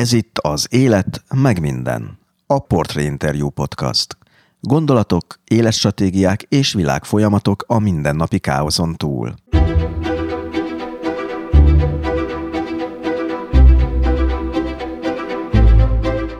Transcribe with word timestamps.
Ez 0.00 0.12
itt 0.12 0.38
az 0.38 0.66
Élet, 0.70 1.24
meg 1.34 1.60
minden. 1.60 2.18
A 2.46 2.58
Portré 2.58 3.04
Interview 3.04 3.48
Podcast. 3.48 4.16
Gondolatok, 4.60 5.40
életstratégiák 5.44 6.42
és 6.42 6.72
világfolyamatok 6.72 7.64
a 7.66 7.78
mindennapi 7.78 8.38
káoszon 8.38 8.94
túl. 8.94 9.34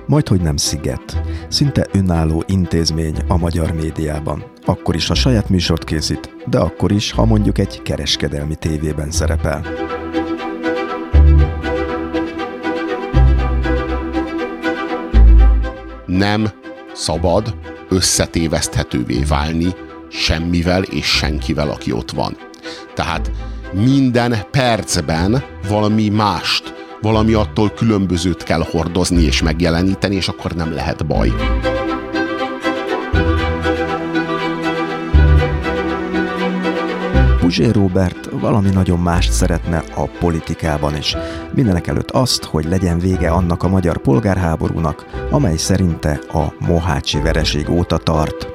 Majd, 0.07 0.29
hogy 0.29 0.41
nem 0.41 0.57
sziget. 0.57 1.21
Szinte 1.49 1.87
önálló 1.93 2.45
intézmény 2.47 3.17
a 3.29 3.37
magyar 3.37 3.73
médiában. 3.73 4.45
Akkor 4.65 4.95
is, 4.95 5.07
ha 5.07 5.15
saját 5.15 5.49
műsort 5.49 5.85
készít, 5.85 6.35
de 6.47 6.59
akkor 6.59 6.93
is, 6.93 7.13
ha 7.13 7.25
mondjuk 7.25 7.59
egy 7.59 7.83
kereskedelmi 7.83 8.55
tévében 8.55 9.11
szerepel. 9.11 9.67
Nem 16.17 16.49
szabad 16.95 17.55
összetéveszthetővé 17.89 19.23
válni 19.29 19.75
semmivel 20.09 20.83
és 20.83 21.07
senkivel, 21.07 21.69
aki 21.69 21.93
ott 21.93 22.11
van. 22.11 22.37
Tehát 22.95 23.31
minden 23.73 24.37
percben 24.51 25.45
valami 25.69 26.09
mást, 26.09 26.75
valami 27.01 27.33
attól 27.33 27.71
különbözőt 27.71 28.43
kell 28.43 28.65
hordozni 28.71 29.23
és 29.23 29.43
megjeleníteni, 29.43 30.15
és 30.15 30.29
akkor 30.29 30.53
nem 30.53 30.73
lehet 30.73 31.07
baj. 31.07 31.33
Puzsé 37.47 37.71
Robert 37.71 38.29
valami 38.31 38.71
nagyon 38.71 38.99
mást 38.99 39.33
szeretne 39.33 39.83
a 39.95 40.09
politikában 40.19 40.97
is. 40.97 41.17
Mindenek 41.55 41.87
előtt 41.87 42.11
azt, 42.11 42.45
hogy 42.45 42.65
legyen 42.65 42.99
vége 42.99 43.31
annak 43.31 43.63
a 43.63 43.69
magyar 43.69 43.97
polgárháborúnak, 43.97 45.07
amely 45.31 45.57
szerinte 45.57 46.21
a 46.33 46.55
Mohácsi 46.59 47.21
vereség 47.21 47.71
óta 47.71 47.99
tart. 47.99 48.49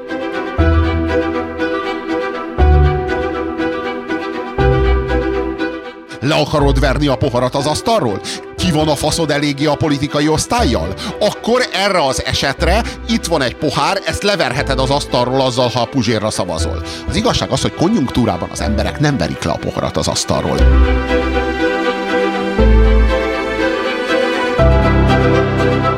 Le 6.19 6.35
akarod 6.35 6.79
verni 6.79 7.07
a 7.07 7.15
poharat 7.15 7.55
az 7.55 7.65
asztalról? 7.65 8.21
Ki 8.61 8.71
van 8.71 8.87
a 8.87 8.95
faszod 8.95 9.31
eléggé 9.31 9.65
a 9.65 9.75
politikai 9.75 10.27
osztályjal? 10.27 10.93
Akkor 11.19 11.61
erre 11.73 12.05
az 12.05 12.25
esetre 12.25 12.83
itt 13.07 13.25
van 13.25 13.41
egy 13.41 13.55
pohár, 13.55 14.01
ezt 14.05 14.23
leverheted 14.23 14.79
az 14.79 14.89
asztalról 14.89 15.41
azzal, 15.41 15.69
ha 15.69 15.81
a 15.81 15.85
puzsérra 15.85 16.29
szavazol. 16.29 16.83
Az 17.07 17.15
igazság 17.15 17.49
az, 17.49 17.61
hogy 17.61 17.73
konjunktúrában 17.73 18.49
az 18.51 18.61
emberek 18.61 18.99
nem 18.99 19.17
verik 19.17 19.43
le 19.43 19.51
a 19.51 19.57
poharat 19.57 19.97
az 19.97 20.07
asztalról. 20.07 20.57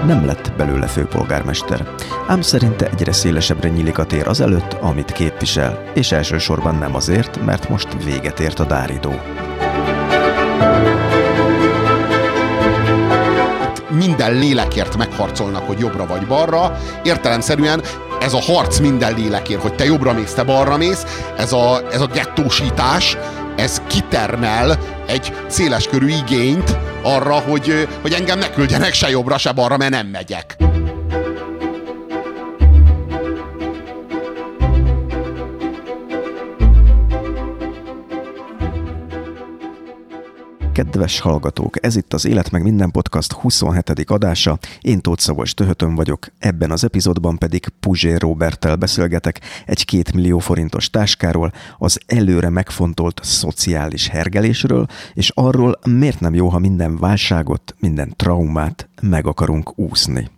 Nem 0.05 0.25
lett 0.25 0.51
belőle 0.57 0.87
főpolgármester, 0.87 1.87
ám 2.27 2.41
szerinte 2.41 2.89
egyre 2.89 3.11
szélesebbre 3.11 3.69
nyílik 3.69 3.97
a 3.97 4.05
tér 4.05 4.27
azelőtt, 4.27 4.73
amit 4.73 5.11
képvisel, 5.11 5.83
és 5.93 6.11
elsősorban 6.11 6.75
nem 6.75 6.95
azért, 6.95 7.45
mert 7.45 7.69
most 7.69 7.87
véget 8.03 8.39
ért 8.39 8.59
a 8.59 8.65
dáridó. 8.65 9.21
Minden 13.93 14.33
lélekért 14.33 14.97
megharcolnak, 14.97 15.67
hogy 15.67 15.79
jobbra 15.79 16.05
vagy 16.05 16.27
balra. 16.27 16.79
Értelemszerűen 17.03 17.81
ez 18.19 18.33
a 18.33 18.41
harc 18.41 18.79
minden 18.79 19.15
lélekért, 19.15 19.61
hogy 19.61 19.75
te 19.75 19.85
jobbra 19.85 20.13
mész, 20.13 20.33
te 20.33 20.43
balra 20.43 20.77
mész, 20.77 21.05
ez 21.37 21.53
a, 21.53 21.81
ez 21.91 22.01
a 22.01 22.07
gettósítás, 22.07 23.17
ez 23.55 23.81
kitermel 23.87 24.77
egy 25.07 25.33
széleskörű 25.47 26.07
igényt 26.07 26.77
arra, 27.03 27.33
hogy, 27.33 27.87
hogy 28.01 28.13
engem 28.13 28.39
ne 28.39 28.49
küldjenek 28.49 28.93
se 28.93 29.09
jobbra, 29.09 29.37
se 29.37 29.51
balra, 29.51 29.77
mert 29.77 29.91
nem 29.91 30.07
megyek. 30.07 30.55
Kedves 40.73 41.19
hallgatók, 41.19 41.85
ez 41.85 41.95
itt 41.95 42.13
az 42.13 42.25
Élet 42.25 42.51
meg 42.51 42.63
minden 42.63 42.91
podcast 42.91 43.31
27. 43.31 43.89
adása. 44.05 44.57
Én 44.81 45.01
Tóth 45.01 45.21
Szavos 45.21 45.53
Töhötön 45.53 45.95
vagyok, 45.95 46.27
ebben 46.39 46.71
az 46.71 46.83
epizódban 46.83 47.37
pedig 47.37 47.67
Puzsér 47.79 48.21
Roberttel 48.21 48.75
beszélgetek 48.75 49.41
egy 49.65 49.85
két 49.85 50.13
millió 50.13 50.39
forintos 50.39 50.89
táskáról, 50.89 51.51
az 51.77 51.99
előre 52.05 52.49
megfontolt 52.49 53.19
szociális 53.23 54.07
hergelésről, 54.07 54.85
és 55.13 55.31
arról, 55.35 55.79
miért 55.89 56.19
nem 56.19 56.33
jó, 56.33 56.47
ha 56.47 56.59
minden 56.59 56.97
válságot, 56.97 57.75
minden 57.79 58.13
traumát 58.15 58.89
meg 59.01 59.27
akarunk 59.27 59.79
úszni. 59.79 60.29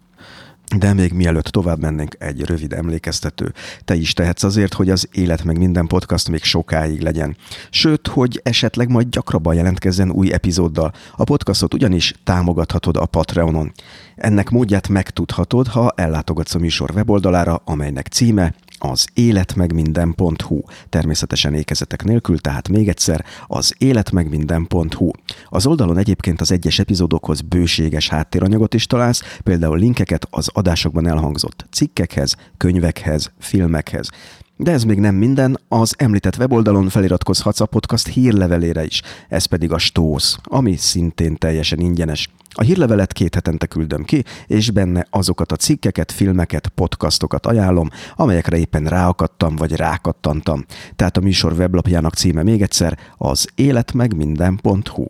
De 0.78 0.94
még 0.94 1.14
mielőtt 1.14 1.46
tovább 1.46 1.80
mennénk, 1.80 2.16
egy 2.20 2.42
rövid 2.42 2.74
emlékeztető. 2.74 3.54
Te 3.86 3.96
is 3.96 4.14
tehetsz 4.14 4.44
azért, 4.44 4.74
hogy 4.74 4.90
az 4.90 5.08
Élet 5.12 5.44
meg 5.44 5.58
minden 5.58 5.88
podcast 5.88 6.30
még 6.30 6.44
sokáig 6.44 7.02
legyen. 7.02 7.38
Sőt, 7.70 8.08
hogy 8.08 8.40
esetleg 8.44 8.90
majd 8.90 9.10
gyakrabban 9.10 9.56
jelentkezzen 9.56 10.12
új 10.12 10.34
epizóddal. 10.34 10.94
A 11.16 11.24
podcastot 11.24 11.74
ugyanis 11.74 12.14
támogathatod 12.24 12.98
a 12.98 13.06
Patreonon. 13.06 13.72
Ennek 14.16 14.50
módját 14.50 14.88
megtudhatod, 14.88 15.68
ha 15.68 15.94
ellátogatsz 15.96 16.56
a 16.56 16.60
műsor 16.60 16.92
weboldalára, 16.96 17.62
amelynek 17.66 18.08
címe 18.08 18.54
az 18.80 19.08
életmegminden.hu. 19.14 20.62
Természetesen 20.90 21.54
ékezetek 21.54 22.04
nélkül, 22.04 22.40
tehát 22.40 22.70
még 22.70 22.88
egyszer 22.88 23.26
az 23.48 23.76
életmegminden.hu. 23.78 25.10
Az 25.50 25.66
oldalon 25.66 25.98
egyébként 25.98 26.42
az 26.42 26.52
egyes 26.52 26.80
epizódokhoz 26.80 27.42
bőséges 27.42 28.10
háttéranyagot 28.10 28.74
is 28.74 28.86
találsz, 28.86 29.40
például 29.44 29.78
linkeket 29.78 30.28
az 30.30 30.50
adásokban 30.54 31.08
elhangzott 31.08 31.66
cikkekhez, 31.72 32.36
könyvekhez, 32.58 33.32
filmekhez. 33.40 34.10
De 34.58 34.72
ez 34.72 34.84
még 34.84 35.00
nem 35.00 35.16
minden, 35.16 35.60
az 35.68 35.94
említett 35.98 36.38
weboldalon 36.38 36.90
feliratkozhatsz 36.90 37.60
a 37.60 37.66
podcast 37.66 38.08
hírlevelére 38.08 38.86
is, 38.86 39.02
ez 39.30 39.46
pedig 39.46 39.72
a 39.72 39.78
Stósz, 39.78 40.38
ami 40.44 40.76
szintén 40.76 41.36
teljesen 41.36 41.80
ingyenes. 41.80 42.30
A 42.58 42.64
hírlevelet 42.64 43.14
két 43.14 43.36
hetente 43.36 43.66
küldöm 43.66 44.04
ki, 44.04 44.24
és 44.48 44.72
benne 44.72 45.08
azokat 45.10 45.52
a 45.52 45.56
cikkeket, 45.56 46.12
filmeket, 46.12 46.68
podcastokat 46.68 47.46
ajánlom, 47.46 47.90
amelyekre 48.16 48.58
éppen 48.58 48.84
ráakadtam 48.84 49.56
vagy 49.56 49.76
rákattantam. 49.76 50.66
Tehát 50.96 51.18
a 51.18 51.22
műsor 51.22 51.54
weblapjának 51.54 52.14
címe 52.14 52.44
még 52.44 52.62
egyszer 52.62 52.98
az 53.18 53.48
életmegminden.hu. 53.56 55.06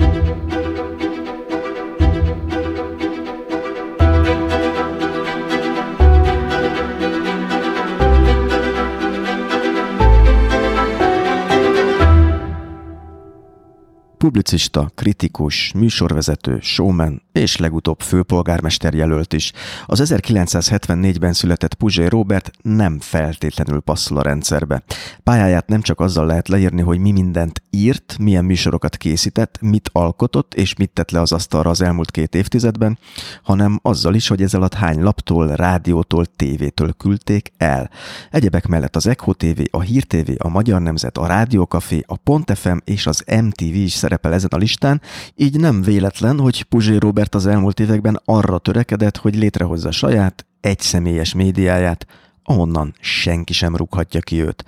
publicista, 14.26 14.92
kritikus, 14.96 15.72
műsorvezető, 15.76 16.60
showman 16.62 17.22
és 17.32 17.58
legutóbb 17.58 18.02
főpolgármester 18.02 18.94
jelölt 18.94 19.34
is. 19.34 19.52
Az 19.86 20.02
1974-ben 20.06 21.34
született 21.34 21.74
Puzsé 21.74 22.06
Robert 22.06 22.52
nem 22.62 23.00
feltétlenül 23.00 23.80
passzol 23.80 24.18
a 24.18 24.22
rendszerbe. 24.22 24.84
Pályáját 25.24 25.68
nem 25.68 25.82
csak 25.82 26.00
azzal 26.00 26.26
lehet 26.26 26.48
leírni, 26.48 26.82
hogy 26.82 27.00
mi 27.00 27.12
mindent 27.12 27.62
írt, 27.70 28.16
milyen 28.20 28.46
műsorokat 28.46 28.98
készített, 28.98 29.58
mit 29.62 29.90
alkotott 29.92 30.54
és 30.54 30.76
mit 30.76 30.90
tett 30.90 31.12
le 31.12 31.22
az 31.22 31.32
asztalra 31.32 31.70
az 31.70 31.82
elmúlt 31.82 32.12
két 32.12 32.36
évtizedben, 32.36 32.98
hanem 33.44 33.80
azzal 33.82 34.16
is, 34.16 34.28
hogy 34.28 34.42
ez 34.42 34.54
alatt 34.54 34.74
hány 34.74 35.02
laptól, 35.02 35.48
rádiótól, 35.48 36.26
tévétől 36.26 36.94
küldték 36.94 37.52
el. 37.58 37.90
Egyebek 38.32 38.68
mellett 38.68 38.96
az 38.96 39.08
Echo 39.08 39.34
TV, 39.34 39.62
a 39.72 39.82
Hír 39.82 40.04
TV, 40.04 40.32
a 40.38 40.50
Magyar 40.50 40.82
Nemzet, 40.82 41.18
a 41.18 41.28
Rádiókafé, 41.28 42.04
a 42.08 42.16
Pont 42.16 42.58
FM 42.58 42.78
és 42.84 43.08
az 43.08 43.24
MTV 43.42 43.74
is 43.74 43.92
szerepel 43.92 44.14
ezen 44.24 44.50
a 44.54 44.58
listán, 44.58 45.02
így 45.36 45.60
nem 45.60 45.82
véletlen, 45.82 46.40
hogy 46.40 46.64
Puzsé 46.64 46.96
Robert 46.96 47.36
az 47.36 47.46
elmúlt 47.46 47.80
években 47.80 48.22
arra 48.26 48.58
törekedett, 48.58 49.18
hogy 49.18 49.36
létrehozza 49.36 49.92
saját, 49.92 50.46
egyszemélyes 50.62 51.34
médiáját, 51.34 52.06
ahonnan 52.44 52.94
senki 53.00 53.54
sem 53.54 53.76
rúghatja 53.76 54.20
ki 54.20 54.42
őt. 54.42 54.66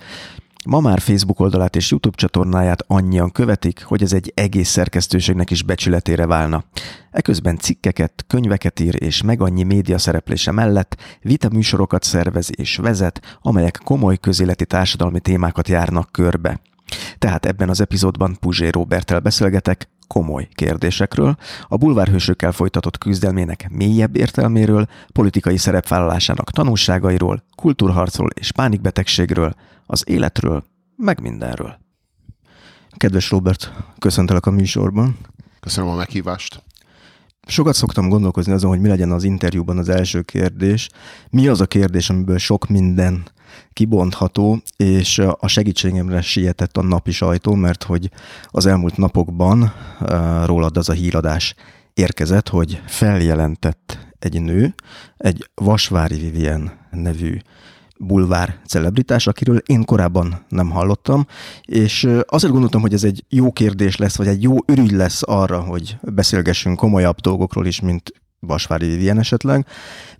Ma 0.66 0.80
már 0.80 1.00
Facebook 1.00 1.40
oldalát 1.40 1.76
és 1.76 1.90
YouTube 1.90 2.16
csatornáját 2.16 2.84
annyian 2.86 3.32
követik, 3.32 3.84
hogy 3.84 4.02
ez 4.02 4.12
egy 4.12 4.32
egész 4.34 4.68
szerkesztőségnek 4.68 5.50
is 5.50 5.62
becsületére 5.62 6.26
válna. 6.26 6.64
Eközben 7.10 7.58
cikkeket, 7.58 8.24
könyveket 8.26 8.80
ír 8.80 9.02
és 9.02 9.22
meg 9.22 9.40
annyi 9.40 9.62
média 9.62 9.98
szereplése 9.98 10.50
mellett 10.50 10.96
vita 11.22 11.48
műsorokat 11.52 12.02
szervez 12.02 12.50
és 12.56 12.76
vezet, 12.76 13.38
amelyek 13.42 13.80
komoly 13.84 14.16
közéleti 14.16 14.66
társadalmi 14.66 15.20
témákat 15.20 15.68
járnak 15.68 16.12
körbe. 16.12 16.60
Tehát 17.18 17.46
ebben 17.46 17.68
az 17.68 17.80
epizódban 17.80 18.36
Puzsé 18.40 18.68
Robertel 18.68 19.20
beszélgetek 19.20 19.88
komoly 20.06 20.48
kérdésekről, 20.52 21.36
a 21.68 21.76
bulvárhősökkel 21.76 22.52
folytatott 22.52 22.98
küzdelmének 22.98 23.68
mélyebb 23.70 24.16
értelméről, 24.16 24.86
politikai 25.12 25.56
szerepvállalásának 25.56 26.50
tanulságairól, 26.50 27.44
kultúrharcról 27.56 28.30
és 28.34 28.52
pánikbetegségről, 28.52 29.54
az 29.86 30.02
életről, 30.06 30.64
meg 30.96 31.20
mindenről. 31.20 31.78
Kedves 32.96 33.30
Robert, 33.30 33.72
köszöntelek 33.98 34.46
a 34.46 34.50
műsorban. 34.50 35.16
Köszönöm 35.60 35.90
a 35.90 35.94
meghívást. 35.94 36.62
Sokat 37.46 37.74
szoktam 37.74 38.08
gondolkozni 38.08 38.52
azon, 38.52 38.70
hogy 38.70 38.80
mi 38.80 38.88
legyen 38.88 39.10
az 39.10 39.24
interjúban 39.24 39.78
az 39.78 39.88
első 39.88 40.22
kérdés. 40.22 40.88
Mi 41.30 41.48
az 41.48 41.60
a 41.60 41.66
kérdés, 41.66 42.10
amiből 42.10 42.38
sok 42.38 42.68
minden 42.68 43.24
kibontható, 43.78 44.62
és 44.76 45.18
a 45.18 45.46
segítségemre 45.46 46.20
sietett 46.20 46.76
a 46.76 46.82
napi 46.82 47.10
sajtó, 47.10 47.54
mert 47.54 47.82
hogy 47.82 48.10
az 48.46 48.66
elmúlt 48.66 48.96
napokban 48.96 49.72
rólad 50.44 50.76
az 50.76 50.88
a 50.88 50.92
híradás 50.92 51.54
érkezett, 51.94 52.48
hogy 52.48 52.82
feljelentett 52.86 53.98
egy 54.18 54.42
nő, 54.42 54.74
egy 55.16 55.50
Vasvári 55.54 56.18
Vivien 56.18 56.72
nevű 56.90 57.38
bulvár 57.98 58.58
celebritás, 58.66 59.26
akiről 59.26 59.56
én 59.56 59.84
korábban 59.84 60.44
nem 60.48 60.70
hallottam, 60.70 61.26
és 61.62 62.08
azért 62.26 62.52
gondoltam, 62.52 62.80
hogy 62.80 62.92
ez 62.92 63.04
egy 63.04 63.24
jó 63.28 63.52
kérdés 63.52 63.96
lesz, 63.96 64.16
vagy 64.16 64.26
egy 64.26 64.42
jó 64.42 64.56
ürügy 64.66 64.92
lesz 64.92 65.22
arra, 65.24 65.60
hogy 65.60 65.96
beszélgessünk 66.02 66.76
komolyabb 66.76 67.16
dolgokról 67.16 67.66
is, 67.66 67.80
mint 67.80 68.12
Vasvári 68.40 68.86
Vivien 68.86 69.18
esetleg, 69.18 69.66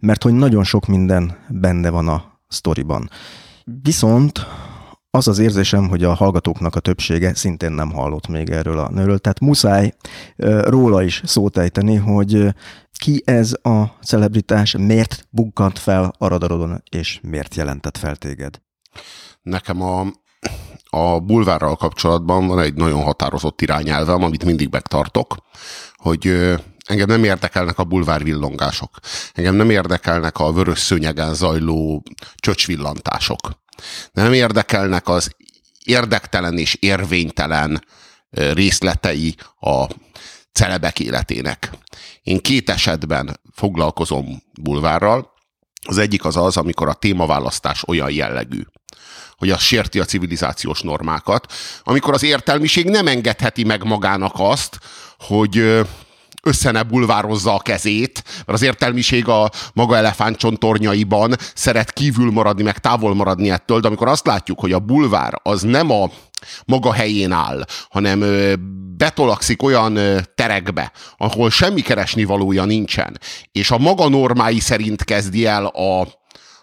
mert 0.00 0.22
hogy 0.22 0.32
nagyon 0.32 0.64
sok 0.64 0.86
minden 0.86 1.36
benne 1.48 1.90
van 1.90 2.08
a 2.08 2.36
sztoriban. 2.48 3.10
Viszont 3.82 4.46
az 5.10 5.28
az 5.28 5.38
érzésem, 5.38 5.88
hogy 5.88 6.04
a 6.04 6.14
hallgatóknak 6.14 6.74
a 6.74 6.80
többsége 6.80 7.34
szintén 7.34 7.72
nem 7.72 7.92
hallott 7.92 8.28
még 8.28 8.50
erről 8.50 8.78
a 8.78 8.90
nőről, 8.90 9.18
tehát 9.18 9.40
muszáj 9.40 9.94
róla 10.62 11.02
is 11.02 11.22
szót 11.24 11.56
ejteni, 11.58 11.96
hogy 11.96 12.54
ki 12.98 13.22
ez 13.24 13.52
a 13.62 13.84
celebritás, 14.02 14.76
miért 14.76 15.26
bukkant 15.30 15.78
fel 15.78 16.12
a 16.18 16.28
radarodon, 16.28 16.82
és 16.90 17.20
miért 17.22 17.54
jelentett 17.54 17.96
fel 17.96 18.16
téged? 18.16 18.60
Nekem 19.42 19.82
a, 19.82 20.06
a 20.90 21.20
bulvárral 21.20 21.76
kapcsolatban 21.76 22.46
van 22.46 22.60
egy 22.60 22.74
nagyon 22.74 23.02
határozott 23.02 23.60
irányelvem, 23.60 24.22
amit 24.22 24.44
mindig 24.44 24.68
megtartok, 24.70 25.36
hogy 25.96 26.54
engem 26.88 27.06
nem 27.06 27.24
érdekelnek 27.24 27.78
a 27.78 27.84
bulvár 27.84 28.24
villongások. 28.24 28.90
Engem 29.32 29.54
nem 29.54 29.70
érdekelnek 29.70 30.38
a 30.38 30.52
vörös 30.52 30.78
szőnyegen 30.78 31.34
zajló 31.34 32.02
csöcsvillantások. 32.36 33.38
Nem 34.12 34.32
érdekelnek 34.32 35.08
az 35.08 35.36
érdektelen 35.84 36.58
és 36.58 36.74
érvénytelen 36.74 37.84
részletei 38.30 39.34
a 39.60 39.86
celebek 40.52 41.00
életének. 41.00 41.70
Én 42.22 42.38
két 42.38 42.70
esetben 42.70 43.40
foglalkozom 43.54 44.42
bulvárral. 44.62 45.32
Az 45.82 45.98
egyik 45.98 46.24
az 46.24 46.36
az, 46.36 46.56
amikor 46.56 46.88
a 46.88 46.94
témaválasztás 46.94 47.82
olyan 47.86 48.10
jellegű, 48.10 48.62
hogy 49.36 49.50
az 49.50 49.60
sérti 49.60 50.00
a 50.00 50.04
civilizációs 50.04 50.80
normákat, 50.80 51.52
amikor 51.82 52.14
az 52.14 52.22
értelmiség 52.22 52.88
nem 52.88 53.06
engedheti 53.06 53.64
meg 53.64 53.84
magának 53.84 54.34
azt, 54.36 54.78
hogy 55.18 55.86
össze 56.42 56.70
ne 56.70 56.82
bulvározza 56.82 57.54
a 57.54 57.58
kezét, 57.58 58.22
mert 58.24 58.48
az 58.48 58.62
értelmiség 58.62 59.28
a 59.28 59.50
maga 59.74 59.96
elefántcsontornyaiban 59.96 61.36
szeret 61.54 61.92
kívül 61.92 62.30
maradni, 62.30 62.62
meg 62.62 62.78
távol 62.78 63.14
maradni 63.14 63.50
ettől, 63.50 63.80
de 63.80 63.86
amikor 63.86 64.08
azt 64.08 64.26
látjuk, 64.26 64.60
hogy 64.60 64.72
a 64.72 64.78
bulvár 64.78 65.40
az 65.42 65.62
nem 65.62 65.90
a 65.90 66.10
maga 66.66 66.92
helyén 66.92 67.32
áll, 67.32 67.64
hanem 67.90 68.24
betolakszik 68.96 69.62
olyan 69.62 69.98
terekbe, 70.34 70.92
ahol 71.16 71.50
semmi 71.50 71.80
keresni 71.80 72.24
valója 72.24 72.64
nincsen, 72.64 73.18
és 73.52 73.70
a 73.70 73.78
maga 73.78 74.08
normái 74.08 74.60
szerint 74.60 75.04
kezdi 75.04 75.46
el 75.46 75.66
a, 75.66 76.08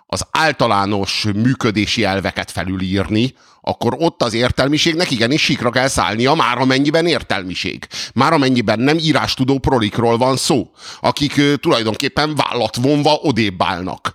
az 0.06 0.26
általános 0.32 1.26
működési 1.36 2.04
elveket 2.04 2.52
felülírni, 2.52 3.34
akkor 3.68 3.96
ott 4.00 4.24
az 4.24 4.34
értelmiségnek 4.34 5.12
igenis 5.12 5.42
sikra 5.42 5.70
kell 5.70 5.88
szállnia, 5.88 6.34
már 6.34 6.58
amennyiben 6.58 7.08
értelmiség. 7.08 7.88
Már 8.14 8.34
amennyiben 8.34 8.80
nem 8.80 8.98
írástudó 8.98 9.60
prolikról 9.60 10.18
van 10.18 10.38
szó, 10.38 10.72
akik 11.02 11.42
tulajdonképpen 11.60 12.36
vállat 12.36 12.76
vonva 12.76 13.14
odébb 13.14 13.64
állnak. 13.64 14.14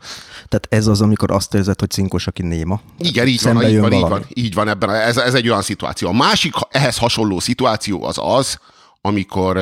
Tehát 0.49 0.67
ez 0.69 0.87
az, 0.87 1.01
amikor 1.01 1.31
azt 1.31 1.55
érzed, 1.55 1.81
hogy 1.81 1.91
cinkos, 1.91 2.27
aki 2.27 2.43
néma. 2.43 2.81
Igen, 2.99 3.27
így 3.27 3.43
van, 3.43 3.69
így 3.69 3.79
van, 3.79 3.93
így 3.93 4.01
van, 4.01 4.27
így 4.35 4.55
van 4.55 4.69
ebben. 4.69 4.91
Ez, 4.91 5.17
ez 5.17 5.35
egy 5.35 5.49
olyan 5.49 5.63
szituáció. 5.63 6.09
A 6.09 6.13
másik 6.13 6.55
ehhez 6.71 6.99
hasonló 6.99 7.41
szituáció 7.41 8.05
az 8.05 8.19
az, 8.23 8.59
amikor 9.01 9.61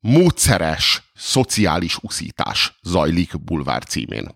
módszeres 0.00 1.02
szociális 1.14 1.96
uszítás 2.02 2.78
zajlik 2.82 3.44
bulvár 3.44 3.84
címén. 3.84 4.34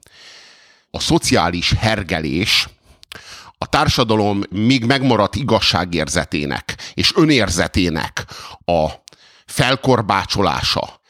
A 0.90 1.00
szociális 1.00 1.72
hergelés 1.72 2.68
a 3.64 3.66
társadalom 3.66 4.42
még 4.50 4.84
megmaradt 4.84 5.34
igazságérzetének 5.34 6.76
és 6.94 7.12
önérzetének 7.16 8.26
a 8.64 8.88
felkorbácsolása, 9.46 11.00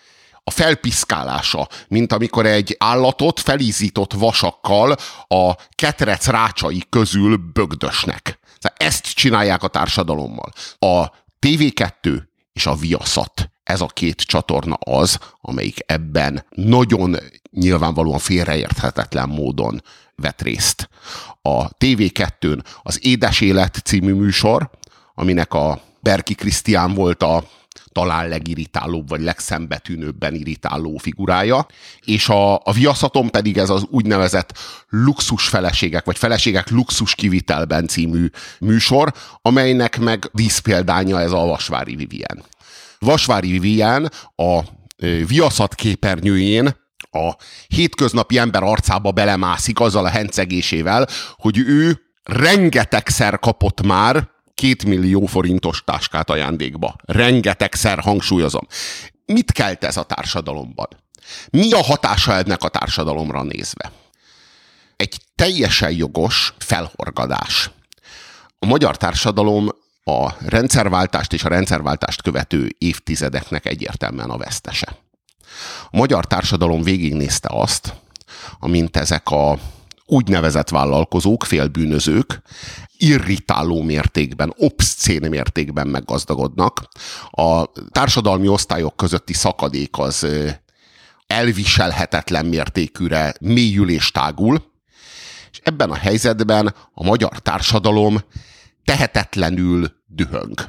a 0.44 0.50
felpiszkálása, 0.50 1.68
mint 1.88 2.12
amikor 2.12 2.46
egy 2.46 2.76
állatot 2.78 3.40
felízított 3.40 4.12
vasakkal 4.12 4.96
a 5.28 5.52
ketrec 5.74 6.26
rácsai 6.26 6.82
közül 6.90 7.36
bögdösnek. 7.52 8.38
Ezt 8.76 9.06
csinálják 9.14 9.62
a 9.62 9.68
társadalommal. 9.68 10.52
A 10.78 11.10
TV2 11.40 12.22
és 12.52 12.66
a 12.66 12.74
Viaszat 12.74 13.50
ez 13.62 13.80
a 13.80 13.86
két 13.86 14.20
csatorna 14.20 14.74
az, 14.74 15.18
amelyik 15.40 15.78
ebben 15.86 16.46
nagyon 16.50 17.16
nyilvánvalóan 17.50 18.18
félreérthetetlen 18.18 19.28
módon 19.28 19.82
vett 20.16 20.43
részt. 20.43 20.88
A 21.43 21.69
TV2-n 21.69 22.64
az 22.82 23.06
Édes 23.06 23.40
Élet 23.40 23.76
című 23.84 24.12
műsor, 24.12 24.70
aminek 25.14 25.55
a 25.55 25.82
Berki 26.00 26.34
Krisztián 26.34 26.94
volt 26.94 27.22
a 27.22 27.44
talán 27.93 28.28
legirritálóbb, 28.28 29.08
vagy 29.08 29.20
legszembetűnőbben 29.20 30.34
irritáló 30.34 30.96
figurája, 30.96 31.66
és 32.05 32.28
a, 32.28 32.55
a 32.55 32.72
viaszaton 32.72 33.31
pedig 33.31 33.58
ez 33.58 33.70
az 33.70 33.87
úgynevezett 33.90 34.58
luxus 34.88 35.49
feleségek, 35.49 36.05
vagy 36.05 36.19
feleségek 36.19 36.70
luxus 36.70 37.14
kivitelben 37.14 37.87
című 37.87 38.26
műsor, 38.61 39.12
amelynek 39.43 39.99
meg 39.99 40.31
díszpéldánya 40.32 41.20
ez 41.20 41.32
a 41.32 41.46
Vasvári 41.46 41.96
Vivien. 41.96 42.43
Vasvári 42.99 43.50
Vivien 43.50 44.11
a 44.37 44.61
viaszat 45.26 45.75
képernyőjén 45.75 46.76
a 47.14 47.37
hétköznapi 47.66 48.38
ember 48.38 48.62
arcába 48.62 49.12
belemászik 49.12 49.81
azzal 49.81 50.05
a 50.05 50.08
hencegésével, 50.08 51.06
hogy 51.37 51.58
ő 51.58 52.00
rengetegszer 52.22 53.38
kapott 53.38 53.82
már 53.82 54.28
két 54.55 54.84
millió 54.84 55.26
forintos 55.26 55.82
táskát 55.84 56.31
ajándékba. 56.31 56.96
Rengetegszer 57.05 57.99
hangsúlyozom. 57.99 58.66
Mit 59.26 59.52
kelt 59.52 59.84
ez 59.84 59.96
a 59.96 60.02
társadalomban? 60.02 60.88
Mi 61.50 61.72
a 61.72 61.82
hatása 61.82 62.32
ennek 62.32 62.62
a 62.62 62.69
társadalomra 62.69 63.43
nézve? 63.43 63.93
Egy 64.97 65.21
teljesen 65.35 65.90
jogos 65.90 66.54
felhorgadás. 66.59 67.71
A 68.59 68.66
magyar 68.66 68.97
társadalom 68.97 69.68
a 70.04 70.33
rendszerváltást 70.47 71.33
és 71.33 71.44
a 71.44 71.49
rendszerváltást 71.49 72.23
követő 72.23 72.75
évtizedeknek 72.78 73.66
egyértelműen 73.66 74.30
a 74.30 74.37
vesztese. 74.37 75.03
A 75.90 75.96
magyar 75.96 76.26
társadalom 76.26 76.82
végignézte 76.82 77.49
azt, 77.52 77.94
amint 78.58 78.96
ezek 78.96 79.30
a 79.30 79.58
úgynevezett 80.06 80.68
vállalkozók, 80.68 81.44
félbűnözők 81.44 82.42
irritáló 82.96 83.82
mértékben, 83.82 84.54
obszcén 84.56 85.28
mértékben 85.28 85.87
meggazdagodnak. 85.87 86.88
A 87.30 87.64
társadalmi 87.90 88.49
osztályok 88.49 88.96
közötti 88.96 89.32
szakadék 89.32 89.99
az 89.99 90.26
elviselhetetlen 91.26 92.46
mértékűre 92.46 93.34
mélyül 93.40 93.90
és 93.90 94.11
tágul, 94.11 94.73
és 95.50 95.61
ebben 95.62 95.90
a 95.90 95.94
helyzetben 95.94 96.75
a 96.94 97.04
magyar 97.04 97.38
társadalom 97.38 98.20
tehetetlenül 98.84 99.92
dühöng. 100.06 100.68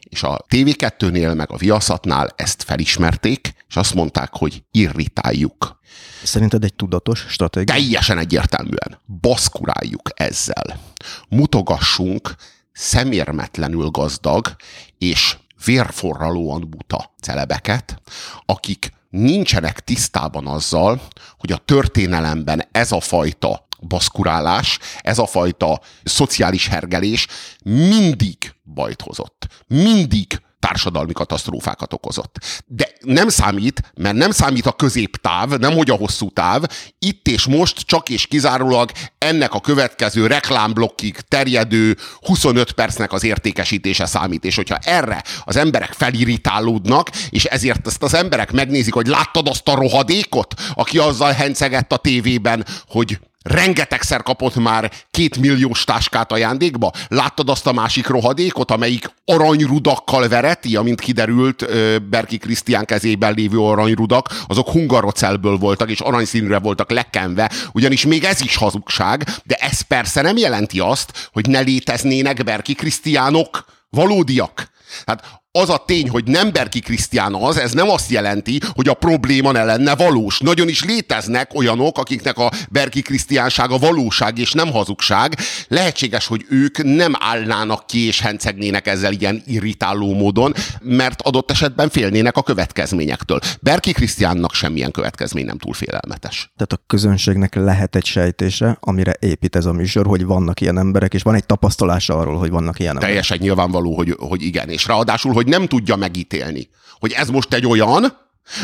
És 0.00 0.22
a 0.22 0.44
TV2-nél 0.48 1.36
meg 1.36 1.52
a 1.52 1.56
Viaszatnál 1.56 2.32
ezt 2.36 2.62
felismerték, 2.62 3.54
és 3.68 3.76
azt 3.76 3.94
mondták, 3.94 4.28
hogy 4.32 4.64
irritáljuk. 4.70 5.80
Szerinted 6.22 6.64
egy 6.64 6.74
tudatos 6.74 7.26
stratégia? 7.28 7.74
Teljesen 7.74 8.18
egyértelműen. 8.18 9.00
Baszkuráljuk 9.20 10.10
ezzel. 10.14 10.80
Mutogassunk 11.28 12.34
szemérmetlenül 12.72 13.88
gazdag 13.88 14.56
és 14.98 15.36
vérforralóan 15.64 16.70
buta 16.70 17.14
celebeket, 17.20 18.02
akik 18.46 18.92
nincsenek 19.10 19.80
tisztában 19.80 20.46
azzal, 20.46 21.02
hogy 21.38 21.52
a 21.52 21.56
történelemben 21.56 22.68
ez 22.72 22.92
a 22.92 23.00
fajta 23.00 23.66
baszkurálás, 23.80 24.78
ez 25.00 25.18
a 25.18 25.26
fajta 25.26 25.80
szociális 26.04 26.66
hergelés 26.66 27.26
mindig 27.64 28.54
bajt 28.64 29.00
hozott. 29.02 29.46
Mindig 29.66 30.40
társadalmi 30.60 31.12
katasztrófákat 31.12 31.92
okozott. 31.92 32.64
De 32.66 32.88
nem 33.00 33.28
számít, 33.28 33.92
mert 33.94 34.16
nem 34.16 34.30
számít 34.30 34.66
a 34.66 34.72
középtáv, 34.72 35.48
nem 35.48 35.72
hogy 35.72 35.90
a 35.90 35.94
hosszú 35.94 36.30
táv, 36.30 36.62
itt 36.98 37.28
és 37.28 37.46
most 37.46 37.80
csak 37.80 38.08
és 38.08 38.26
kizárólag 38.26 38.90
ennek 39.18 39.54
a 39.54 39.60
következő 39.60 40.26
reklámblokkig 40.26 41.20
terjedő 41.20 41.96
25 42.20 42.72
percnek 42.72 43.12
az 43.12 43.24
értékesítése 43.24 44.06
számít. 44.06 44.44
És 44.44 44.56
hogyha 44.56 44.76
erre 44.76 45.22
az 45.44 45.56
emberek 45.56 45.92
felirritálódnak, 45.92 47.10
és 47.30 47.44
ezért 47.44 47.86
ezt 47.86 48.02
az 48.02 48.14
emberek 48.14 48.52
megnézik, 48.52 48.94
hogy 48.94 49.06
láttad 49.06 49.48
azt 49.48 49.68
a 49.68 49.74
rohadékot, 49.74 50.54
aki 50.74 50.98
azzal 50.98 51.32
hencegett 51.32 51.92
a 51.92 51.96
tévében, 51.96 52.66
hogy 52.88 53.18
rengetegszer 53.48 54.22
kapott 54.22 54.54
már 54.54 54.92
két 55.10 55.38
milliós 55.38 55.84
táskát 55.84 56.32
ajándékba. 56.32 56.92
Láttad 57.08 57.48
azt 57.48 57.66
a 57.66 57.72
másik 57.72 58.06
rohadékot, 58.06 58.70
amelyik 58.70 59.10
aranyrudakkal 59.24 60.28
vereti, 60.28 60.76
amint 60.76 61.00
kiderült 61.00 61.66
Berki 62.08 62.38
Krisztián 62.38 62.84
kezében 62.84 63.34
lévő 63.34 63.58
aranyrudak, 63.58 64.28
azok 64.46 64.68
hungarocelből 64.68 65.56
voltak, 65.56 65.90
és 65.90 66.00
aranyszínűre 66.00 66.58
voltak 66.58 66.90
lekenve, 66.90 67.50
ugyanis 67.72 68.06
még 68.06 68.24
ez 68.24 68.40
is 68.40 68.56
hazugság, 68.56 69.28
de 69.44 69.54
ez 69.54 69.80
persze 69.80 70.22
nem 70.22 70.36
jelenti 70.36 70.80
azt, 70.80 71.28
hogy 71.32 71.48
ne 71.48 71.60
léteznének 71.60 72.44
Berki 72.44 72.74
Krisztiánok 72.74 73.64
valódiak. 73.90 74.70
Hát 75.06 75.37
az 75.52 75.70
a 75.70 75.82
tény, 75.86 76.08
hogy 76.08 76.24
nem 76.24 76.52
Berki 76.52 76.80
Krisztián 76.80 77.34
az, 77.34 77.56
ez 77.56 77.72
nem 77.72 77.88
azt 77.88 78.10
jelenti, 78.10 78.60
hogy 78.74 78.88
a 78.88 78.94
probléma 78.94 79.52
ne 79.52 79.64
lenne 79.64 79.94
valós. 79.94 80.38
Nagyon 80.38 80.68
is 80.68 80.84
léteznek 80.84 81.54
olyanok, 81.54 81.98
akiknek 81.98 82.38
a 82.38 82.50
Berki 82.70 83.02
Krisztiánsága 83.02 83.78
valóság 83.78 84.38
és 84.38 84.52
nem 84.52 84.70
hazugság. 84.70 85.38
Lehetséges, 85.68 86.26
hogy 86.26 86.44
ők 86.48 86.82
nem 86.82 87.12
állnának 87.18 87.86
ki 87.86 88.06
és 88.06 88.20
hencegnének 88.20 88.86
ezzel 88.86 89.12
ilyen 89.12 89.42
irritáló 89.46 90.14
módon, 90.14 90.54
mert 90.80 91.22
adott 91.22 91.50
esetben 91.50 91.88
félnének 91.88 92.36
a 92.36 92.42
következményektől. 92.42 93.40
Berki 93.60 93.92
Krisztiánnak 93.92 94.54
semmilyen 94.54 94.90
következmény 94.90 95.44
nem 95.44 95.58
túl 95.58 95.74
félelmetes. 95.74 96.52
Tehát 96.56 96.72
a 96.72 96.84
közönségnek 96.86 97.54
lehet 97.54 97.96
egy 97.96 98.04
sejtése, 98.04 98.76
amire 98.80 99.16
épít 99.20 99.56
ez 99.56 99.64
a 99.64 99.72
műsor, 99.72 100.06
hogy 100.06 100.24
vannak 100.24 100.60
ilyen 100.60 100.78
emberek, 100.78 101.14
és 101.14 101.22
van 101.22 101.34
egy 101.34 101.46
tapasztalása 101.46 102.18
arról, 102.18 102.38
hogy 102.38 102.50
vannak 102.50 102.78
ilyen 102.78 102.90
emberek. 102.90 103.08
Teljesen 103.08 103.38
nyilvánvaló, 103.40 103.94
hogy, 103.94 104.16
hogy 104.18 104.42
igen. 104.42 104.68
És 104.68 104.86
ráadásul, 104.86 105.36
hogy 105.38 105.46
nem 105.48 105.66
tudja 105.66 105.96
megítélni, 105.96 106.68
hogy 106.98 107.12
ez 107.12 107.28
most 107.28 107.54
egy 107.54 107.66
olyan, 107.66 108.16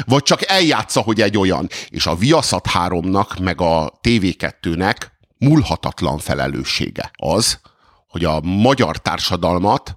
vagy 0.06 0.22
csak 0.22 0.50
eljátsza, 0.50 1.00
hogy 1.00 1.20
egy 1.20 1.38
olyan. 1.38 1.68
És 1.88 2.06
a 2.06 2.14
Viaszat 2.14 2.68
3-nak, 2.72 3.42
meg 3.42 3.60
a 3.60 3.92
TV2-nek 4.02 4.96
múlhatatlan 5.38 6.18
felelőssége 6.18 7.10
az, 7.16 7.60
hogy 8.08 8.24
a 8.24 8.40
magyar 8.40 8.96
társadalmat 8.96 9.96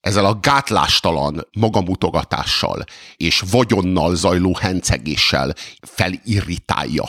ezzel 0.00 0.24
a 0.24 0.38
gátlástalan 0.40 1.48
magamutogatással 1.52 2.84
és 3.16 3.42
vagyonnal 3.50 4.14
zajló 4.14 4.56
hencegéssel 4.60 5.54
felirritálja. 5.80 7.04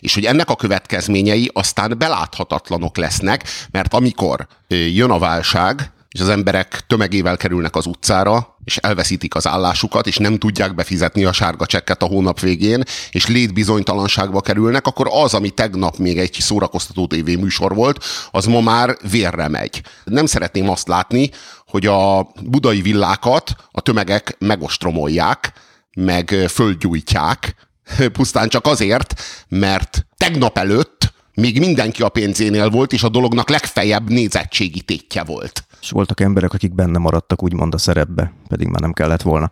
És 0.00 0.14
hogy 0.14 0.24
ennek 0.24 0.50
a 0.50 0.56
következményei 0.56 1.50
aztán 1.52 1.98
beláthatatlanok 1.98 2.96
lesznek, 2.96 3.48
mert 3.70 3.94
amikor 3.94 4.46
jön 4.68 5.10
a 5.10 5.18
válság, 5.18 5.94
és 6.16 6.22
az 6.22 6.28
emberek 6.28 6.80
tömegével 6.86 7.36
kerülnek 7.36 7.76
az 7.76 7.86
utcára, 7.86 8.56
és 8.64 8.76
elveszítik 8.76 9.34
az 9.34 9.46
állásukat, 9.46 10.06
és 10.06 10.16
nem 10.16 10.38
tudják 10.38 10.74
befizetni 10.74 11.24
a 11.24 11.32
sárga 11.32 11.66
csekket 11.66 12.02
a 12.02 12.06
hónap 12.06 12.40
végén, 12.40 12.82
és 13.10 13.26
létbizonytalanságba 13.26 14.40
kerülnek, 14.40 14.86
akkor 14.86 15.08
az, 15.10 15.34
ami 15.34 15.50
tegnap 15.50 15.96
még 15.96 16.18
egy 16.18 16.36
szórakoztató 16.40 17.08
műsor 17.24 17.74
volt, 17.74 18.04
az 18.30 18.44
ma 18.44 18.60
már 18.60 18.96
vérre 19.10 19.48
megy. 19.48 19.82
Nem 20.04 20.26
szeretném 20.26 20.68
azt 20.68 20.88
látni, 20.88 21.30
hogy 21.66 21.86
a 21.86 22.28
budai 22.44 22.80
villákat 22.80 23.54
a 23.70 23.80
tömegek 23.80 24.36
megostromolják, 24.38 25.52
meg 25.94 26.28
földgyújtják, 26.48 27.54
pusztán 28.12 28.48
csak 28.48 28.66
azért, 28.66 29.22
mert 29.48 30.06
tegnap 30.16 30.58
előtt 30.58 30.95
még 31.36 31.58
mindenki 31.58 32.02
a 32.02 32.08
pénzénél 32.08 32.70
volt, 32.70 32.92
és 32.92 33.02
a 33.02 33.08
dolognak 33.08 33.48
legfeljebb 33.48 34.10
nézettségi 34.10 34.80
tétje 34.80 35.24
volt. 35.24 35.64
És 35.80 35.90
voltak 35.90 36.20
emberek, 36.20 36.52
akik 36.52 36.74
benne 36.74 36.98
maradtak 36.98 37.42
úgymond 37.42 37.74
a 37.74 37.78
szerepbe, 37.78 38.32
pedig 38.48 38.66
már 38.66 38.80
nem 38.80 38.92
kellett 38.92 39.22
volna. 39.22 39.50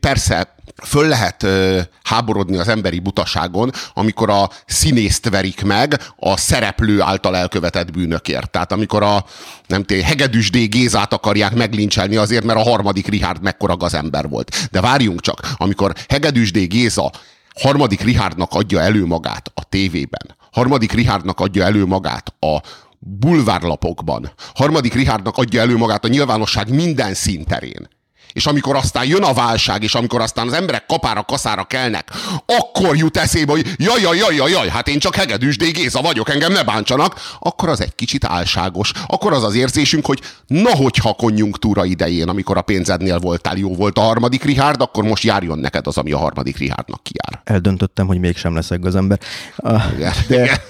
Persze, 0.00 0.54
föl 0.82 1.08
lehet 1.08 1.42
ö, 1.42 1.80
háborodni 2.02 2.56
az 2.56 2.68
emberi 2.68 2.98
butaságon, 2.98 3.70
amikor 3.94 4.30
a 4.30 4.50
színészt 4.66 5.28
verik 5.28 5.64
meg 5.64 6.00
a 6.16 6.36
szereplő 6.36 7.00
által 7.00 7.36
elkövetett 7.36 7.92
bűnökért. 7.92 8.50
Tehát 8.50 8.72
amikor 8.72 9.02
a 9.02 9.24
nem 9.66 9.84
té, 9.84 10.02
Hegedűs 10.02 10.50
D. 10.50 10.68
Gézát 10.68 11.12
akarják 11.12 11.54
meglincselni 11.54 12.16
azért, 12.16 12.44
mert 12.44 12.58
a 12.58 12.70
harmadik 12.70 13.06
Richard 13.06 13.42
mekkora 13.42 13.76
ember 13.92 14.28
volt. 14.28 14.68
De 14.70 14.80
várjunk 14.80 15.20
csak, 15.20 15.40
amikor 15.56 15.92
Hegedűs 16.08 16.50
D. 16.50 16.58
Géza 16.58 17.10
harmadik 17.54 18.00
Richardnak 18.00 18.52
adja 18.52 18.80
elő 18.80 19.06
magát 19.06 19.50
a 19.54 19.64
tévében, 19.64 20.36
harmadik 20.52 20.92
Richardnak 20.92 21.40
adja 21.40 21.64
elő 21.64 21.86
magát 21.86 22.34
a 22.40 22.62
bulvárlapokban. 22.98 24.32
Harmadik 24.54 24.94
Richardnak 24.94 25.36
adja 25.36 25.60
elő 25.60 25.76
magát 25.76 26.04
a 26.04 26.08
nyilvánosság 26.08 26.74
minden 26.74 27.14
szinterén 27.14 27.88
és 28.32 28.46
amikor 28.46 28.76
aztán 28.76 29.06
jön 29.06 29.22
a 29.22 29.32
válság, 29.32 29.82
és 29.82 29.94
amikor 29.94 30.20
aztán 30.20 30.46
az 30.46 30.52
emberek 30.52 30.86
kapára, 30.86 31.22
kaszára 31.22 31.64
kelnek, 31.64 32.10
akkor 32.46 32.96
jut 32.96 33.16
eszébe, 33.16 33.52
hogy 33.52 33.74
jaj, 33.76 34.00
jaj, 34.00 34.16
jaj, 34.16 34.34
jaj, 34.34 34.50
jaj 34.50 34.68
hát 34.68 34.88
én 34.88 34.98
csak 34.98 35.14
Hegedűs 35.14 35.56
Géza 35.56 36.00
vagyok, 36.00 36.30
engem 36.30 36.52
ne 36.52 36.64
bántsanak, 36.64 37.20
akkor 37.38 37.68
az 37.68 37.80
egy 37.80 37.94
kicsit 37.94 38.24
álságos. 38.24 38.92
Akkor 39.06 39.32
az 39.32 39.42
az 39.42 39.54
érzésünk, 39.54 40.06
hogy 40.06 40.20
na 40.46 40.76
hogyha 40.76 41.12
konjunktúra 41.12 41.84
idején, 41.84 42.28
amikor 42.28 42.56
a 42.56 42.62
pénzednél 42.62 43.18
voltál, 43.18 43.56
jó 43.56 43.74
volt 43.74 43.98
a 43.98 44.00
harmadik 44.00 44.44
Richard, 44.44 44.80
akkor 44.80 45.04
most 45.04 45.22
járjon 45.22 45.58
neked 45.58 45.86
az, 45.86 45.96
ami 45.96 46.12
a 46.12 46.18
harmadik 46.18 46.56
Richardnak 46.56 47.02
kijár. 47.02 47.40
Eldöntöttem, 47.44 48.06
hogy 48.06 48.18
mégsem 48.18 48.54
leszek 48.54 48.80
gazember. 48.80 49.18
De, 50.28 50.62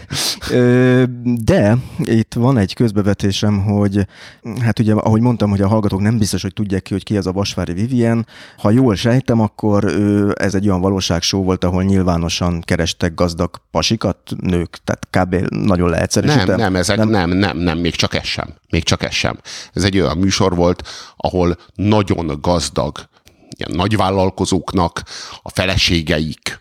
de 1.22 1.76
itt 1.98 2.34
van 2.34 2.58
egy 2.58 2.74
közbevetésem, 2.74 3.62
hogy 3.62 4.06
hát 4.60 4.78
ugye, 4.78 4.92
ahogy 4.92 5.20
mondtam, 5.20 5.50
hogy 5.50 5.60
a 5.60 5.68
hallgatók 5.68 6.00
nem 6.00 6.18
biztos, 6.18 6.42
hogy 6.42 6.54
tudják 6.54 6.82
ki, 6.82 6.92
hogy 6.92 7.04
ki 7.04 7.16
az 7.16 7.26
a 7.26 7.32
vas 7.32 7.51
Kaposvári 7.54 7.86
Vivien. 7.86 8.26
Ha 8.56 8.70
jól 8.70 8.94
sejtem, 8.94 9.40
akkor 9.40 9.84
ő, 9.84 10.34
ez 10.38 10.54
egy 10.54 10.68
olyan 10.68 10.80
valóságshow 10.80 11.42
volt, 11.42 11.64
ahol 11.64 11.82
nyilvánosan 11.82 12.60
kerestek 12.60 13.14
gazdag 13.14 13.60
pasikat, 13.70 14.16
nők, 14.40 14.78
tehát 14.84 15.06
kb. 15.10 15.54
nagyon 15.54 15.90
leegyszerűsítve. 15.90 16.44
Nem, 16.44 16.56
nem, 16.56 16.76
ezek 16.76 16.96
nem, 16.96 17.08
nem, 17.08 17.30
nem, 17.30 17.56
nem, 17.58 17.78
még 17.78 17.94
csak 17.94 18.14
ez 18.14 18.24
sem. 18.24 18.54
Még 18.70 18.82
csak 18.82 19.02
ez 19.02 19.12
sem. 19.12 19.38
Ez 19.72 19.84
egy 19.84 20.00
olyan 20.00 20.18
műsor 20.18 20.56
volt, 20.56 20.88
ahol 21.16 21.56
nagyon 21.74 22.38
gazdag 22.40 22.98
ilyen 23.56 23.76
nagyvállalkozóknak 23.76 25.02
a 25.42 25.50
feleségeik, 25.50 26.60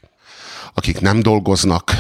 akik 0.74 1.00
nem 1.00 1.20
dolgoznak, 1.20 1.92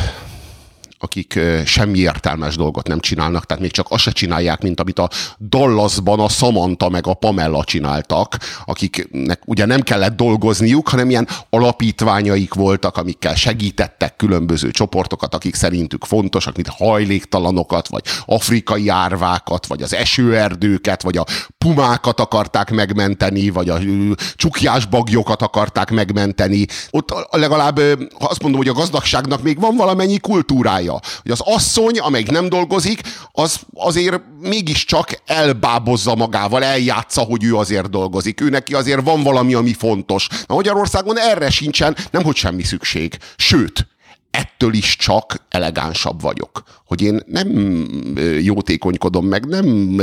akik 1.01 1.39
semmi 1.65 1.97
értelmes 1.97 2.55
dolgot 2.55 2.87
nem 2.87 2.99
csinálnak, 2.99 3.45
tehát 3.45 3.63
még 3.63 3.71
csak 3.71 3.87
azt 3.89 4.03
se 4.03 4.11
csinálják, 4.11 4.61
mint 4.61 4.79
amit 4.79 4.99
a 4.99 5.09
Dallasban 5.39 6.19
a 6.19 6.29
Samantha 6.29 6.89
meg 6.89 7.07
a 7.07 7.13
Pamela 7.13 7.63
csináltak, 7.63 8.37
akiknek 8.65 9.41
ugye 9.45 9.65
nem 9.65 9.81
kellett 9.81 10.15
dolgozniuk, 10.15 10.89
hanem 10.89 11.09
ilyen 11.09 11.27
alapítványaik 11.49 12.53
voltak, 12.53 12.97
amikkel 12.97 13.35
segítettek 13.35 14.15
különböző 14.15 14.71
csoportokat, 14.71 15.35
akik 15.35 15.55
szerintük 15.55 16.05
fontosak, 16.05 16.55
mint 16.55 16.67
hajléktalanokat, 16.67 17.87
vagy 17.87 18.03
afrikai 18.25 18.89
árvákat, 18.89 19.67
vagy 19.67 19.81
az 19.81 19.93
esőerdőket, 19.93 21.01
vagy 21.01 21.17
a 21.17 21.25
pumákat 21.65 22.19
akarták 22.19 22.71
megmenteni, 22.71 23.49
vagy 23.49 23.69
a 23.69 23.79
csukjás 24.35 24.85
bagyokat 24.85 25.41
akarták 25.41 25.91
megmenteni. 25.91 26.65
Ott 26.89 27.13
legalább 27.29 27.79
azt 28.19 28.41
mondom, 28.41 28.59
hogy 28.59 28.69
a 28.69 28.73
gazdagságnak 28.73 29.41
még 29.41 29.59
van 29.59 29.75
valamennyi 29.75 30.17
kultúrája. 30.19 30.99
Hogy 31.21 31.31
az 31.31 31.41
asszony, 31.43 31.99
amelyik 31.99 32.31
nem 32.31 32.49
dolgozik, 32.49 33.01
az 33.31 33.59
azért 33.73 34.21
mégiscsak 34.39 35.21
elbábozza 35.25 36.15
magával, 36.15 36.63
eljátsza, 36.63 37.21
hogy 37.21 37.43
ő 37.43 37.55
azért 37.55 37.89
dolgozik. 37.89 38.41
Ő 38.41 38.49
neki 38.49 38.73
azért 38.73 39.01
van 39.01 39.23
valami, 39.23 39.53
ami 39.53 39.73
fontos. 39.73 40.27
Na 40.45 40.55
Magyarországon 40.55 41.19
erre 41.19 41.49
sincsen, 41.49 41.95
nem 42.11 42.23
hogy 42.23 42.35
semmi 42.35 42.63
szükség. 42.63 43.17
Sőt, 43.35 43.87
ettől 44.31 44.73
is 44.73 44.95
csak 44.95 45.45
elegánsabb 45.49 46.21
vagyok. 46.21 46.63
Hogy 46.85 47.01
én 47.01 47.21
nem 47.25 47.47
jótékonykodom 48.41 49.25
meg, 49.25 49.45
nem 49.45 49.97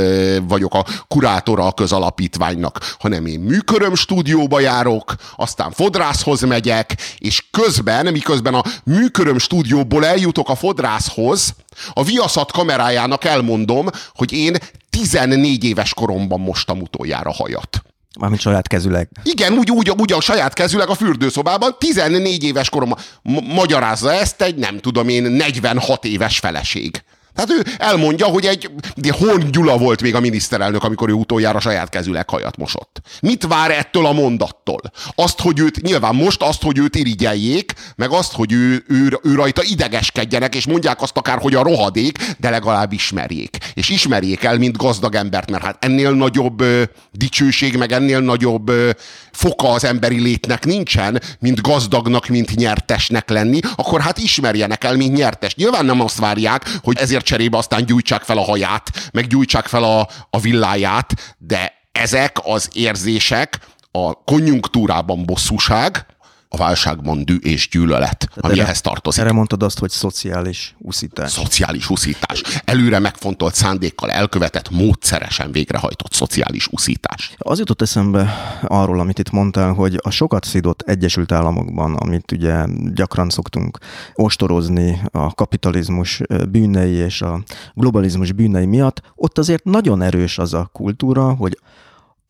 vagyok 0.47 0.73
a 0.73 0.85
kurátora 1.07 1.65
a 1.65 1.71
közalapítványnak, 1.71 2.95
hanem 2.99 3.25
én 3.25 3.39
műköröm 3.39 3.95
stúdióba 3.95 4.59
járok, 4.59 5.15
aztán 5.35 5.71
fodrászhoz 5.71 6.41
megyek, 6.41 6.97
és 7.17 7.45
közben, 7.51 8.11
miközben 8.11 8.53
a 8.53 8.63
műköröm 8.83 9.37
stúdióból 9.37 10.05
eljutok 10.05 10.49
a 10.49 10.55
fodrászhoz, 10.55 11.55
a 11.93 12.03
viaszat 12.03 12.51
kamerájának 12.51 13.23
elmondom, 13.23 13.87
hogy 14.13 14.31
én 14.31 14.55
14 14.89 15.63
éves 15.63 15.93
koromban 15.93 16.39
mostam 16.39 16.81
utoljára 16.81 17.31
hajat. 17.33 17.83
Mármint 18.19 18.41
saját 18.41 18.67
kezüleg. 18.67 19.09
Igen, 19.23 19.53
úgy, 19.53 19.71
úgy, 19.71 19.89
úgy 19.89 20.13
a 20.13 20.21
saját 20.21 20.53
kezüleg 20.53 20.89
a 20.89 20.95
fürdőszobában, 20.95 21.75
14 21.77 22.43
éves 22.43 22.69
koromban. 22.69 22.97
Ma- 23.21 23.41
magyarázza 23.41 24.13
ezt 24.13 24.41
egy, 24.41 24.55
nem 24.55 24.79
tudom 24.79 25.09
én, 25.09 25.23
46 25.23 26.05
éves 26.05 26.39
feleség. 26.39 27.03
Tehát 27.39 27.65
ő 27.65 27.71
elmondja, 27.77 28.25
hogy 28.25 28.45
egy 28.45 28.69
Horn 29.11 29.51
Gyula 29.51 29.77
volt 29.77 30.01
még 30.01 30.15
a 30.15 30.19
miniszterelnök, 30.19 30.83
amikor 30.83 31.09
ő 31.09 31.13
utoljára 31.13 31.59
saját 31.59 31.89
kezüleg 31.89 32.29
hajat 32.29 32.57
mosott. 32.57 33.01
Mit 33.21 33.45
vár 33.47 33.71
ettől 33.71 34.05
a 34.05 34.13
mondattól? 34.13 34.81
Azt, 35.15 35.39
hogy 35.39 35.59
őt, 35.59 35.81
nyilván 35.81 36.15
most 36.15 36.41
azt, 36.41 36.61
hogy 36.61 36.77
őt 36.77 36.95
irigyeljék, 36.95 37.73
meg 37.95 38.11
azt, 38.11 38.33
hogy 38.33 38.51
ő, 38.51 38.83
ő, 38.87 39.19
ő 39.23 39.35
rajta 39.35 39.63
idegeskedjenek, 39.63 40.55
és 40.55 40.67
mondják 40.67 41.01
azt 41.01 41.17
akár, 41.17 41.37
hogy 41.37 41.55
a 41.55 41.63
rohadék, 41.63 42.17
de 42.37 42.49
legalább 42.49 42.91
ismerjék. 42.91 43.57
És 43.73 43.89
ismerjék 43.89 44.43
el, 44.43 44.57
mint 44.57 44.77
gazdag 44.77 45.15
embert, 45.15 45.51
mert 45.51 45.63
hát 45.63 45.85
ennél 45.85 46.11
nagyobb 46.11 46.61
ö, 46.61 46.83
dicsőség, 47.11 47.77
meg 47.77 47.91
ennél 47.91 48.19
nagyobb 48.19 48.69
ö, 48.69 48.89
foka 49.31 49.71
az 49.71 49.83
emberi 49.83 50.21
létnek 50.21 50.65
nincsen, 50.65 51.21
mint 51.39 51.61
gazdagnak, 51.61 52.27
mint 52.27 52.55
nyertesnek 52.55 53.29
lenni, 53.29 53.59
akkor 53.75 54.01
hát 54.01 54.17
ismerjenek 54.17 54.83
el, 54.83 54.95
mint 54.95 55.15
nyertes. 55.15 55.55
Nyilván 55.55 55.85
nem 55.85 56.01
azt 56.01 56.19
várják, 56.19 56.77
hogy 56.83 56.97
ezért 56.97 57.25
cserébe 57.29 57.57
aztán 57.57 57.85
gyújtsák 57.85 58.21
fel 58.21 58.37
a 58.37 58.43
haját, 58.43 59.09
meg 59.11 59.27
gyújtsák 59.27 59.67
fel 59.67 59.83
a, 59.83 60.07
a 60.29 60.39
villáját, 60.39 61.35
de 61.37 61.73
ezek 61.91 62.37
az 62.43 62.69
érzések 62.73 63.59
a 63.91 64.23
konjunktúrában 64.23 65.25
bosszúság, 65.25 66.05
a 66.51 66.57
válságban 66.57 67.25
dű 67.25 67.35
és 67.35 67.69
gyűlölet, 67.69 68.17
Tehát 68.17 68.37
ami 68.43 68.53
erre, 68.53 68.63
ehhez 68.63 68.81
tartozik. 68.81 69.21
Erre 69.21 69.31
mondtad 69.31 69.63
azt, 69.63 69.79
hogy 69.79 69.89
szociális 69.89 70.75
uszítás. 70.77 71.31
Szociális 71.31 71.89
uszítás. 71.89 72.41
Előre 72.65 72.99
megfontolt 72.99 73.55
szándékkal 73.55 74.11
elkövetett, 74.11 74.69
módszeresen 74.69 75.51
végrehajtott 75.51 76.13
szociális 76.13 76.67
uszítás. 76.67 77.33
Az 77.37 77.59
jutott 77.59 77.81
eszembe 77.81 78.33
arról, 78.61 78.99
amit 78.99 79.19
itt 79.19 79.31
mondtál, 79.31 79.73
hogy 79.73 79.99
a 80.01 80.09
sokat 80.09 80.45
szidott 80.45 80.81
Egyesült 80.81 81.31
Államokban, 81.31 81.95
amit 81.95 82.31
ugye 82.31 82.65
gyakran 82.93 83.29
szoktunk 83.29 83.77
ostorozni 84.13 85.01
a 85.11 85.33
kapitalizmus 85.33 86.21
bűnei 86.49 86.93
és 86.93 87.21
a 87.21 87.43
globalizmus 87.73 88.31
bűnei 88.31 88.65
miatt, 88.65 89.01
ott 89.15 89.37
azért 89.37 89.63
nagyon 89.63 90.01
erős 90.01 90.37
az 90.37 90.53
a 90.53 90.69
kultúra, 90.73 91.33
hogy 91.33 91.59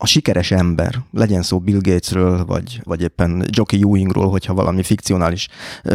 a 0.02 0.06
sikeres 0.06 0.52
ember, 0.52 0.96
legyen 1.12 1.42
szó 1.42 1.60
Bill 1.60 1.80
Gatesről, 1.82 2.46
vagy, 2.46 2.82
vagy 2.84 3.02
éppen 3.02 3.46
Jockey 3.50 3.82
Ewingról, 3.82 4.30
hogyha 4.30 4.54
valami 4.54 4.84
fikcionális 4.84 5.48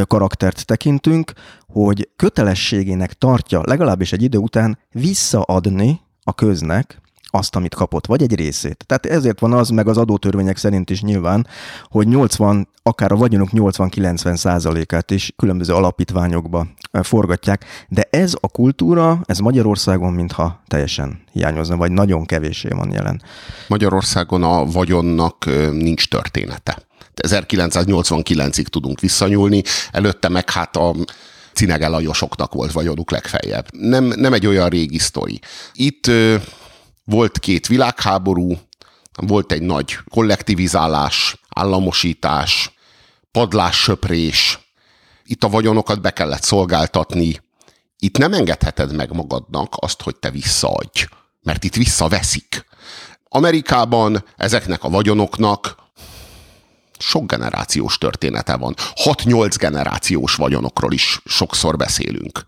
karaktert 0.06 0.66
tekintünk, 0.66 1.32
hogy 1.66 2.08
kötelességének 2.16 3.12
tartja 3.12 3.62
legalábbis 3.64 4.12
egy 4.12 4.22
idő 4.22 4.38
után 4.38 4.78
visszaadni 4.92 6.00
a 6.22 6.34
köznek 6.34 7.00
azt, 7.34 7.56
amit 7.56 7.74
kapott, 7.74 8.06
vagy 8.06 8.22
egy 8.22 8.34
részét. 8.34 8.84
Tehát 8.86 9.06
ezért 9.06 9.40
van 9.40 9.52
az, 9.52 9.68
meg 9.68 9.88
az 9.88 9.96
adótörvények 9.96 10.56
szerint 10.56 10.90
is 10.90 11.02
nyilván, 11.02 11.46
hogy 11.82 12.08
80, 12.08 12.68
akár 12.82 13.12
a 13.12 13.16
vagyonok 13.16 13.48
80-90 13.52 14.36
százalékát 14.36 15.10
is 15.10 15.32
különböző 15.36 15.74
alapítványokba 15.74 16.66
forgatják, 17.02 17.64
de 17.88 18.08
ez 18.10 18.34
a 18.40 18.48
kultúra, 18.48 19.20
ez 19.24 19.38
Magyarországon 19.38 20.12
mintha 20.12 20.62
teljesen 20.68 21.22
hiányozna, 21.32 21.76
vagy 21.76 21.92
nagyon 21.92 22.26
kevésé 22.26 22.68
van 22.68 22.92
jelen. 22.92 23.22
Magyarországon 23.68 24.42
a 24.42 24.64
vagyonnak 24.64 25.44
nincs 25.72 26.08
története. 26.08 26.78
1989-ig 27.22 28.66
tudunk 28.66 29.00
visszanyúlni, 29.00 29.62
előtte 29.90 30.28
meg 30.28 30.50
hát 30.50 30.76
a 30.76 30.94
Cinege 31.52 31.88
Lajosoknak 31.88 32.52
volt 32.52 32.72
vagyonuk 32.72 33.10
legfeljebb. 33.10 33.66
Nem, 33.72 34.04
nem 34.04 34.32
egy 34.32 34.46
olyan 34.46 34.68
régi 34.68 34.98
sztori. 34.98 35.40
Itt 35.72 36.10
volt 37.04 37.38
két 37.38 37.66
világháború, 37.66 38.58
volt 39.14 39.52
egy 39.52 39.62
nagy 39.62 39.98
kollektivizálás, 40.10 41.36
államosítás, 41.48 42.72
padlássöprés, 43.30 44.58
itt 45.24 45.44
a 45.44 45.48
vagyonokat 45.48 46.00
be 46.00 46.10
kellett 46.10 46.42
szolgáltatni, 46.42 47.42
itt 47.98 48.18
nem 48.18 48.32
engedheted 48.32 48.94
meg 48.94 49.12
magadnak 49.12 49.74
azt, 49.76 50.02
hogy 50.02 50.16
te 50.16 50.30
visszaadj, 50.30 51.06
mert 51.42 51.64
itt 51.64 51.74
visszaveszik. 51.74 52.66
Amerikában 53.28 54.24
ezeknek 54.36 54.84
a 54.84 54.90
vagyonoknak 54.90 55.76
sok 56.98 57.26
generációs 57.26 57.98
története 57.98 58.56
van. 58.56 58.74
6-8 59.04 59.54
generációs 59.58 60.34
vagyonokról 60.34 60.92
is 60.92 61.20
sokszor 61.24 61.76
beszélünk. 61.76 62.46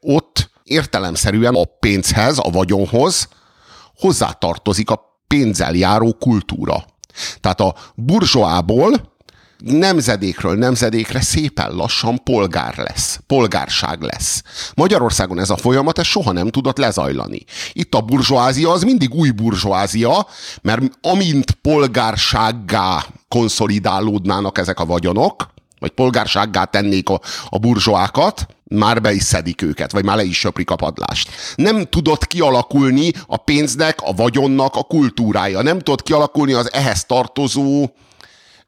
Ott 0.00 0.50
értelemszerűen 0.62 1.54
a 1.54 1.64
pénzhez, 1.64 2.38
a 2.38 2.50
vagyonhoz 2.50 3.28
hozzátartozik 4.02 4.90
a 4.90 5.20
pénzzel 5.26 5.74
járó 5.74 6.16
kultúra. 6.20 6.84
Tehát 7.40 7.60
a 7.60 7.74
burzsóából 7.94 9.12
nemzedékről 9.58 10.54
nemzedékre 10.54 11.20
szépen 11.20 11.70
lassan 11.70 12.22
polgár 12.24 12.76
lesz, 12.76 13.20
polgárság 13.26 14.00
lesz. 14.00 14.42
Magyarországon 14.74 15.38
ez 15.38 15.50
a 15.50 15.56
folyamat 15.56 15.98
ez 15.98 16.06
soha 16.06 16.32
nem 16.32 16.48
tudott 16.48 16.78
lezajlani. 16.78 17.44
Itt 17.72 17.94
a 17.94 18.00
burzsóázia 18.00 18.70
az 18.70 18.82
mindig 18.82 19.14
új 19.14 19.30
burzsóázia, 19.30 20.26
mert 20.62 20.82
amint 21.00 21.50
polgársággá 21.50 23.04
konszolidálódnának 23.28 24.58
ezek 24.58 24.80
a 24.80 24.86
vagyonok, 24.86 25.51
vagy 25.82 25.90
polgársággá 25.90 26.64
tennék 26.64 27.08
a, 27.08 27.20
a 27.48 27.58
burzsóákat, 27.58 28.46
már 28.64 29.00
be 29.00 29.12
is 29.12 29.22
szedik 29.22 29.62
őket, 29.62 29.92
vagy 29.92 30.04
már 30.04 30.16
le 30.16 30.24
is 30.24 30.38
söprik 30.38 30.70
a 30.70 30.76
padlást. 30.76 31.30
Nem 31.54 31.84
tudott 31.84 32.26
kialakulni 32.26 33.10
a 33.26 33.36
pénznek, 33.36 33.98
a 34.02 34.12
vagyonnak 34.12 34.76
a 34.76 34.82
kultúrája. 34.82 35.62
Nem 35.62 35.78
tudott 35.78 36.02
kialakulni 36.02 36.52
az 36.52 36.72
ehhez 36.72 37.04
tartozó 37.04 37.90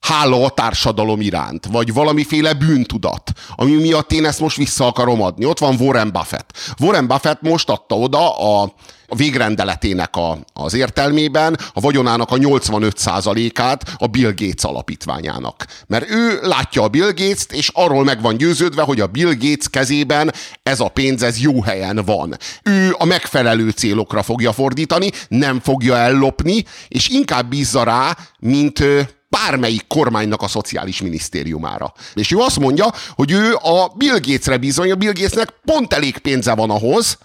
hála 0.00 0.44
a 0.44 0.50
társadalom 0.50 1.20
iránt, 1.20 1.66
vagy 1.66 1.92
valamiféle 1.92 2.54
bűntudat, 2.54 3.32
ami 3.56 3.72
miatt 3.72 4.12
én 4.12 4.24
ezt 4.24 4.40
most 4.40 4.56
vissza 4.56 4.86
akarom 4.86 5.22
adni. 5.22 5.44
Ott 5.44 5.58
van 5.58 5.76
Warren 5.80 6.12
Buffett. 6.12 6.74
Warren 6.80 7.06
Buffett 7.06 7.40
most 7.40 7.68
adta 7.68 7.98
oda 7.98 8.38
a 8.38 8.72
a 9.14 9.16
végrendeletének 9.16 10.16
a, 10.16 10.38
az 10.52 10.74
értelmében 10.74 11.58
a 11.72 11.80
vagyonának 11.80 12.30
a 12.30 12.36
85%-át 12.36 13.94
a 13.98 14.06
Bill 14.06 14.32
Gates 14.36 14.64
alapítványának. 14.64 15.66
Mert 15.86 16.10
ő 16.10 16.38
látja 16.42 16.82
a 16.82 16.88
Bill 16.88 17.12
Gates-t, 17.12 17.52
és 17.52 17.70
arról 17.72 18.04
meg 18.04 18.20
van 18.20 18.36
győződve, 18.36 18.82
hogy 18.82 19.00
a 19.00 19.06
Bill 19.06 19.34
Gates 19.38 19.68
kezében 19.70 20.32
ez 20.62 20.80
a 20.80 20.88
pénz, 20.88 21.22
ez 21.22 21.40
jó 21.40 21.62
helyen 21.62 22.02
van. 22.04 22.36
Ő 22.62 22.94
a 22.98 23.04
megfelelő 23.04 23.70
célokra 23.70 24.22
fogja 24.22 24.52
fordítani, 24.52 25.10
nem 25.28 25.60
fogja 25.60 25.96
ellopni, 25.96 26.64
és 26.88 27.08
inkább 27.08 27.48
bízza 27.48 27.82
rá, 27.84 28.16
mint 28.38 28.82
bármelyik 29.28 29.86
kormánynak 29.86 30.42
a 30.42 30.48
szociális 30.48 31.02
minisztériumára. 31.02 31.92
És 32.14 32.32
ő 32.32 32.38
azt 32.38 32.58
mondja, 32.58 32.92
hogy 33.10 33.30
ő 33.30 33.54
a 33.54 33.92
Bill 33.96 34.18
Gatesre 34.18 34.56
bizony, 34.56 34.90
a 34.90 34.94
Bill 34.94 35.12
Gatesnek 35.12 35.48
pont 35.64 35.92
elég 35.92 36.18
pénze 36.18 36.54
van 36.54 36.70
ahhoz, 36.70 37.18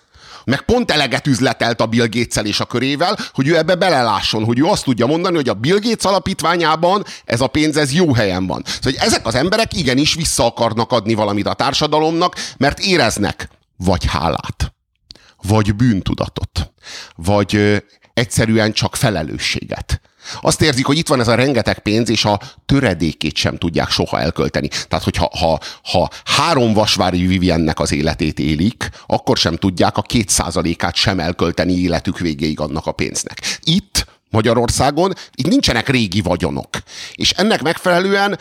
meg 0.50 0.62
pont 0.62 0.92
eleget 0.92 1.28
üzletelt 1.28 1.82
a 1.82 1.86
Bill 1.86 2.08
gates 2.10 2.44
és 2.44 2.60
a 2.60 2.66
körével, 2.66 3.18
hogy 3.34 3.48
ő 3.48 3.58
ebbe 3.58 3.76
belelásson, 3.76 4.44
hogy 4.44 4.60
ő 4.60 4.66
azt 4.66 4.84
tudja 4.84 5.06
mondani, 5.06 5.36
hogy 5.36 5.50
a 5.50 5.54
Bill 5.54 5.80
Gates 5.80 6.04
alapítványában 6.04 7.04
ez 7.26 7.42
a 7.42 7.48
pénz, 7.48 7.78
ez 7.78 7.94
jó 7.94 8.14
helyen 8.14 8.48
van. 8.48 8.64
Szóval 8.66 8.80
hogy 8.82 9.08
ezek 9.08 9.26
az 9.26 9.36
emberek 9.36 9.74
igenis 9.74 10.14
vissza 10.14 10.46
akarnak 10.46 10.92
adni 10.92 11.14
valamit 11.14 11.48
a 11.48 11.54
társadalomnak, 11.54 12.36
mert 12.58 12.80
éreznek 12.80 13.50
vagy 13.78 14.06
hálát, 14.06 14.74
vagy 15.42 15.76
bűntudatot, 15.76 16.72
vagy 17.16 17.84
egyszerűen 18.14 18.72
csak 18.72 18.96
felelősséget. 18.96 20.02
Azt 20.42 20.62
érzik, 20.62 20.86
hogy 20.86 20.98
itt 20.98 21.08
van 21.08 21.20
ez 21.20 21.28
a 21.28 21.36
rengeteg 21.36 21.80
pénz, 21.80 22.10
és 22.10 22.26
a 22.26 22.40
töredékét 22.66 23.36
sem 23.36 23.58
tudják 23.58 23.90
soha 23.90 24.20
elkölteni. 24.20 24.68
Tehát, 24.68 25.04
hogyha 25.04 25.30
ha, 25.40 25.60
ha 25.84 26.10
három 26.26 26.74
vasvári 26.74 27.26
Viviennek 27.26 27.80
az 27.80 27.92
életét 27.92 28.40
élik, 28.40 28.90
akkor 29.08 29.38
sem 29.38 29.56
tudják 29.56 29.98
a 29.98 30.02
kétszázalékát 30.02 30.96
sem 30.96 31.20
elkölteni 31.20 31.74
életük 31.74 32.20
végéig 32.20 32.60
annak 32.60 32.86
a 32.86 32.92
pénznek. 32.92 33.42
Itt 33.64 34.08
Magyarországon 34.30 35.14
itt 35.36 35.48
nincsenek 35.48 35.90
régi 35.90 36.22
vagyonok. 36.22 36.70
És 37.14 37.32
ennek 37.32 37.62
megfelelően 37.62 38.40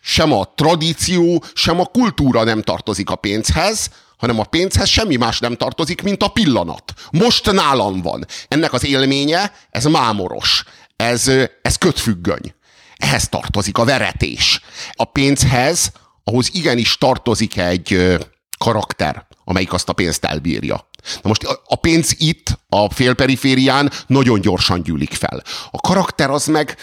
sem 0.00 0.32
a 0.32 0.52
tradíció, 0.54 1.44
sem 1.54 1.80
a 1.80 1.84
kultúra 1.84 2.44
nem 2.44 2.62
tartozik 2.62 3.10
a 3.10 3.16
pénzhez, 3.16 3.90
hanem 4.16 4.38
a 4.38 4.44
pénzhez 4.44 4.88
semmi 4.88 5.16
más 5.16 5.38
nem 5.38 5.56
tartozik, 5.56 6.02
mint 6.02 6.22
a 6.22 6.28
pillanat. 6.28 6.92
Most 7.10 7.52
nálam 7.52 8.00
van. 8.02 8.26
Ennek 8.48 8.72
az 8.72 8.84
élménye, 8.84 9.52
ez 9.70 9.84
mámoros 9.84 10.64
ez, 11.02 11.30
ez 11.62 11.76
kötfüggöny. 11.76 12.54
Ehhez 12.96 13.28
tartozik 13.28 13.78
a 13.78 13.84
veretés. 13.84 14.60
A 14.92 15.04
pénzhez, 15.04 15.92
ahhoz 16.24 16.50
igenis 16.52 16.96
tartozik 16.96 17.56
egy 17.56 18.18
karakter, 18.58 19.26
amelyik 19.44 19.72
azt 19.72 19.88
a 19.88 19.92
pénzt 19.92 20.24
elbírja. 20.24 20.90
Na 21.22 21.28
most 21.28 21.42
a 21.64 21.76
pénz 21.76 22.14
itt, 22.18 22.58
a 22.68 22.92
félperiférián 22.92 23.92
nagyon 24.06 24.40
gyorsan 24.40 24.82
gyűlik 24.82 25.12
fel. 25.14 25.42
A 25.70 25.80
karakter 25.80 26.30
az 26.30 26.46
meg 26.46 26.76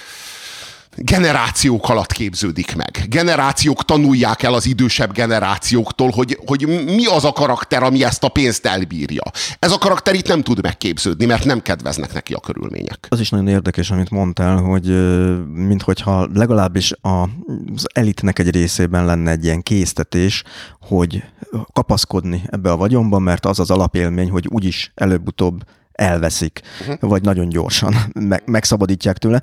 generációk 1.02 1.90
alatt 1.90 2.12
képződik 2.12 2.76
meg. 2.76 3.06
Generációk 3.10 3.86
tanulják 3.86 4.44
el 4.44 4.54
az 4.54 4.66
idősebb 4.66 5.14
generációktól, 5.14 6.10
hogy, 6.10 6.40
hogy 6.46 6.68
mi 6.86 7.06
az 7.06 7.26
a 7.26 7.32
karakter, 7.32 7.84
ami 7.84 8.04
ezt 8.04 8.24
a 8.24 8.30
pénzt 8.30 8.66
elbírja. 8.66 9.24
Ez 9.60 9.72
a 9.72 9.78
karakter 9.78 10.14
itt 10.14 10.28
nem 10.28 10.42
tud 10.42 10.62
megképződni, 10.62 11.26
mert 11.26 11.46
nem 11.46 11.62
kedveznek 11.62 12.14
neki 12.14 12.34
a 12.34 12.40
körülmények. 12.40 13.08
Az 13.10 13.20
is 13.20 13.30
nagyon 13.30 13.48
érdekes, 13.48 13.92
amit 13.92 14.10
mondtál, 14.10 14.58
hogy 14.58 14.86
minthogyha 15.54 16.28
legalábbis 16.34 16.94
az 17.02 17.88
elitnek 17.94 18.40
egy 18.40 18.50
részében 18.50 19.06
lenne 19.06 19.32
egy 19.32 19.44
ilyen 19.44 19.62
késztetés, 19.62 20.44
hogy 20.82 21.24
kapaszkodni 21.74 22.42
ebbe 22.46 22.72
a 22.72 22.78
vagyonba, 22.78 23.20
mert 23.20 23.46
az 23.46 23.60
az 23.60 23.72
alapélmény, 23.72 24.30
hogy 24.30 24.48
úgyis 24.48 24.92
előbb-utóbb 24.96 25.64
elveszik, 26.00 26.62
uh-huh. 26.82 27.10
vagy 27.10 27.22
nagyon 27.22 27.50
gyorsan 27.50 27.96
meg, 28.14 28.42
megszabadítják 28.46 29.18
tőle. 29.18 29.42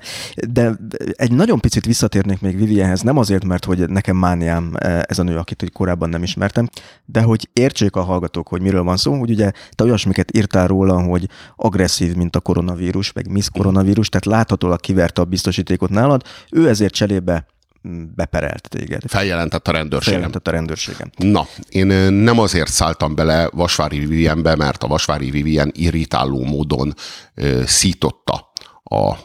De 0.49 0.75
egy 1.11 1.31
nagyon 1.31 1.59
picit 1.59 1.85
visszatérnék 1.85 2.41
még 2.41 2.57
Vivienhez, 2.57 3.01
nem 3.01 3.17
azért, 3.17 3.45
mert 3.45 3.65
hogy 3.65 3.89
nekem 3.89 4.15
mániám 4.15 4.71
e, 4.75 5.05
ez 5.07 5.19
a 5.19 5.23
nő, 5.23 5.37
akit 5.37 5.71
korábban 5.73 6.09
nem 6.09 6.23
ismertem, 6.23 6.69
de 7.05 7.21
hogy 7.21 7.49
értsék 7.53 7.95
a 7.95 8.01
hallgatók, 8.01 8.47
hogy 8.47 8.61
miről 8.61 8.83
van 8.83 8.97
szó, 8.97 9.19
hogy 9.19 9.29
ugye 9.29 9.51
te 9.71 9.83
olyasmiket 9.83 10.37
írtál 10.37 10.67
róla, 10.67 11.01
hogy 11.01 11.29
agresszív, 11.55 12.15
mint 12.15 12.35
a 12.35 12.39
koronavírus, 12.39 13.11
meg 13.11 13.31
Miss 13.31 13.47
koronavírus, 13.53 14.09
tehát 14.09 14.25
láthatólag 14.25 14.79
kiverte 14.79 15.21
a 15.21 15.25
biztosítékot 15.25 15.89
nálad, 15.89 16.23
ő 16.51 16.69
ezért 16.69 16.93
cserébe 16.93 17.45
beperelt 18.15 18.69
téged. 18.69 19.01
Feljelentett 19.07 19.67
a 19.67 19.71
rendőrségem. 19.71 20.13
Feljelentett 20.13 20.47
a 20.47 20.51
rendőrségem. 20.51 21.09
Na, 21.17 21.47
én 21.69 21.87
nem 22.13 22.39
azért 22.39 22.71
szálltam 22.71 23.15
bele 23.15 23.49
Vasvári 23.51 23.99
Vivienbe, 23.99 24.55
mert 24.55 24.83
a 24.83 24.87
Vasvári 24.87 25.29
Vivien 25.29 25.71
irritáló 25.75 26.43
módon 26.43 26.93
ö, 27.35 27.61
szította 27.65 28.51
a 28.83 29.15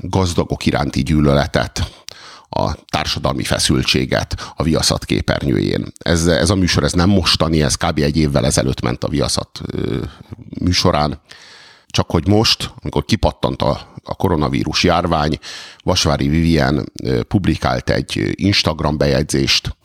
gazdagok 0.00 0.66
iránti 0.66 1.02
gyűlöletet, 1.02 2.04
a 2.52 2.74
társadalmi 2.90 3.44
feszültséget 3.44 4.52
a 4.56 4.62
Viaszat 4.62 5.04
képernyőjén. 5.04 5.92
Ez, 5.98 6.26
ez 6.26 6.50
a 6.50 6.54
műsor 6.54 6.84
ez 6.84 6.92
nem 6.92 7.08
mostani, 7.08 7.62
ez 7.62 7.74
kb. 7.74 7.98
egy 7.98 8.16
évvel 8.16 8.44
ezelőtt 8.46 8.80
ment 8.80 9.04
a 9.04 9.08
Viaszat 9.08 9.60
ö, 9.72 9.96
műsorán. 10.60 11.20
Csak 11.90 12.10
hogy 12.10 12.26
most, 12.28 12.74
amikor 12.82 13.04
kipattant 13.04 13.62
a, 13.62 13.94
a 14.04 14.14
koronavírus 14.14 14.84
járvány, 14.84 15.38
Vasvári 15.82 16.28
Vivien 16.28 16.92
publikált 17.28 17.90
egy 17.90 18.32
Instagram 18.34 18.96
bejegyzést. 18.96 19.76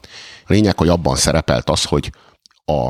Lényeg, 0.48 0.78
hogy 0.78 0.88
abban 0.88 1.16
szerepelt 1.16 1.70
az, 1.70 1.84
hogy 1.84 2.12
a 2.66 2.90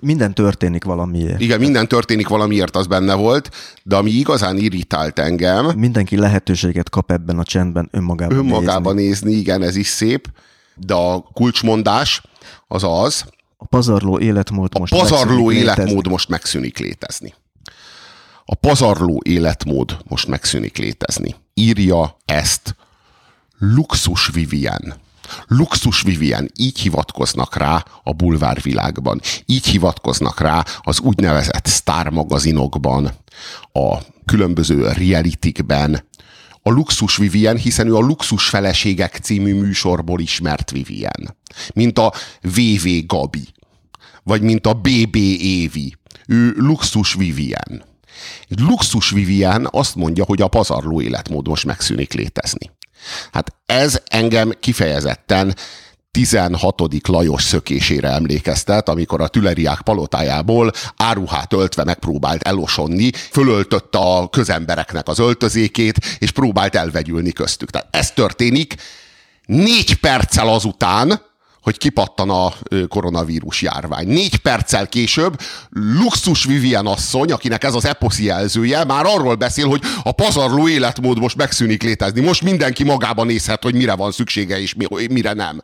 minden 0.00 0.34
történik 0.34 0.84
valamiért. 0.84 1.40
Igen, 1.40 1.58
minden 1.58 1.88
történik 1.88 2.28
valamiért, 2.28 2.76
az 2.76 2.86
benne 2.86 3.14
volt, 3.14 3.50
de 3.82 3.96
ami 3.96 4.10
igazán 4.10 4.56
irritált 4.56 5.18
engem... 5.18 5.66
Mindenki 5.76 6.16
lehetőséget 6.16 6.90
kap 6.90 7.10
ebben 7.10 7.38
a 7.38 7.42
csendben 7.42 7.88
önmagában 7.92 8.36
Önmagában 8.36 8.94
nézni. 8.94 9.26
nézni, 9.26 9.40
igen, 9.40 9.62
ez 9.62 9.76
is 9.76 9.86
szép, 9.86 10.28
de 10.74 10.94
a 10.94 11.20
kulcsmondás 11.20 12.22
az 12.68 12.84
az, 12.84 13.24
a 13.62 13.66
pazarló 13.66 14.18
életmód 14.18 14.78
most 14.78 14.92
A 14.92 14.96
pazarló 14.96 15.52
életmód 15.52 15.88
létezni. 15.88 16.10
most 16.10 16.28
megszűnik 16.28 16.78
létezni. 16.78 17.34
A 18.44 18.54
pazarló 18.54 19.20
életmód 19.24 19.98
most 20.08 20.26
megszűnik 20.26 20.78
létezni. 20.78 21.34
Írja 21.54 22.16
ezt 22.24 22.76
Luxus 23.58 24.30
Vivien. 24.32 24.94
Luxus 25.46 26.02
Vivien, 26.02 26.50
így 26.56 26.78
hivatkoznak 26.78 27.56
rá 27.56 27.84
a 28.02 28.12
bulvárvilágban. 28.12 29.20
Így 29.46 29.66
hivatkoznak 29.66 30.40
rá 30.40 30.64
az 30.80 31.00
úgynevezett 31.00 31.66
sztármagazinokban, 31.66 33.10
a 33.72 33.96
különböző 34.24 34.88
realitikben, 34.92 36.04
a 36.62 36.70
Luxus 36.70 37.16
Vivien, 37.16 37.56
hiszen 37.56 37.86
ő 37.86 37.96
a 37.96 38.00
Luxus 38.00 38.48
Feleségek 38.48 39.18
című 39.22 39.54
műsorból 39.54 40.20
ismert 40.20 40.70
Vivien. 40.70 41.36
Mint 41.74 41.98
a 41.98 42.12
VV 42.42 42.88
Gabi, 43.06 43.48
vagy 44.22 44.42
mint 44.42 44.66
a 44.66 44.72
BB 44.72 45.16
Évi. 45.40 45.96
Ő 46.26 46.54
Luxus 46.56 47.14
Vivien. 47.14 47.84
Luxus 48.48 49.10
Vivien 49.10 49.68
azt 49.70 49.94
mondja, 49.94 50.24
hogy 50.24 50.42
a 50.42 50.48
pazarló 50.48 51.00
életmód 51.00 51.48
most 51.48 51.64
megszűnik 51.64 52.12
létezni. 52.12 52.70
Hát 53.32 53.54
ez 53.66 54.00
engem 54.06 54.52
kifejezetten 54.60 55.54
16. 56.10 57.08
Lajos 57.08 57.42
szökésére 57.42 58.08
emlékeztet, 58.08 58.88
amikor 58.88 59.20
a 59.20 59.28
Tüleriák 59.28 59.80
palotájából 59.80 60.72
áruhát 60.96 61.52
öltve 61.52 61.84
megpróbált 61.84 62.42
elosonni, 62.42 63.10
fölöltötte 63.12 63.98
a 63.98 64.28
közembereknek 64.28 65.08
az 65.08 65.18
öltözékét, 65.18 65.98
és 66.18 66.30
próbált 66.30 66.74
elvegyülni 66.74 67.32
köztük. 67.32 67.70
Tehát 67.70 67.96
ez 67.96 68.10
történik 68.10 68.74
négy 69.46 69.94
perccel 69.94 70.48
azután, 70.48 71.28
hogy 71.62 71.78
kipattan 71.78 72.30
a 72.30 72.52
koronavírus 72.88 73.62
járvány. 73.62 74.08
Négy 74.08 74.36
perccel 74.36 74.88
később 74.88 75.40
Luxus 75.70 76.44
Vivien 76.44 76.86
asszony, 76.86 77.32
akinek 77.32 77.64
ez 77.64 77.74
az 77.74 77.84
eposzi 77.84 78.24
jelzője, 78.24 78.84
már 78.84 79.04
arról 79.06 79.34
beszél, 79.34 79.68
hogy 79.68 79.82
a 80.02 80.12
pazarló 80.12 80.68
életmód 80.68 81.18
most 81.18 81.36
megszűnik 81.36 81.82
létezni. 81.82 82.20
Most 82.20 82.42
mindenki 82.42 82.84
magába 82.84 83.24
nézhet, 83.24 83.62
hogy 83.62 83.74
mire 83.74 83.94
van 83.94 84.12
szüksége 84.12 84.60
és 84.60 84.74
mire 85.10 85.32
nem. 85.32 85.62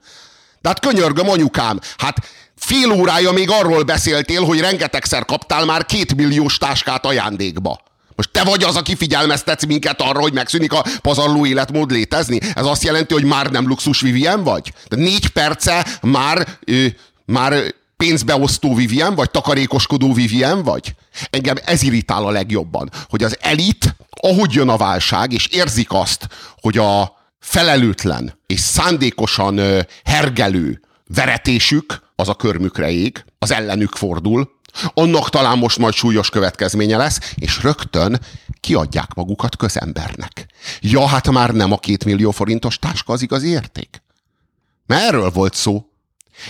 Tehát 0.67 0.81
könyörgöm, 0.81 1.29
anyukám, 1.29 1.81
hát 1.97 2.17
fél 2.57 2.91
órája 2.91 3.33
még 3.33 3.51
arról 3.51 3.83
beszéltél, 3.83 4.45
hogy 4.45 4.61
rengetegszer 4.61 5.25
kaptál 5.25 5.65
már 5.65 5.85
két 5.85 6.15
milliós 6.15 6.59
táskát 6.59 7.07
ajándékba. 7.07 7.81
Most 8.17 8.31
te 8.31 8.45
vagy 8.45 8.63
az, 8.63 8.77
aki 8.77 8.97
figyelmeztetsz 8.97 9.65
minket 9.65 10.01
arra, 10.01 10.21
hogy 10.21 10.33
megszűnik 10.33 10.73
a 10.73 10.85
pazarló 11.03 11.47
életmód 11.47 11.91
létezni? 11.91 12.39
Ez 12.55 12.65
azt 12.65 12.83
jelenti, 12.83 13.15
hogy 13.15 13.25
már 13.25 13.51
nem 13.51 13.67
luxus 13.67 14.01
Vivien 14.01 14.43
vagy? 14.43 14.73
De 14.89 14.97
négy 14.97 15.29
perce 15.29 15.87
már, 16.03 16.49
ö, 16.65 16.87
már 17.25 17.75
pénzbeosztó 17.97 18.75
Vivien 18.75 19.15
vagy, 19.15 19.31
takarékoskodó 19.31 20.13
Vivien 20.13 20.63
vagy? 20.63 20.95
Engem 21.31 21.57
ez 21.65 21.83
irritál 21.83 22.27
a 22.27 22.31
legjobban, 22.31 22.91
hogy 23.09 23.23
az 23.23 23.37
elit, 23.41 23.97
ahogy 24.11 24.53
jön 24.53 24.69
a 24.69 24.77
válság, 24.77 25.33
és 25.33 25.47
érzik 25.47 25.93
azt, 25.93 26.29
hogy 26.61 26.79
a 26.79 27.17
felelőtlen 27.47 28.39
és 28.47 28.61
szándékosan 28.61 29.61
hergelő 30.05 30.81
veretésük 31.15 32.03
az 32.17 32.29
a 32.29 32.35
körmükre 32.35 32.91
ég, 32.91 33.25
az 33.39 33.51
ellenük 33.53 33.95
fordul, 33.95 34.51
annak 34.95 35.31
talán 35.31 35.59
most 35.59 35.79
majd 35.79 35.95
súlyos 35.95 36.31
következménye 36.31 36.97
lesz, 36.97 37.33
és 37.35 37.63
rögtön 37.63 38.21
kiadják 38.61 39.15
magukat 39.15 39.57
közembernek. 39.57 40.47
Ja, 40.81 41.07
hát 41.07 41.31
már 41.31 41.51
nem 41.51 41.73
a 41.73 41.79
két 41.79 42.05
millió 42.05 42.31
forintos 42.31 42.79
táska 42.79 43.13
az 43.13 43.23
igazi 43.23 43.49
érték. 43.49 44.03
Mert 44.87 45.03
erről 45.03 45.31
volt 45.31 45.55
szó. 45.55 45.87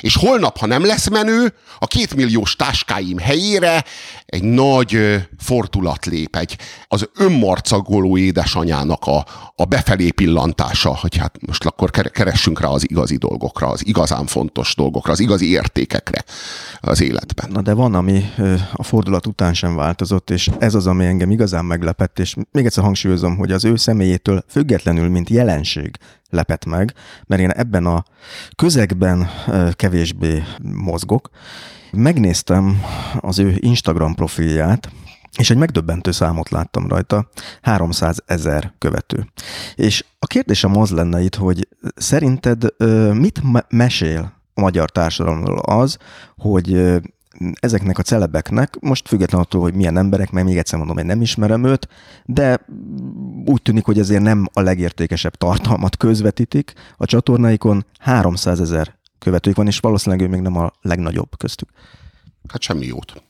És 0.01 0.17
holnap, 0.17 0.59
ha 0.59 0.67
nem 0.67 0.85
lesz 0.85 1.09
menő, 1.09 1.53
a 1.79 1.87
kétmilliós 1.87 2.57
táskáim 2.57 3.19
helyére 3.19 3.85
egy 4.27 4.43
nagy 4.43 4.99
fordulat 5.39 6.07
lép, 6.07 6.37
egy 6.37 6.59
az 6.89 7.09
önmarcagoló 7.17 8.17
édesanyának 8.17 9.07
a, 9.07 9.27
a 9.57 9.65
befelé 9.65 10.11
pillantása, 10.11 10.97
hogy 10.97 11.17
hát 11.17 11.37
most 11.47 11.65
akkor 11.65 11.91
keressünk 11.91 12.61
rá 12.61 12.69
az 12.69 12.91
igazi 12.91 13.17
dolgokra, 13.17 13.69
az 13.69 13.87
igazán 13.87 14.27
fontos 14.27 14.75
dolgokra, 14.75 15.13
az 15.13 15.21
igazi 15.21 15.51
értékekre 15.51 16.25
az 16.81 17.01
életben. 17.01 17.51
Na 17.51 17.63
de 17.63 17.73
van, 17.73 17.95
ami 17.95 18.33
a 18.73 18.83
fordulat 18.83 19.27
után 19.27 19.55
sem 19.55 19.77
változott, 19.77 20.31
és 20.31 20.51
ez 20.59 20.75
az, 20.75 20.87
ami 20.87 21.05
engem 21.05 21.31
igazán 21.31 21.65
meglepett, 21.65 22.19
és 22.19 22.35
még 22.51 22.65
egyszer 22.65 22.85
hangsúlyozom, 22.85 23.37
hogy 23.37 23.53
az 23.53 23.65
ő 23.65 23.77
személyétől 23.77 24.45
függetlenül, 24.49 25.09
mint 25.09 25.29
jelenség 25.29 25.99
lepett 26.31 26.65
meg, 26.65 26.93
mert 27.27 27.43
én 27.43 27.51
ebben 27.51 27.87
a 27.87 28.05
közegben 28.57 29.29
kevésbé 29.73 30.43
mozgok. 30.63 31.31
Megnéztem 31.93 32.83
az 33.21 33.39
ő 33.39 33.55
Instagram 33.57 34.15
profilját, 34.15 34.91
és 35.39 35.51
egy 35.51 35.57
megdöbbentő 35.57 36.11
számot 36.11 36.51
láttam 36.51 36.89
rajta, 36.89 37.29
300 37.63 38.23
ezer 38.27 38.73
követő. 38.79 39.27
És 39.75 40.05
a 40.19 40.27
kérdésem 40.27 40.77
az 40.77 40.91
lenne 40.91 41.21
itt, 41.21 41.35
hogy 41.35 41.69
szerinted 41.95 42.67
mit 43.13 43.41
mesél 43.69 44.33
a 44.55 44.61
magyar 44.61 44.91
társadalomról 44.91 45.59
az, 45.59 45.99
hogy 46.37 47.01
ezeknek 47.61 47.99
a 47.99 48.03
celebeknek, 48.03 48.77
most 48.81 49.09
független 49.09 49.41
attól, 49.41 49.61
hogy 49.61 49.75
milyen 49.75 49.97
emberek, 49.97 50.31
mert 50.31 50.47
még 50.47 50.57
egyszer 50.57 50.79
mondom, 50.79 50.97
hogy 50.97 51.07
nem 51.07 51.21
ismerem 51.21 51.65
őt, 51.65 51.89
de 52.25 52.67
úgy 53.45 53.63
tűnik, 53.63 53.85
hogy 53.85 53.99
ezért 53.99 54.23
nem 54.23 54.49
a 54.53 54.61
legértékesebb 54.61 55.35
tartalmat 55.35 55.97
közvetítik 55.97 56.73
a 56.97 57.07
csatornáikon, 57.07 57.87
300 57.99 58.61
ezer 58.61 58.95
követők 59.19 59.57
van, 59.57 59.67
és 59.67 59.79
valószínűleg 59.79 60.27
ő 60.27 60.31
még 60.31 60.41
nem 60.41 60.57
a 60.57 60.73
legnagyobb 60.83 61.37
köztük. 61.37 61.69
Hát 62.49 62.63
semmi 62.63 62.87
jót. 62.87 63.23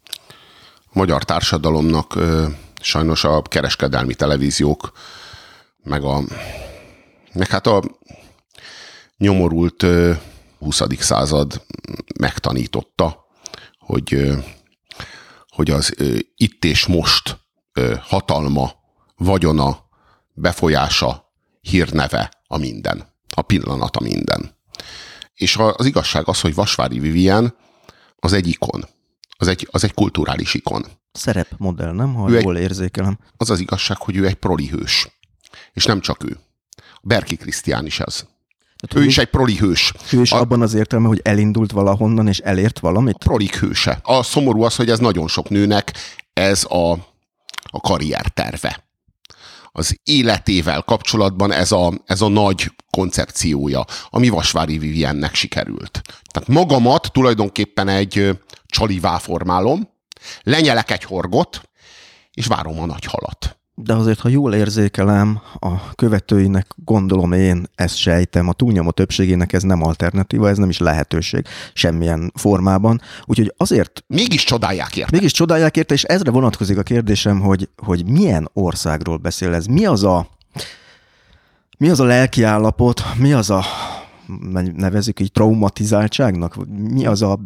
A 0.84 0.92
magyar 0.92 1.24
társadalomnak 1.24 2.14
ö, 2.14 2.46
sajnos 2.80 3.24
a 3.24 3.42
kereskedelmi 3.42 4.14
televíziók, 4.14 4.92
meg 5.82 6.02
a 6.02 6.20
meg 7.32 7.48
hát 7.48 7.66
a 7.66 7.82
nyomorult 9.18 9.82
ö, 9.82 10.12
20. 10.58 10.82
század 10.98 11.62
megtanította, 12.20 13.25
hogy, 13.87 14.31
hogy 15.49 15.70
az 15.70 15.94
itt 16.37 16.64
és 16.64 16.87
most 16.87 17.38
hatalma, 18.01 18.72
vagyona, 19.16 19.85
befolyása, 20.35 21.25
hírneve 21.61 22.31
a 22.46 22.57
minden. 22.57 23.14
A 23.35 23.42
pillanat 23.42 23.96
a 23.96 24.03
minden. 24.03 24.57
És 25.35 25.57
az 25.57 25.87
igazság 25.87 26.29
az, 26.29 26.40
hogy 26.40 26.55
Vasvári 26.55 26.99
Vivien 26.99 27.55
az 28.16 28.33
egy 28.33 28.46
ikon. 28.49 28.85
Az 29.38 29.49
egy, 29.49 29.68
az 29.70 29.85
egy 29.85 29.94
kulturális 29.94 30.55
ikon. 30.55 30.85
Szerepmodell, 31.12 31.92
nem? 31.92 32.14
Ha 32.14 32.31
Ő 32.31 32.37
egy- 32.37 32.42
jól 32.42 32.57
érzékelem. 32.57 33.18
Az 33.37 33.51
az 33.51 33.61
igazság, 33.61 33.96
hogy 33.96 34.16
ő 34.16 34.27
egy 34.27 34.35
proli 34.35 34.66
hős. 34.68 35.09
És 35.72 35.85
nem 35.85 36.01
csak 36.01 36.25
ő. 36.25 36.38
Berki 37.03 37.37
Krisztián 37.37 37.87
is 37.87 38.01
ez. 38.01 38.27
Ő 38.94 39.05
is 39.05 39.18
egy 39.18 39.27
proli 39.29 39.57
hős. 39.57 39.92
Hős 40.09 40.33
A- 40.33 40.38
abban 40.38 40.62
az 40.62 40.75
értelme, 40.75 41.07
hogy 41.09 41.20
elindult 41.25 41.70
valahonnan 41.72 42.29
és 42.29 42.38
elért 42.38 42.79
valamit? 42.79 43.16
prolik 43.18 43.59
hőse. 43.59 43.99
A 44.03 44.22
szomorú 44.22 44.62
az, 44.62 44.77
hogy 44.77 44.90
ez 44.90 44.99
nagyon 44.99 45.29
sok 45.29 45.49
nőnek 45.49 45.92
ez 46.33 46.64
a, 46.68 46.92
a 47.70 47.81
karrier 47.81 48.29
terve. 48.29 48.85
Az 49.72 49.99
életével 50.03 50.83
kapcsolatban 50.83 51.53
ez 51.53 51.72
a, 51.72 51.92
ez 52.07 52.20
a 52.20 52.29
nagy 52.29 52.72
koncepciója, 52.90 53.85
ami 54.11 54.29
Vasvári 54.29 54.79
Viviennek 54.79 55.35
sikerült. 55.35 56.03
Tehát 56.33 56.49
magamat 56.49 57.12
tulajdonképpen 57.12 57.88
egy 57.88 58.38
csalivá 58.66 59.18
formálom, 59.18 59.88
lenyelek 60.42 60.90
egy 60.90 61.05
horgot, 61.05 61.61
és 62.33 62.46
várom 62.46 62.81
a 62.81 62.87
nagy 62.87 63.05
halat. 63.05 63.55
De 63.78 63.94
azért, 63.94 64.20
ha 64.20 64.28
jól 64.28 64.54
érzékelem, 64.54 65.40
a 65.58 65.94
követőinek 65.94 66.66
gondolom 66.84 67.32
én, 67.32 67.66
ezt 67.74 67.96
sejtem, 67.96 68.48
a 68.48 68.52
túlnyomó 68.52 68.90
többségének 68.90 69.52
ez 69.52 69.62
nem 69.62 69.82
alternatíva, 69.82 70.48
ez 70.48 70.56
nem 70.56 70.68
is 70.68 70.78
lehetőség 70.78 71.46
semmilyen 71.72 72.32
formában. 72.34 73.00
Úgyhogy 73.24 73.54
azért 73.56 74.04
Mégis 74.06 74.44
csodálják 74.44 74.96
érte. 74.96 75.10
mégis 75.12 75.32
csodálják 75.32 75.76
érte, 75.76 75.94
és 75.94 76.02
ezre 76.02 76.30
vonatkozik 76.30 76.78
a 76.78 76.82
kérdésem, 76.82 77.40
hogy, 77.40 77.68
hogy 77.76 78.06
milyen 78.06 78.50
országról 78.52 79.16
beszél 79.16 79.54
ez. 79.54 79.66
Mi 79.66 79.86
az 79.86 80.04
a, 80.04 80.28
mi 81.78 81.88
az 81.88 82.00
a 82.00 82.04
lelkiállapot, 82.04 83.02
mi 83.18 83.32
az 83.32 83.50
a 83.50 83.64
nevezük 84.74 85.20
így 85.20 85.32
traumatizáltságnak? 85.32 86.56
Mi 86.68 87.06
az 87.06 87.22
a, 87.22 87.38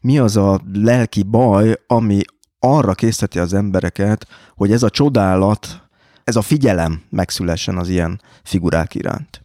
mi 0.00 0.18
az 0.18 0.36
a 0.36 0.60
lelki 0.72 1.22
baj, 1.22 1.80
ami 1.86 2.20
arra 2.58 2.94
készíteti 2.94 3.38
az 3.38 3.52
embereket, 3.52 4.26
hogy 4.54 4.72
ez 4.72 4.82
a 4.82 4.90
csodálat, 4.90 5.82
ez 6.24 6.36
a 6.36 6.42
figyelem 6.42 7.02
megszülessen 7.10 7.78
az 7.78 7.88
ilyen 7.88 8.20
figurák 8.42 8.94
iránt. 8.94 9.44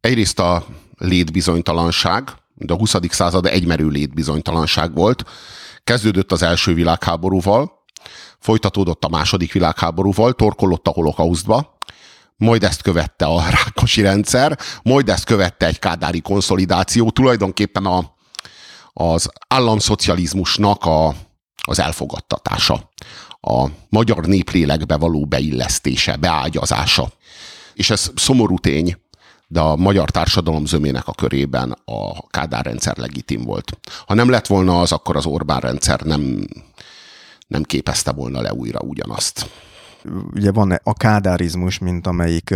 Egyrészt 0.00 0.38
a 0.38 0.66
létbizonytalanság, 0.98 2.30
de 2.54 2.72
a 2.72 2.76
20. 2.76 2.94
század 3.08 3.46
egymerő 3.46 3.88
létbizonytalanság 3.88 4.94
volt. 4.94 5.24
Kezdődött 5.84 6.32
az 6.32 6.42
első 6.42 6.74
világháborúval, 6.74 7.72
folytatódott 8.38 9.04
a 9.04 9.08
második 9.08 9.52
világháborúval, 9.52 10.32
torkolott 10.32 10.86
a 10.86 10.90
holokausztba, 10.90 11.76
majd 12.36 12.64
ezt 12.64 12.82
követte 12.82 13.24
a 13.24 13.42
rákosi 13.50 14.00
rendszer, 14.00 14.58
majd 14.82 15.08
ezt 15.08 15.24
követte 15.24 15.66
egy 15.66 15.78
kádári 15.78 16.20
konszolidáció, 16.20 17.10
tulajdonképpen 17.10 17.86
a, 17.86 18.14
az 18.92 19.28
államszocializmusnak 19.48 20.84
a, 20.84 21.14
az 21.66 21.78
elfogadtatása, 21.78 22.90
a 23.40 23.66
magyar 23.88 24.26
néplélekbe 24.26 24.96
való 24.96 25.26
beillesztése, 25.26 26.16
beágyazása. 26.16 27.08
És 27.74 27.90
ez 27.90 28.10
szomorú 28.14 28.58
tény, 28.58 28.96
de 29.46 29.60
a 29.60 29.76
magyar 29.76 30.10
társadalom 30.10 30.66
zömének 30.66 31.08
a 31.08 31.12
körében 31.12 31.76
a 31.84 32.26
Kádár 32.26 32.64
rendszer 32.64 32.96
legitim 32.96 33.42
volt. 33.42 33.78
Ha 34.06 34.14
nem 34.14 34.30
lett 34.30 34.46
volna 34.46 34.80
az, 34.80 34.92
akkor 34.92 35.16
az 35.16 35.26
Orbán 35.26 35.60
rendszer 35.60 36.00
nem, 36.00 36.46
nem 37.46 37.62
képezte 37.62 38.12
volna 38.12 38.40
le 38.40 38.52
újra 38.52 38.80
ugyanazt. 38.80 39.46
Ugye 40.34 40.52
van 40.52 40.80
a 40.82 40.92
kádárizmus, 40.92 41.78
mint 41.78 42.06
amelyik 42.06 42.54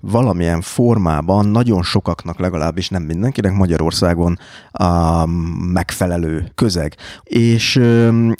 valamilyen 0.00 0.60
formában 0.60 1.46
nagyon 1.46 1.82
sokaknak, 1.82 2.38
legalábbis 2.38 2.88
nem 2.88 3.02
mindenkinek 3.02 3.52
Magyarországon 3.52 4.38
a 4.70 5.26
megfelelő 5.72 6.50
közeg. 6.54 6.96
És 7.22 7.76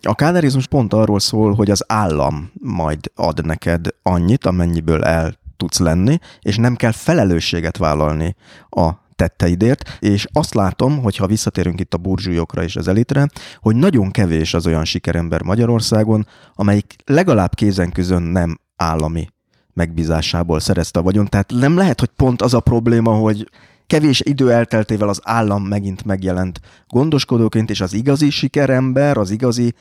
a 0.03 0.15
kádárizmus 0.15 0.67
pont 0.67 0.93
arról 0.93 1.21
szól, 1.21 1.55
hogy 1.55 1.71
az 1.71 1.85
állam 1.89 2.51
majd 2.61 3.11
ad 3.15 3.47
neked 3.47 3.87
annyit, 4.03 4.47
amennyiből 4.47 5.05
el 5.05 5.35
tudsz 5.57 5.79
lenni, 5.79 6.19
és 6.41 6.57
nem 6.57 6.75
kell 6.75 6.93
felelősséget 6.93 7.77
vállalni 7.77 8.37
a 8.71 8.91
tetteidért, 9.17 9.97
és 10.01 10.27
azt 10.33 10.55
látom, 10.55 11.03
hogy 11.03 11.17
ha 11.17 11.27
visszatérünk 11.27 11.81
itt 11.81 11.95
a 11.95 11.99
burzsúlyokra 11.99 12.63
és 12.63 12.77
az 12.77 12.89
elitre, 12.89 13.29
hogy 13.59 13.77
nagyon 13.77 14.11
kevés 14.11 14.55
az 14.55 14.67
olyan 14.67 14.85
sikerember 14.85 15.43
Magyarországon, 15.43 16.27
amelyik 16.55 16.95
legalább 17.05 17.55
kézen-közön 17.55 18.23
nem 18.23 18.59
állami 18.77 19.29
megbízásából 19.73 20.61
szerezte 20.61 20.99
a 20.99 21.03
vagyon. 21.03 21.27
Tehát 21.27 21.53
nem 21.55 21.77
lehet, 21.77 22.01
hogy 22.01 22.11
pont 22.17 22.43
az 22.43 22.55
a 22.55 22.61
probléma, 22.61 23.13
hogy 23.13 23.49
kevés 23.87 24.21
idő 24.25 24.53
elteltével 24.53 25.09
az 25.09 25.21
állam 25.23 25.63
megint 25.63 26.05
megjelent 26.05 26.61
gondoskodóként, 26.89 27.71
és 27.71 27.81
az 27.81 27.93
igazi 27.93 28.31
sikerember, 28.31 29.17
az 29.17 29.31
igazi 29.31 29.75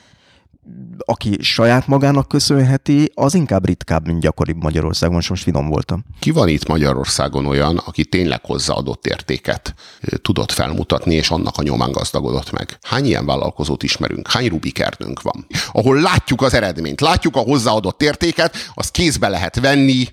aki 1.05 1.37
saját 1.41 1.87
magának 1.87 2.27
köszönheti, 2.27 3.11
az 3.13 3.33
inkább 3.33 3.65
ritkább, 3.65 4.05
mint 4.05 4.19
gyakoribb 4.19 4.63
Magyarországon, 4.63 5.19
és 5.19 5.27
most 5.29 5.43
finom 5.43 5.69
voltam. 5.69 6.03
Ki 6.19 6.31
van 6.31 6.47
itt 6.47 6.67
Magyarországon 6.67 7.45
olyan, 7.45 7.77
aki 7.77 8.05
tényleg 8.05 8.45
hozzáadott 8.45 9.05
értéket 9.05 9.73
tudott 10.21 10.51
felmutatni, 10.51 11.15
és 11.15 11.29
annak 11.29 11.57
a 11.57 11.63
nyomán 11.63 11.91
gazdagodott 11.91 12.51
meg? 12.51 12.77
Hány 12.81 13.05
ilyen 13.05 13.25
vállalkozót 13.25 13.83
ismerünk? 13.83 14.31
Hány 14.31 14.47
Rubikernünk 14.47 15.21
van? 15.21 15.45
Ahol 15.71 16.01
látjuk 16.01 16.41
az 16.41 16.53
eredményt, 16.53 17.01
látjuk 17.01 17.35
a 17.35 17.39
hozzáadott 17.39 18.01
értéket, 18.01 18.55
azt 18.73 18.91
kézbe 18.91 19.27
lehet 19.27 19.59
venni. 19.59 20.07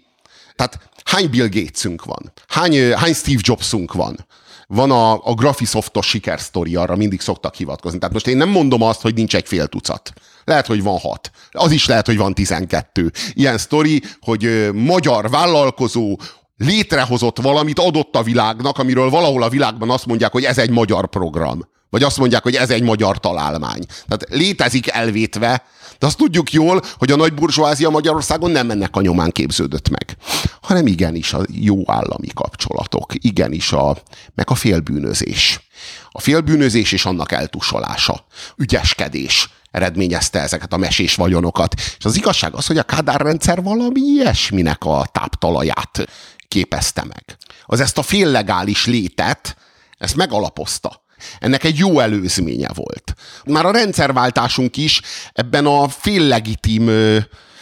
Tehát 0.57 0.91
hány 1.05 1.31
Bill 1.31 1.49
Gatesünk 1.49 2.05
van? 2.05 2.33
Hány, 2.49 2.93
hány 2.93 3.15
Steve 3.15 3.41
Jobsunk 3.43 3.93
van? 3.93 4.27
Van 4.67 4.91
a, 4.91 5.13
a 5.13 5.35
Graphisoftos 5.35 6.07
sikersztori, 6.07 6.77
arra 6.77 6.97
mindig 6.97 7.21
szoktak 7.21 7.55
hivatkozni. 7.55 7.99
Tehát 7.99 8.15
most 8.15 8.27
én 8.27 8.37
nem 8.37 8.49
mondom 8.49 8.83
azt, 8.83 9.01
hogy 9.01 9.15
nincs 9.15 9.35
egy 9.35 9.47
fél 9.47 9.67
tucat. 9.67 10.13
Lehet, 10.45 10.67
hogy 10.67 10.83
van 10.83 10.99
hat. 10.99 11.31
Az 11.51 11.71
is 11.71 11.87
lehet, 11.87 12.07
hogy 12.07 12.17
van 12.17 12.35
tizenkettő. 12.35 13.13
Ilyen 13.33 13.59
sztori, 13.59 14.03
hogy 14.21 14.71
magyar 14.73 15.31
vállalkozó 15.31 16.19
létrehozott 16.57 17.41
valamit, 17.41 17.79
adott 17.79 18.17
a 18.17 18.23
világnak, 18.23 18.79
amiről 18.79 19.11
valahol 19.11 19.43
a 19.43 19.49
világban 19.49 19.91
azt 19.91 20.07
mondják, 20.07 20.33
hogy 20.33 20.45
ez 20.45 20.59
egy 20.59 20.71
magyar 20.71 21.09
program. 21.09 21.69
Vagy 21.91 22.03
azt 22.03 22.19
mondják, 22.19 22.43
hogy 22.43 22.55
ez 22.55 22.71
egy 22.71 22.83
magyar 22.83 23.19
találmány. 23.19 23.81
Tehát 24.09 24.27
létezik 24.29 24.91
elvétve, 24.91 25.65
de 25.99 26.07
azt 26.07 26.17
tudjuk 26.17 26.53
jól, 26.53 26.83
hogy 26.99 27.11
a 27.11 27.17
nagy 27.17 27.35
burzsóázia 27.35 27.91
Magyarországon 27.91 28.51
nem 28.51 28.71
ennek 28.71 28.97
a 28.97 29.01
nyomán 29.01 29.31
képződött 29.31 29.89
meg, 29.89 30.17
hanem 30.61 30.87
igenis 30.87 31.33
a 31.33 31.41
jó 31.49 31.83
állami 31.87 32.29
kapcsolatok, 32.35 33.13
igenis 33.15 33.73
a, 33.73 33.97
meg 34.35 34.51
a 34.51 34.55
félbűnözés. 34.55 35.69
A 36.11 36.21
félbűnözés 36.21 36.93
és 36.93 37.05
annak 37.05 37.33
eltusolása, 37.33 38.25
ügyeskedés 38.57 39.51
eredményezte 39.71 40.41
ezeket 40.41 40.73
a 40.73 40.77
mesés 40.77 41.15
vagyonokat. 41.15 41.75
És 41.99 42.05
az 42.05 42.17
igazság 42.17 42.55
az, 42.55 42.67
hogy 42.67 42.79
a 42.79 42.83
Kádár 42.83 43.21
rendszer 43.21 43.63
valami 43.63 44.01
ilyesminek 44.01 44.85
a 44.85 45.07
táptalaját 45.13 46.09
képezte 46.49 47.05
meg. 47.05 47.37
Az 47.65 47.81
ezt 47.81 47.99
a 47.99 48.03
féllegális 48.03 48.87
létet, 48.87 49.57
ezt 49.99 50.17
megalapozta. 50.17 51.05
Ennek 51.39 51.65
egy 51.65 51.79
jó 51.79 51.99
előzménye 51.99 52.69
volt. 52.75 53.15
Már 53.45 53.67
a 53.67 53.71
rendszerváltásunk 53.71 54.77
is 54.77 55.01
ebben 55.33 55.67
a 55.67 55.89
féllegitim 55.89 56.91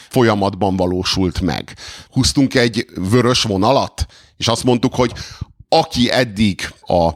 folyamatban 0.09 0.77
valósult 0.77 1.41
meg. 1.41 1.77
Húztunk 2.11 2.55
egy 2.55 2.87
vörös 2.95 3.43
vonalat, 3.43 4.07
és 4.37 4.49
azt 4.49 4.65
mondtuk, 4.65 4.95
hogy 4.95 5.13
aki 5.69 6.11
eddig 6.11 6.75
a 6.81 7.11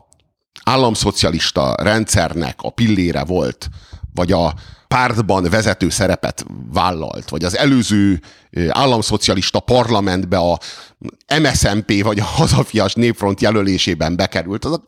államszocialista 0.64 1.74
rendszernek 1.78 2.58
a 2.62 2.70
pillére 2.70 3.24
volt, 3.24 3.68
vagy 4.14 4.32
a 4.32 4.54
pártban 4.92 5.42
vezető 5.50 5.90
szerepet 5.90 6.44
vállalt, 6.72 7.30
vagy 7.30 7.44
az 7.44 7.56
előző 7.56 8.20
államszocialista 8.68 9.60
parlamentbe 9.60 10.36
a 10.38 10.58
MSZMP 11.40 12.02
vagy 12.02 12.18
a 12.18 12.24
Hazafias 12.24 12.94
Népfront 12.94 13.40
jelölésében 13.40 14.16
bekerült, 14.16 14.64
az 14.64 14.72
a, 14.72 14.82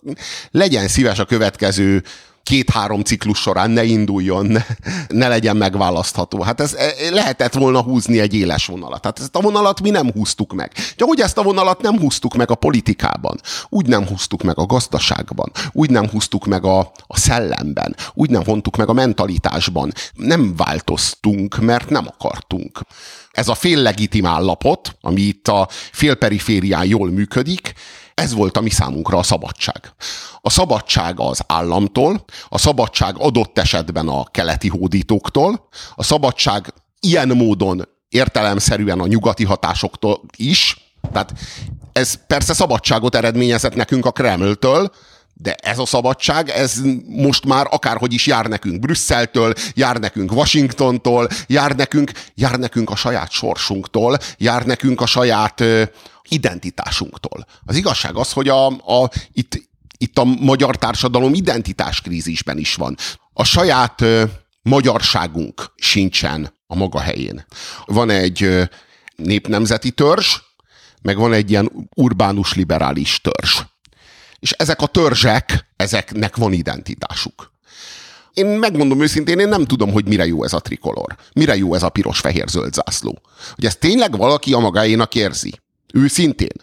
legyen 0.50 0.88
szíves 0.88 1.18
a 1.18 1.24
következő 1.24 2.02
két-három 2.44 3.02
ciklus 3.02 3.38
során 3.38 3.70
ne 3.70 3.84
induljon, 3.84 4.46
ne, 4.46 4.62
ne 5.08 5.28
legyen 5.28 5.56
megválasztható. 5.56 6.42
Hát 6.42 6.60
ez 6.60 6.74
e, 6.74 6.94
lehetett 7.10 7.54
volna 7.54 7.82
húzni 7.82 8.20
egy 8.20 8.34
éles 8.34 8.66
vonalat. 8.66 9.04
Hát 9.04 9.18
ezt 9.18 9.36
a 9.36 9.40
vonalat 9.40 9.80
mi 9.80 9.90
nem 9.90 10.10
húztuk 10.12 10.52
meg. 10.52 10.72
De 10.96 11.04
hogy 11.04 11.20
ezt 11.20 11.38
a 11.38 11.42
vonalat 11.42 11.82
nem 11.82 11.98
húztuk 11.98 12.34
meg 12.34 12.50
a 12.50 12.54
politikában, 12.54 13.40
úgy 13.68 13.86
nem 13.86 14.06
húztuk 14.06 14.42
meg 14.42 14.58
a 14.58 14.66
gazdaságban, 14.66 15.52
úgy 15.72 15.90
nem 15.90 16.08
húztuk 16.08 16.46
meg 16.46 16.64
a, 16.64 16.78
a 17.06 17.18
szellemben, 17.18 17.96
úgy 18.14 18.30
nem 18.30 18.42
vontuk 18.42 18.76
meg 18.76 18.88
a 18.88 18.92
mentalitásban. 18.92 19.92
Nem 20.14 20.56
változtunk, 20.56 21.58
mert 21.58 21.90
nem 21.90 22.06
akartunk. 22.06 22.80
Ez 23.30 23.48
a 23.48 23.54
féllegitim 23.54 24.26
állapot, 24.26 24.96
ami 25.00 25.20
itt 25.20 25.48
a 25.48 25.68
félperiférián 25.92 26.86
jól 26.86 27.10
működik, 27.10 27.74
ez 28.14 28.34
volt 28.34 28.56
a 28.56 28.60
mi 28.60 28.70
számunkra 28.70 29.18
a 29.18 29.22
szabadság. 29.22 29.92
A 30.40 30.50
szabadság 30.50 31.20
az 31.20 31.40
államtól, 31.46 32.24
a 32.48 32.58
szabadság 32.58 33.14
adott 33.18 33.58
esetben 33.58 34.08
a 34.08 34.24
keleti 34.24 34.68
hódítóktól, 34.68 35.68
a 35.94 36.02
szabadság 36.02 36.74
ilyen 37.00 37.28
módon 37.28 37.88
értelemszerűen 38.08 39.00
a 39.00 39.06
nyugati 39.06 39.44
hatásoktól 39.44 40.20
is. 40.36 40.94
Tehát 41.12 41.32
ez 41.92 42.14
persze 42.26 42.54
szabadságot 42.54 43.14
eredményezett 43.14 43.74
nekünk 43.74 44.06
a 44.06 44.12
Kremltől, 44.12 44.90
de 45.34 45.54
ez 45.54 45.78
a 45.78 45.86
szabadság, 45.86 46.48
ez 46.48 46.80
most 47.06 47.44
már 47.44 47.66
akárhogy 47.70 48.12
is 48.12 48.26
jár 48.26 48.46
nekünk 48.46 48.80
Brüsszeltől, 48.80 49.52
jár 49.74 49.96
nekünk 49.96 50.32
Washingtontól, 50.32 51.28
jár 51.46 51.76
nekünk, 51.76 52.12
jár 52.34 52.58
nekünk 52.58 52.90
a 52.90 52.96
saját 52.96 53.30
sorsunktól, 53.30 54.18
jár 54.38 54.66
nekünk 54.66 55.00
a 55.00 55.06
saját 55.06 55.64
identitásunktól. 56.28 57.46
Az 57.64 57.76
igazság 57.76 58.16
az, 58.16 58.32
hogy 58.32 58.48
a, 58.48 58.66
a, 58.66 59.10
itt, 59.32 59.68
itt 59.98 60.18
a 60.18 60.24
magyar 60.24 60.76
társadalom 60.76 61.34
identitáskrízisben 61.34 62.58
is 62.58 62.74
van. 62.74 62.96
A 63.32 63.44
saját 63.44 64.00
ö, 64.00 64.24
magyarságunk 64.62 65.72
sincsen 65.76 66.54
a 66.66 66.74
maga 66.74 67.00
helyén. 67.00 67.46
Van 67.86 68.10
egy 68.10 68.42
ö, 68.42 68.62
népnemzeti 69.16 69.90
törzs, 69.90 70.36
meg 71.02 71.16
van 71.16 71.32
egy 71.32 71.50
ilyen 71.50 71.88
urbánus 71.94 72.54
liberális 72.54 73.20
törzs. 73.20 73.60
És 74.38 74.50
ezek 74.50 74.82
a 74.82 74.86
törzsek, 74.86 75.66
ezeknek 75.76 76.36
van 76.36 76.52
identitásuk. 76.52 77.52
Én 78.34 78.46
megmondom 78.46 79.02
őszintén, 79.02 79.38
én 79.38 79.48
nem 79.48 79.64
tudom, 79.64 79.92
hogy 79.92 80.08
mire 80.08 80.26
jó 80.26 80.44
ez 80.44 80.52
a 80.52 80.60
trikolor. 80.60 81.16
Mire 81.32 81.56
jó 81.56 81.74
ez 81.74 81.82
a 81.82 81.88
piros-fehér-zöld 81.88 82.74
zászló. 82.74 83.20
Hogy 83.54 83.64
ezt 83.64 83.78
tényleg 83.78 84.16
valaki 84.16 84.52
a 84.52 84.58
magáénak 84.58 85.14
érzi. 85.14 85.60
Őszintén. 85.94 86.56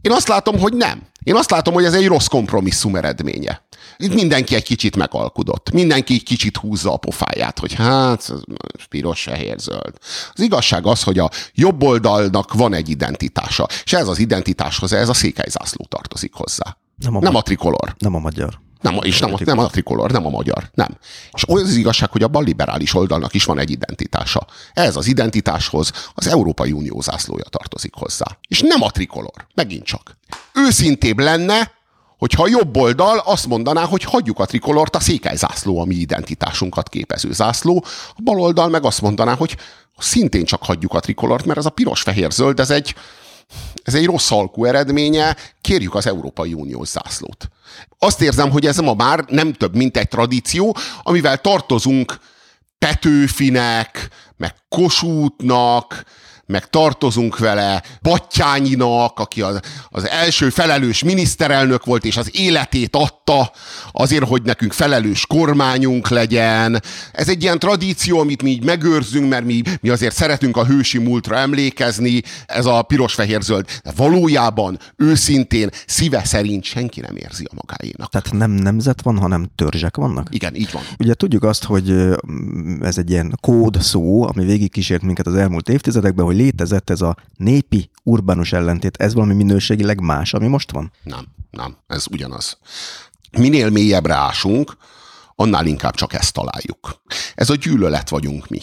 Én 0.00 0.12
azt 0.12 0.28
látom, 0.28 0.58
hogy 0.58 0.72
nem. 0.72 1.02
Én 1.22 1.34
azt 1.34 1.50
látom, 1.50 1.74
hogy 1.74 1.84
ez 1.84 1.94
egy 1.94 2.06
rossz 2.06 2.26
kompromisszum 2.26 2.96
eredménye. 2.96 3.62
Itt 3.96 4.14
mindenki 4.14 4.54
egy 4.54 4.62
kicsit 4.62 4.96
megalkudott. 4.96 5.70
Mindenki 5.70 6.14
egy 6.14 6.22
kicsit 6.22 6.56
húzza 6.56 6.92
a 6.92 6.96
pofáját, 6.96 7.58
hogy 7.58 7.72
hát, 7.72 8.32
piros, 8.88 9.22
fehér, 9.22 9.58
zöld. 9.58 9.94
Az 10.34 10.40
igazság 10.40 10.86
az, 10.86 11.02
hogy 11.02 11.18
a 11.18 11.30
jobb 11.54 11.82
oldalnak 11.82 12.52
van 12.52 12.74
egy 12.74 12.88
identitása, 12.88 13.68
és 13.84 13.92
ez 13.92 14.08
az 14.08 14.18
identitáshoz, 14.18 14.92
ez 14.92 15.08
a 15.08 15.14
székelyzászló 15.14 15.86
tartozik 15.88 16.32
hozzá. 16.34 16.76
Nem 16.96 17.16
a, 17.16 17.20
nem 17.20 17.34
a 17.34 17.42
trikolor. 17.42 17.94
Nem 17.98 18.14
a 18.14 18.18
magyar. 18.18 18.60
Nem, 18.80 18.98
és 19.02 19.18
nem, 19.18 19.34
a, 19.34 19.38
nem 19.44 19.58
a 19.58 19.66
trikolor, 19.66 20.10
nem 20.10 20.26
a 20.26 20.30
magyar, 20.30 20.70
nem. 20.74 20.98
És 21.32 21.44
az 21.46 21.62
az 21.62 21.76
igazság, 21.76 22.10
hogy 22.10 22.22
a 22.22 22.30
liberális 22.32 22.94
oldalnak 22.94 23.34
is 23.34 23.44
van 23.44 23.58
egy 23.58 23.70
identitása. 23.70 24.46
Ez 24.72 24.96
az 24.96 25.06
identitáshoz 25.06 25.92
az 26.14 26.26
Európai 26.26 26.72
Unió 26.72 27.00
zászlója 27.00 27.44
tartozik 27.44 27.94
hozzá. 27.94 28.38
És 28.48 28.60
nem 28.60 28.82
a 28.82 28.90
trikolor, 28.90 29.46
megint 29.54 29.84
csak. 29.84 30.18
Őszintébb 30.54 31.18
lenne, 31.18 31.70
hogyha 32.18 32.42
a 32.42 32.48
jobb 32.48 32.76
oldal 32.76 33.18
azt 33.18 33.46
mondaná, 33.46 33.84
hogy 33.84 34.04
hagyjuk 34.04 34.38
a 34.38 34.44
trikolort, 34.44 34.96
a 34.96 35.00
székely 35.00 35.36
zászló 35.36 35.80
a 35.80 35.84
mi 35.84 35.94
identitásunkat 35.94 36.88
képező 36.88 37.32
zászló, 37.32 37.84
a 38.16 38.22
bal 38.22 38.40
oldal 38.40 38.68
meg 38.68 38.84
azt 38.84 39.00
mondaná, 39.00 39.34
hogy 39.34 39.56
szintén 39.98 40.44
csak 40.44 40.64
hagyjuk 40.64 40.94
a 40.94 41.00
trikolort, 41.00 41.44
mert 41.44 41.58
ez 41.58 41.66
a 41.66 41.70
piros-fehér-zöld, 41.70 42.60
ez 42.60 42.70
egy, 42.70 42.94
ez 43.82 43.94
egy 43.94 44.04
rossz 44.04 44.30
alkú 44.30 44.64
eredménye, 44.64 45.36
kérjük 45.60 45.94
az 45.94 46.06
Európai 46.06 46.54
Uniós 46.54 46.88
zászlót. 46.88 47.48
Azt 47.98 48.22
érzem, 48.22 48.50
hogy 48.50 48.66
ez 48.66 48.78
ma 48.78 48.94
már 48.94 49.24
nem 49.28 49.52
több, 49.52 49.76
mint 49.76 49.96
egy 49.96 50.08
tradíció, 50.08 50.76
amivel 51.02 51.40
tartozunk 51.40 52.18
Petőfinek, 52.78 54.08
meg 54.36 54.54
Kossuthnak, 54.68 56.04
meg 56.52 56.70
tartozunk 56.70 57.38
vele 57.38 57.82
Battyányinak, 58.02 59.18
aki 59.20 59.42
az, 59.42 59.60
az 59.88 60.08
első 60.08 60.50
felelős 60.50 61.02
miniszterelnök 61.02 61.84
volt, 61.84 62.04
és 62.04 62.16
az 62.16 62.30
életét 62.32 62.96
adta 62.96 63.52
azért, 63.92 64.28
hogy 64.28 64.42
nekünk 64.42 64.72
felelős 64.72 65.26
kormányunk 65.26 66.08
legyen. 66.08 66.82
Ez 67.12 67.28
egy 67.28 67.42
ilyen 67.42 67.58
tradíció, 67.58 68.18
amit 68.18 68.42
mi 68.42 68.50
így 68.50 68.64
megőrzünk, 68.64 69.28
mert 69.28 69.44
mi, 69.44 69.62
mi 69.80 69.88
azért 69.88 70.14
szeretünk 70.14 70.56
a 70.56 70.66
hősi 70.66 70.98
múltra 70.98 71.36
emlékezni, 71.36 72.22
ez 72.46 72.66
a 72.66 72.82
piros-fehér-zöld. 72.82 73.66
De 73.84 73.92
valójában, 73.96 74.78
őszintén, 74.96 75.68
szíve 75.86 76.24
szerint 76.24 76.64
senki 76.64 77.00
nem 77.00 77.16
érzi 77.16 77.44
a 77.50 77.54
magáénak. 77.54 78.10
Tehát 78.10 78.32
nem 78.32 78.50
nemzet 78.50 79.02
van, 79.02 79.18
hanem 79.18 79.50
törzsek 79.54 79.96
vannak? 79.96 80.26
Igen, 80.30 80.54
így 80.54 80.70
van. 80.72 80.82
Ugye 80.98 81.14
tudjuk 81.14 81.42
azt, 81.42 81.64
hogy 81.64 81.94
ez 82.80 82.98
egy 82.98 83.10
ilyen 83.10 83.38
kód 83.40 83.80
szó, 83.80 84.28
ami 84.28 84.44
végigkísért 84.44 85.02
minket 85.02 85.26
az 85.26 85.34
elmúlt 85.34 85.68
évtizedekben, 85.68 86.24
hogy 86.24 86.36
létezett 86.42 86.90
ez 86.90 87.00
a 87.00 87.16
népi 87.36 87.90
urbánus 88.02 88.52
ellentét, 88.52 88.96
ez 88.96 89.14
valami 89.14 89.34
minőségileg 89.34 90.00
más, 90.00 90.34
ami 90.34 90.46
most 90.46 90.70
van? 90.70 90.92
Nem, 91.02 91.26
nem, 91.50 91.76
ez 91.86 92.04
ugyanaz. 92.10 92.58
Minél 93.38 93.70
mélyebbre 93.70 94.14
ásunk, 94.14 94.76
annál 95.34 95.66
inkább 95.66 95.94
csak 95.94 96.12
ezt 96.12 96.32
találjuk. 96.32 97.02
Ez 97.34 97.50
a 97.50 97.54
gyűlölet 97.54 98.08
vagyunk 98.08 98.48
mi. 98.48 98.60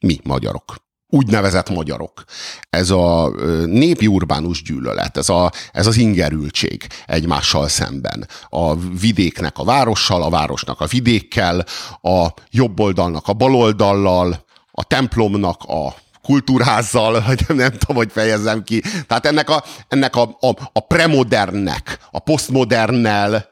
Mi, 0.00 0.20
magyarok 0.22 0.80
úgynevezett 1.14 1.70
magyarok. 1.70 2.24
Ez 2.70 2.90
a 2.90 3.28
népi 3.66 4.06
urbánus 4.06 4.62
gyűlölet, 4.62 5.16
ez, 5.16 5.28
a, 5.28 5.52
ez 5.72 5.86
az 5.86 5.96
ingerültség 5.96 6.86
egymással 7.06 7.68
szemben. 7.68 8.28
A 8.48 8.76
vidéknek 8.76 9.58
a 9.58 9.64
várossal, 9.64 10.22
a 10.22 10.30
városnak 10.30 10.80
a 10.80 10.86
vidékkel, 10.86 11.64
a 12.02 12.26
jobb 12.50 12.80
oldalnak 12.80 13.28
a 13.28 13.32
baloldallal, 13.32 14.44
a 14.70 14.84
templomnak 14.84 15.62
a 15.62 15.94
kultúrházzal, 16.22 17.20
hogy 17.20 17.44
nem 17.48 17.70
tudom, 17.70 17.96
hogy 17.96 18.12
fejezzem 18.12 18.62
ki. 18.62 18.82
Tehát 19.06 19.26
ennek 19.26 19.50
a, 19.50 19.64
ennek 19.88 20.16
a, 20.16 20.22
a, 20.22 20.48
a 20.72 20.80
premodernnek, 20.80 21.98
a 22.10 22.18
posztmodernnel, 22.18 23.50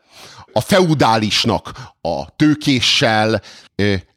a 0.52 0.60
feudálisnak, 0.60 1.72
a 2.00 2.36
tőkéssel, 2.36 3.42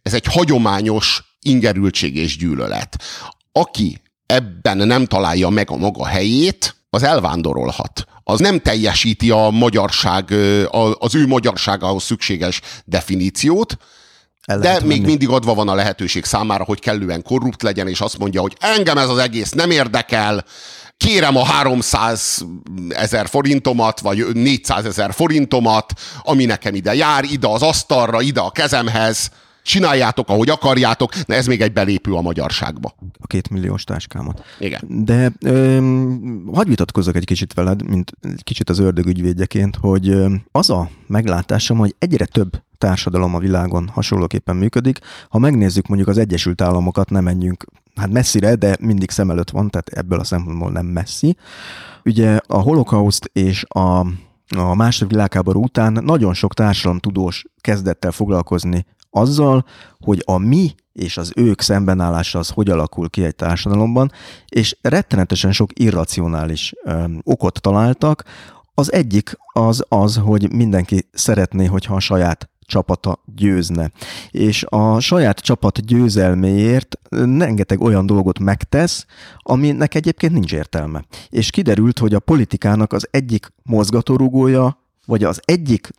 ez 0.01 0.13
egy 0.13 0.25
hagyományos 0.25 1.23
ingerültség 1.41 2.15
és 2.15 2.37
gyűlölet. 2.37 3.03
Aki 3.51 4.01
ebben 4.25 4.77
nem 4.77 5.05
találja 5.05 5.49
meg 5.49 5.71
a 5.71 5.75
maga 5.75 6.05
helyét, 6.05 6.75
az 6.89 7.03
elvándorolhat. 7.03 8.05
Az 8.23 8.39
nem 8.39 8.59
teljesíti 8.59 9.31
a 9.31 9.49
magyarság, 9.49 10.31
az 10.99 11.15
ő 11.15 11.27
magyarságához 11.27 12.03
szükséges 12.03 12.61
definíciót, 12.85 13.77
de 14.45 14.71
még 14.71 14.81
menni. 14.81 14.99
mindig 14.99 15.29
adva 15.29 15.53
van 15.53 15.69
a 15.69 15.75
lehetőség 15.75 16.25
számára, 16.25 16.63
hogy 16.63 16.79
kellően 16.79 17.21
korrupt 17.21 17.61
legyen, 17.61 17.87
és 17.87 18.01
azt 18.01 18.17
mondja, 18.17 18.41
hogy 18.41 18.55
engem 18.59 18.97
ez 18.97 19.09
az 19.09 19.17
egész 19.17 19.51
nem 19.51 19.71
érdekel, 19.71 20.45
kérem 20.97 21.37
a 21.37 21.45
300 21.45 22.45
ezer 22.89 23.27
forintomat, 23.27 23.99
vagy 23.99 24.25
400 24.33 24.85
ezer 24.85 25.13
forintomat, 25.13 25.93
ami 26.21 26.45
nekem 26.45 26.75
ide 26.75 26.93
jár, 26.93 27.23
ide 27.23 27.47
az 27.47 27.61
asztalra, 27.61 28.21
ide 28.21 28.39
a 28.39 28.51
kezemhez, 28.51 29.31
csináljátok, 29.63 30.29
ahogy 30.29 30.49
akarjátok, 30.49 31.15
de 31.15 31.35
ez 31.35 31.47
még 31.47 31.61
egy 31.61 31.73
belépő 31.73 32.13
a 32.13 32.21
magyarságba. 32.21 32.95
A 33.19 33.27
két 33.27 33.49
milliós 33.49 33.83
táskámat. 33.83 34.43
Igen. 34.59 34.81
De 34.87 35.33
öm, 35.39 36.49
hagyj 36.53 36.69
vitatkozzak 36.69 37.15
egy 37.15 37.25
kicsit 37.25 37.53
veled, 37.53 37.89
mint 37.89 38.11
egy 38.21 38.43
kicsit 38.43 38.69
az 38.69 38.79
ördög 38.79 39.05
ügyvédjeként, 39.05 39.75
hogy 39.75 40.09
öm, 40.09 40.43
az 40.51 40.69
a 40.69 40.89
meglátásom, 41.07 41.77
hogy 41.77 41.95
egyre 41.99 42.25
több 42.25 42.61
társadalom 42.77 43.35
a 43.35 43.39
világon 43.39 43.87
hasonlóképpen 43.87 44.55
működik. 44.55 44.99
Ha 45.29 45.39
megnézzük 45.39 45.87
mondjuk 45.87 46.09
az 46.09 46.17
Egyesült 46.17 46.61
Államokat, 46.61 47.09
nem 47.09 47.23
menjünk 47.23 47.65
hát 47.95 48.11
messzire, 48.11 48.55
de 48.55 48.77
mindig 48.79 49.09
szem 49.09 49.29
előtt 49.29 49.49
van, 49.49 49.69
tehát 49.69 49.89
ebből 49.89 50.19
a 50.19 50.23
szempontból 50.23 50.71
nem 50.71 50.85
messzi. 50.85 51.37
Ugye 52.05 52.39
a 52.47 52.57
holokauszt 52.57 53.29
és 53.33 53.63
a, 53.67 53.99
a 54.55 54.75
második 54.75 55.11
világháború 55.11 55.63
után 55.63 55.99
nagyon 56.03 56.33
sok 56.33 56.53
társadalomtudós 56.53 57.45
kezdett 57.61 58.05
el 58.05 58.11
foglalkozni 58.11 58.85
azzal, 59.13 59.65
hogy 59.99 60.23
a 60.25 60.37
mi 60.37 60.75
és 60.93 61.17
az 61.17 61.31
ők 61.35 61.61
szembenállása 61.61 62.39
az 62.39 62.49
hogy 62.49 62.69
alakul 62.69 63.09
ki 63.09 63.23
egy 63.23 63.35
társadalomban, 63.35 64.11
és 64.47 64.77
rettenetesen 64.81 65.51
sok 65.51 65.79
irracionális 65.79 66.73
ö, 66.83 67.03
okot 67.23 67.61
találtak. 67.61 68.23
Az 68.73 68.93
egyik 68.93 69.37
az 69.53 69.83
az, 69.87 70.15
hogy 70.15 70.51
mindenki 70.51 71.07
szeretné, 71.11 71.65
hogyha 71.65 71.95
a 71.95 71.99
saját 71.99 72.49
csapata 72.65 73.23
győzne. 73.35 73.91
És 74.31 74.65
a 74.69 74.99
saját 74.99 75.39
csapat 75.39 75.85
győzelméért 75.85 76.99
rengeteg 77.37 77.81
olyan 77.81 78.05
dolgot 78.05 78.39
megtesz, 78.39 79.05
aminek 79.37 79.95
egyébként 79.95 80.33
nincs 80.33 80.53
értelme. 80.53 81.05
És 81.29 81.49
kiderült, 81.49 81.99
hogy 81.99 82.13
a 82.13 82.19
politikának 82.19 82.93
az 82.93 83.07
egyik 83.11 83.53
mozgatórugója, 83.63 84.77
vagy 85.05 85.23
az 85.23 85.41
egyik 85.45 85.89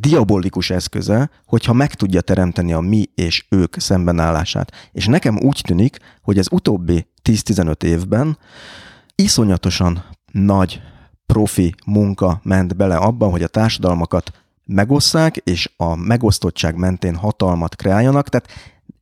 diabolikus 0.00 0.70
eszköze, 0.70 1.30
hogyha 1.46 1.72
meg 1.72 1.94
tudja 1.94 2.20
teremteni 2.20 2.72
a 2.72 2.80
mi 2.80 3.10
és 3.14 3.46
ők 3.48 3.76
szembenállását. 3.78 4.72
És 4.92 5.06
nekem 5.06 5.38
úgy 5.38 5.60
tűnik, 5.66 5.96
hogy 6.22 6.38
ez 6.38 6.46
utóbbi 6.50 7.06
10-15 7.22 7.82
évben 7.82 8.38
iszonyatosan 9.14 10.04
nagy 10.32 10.80
profi 11.26 11.74
munka 11.86 12.40
ment 12.42 12.76
bele 12.76 12.96
abban, 12.96 13.30
hogy 13.30 13.42
a 13.42 13.48
társadalmakat 13.48 14.32
megosszák, 14.66 15.36
és 15.36 15.70
a 15.76 15.94
megosztottság 15.94 16.76
mentén 16.76 17.14
hatalmat 17.14 17.76
kreáljanak. 17.76 18.28
Tehát 18.28 18.48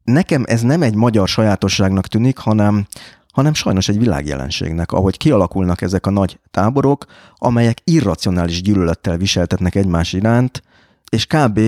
nekem 0.04 0.44
ez 0.46 0.62
nem 0.62 0.82
egy 0.82 0.94
magyar 0.94 1.28
sajátosságnak 1.28 2.06
tűnik, 2.06 2.38
hanem, 2.38 2.86
hanem 3.32 3.54
sajnos 3.54 3.88
egy 3.88 3.98
világjelenségnek, 3.98 4.92
ahogy 4.92 5.16
kialakulnak 5.16 5.80
ezek 5.80 6.06
a 6.06 6.10
nagy 6.10 6.38
táborok, 6.50 7.04
amelyek 7.34 7.80
irracionális 7.84 8.62
gyűlölettel 8.62 9.16
viseltetnek 9.16 9.74
egymás 9.74 10.12
iránt, 10.12 10.62
és 11.10 11.26
kb. 11.26 11.60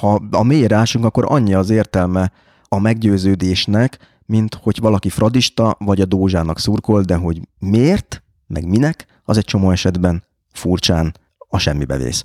ha 0.00 0.20
a 0.30 0.42
mélyre 0.42 0.76
ásunk, 0.76 1.04
akkor 1.04 1.24
annyi 1.28 1.54
az 1.54 1.70
értelme 1.70 2.32
a 2.68 2.78
meggyőződésnek, 2.78 3.98
mint 4.26 4.54
hogy 4.54 4.80
valaki 4.80 5.08
fradista 5.08 5.76
vagy 5.78 6.00
a 6.00 6.04
Dózsának 6.04 6.58
szurkol, 6.58 7.02
de 7.02 7.16
hogy 7.16 7.40
miért, 7.58 8.22
meg 8.46 8.66
minek, 8.66 9.06
az 9.24 9.36
egy 9.36 9.44
csomó 9.44 9.70
esetben 9.70 10.24
furcsán 10.52 11.14
a 11.48 11.58
semmibe 11.58 11.96
vész. 11.96 12.24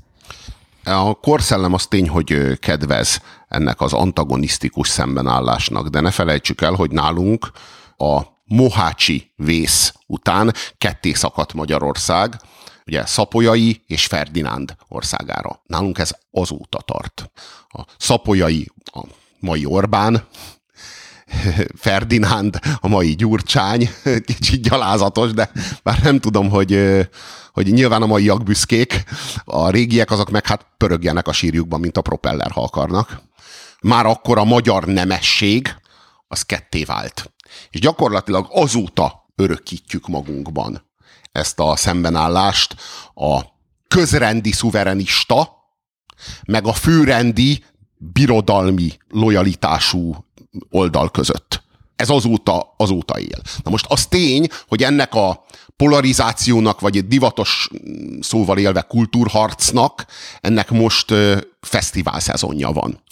A 0.83 1.13
korszellem 1.13 1.73
az 1.73 1.87
tény, 1.87 2.09
hogy 2.09 2.59
kedvez 2.59 3.21
ennek 3.47 3.81
az 3.81 3.93
antagonisztikus 3.93 4.87
szembenállásnak, 4.87 5.87
de 5.87 5.99
ne 5.99 6.11
felejtsük 6.11 6.61
el, 6.61 6.73
hogy 6.73 6.91
nálunk 6.91 7.51
a 7.97 8.21
Mohácsi 8.45 9.31
vész 9.35 9.93
után 10.07 10.53
ketté 10.77 11.13
szakadt 11.13 11.53
Magyarország, 11.53 12.39
ugye 12.87 13.05
Szapolyai 13.05 13.83
és 13.87 14.05
Ferdinánd 14.05 14.75
országára. 14.87 15.61
Nálunk 15.65 15.97
ez 15.97 16.11
azóta 16.31 16.79
tart. 16.79 17.31
A 17.67 17.85
Szapolyai 17.97 18.67
a 18.85 19.05
mai 19.39 19.65
Orbán, 19.65 20.27
Ferdinánd, 21.75 22.59
a 22.79 22.87
mai 22.87 23.15
Gyurcsány, 23.15 23.89
kicsit 24.25 24.61
gyalázatos, 24.61 25.31
de 25.31 25.51
bár 25.83 25.99
nem 26.03 26.19
tudom, 26.19 26.49
hogy, 26.49 26.99
hogy 27.51 27.73
nyilván 27.73 28.01
a 28.01 28.05
maiak 28.05 28.43
büszkék, 28.43 29.03
a 29.43 29.69
régiek 29.69 30.11
azok 30.11 30.29
meg 30.29 30.45
hát 30.45 30.67
pörögjenek 30.77 31.27
a 31.27 31.33
sírjukban, 31.33 31.79
mint 31.79 31.97
a 31.97 32.01
propeller, 32.01 32.51
ha 32.51 32.63
akarnak. 32.63 33.21
Már 33.81 34.05
akkor 34.05 34.37
a 34.37 34.43
magyar 34.43 34.85
nemesség 34.85 35.75
az 36.27 36.41
ketté 36.41 36.83
vált. 36.83 37.33
És 37.69 37.79
gyakorlatilag 37.79 38.47
azóta 38.49 39.29
örökítjük 39.35 40.07
magunkban 40.07 40.91
ezt 41.33 41.59
a 41.59 41.75
szembenállást 41.75 42.75
a 43.13 43.41
közrendi 43.87 44.51
szuverenista, 44.51 45.61
meg 46.45 46.65
a 46.65 46.73
főrendi 46.73 47.63
birodalmi 47.97 48.97
lojalitású 49.09 50.25
oldal 50.69 51.11
között. 51.11 51.63
Ez 51.95 52.09
azóta, 52.09 52.73
azóta 52.77 53.19
él. 53.19 53.41
Na 53.63 53.69
most 53.69 53.85
az 53.89 54.05
tény, 54.05 54.47
hogy 54.67 54.83
ennek 54.83 55.13
a 55.13 55.43
polarizációnak, 55.75 56.79
vagy 56.79 56.97
egy 56.97 57.07
divatos 57.07 57.69
szóval 58.21 58.57
élve 58.57 58.81
kultúrharcnak, 58.81 60.05
ennek 60.41 60.69
most 60.69 61.13
fesztivál 61.61 62.19
szezonja 62.19 62.71
van. 62.71 63.03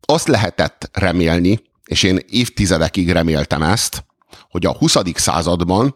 Azt 0.00 0.28
lehetett 0.28 0.90
remélni, 0.92 1.60
és 1.84 2.02
én 2.02 2.18
évtizedekig 2.28 3.10
reméltem 3.10 3.62
ezt, 3.62 4.04
hogy 4.50 4.66
a 4.66 4.76
20. 4.76 4.96
században 5.14 5.94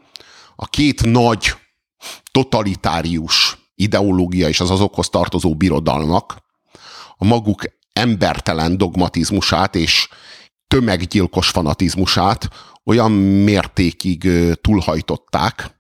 a 0.57 0.67
két 0.67 1.05
nagy 1.05 1.55
totalitárius 2.31 3.59
ideológia 3.75 4.49
és 4.49 4.61
az 4.61 4.71
azokhoz 4.71 5.09
tartozó 5.09 5.55
birodalmak 5.55 6.37
a 7.17 7.25
maguk 7.25 7.63
embertelen 7.93 8.77
dogmatizmusát 8.77 9.75
és 9.75 10.09
tömeggyilkos 10.69 11.49
fanatizmusát 11.49 12.49
olyan 12.85 13.13
mértékig 13.13 14.29
túlhajtották, 14.61 15.75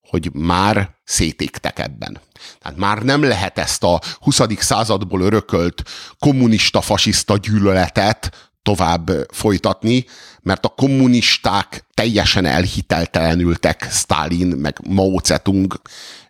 hogy 0.00 0.30
már 0.32 0.96
szétégtek 1.04 1.78
ebben. 1.78 2.20
Tehát 2.58 2.78
már 2.78 3.02
nem 3.02 3.22
lehet 3.22 3.58
ezt 3.58 3.82
a 3.82 4.00
20. 4.20 4.40
századból 4.58 5.20
örökölt 5.20 5.82
kommunista-fasiszta 6.18 7.36
gyűlöletet 7.36 8.50
tovább 8.62 9.10
folytatni, 9.32 10.04
mert 10.42 10.64
a 10.64 10.68
kommunisták 10.68 11.84
teljesen 11.94 12.44
elhiteltelenültek 12.44 13.88
Stalin 13.90 14.46
meg 14.46 14.78
Mao 14.88 15.18
Zedong 15.24 15.80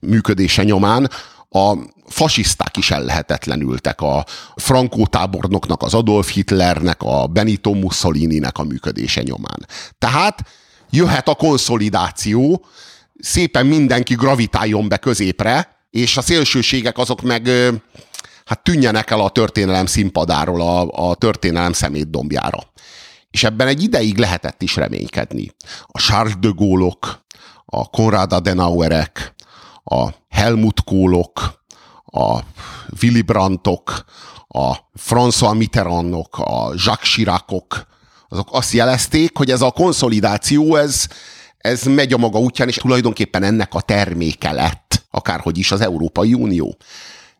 működése 0.01 0.63
nyomán, 0.63 1.11
a 1.51 1.75
fasiszták 2.07 2.77
is 2.77 2.91
ellehetetlenültek 2.91 4.01
a 4.01 4.25
Frankó 4.57 5.07
tábornoknak, 5.07 5.83
az 5.83 5.95
Adolf 5.95 6.33
Hitlernek, 6.33 7.03
a 7.03 7.27
Benito 7.27 7.73
Mussolini-nek 7.73 8.59
a 8.59 8.63
működése 8.63 9.23
nyomán. 9.23 9.67
Tehát 9.99 10.45
jöhet 10.91 11.29
a 11.29 11.35
konszolidáció, 11.35 12.65
szépen 13.19 13.67
mindenki 13.67 14.15
gravitáljon 14.15 14.89
be 14.89 14.97
középre, 14.97 15.77
és 15.91 16.17
a 16.17 16.23
szélsőségek 16.23 16.99
azok 16.99 17.23
meg 17.23 17.49
hát 18.45 18.63
tűnjenek 18.63 19.11
el 19.11 19.21
a 19.21 19.31
történelem 19.31 19.87
színpadáról 19.87 20.61
a, 20.61 21.09
a 21.11 21.15
történelem 21.15 21.73
szemétdombjára. 21.73 22.59
És 23.31 23.45
ebben 23.45 23.67
egy 23.67 23.83
ideig 23.83 24.19
lehetett 24.19 24.63
is 24.63 24.77
reménykedni. 24.77 25.51
A 25.87 25.99
Charles 25.99 26.39
de 26.39 26.49
Gaulle-ok, 26.55 27.25
a 27.65 27.91
Konrad 27.91 28.33
Adenauerek, 28.33 29.35
a 29.85 30.09
Helmut 30.29 30.85
Kohlok, 30.85 31.65
a 32.05 32.39
Willy 33.03 33.23
Brandtok, 33.23 34.05
a 34.49 34.77
François 35.09 35.57
Mitterrandok, 35.57 36.39
a 36.39 36.73
Jacques 36.77 37.13
Chiracok, 37.13 37.87
azok 38.29 38.49
azt 38.51 38.73
jelezték, 38.73 39.37
hogy 39.37 39.51
ez 39.51 39.63
a 39.63 39.71
konszolidáció, 39.71 40.77
ez, 40.77 41.07
ez 41.59 41.83
megy 41.83 42.13
a 42.13 42.17
maga 42.17 42.39
útján, 42.39 42.69
és 42.69 42.77
tulajdonképpen 42.77 43.43
ennek 43.43 43.75
a 43.75 43.81
terméke 43.81 44.53
lett, 44.53 45.07
akárhogy 45.11 45.59
is 45.59 45.73
az 45.73 45.81
Európai 45.81 46.35
Unió. 46.35 46.77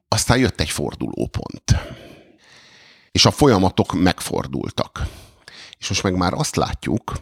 Aztán 0.09 0.39
jött 0.39 0.61
egy 0.61 0.71
fordulópont. 0.71 1.77
És 3.13 3.27
a 3.27 3.31
folyamatok 3.31 3.93
megfordultak. 3.93 5.07
És 5.79 5.89
most 5.89 6.03
meg 6.03 6.17
már 6.17 6.33
azt 6.33 6.57
látjuk, 6.57 7.13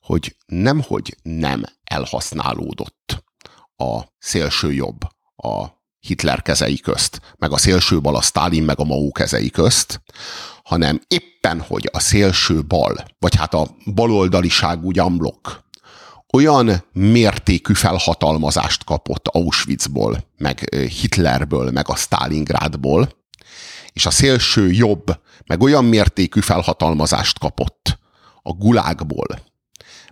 hogy 0.00 0.36
nemhogy 0.46 1.16
nem 1.22 1.62
elhasználódott 1.84 3.24
a 3.76 4.00
szélső 4.18 4.72
jobb 4.72 5.00
a 5.36 5.66
Hitler 6.00 6.42
kezei 6.42 6.78
közt, 6.78 7.20
meg 7.38 7.52
a 7.52 7.58
szélső 7.58 8.00
bal 8.00 8.16
a 8.16 8.22
Stalin, 8.22 8.62
meg 8.62 8.78
a 8.78 8.84
Mao 8.84 9.10
kezei 9.10 9.50
közt, 9.50 10.02
hanem 10.64 11.00
éppen, 11.08 11.60
hogy 11.60 11.88
a 11.92 12.00
szélső 12.00 12.64
bal, 12.64 13.04
vagy 13.18 13.34
hát 13.36 13.54
a 13.54 13.76
baloldaliság 13.94 14.84
úgy 14.84 14.98
amblok, 14.98 15.62
olyan 16.32 16.84
mértékű 16.92 17.72
felhatalmazást 17.74 18.84
kapott 18.84 19.28
Auschwitzból, 19.28 20.24
meg 20.36 20.74
Hitlerből, 20.74 21.70
meg 21.70 21.88
a 21.88 21.96
Stalingrádból, 21.96 23.08
és 23.92 24.06
a 24.06 24.10
szélső 24.10 24.70
jobb, 24.70 25.20
meg 25.46 25.62
olyan 25.62 25.84
mértékű 25.84 26.40
felhatalmazást 26.40 27.38
kapott 27.38 27.91
a 28.42 28.52
gulágból, 28.52 29.26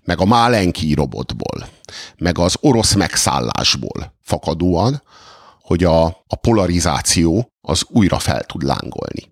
meg 0.05 0.21
a 0.21 0.25
Málenki 0.25 0.95
robotból, 0.95 1.69
meg 2.17 2.39
az 2.39 2.57
orosz 2.61 2.95
megszállásból 2.95 4.15
fakadóan, 4.23 5.03
hogy 5.61 5.85
a, 5.85 6.05
a 6.05 6.37
polarizáció 6.41 7.53
az 7.61 7.85
újra 7.89 8.19
fel 8.19 8.45
tud 8.45 8.63
lángolni. 8.63 9.31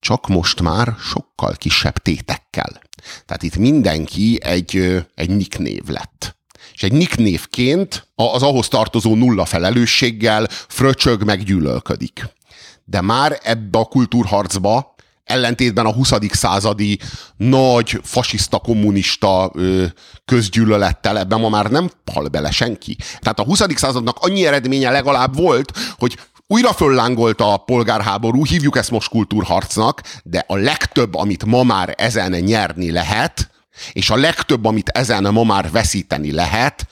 Csak 0.00 0.28
most 0.28 0.60
már 0.60 0.94
sokkal 0.98 1.54
kisebb 1.56 1.98
tétekkel. 1.98 2.80
Tehát 3.26 3.42
itt 3.42 3.56
mindenki 3.56 4.38
egy, 4.42 5.04
egy 5.14 5.30
nicknév 5.30 5.86
lett. 5.86 6.36
És 6.74 6.82
egy 6.82 6.92
nicknévként 6.92 8.08
az 8.14 8.42
ahhoz 8.42 8.68
tartozó 8.68 9.14
nulla 9.14 9.44
felelősséggel 9.44 10.46
fröcsög 10.48 11.24
meg 11.24 11.42
gyűlölködik. 11.42 12.28
De 12.84 13.00
már 13.00 13.40
ebbe 13.42 13.78
a 13.78 13.84
kultúrharcba 13.84 14.91
ellentétben 15.24 15.86
a 15.86 15.92
20. 15.92 16.12
századi 16.30 16.98
nagy 17.36 18.00
fasiszta, 18.02 18.58
kommunista 18.58 19.50
ö, 19.54 19.84
közgyűlölettel 20.24 21.18
ebben 21.18 21.40
ma 21.40 21.48
már 21.48 21.70
nem 21.70 21.90
hal 22.12 22.28
bele 22.28 22.50
senki. 22.50 22.96
Tehát 23.20 23.38
a 23.38 23.44
20. 23.44 23.62
századnak 23.74 24.18
annyi 24.20 24.46
eredménye 24.46 24.90
legalább 24.90 25.36
volt, 25.36 25.72
hogy 25.98 26.18
újra 26.46 26.72
föllángolt 26.72 27.40
a 27.40 27.56
polgárháború, 27.56 28.44
hívjuk 28.44 28.76
ezt 28.76 28.90
most 28.90 29.08
kultúrharcnak, 29.08 30.02
de 30.24 30.44
a 30.46 30.56
legtöbb, 30.56 31.14
amit 31.14 31.44
ma 31.44 31.62
már 31.62 31.94
ezen 31.96 32.30
nyerni 32.30 32.90
lehet, 32.90 33.50
és 33.92 34.10
a 34.10 34.16
legtöbb, 34.16 34.64
amit 34.64 34.88
ezen 34.88 35.32
ma 35.32 35.44
már 35.44 35.70
veszíteni 35.70 36.32
lehet, 36.32 36.86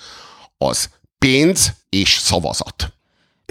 az 0.58 0.88
pénz 1.18 1.72
és 1.88 2.12
szavazat. 2.12 2.92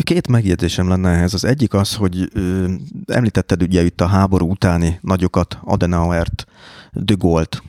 Két 0.03 0.27
megjegyzésem 0.27 0.87
lenne 0.87 1.09
ehhez. 1.09 1.33
Az 1.33 1.45
egyik 1.45 1.73
az, 1.73 1.95
hogy 1.95 2.29
ö, 2.33 2.71
említetted 3.07 3.61
ugye 3.61 3.83
itt 3.83 4.01
a 4.01 4.07
háború 4.07 4.49
utáni 4.49 4.99
nagyokat, 5.01 5.59
Adenauert, 5.63 6.45
de 6.93 7.13
Gaulle-t, 7.17 7.63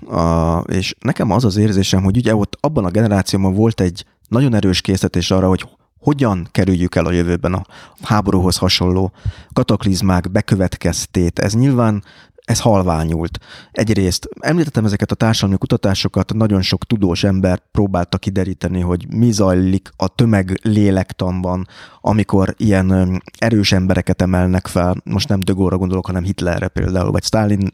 és 0.66 0.94
nekem 1.00 1.30
az 1.30 1.44
az 1.44 1.56
érzésem, 1.56 2.02
hogy 2.02 2.16
ugye 2.16 2.34
ott 2.34 2.56
abban 2.60 2.84
a 2.84 2.90
generációban 2.90 3.54
volt 3.54 3.80
egy 3.80 4.04
nagyon 4.28 4.54
erős 4.54 4.80
készítés 4.80 5.30
arra, 5.30 5.48
hogy 5.48 5.68
hogyan 5.98 6.48
kerüljük 6.50 6.94
el 6.94 7.06
a 7.06 7.12
jövőben 7.12 7.52
a 7.52 7.64
háborúhoz 8.02 8.56
hasonló 8.56 9.12
kataklizmák 9.52 10.30
bekövetkeztét. 10.30 11.38
Ez 11.38 11.54
nyilván 11.54 12.04
ez 12.44 12.60
halványult. 12.60 13.38
Egyrészt 13.72 14.28
említettem 14.40 14.84
ezeket 14.84 15.10
a 15.10 15.14
társadalmi 15.14 15.58
kutatásokat, 15.58 16.34
nagyon 16.34 16.62
sok 16.62 16.84
tudós 16.84 17.24
ember 17.24 17.62
próbálta 17.70 18.18
kideríteni, 18.18 18.80
hogy 18.80 19.06
mi 19.14 19.32
zajlik 19.32 19.90
a 19.96 20.08
tömeg 20.08 20.60
lélektanban, 20.62 21.66
amikor 22.00 22.54
ilyen 22.56 23.22
erős 23.38 23.72
embereket 23.72 24.22
emelnek 24.22 24.66
fel. 24.66 24.96
Most 25.04 25.28
nem 25.28 25.40
Gaulle-ra 25.40 25.78
gondolok, 25.78 26.06
hanem 26.06 26.22
Hitlerre 26.22 26.68
például, 26.68 27.10
vagy 27.10 27.24
Stalin 27.24 27.72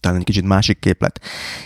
talán 0.00 0.18
egy 0.18 0.24
kicsit 0.24 0.46
másik 0.46 0.78
képlet. 0.78 1.20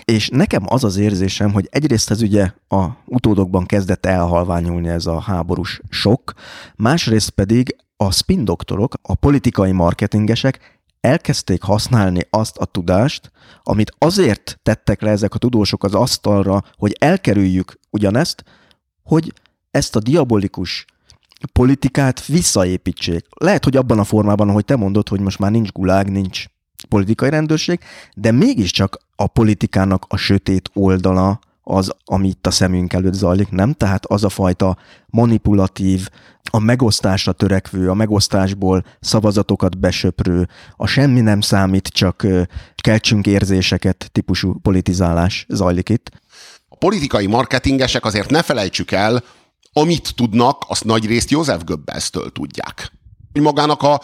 És 0.05 0.29
nekem 0.29 0.62
az 0.66 0.85
az 0.85 0.97
érzésem, 0.97 1.53
hogy 1.53 1.69
egyrészt 1.71 2.11
ez 2.11 2.23
ugye 2.23 2.51
a 2.69 2.87
utódokban 3.05 3.66
kezdett 3.66 4.07
elhalványulni 4.07 4.89
ez 4.89 5.07
a 5.07 5.21
háborús 5.21 5.81
sok, 5.89 6.33
másrészt 6.77 7.31
pedig 7.31 7.77
a 7.97 8.12
spin 8.12 8.45
doktorok, 8.45 8.95
a 9.03 9.14
politikai 9.14 9.73
marketingesek 9.73 10.78
elkezdték 11.01 11.62
használni 11.62 12.20
azt 12.30 12.57
a 12.57 12.64
tudást, 12.64 13.30
amit 13.62 13.94
azért 13.99 14.59
tettek 14.62 15.01
le 15.01 15.11
ezek 15.11 15.34
a 15.34 15.38
tudósok 15.38 15.84
az 15.84 15.94
asztalra, 15.94 16.62
hogy 16.76 16.96
elkerüljük 16.99 17.78
ugyanezt, 17.90 18.44
hogy 19.03 19.32
ezt 19.70 19.96
a 19.96 20.01
diabolikus 20.01 20.84
politikát 21.53 22.26
visszaépítsék. 22.26 23.26
Lehet, 23.36 23.64
hogy 23.64 23.76
abban 23.76 23.99
a 23.99 24.05
formában, 24.05 24.49
ahogy 24.49 24.64
te 24.64 24.76
mondod, 24.76 25.09
hogy 25.09 25.20
most 25.20 25.38
már 25.38 25.51
nincs 25.51 25.72
gulág, 25.72 26.11
nincs 26.11 26.44
politikai 26.88 27.30
rendőrség, 27.30 27.80
de 28.14 28.32
mégiscsak 28.32 28.99
a 29.16 29.26
politikának 29.26 30.05
a 30.09 30.16
sötét 30.16 30.70
oldala 30.74 31.38
az, 31.69 31.91
ami 32.05 32.29
itt 32.29 32.47
a 32.47 32.51
szemünk 32.51 32.93
előtt 32.93 33.12
zajlik, 33.12 33.51
nem? 33.51 33.73
Tehát 33.73 34.07
az 34.07 34.25
a 34.25 34.29
fajta 34.29 34.77
manipulatív, 35.07 36.09
a 36.51 36.59
megosztásra 36.59 37.33
törekvő, 37.33 37.91
a 37.91 37.95
megosztásból 37.95 38.85
szavazatokat 39.01 39.79
besöprő, 39.79 40.49
a 40.77 40.87
semmi 40.87 41.21
nem 41.21 41.41
számít, 41.41 41.89
csak 41.89 42.27
keltsünk 42.77 43.27
érzéseket 43.27 44.09
típusú 44.12 44.59
politizálás 44.62 45.47
zajlik 45.49 45.89
itt. 45.89 46.11
A 46.69 46.77
politikai 46.77 47.27
marketingesek 47.27 48.05
azért 48.05 48.31
ne 48.31 48.43
felejtsük 48.43 48.91
el, 48.91 49.23
amit 49.73 50.14
tudnak, 50.14 50.64
azt 50.69 50.85
nagy 50.85 51.07
részt 51.07 51.31
József 51.31 51.64
Göbbelsztől 51.64 52.33
tudják. 52.33 52.93
Magának 53.33 53.83
a 53.83 54.01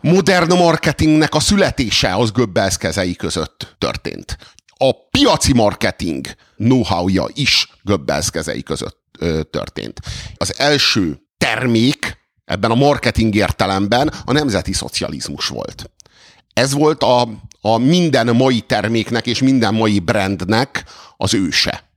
modern 0.00 0.56
marketingnek 0.56 1.34
a 1.34 1.40
születése 1.40 2.14
az 2.14 2.32
Göbbels 2.32 2.76
kezei 2.76 3.16
között 3.16 3.74
történt. 3.78 4.36
A 4.76 5.08
piaci 5.10 5.52
marketing 5.52 6.26
know-how-ja 6.56 7.26
is 7.32 7.68
Göbbels 7.82 8.30
kezei 8.30 8.62
között 8.62 9.02
ö, 9.18 9.42
történt. 9.50 10.00
Az 10.36 10.58
első 10.58 11.20
termék 11.38 12.18
ebben 12.44 12.70
a 12.70 12.74
marketing 12.74 13.34
értelemben 13.34 14.12
a 14.24 14.32
nemzeti 14.32 14.72
szocializmus 14.72 15.48
volt. 15.48 15.90
Ez 16.52 16.72
volt 16.72 17.02
a, 17.02 17.28
a 17.60 17.78
minden 17.78 18.36
mai 18.36 18.60
terméknek 18.60 19.26
és 19.26 19.42
minden 19.42 19.74
mai 19.74 19.98
brandnek 19.98 20.84
az 21.16 21.34
őse. 21.34 21.92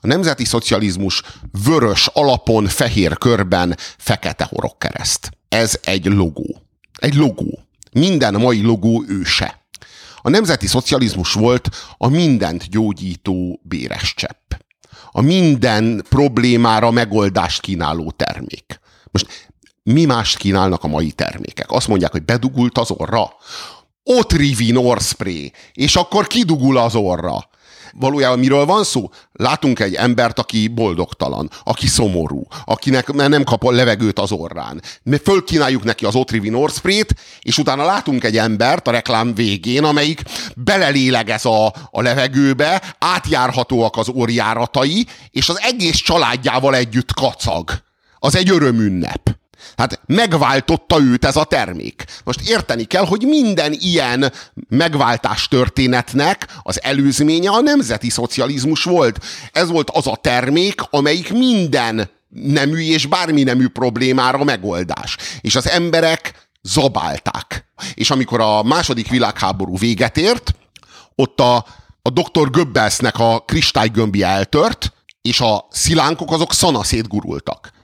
A 0.00 0.06
nemzeti 0.06 0.44
szocializmus 0.44 1.22
vörös 1.64 2.06
alapon, 2.06 2.66
fehér 2.66 3.18
körben, 3.18 3.76
fekete 3.98 4.44
horogkereszt. 4.44 5.30
Ez 5.48 5.78
egy 5.84 6.04
logó. 6.04 6.62
Egy 6.98 7.14
logó. 7.14 7.58
Minden 7.92 8.34
mai 8.34 8.62
logó 8.62 9.04
őse. 9.08 9.65
A 10.26 10.30
nemzeti 10.30 10.66
szocializmus 10.66 11.32
volt 11.32 11.68
a 11.96 12.08
mindent 12.08 12.68
gyógyító 12.68 13.60
béres 13.62 14.14
csepp. 14.14 14.52
A 15.10 15.20
minden 15.20 16.04
problémára 16.08 16.90
megoldást 16.90 17.60
kínáló 17.60 18.10
termék. 18.10 18.80
Most 19.10 19.50
mi 19.82 20.04
mást 20.04 20.36
kínálnak 20.36 20.84
a 20.84 20.88
mai 20.88 21.10
termékek? 21.12 21.70
Azt 21.70 21.88
mondják, 21.88 22.10
hogy 22.12 22.24
bedugult 22.24 22.78
az 22.78 22.90
orra. 22.90 23.32
Otrivin 24.02 24.76
orspray, 24.76 25.52
és 25.72 25.96
akkor 25.96 26.26
kidugul 26.26 26.78
az 26.78 26.94
orra 26.94 27.48
valójában 27.98 28.38
miről 28.38 28.64
van 28.64 28.84
szó? 28.84 29.10
Látunk 29.32 29.80
egy 29.80 29.94
embert, 29.94 30.38
aki 30.38 30.68
boldogtalan, 30.68 31.50
aki 31.64 31.86
szomorú, 31.86 32.46
akinek 32.64 33.12
nem 33.12 33.44
kap 33.44 33.64
a 33.64 33.70
levegőt 33.70 34.18
az 34.18 34.32
orrán. 34.32 34.82
Mi 35.02 35.16
fölkínáljuk 35.16 35.84
neki 35.84 36.04
az 36.04 36.14
Otrivin 36.14 36.54
Orspray-t, 36.54 37.14
és 37.40 37.58
utána 37.58 37.84
látunk 37.84 38.24
egy 38.24 38.36
embert 38.36 38.88
a 38.88 38.90
reklám 38.90 39.34
végén, 39.34 39.84
amelyik 39.84 40.22
belelélegez 40.56 41.44
a, 41.44 41.66
a 41.90 42.02
levegőbe, 42.02 42.94
átjárhatóak 42.98 43.96
az 43.96 44.08
orjáratai, 44.08 45.06
és 45.30 45.48
az 45.48 45.60
egész 45.60 45.96
családjával 45.96 46.74
együtt 46.74 47.12
kacag. 47.12 47.70
Az 48.18 48.36
egy 48.36 48.50
örömünnep. 48.50 49.35
Hát 49.76 50.00
megváltotta 50.06 51.00
őt 51.00 51.24
ez 51.24 51.36
a 51.36 51.44
termék. 51.44 52.04
Most 52.24 52.48
érteni 52.48 52.84
kell, 52.84 53.04
hogy 53.04 53.22
minden 53.22 53.72
ilyen 53.78 54.32
megváltás 54.68 55.48
történetnek 55.48 56.46
az 56.62 56.82
előzménye 56.82 57.50
a 57.50 57.60
nemzeti 57.60 58.10
szocializmus 58.10 58.84
volt. 58.84 59.24
Ez 59.52 59.68
volt 59.68 59.90
az 59.90 60.06
a 60.06 60.16
termék, 60.16 60.80
amelyik 60.90 61.32
minden 61.32 62.10
nemű 62.28 62.80
és 62.80 63.06
bármi 63.06 63.42
nemű 63.42 63.68
problémára 63.68 64.44
megoldás. 64.44 65.16
És 65.40 65.56
az 65.56 65.68
emberek 65.68 66.48
zabálták. 66.62 67.66
És 67.94 68.10
amikor 68.10 68.40
a 68.40 68.62
második 68.62 69.08
világháború 69.08 69.78
véget 69.78 70.16
ért, 70.16 70.54
ott 71.14 71.40
a, 71.40 71.66
a 72.02 72.10
doktor 72.10 72.50
Göbbelsnek 72.50 73.18
a 73.18 73.42
kristálygömbje 73.46 74.26
eltört, 74.26 74.92
és 75.22 75.40
a 75.40 75.66
szilánkok 75.70 76.32
azok 76.32 76.52
szanaszét 76.52 77.08
gurultak 77.08 77.74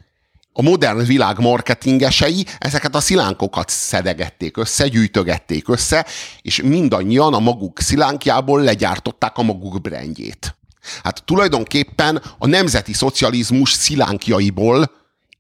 a 0.53 0.63
modern 0.63 1.05
világ 1.05 1.39
marketingesei 1.39 2.47
ezeket 2.59 2.95
a 2.95 3.01
szilánkokat 3.01 3.69
szedegették 3.69 4.57
össze, 4.57 4.89
gyűjtögették 4.89 5.69
össze, 5.69 6.07
és 6.43 6.63
mindannyian 6.63 7.35
a 7.35 7.39
maguk 7.39 7.81
szilánkjából 7.81 8.63
legyártották 8.63 9.37
a 9.37 9.43
maguk 9.43 9.81
brandjét. 9.81 10.57
Hát 11.03 11.25
tulajdonképpen 11.25 12.23
a 12.39 12.47
nemzeti 12.47 12.93
szocializmus 12.93 13.73
szilánkjaiból 13.73 14.91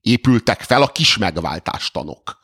épültek 0.00 0.60
fel 0.60 0.82
a 0.82 0.86
kis 0.86 1.16
megváltástanok 1.16 2.40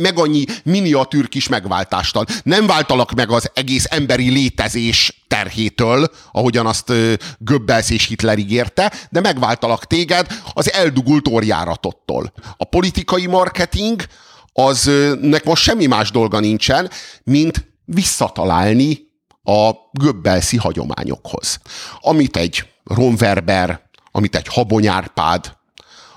meg 0.00 0.18
annyi 0.18 0.44
miniatűr 0.64 1.28
kis 1.28 1.48
megváltástal. 1.48 2.24
Nem 2.42 2.66
váltalak 2.66 3.12
meg 3.12 3.30
az 3.30 3.50
egész 3.54 3.86
emberi 3.90 4.30
létezés 4.30 5.24
terhétől, 5.28 6.10
ahogyan 6.32 6.66
azt 6.66 6.92
Göbbels 7.38 7.90
és 7.90 8.06
Hitler 8.06 8.38
ígérte, 8.38 8.92
de 9.10 9.20
megváltalak 9.20 9.86
téged 9.86 10.26
az 10.52 10.72
eldugult 10.72 11.28
orjáratottól. 11.28 12.32
A 12.56 12.64
politikai 12.64 13.26
marketing 13.26 14.04
az 14.52 14.90
nek 15.20 15.44
most 15.44 15.62
semmi 15.62 15.86
más 15.86 16.10
dolga 16.10 16.40
nincsen, 16.40 16.90
mint 17.24 17.68
visszatalálni 17.84 18.98
a 19.42 19.70
göbbelszi 19.92 20.56
hagyományokhoz. 20.56 21.60
Amit 22.00 22.36
egy 22.36 22.64
Ronverber, 22.84 23.80
amit 24.10 24.36
egy 24.36 24.46
Habonyárpád, 24.48 25.56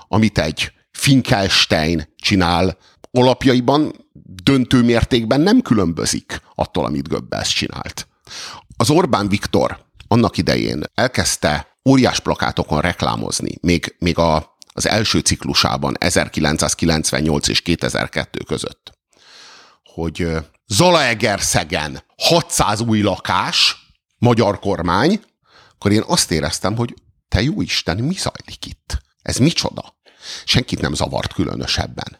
amit 0.08 0.38
egy 0.38 0.72
Finkelstein 0.92 2.14
csinál, 2.16 2.78
alapjaiban 3.18 4.08
döntő 4.42 4.82
mértékben 4.82 5.40
nem 5.40 5.62
különbözik 5.62 6.40
attól, 6.54 6.84
amit 6.84 7.08
Göbbels 7.08 7.52
csinált. 7.52 8.08
Az 8.76 8.90
Orbán 8.90 9.28
Viktor 9.28 9.86
annak 10.08 10.36
idején 10.36 10.82
elkezdte 10.94 11.78
óriás 11.88 12.20
plakátokon 12.20 12.80
reklámozni, 12.80 13.54
még, 13.60 13.96
még 13.98 14.18
a, 14.18 14.56
az 14.72 14.86
első 14.86 15.18
ciklusában 15.18 15.96
1998 15.98 17.48
és 17.48 17.60
2002 17.60 18.44
között, 18.46 18.92
hogy 19.94 20.28
Zalaegerszegen 20.66 22.02
600 22.16 22.80
új 22.80 23.00
lakás, 23.00 23.76
magyar 24.18 24.58
kormány, 24.58 25.20
akkor 25.72 25.92
én 25.92 26.02
azt 26.06 26.30
éreztem, 26.30 26.76
hogy 26.76 26.94
te 27.28 27.42
jó 27.42 27.60
Isten, 27.60 27.96
mi 27.96 28.14
zajlik 28.14 28.66
itt? 28.66 28.98
Ez 29.22 29.36
micsoda? 29.36 29.98
Senkit 30.44 30.80
nem 30.80 30.94
zavart 30.94 31.32
különösebben 31.32 32.16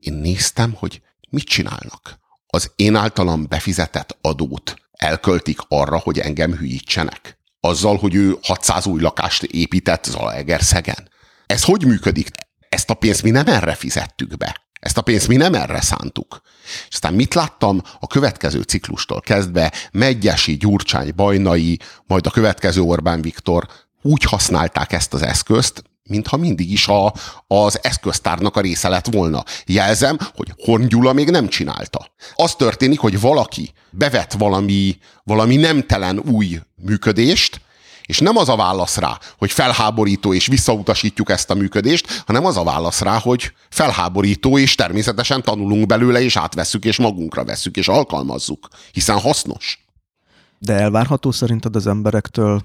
én 0.00 0.12
néztem, 0.12 0.72
hogy 0.72 1.02
mit 1.30 1.44
csinálnak. 1.44 2.18
Az 2.46 2.72
én 2.76 2.94
általam 2.94 3.46
befizetett 3.48 4.18
adót 4.20 4.74
elköltik 4.92 5.58
arra, 5.68 5.98
hogy 5.98 6.18
engem 6.18 6.54
hülyítsenek. 6.56 7.38
Azzal, 7.60 7.96
hogy 7.96 8.14
ő 8.14 8.38
600 8.42 8.86
új 8.86 9.00
lakást 9.00 9.42
épített 9.42 10.04
Zalaegerszegen. 10.04 11.08
Ez 11.46 11.64
hogy 11.64 11.86
működik? 11.86 12.30
Ezt 12.68 12.90
a 12.90 12.94
pénzt 12.94 13.22
mi 13.22 13.30
nem 13.30 13.46
erre 13.46 13.74
fizettük 13.74 14.36
be. 14.36 14.68
Ezt 14.80 14.98
a 14.98 15.02
pénzt 15.02 15.28
mi 15.28 15.36
nem 15.36 15.54
erre 15.54 15.80
szántuk. 15.80 16.40
És 16.88 16.94
aztán 16.94 17.14
mit 17.14 17.34
láttam 17.34 17.82
a 18.00 18.06
következő 18.06 18.62
ciklustól 18.62 19.20
kezdve, 19.20 19.72
Megyesi, 19.92 20.56
Gyurcsány, 20.56 21.12
Bajnai, 21.14 21.78
majd 22.06 22.26
a 22.26 22.30
következő 22.30 22.80
Orbán 22.80 23.22
Viktor 23.22 23.68
úgy 24.02 24.22
használták 24.22 24.92
ezt 24.92 25.14
az 25.14 25.22
eszközt, 25.22 25.82
mintha 26.10 26.36
mindig 26.36 26.72
is 26.72 26.88
a, 26.88 27.12
az 27.46 27.78
eszköztárnak 27.82 28.56
a 28.56 28.60
része 28.60 28.88
lett 28.88 29.06
volna. 29.12 29.44
Jelzem, 29.66 30.18
hogy 30.34 30.52
Horn 30.64 30.86
Gyula 30.86 31.12
még 31.12 31.30
nem 31.30 31.48
csinálta. 31.48 32.06
Az 32.34 32.54
történik, 32.54 32.98
hogy 32.98 33.20
valaki 33.20 33.72
bevet 33.90 34.32
valami, 34.32 34.98
valami 35.24 35.56
nemtelen 35.56 36.18
új 36.18 36.60
működést, 36.74 37.60
és 38.10 38.18
nem 38.18 38.36
az 38.36 38.48
a 38.48 38.56
válasz 38.56 38.96
rá, 38.96 39.18
hogy 39.38 39.52
felháborító 39.52 40.34
és 40.34 40.46
visszautasítjuk 40.46 41.30
ezt 41.30 41.50
a 41.50 41.54
működést, 41.54 42.22
hanem 42.26 42.44
az 42.44 42.56
a 42.56 42.64
válasz 42.64 43.00
rá, 43.00 43.18
hogy 43.18 43.52
felháborító 43.68 44.58
és 44.58 44.74
természetesen 44.74 45.42
tanulunk 45.42 45.86
belőle, 45.86 46.22
és 46.22 46.36
átvesszük, 46.36 46.84
és 46.84 46.98
magunkra 46.98 47.44
vesszük, 47.44 47.76
és 47.76 47.88
alkalmazzuk, 47.88 48.68
hiszen 48.92 49.18
hasznos. 49.18 49.84
De 50.58 50.74
elvárható 50.74 51.30
szerinted 51.30 51.76
az 51.76 51.86
emberektől 51.86 52.62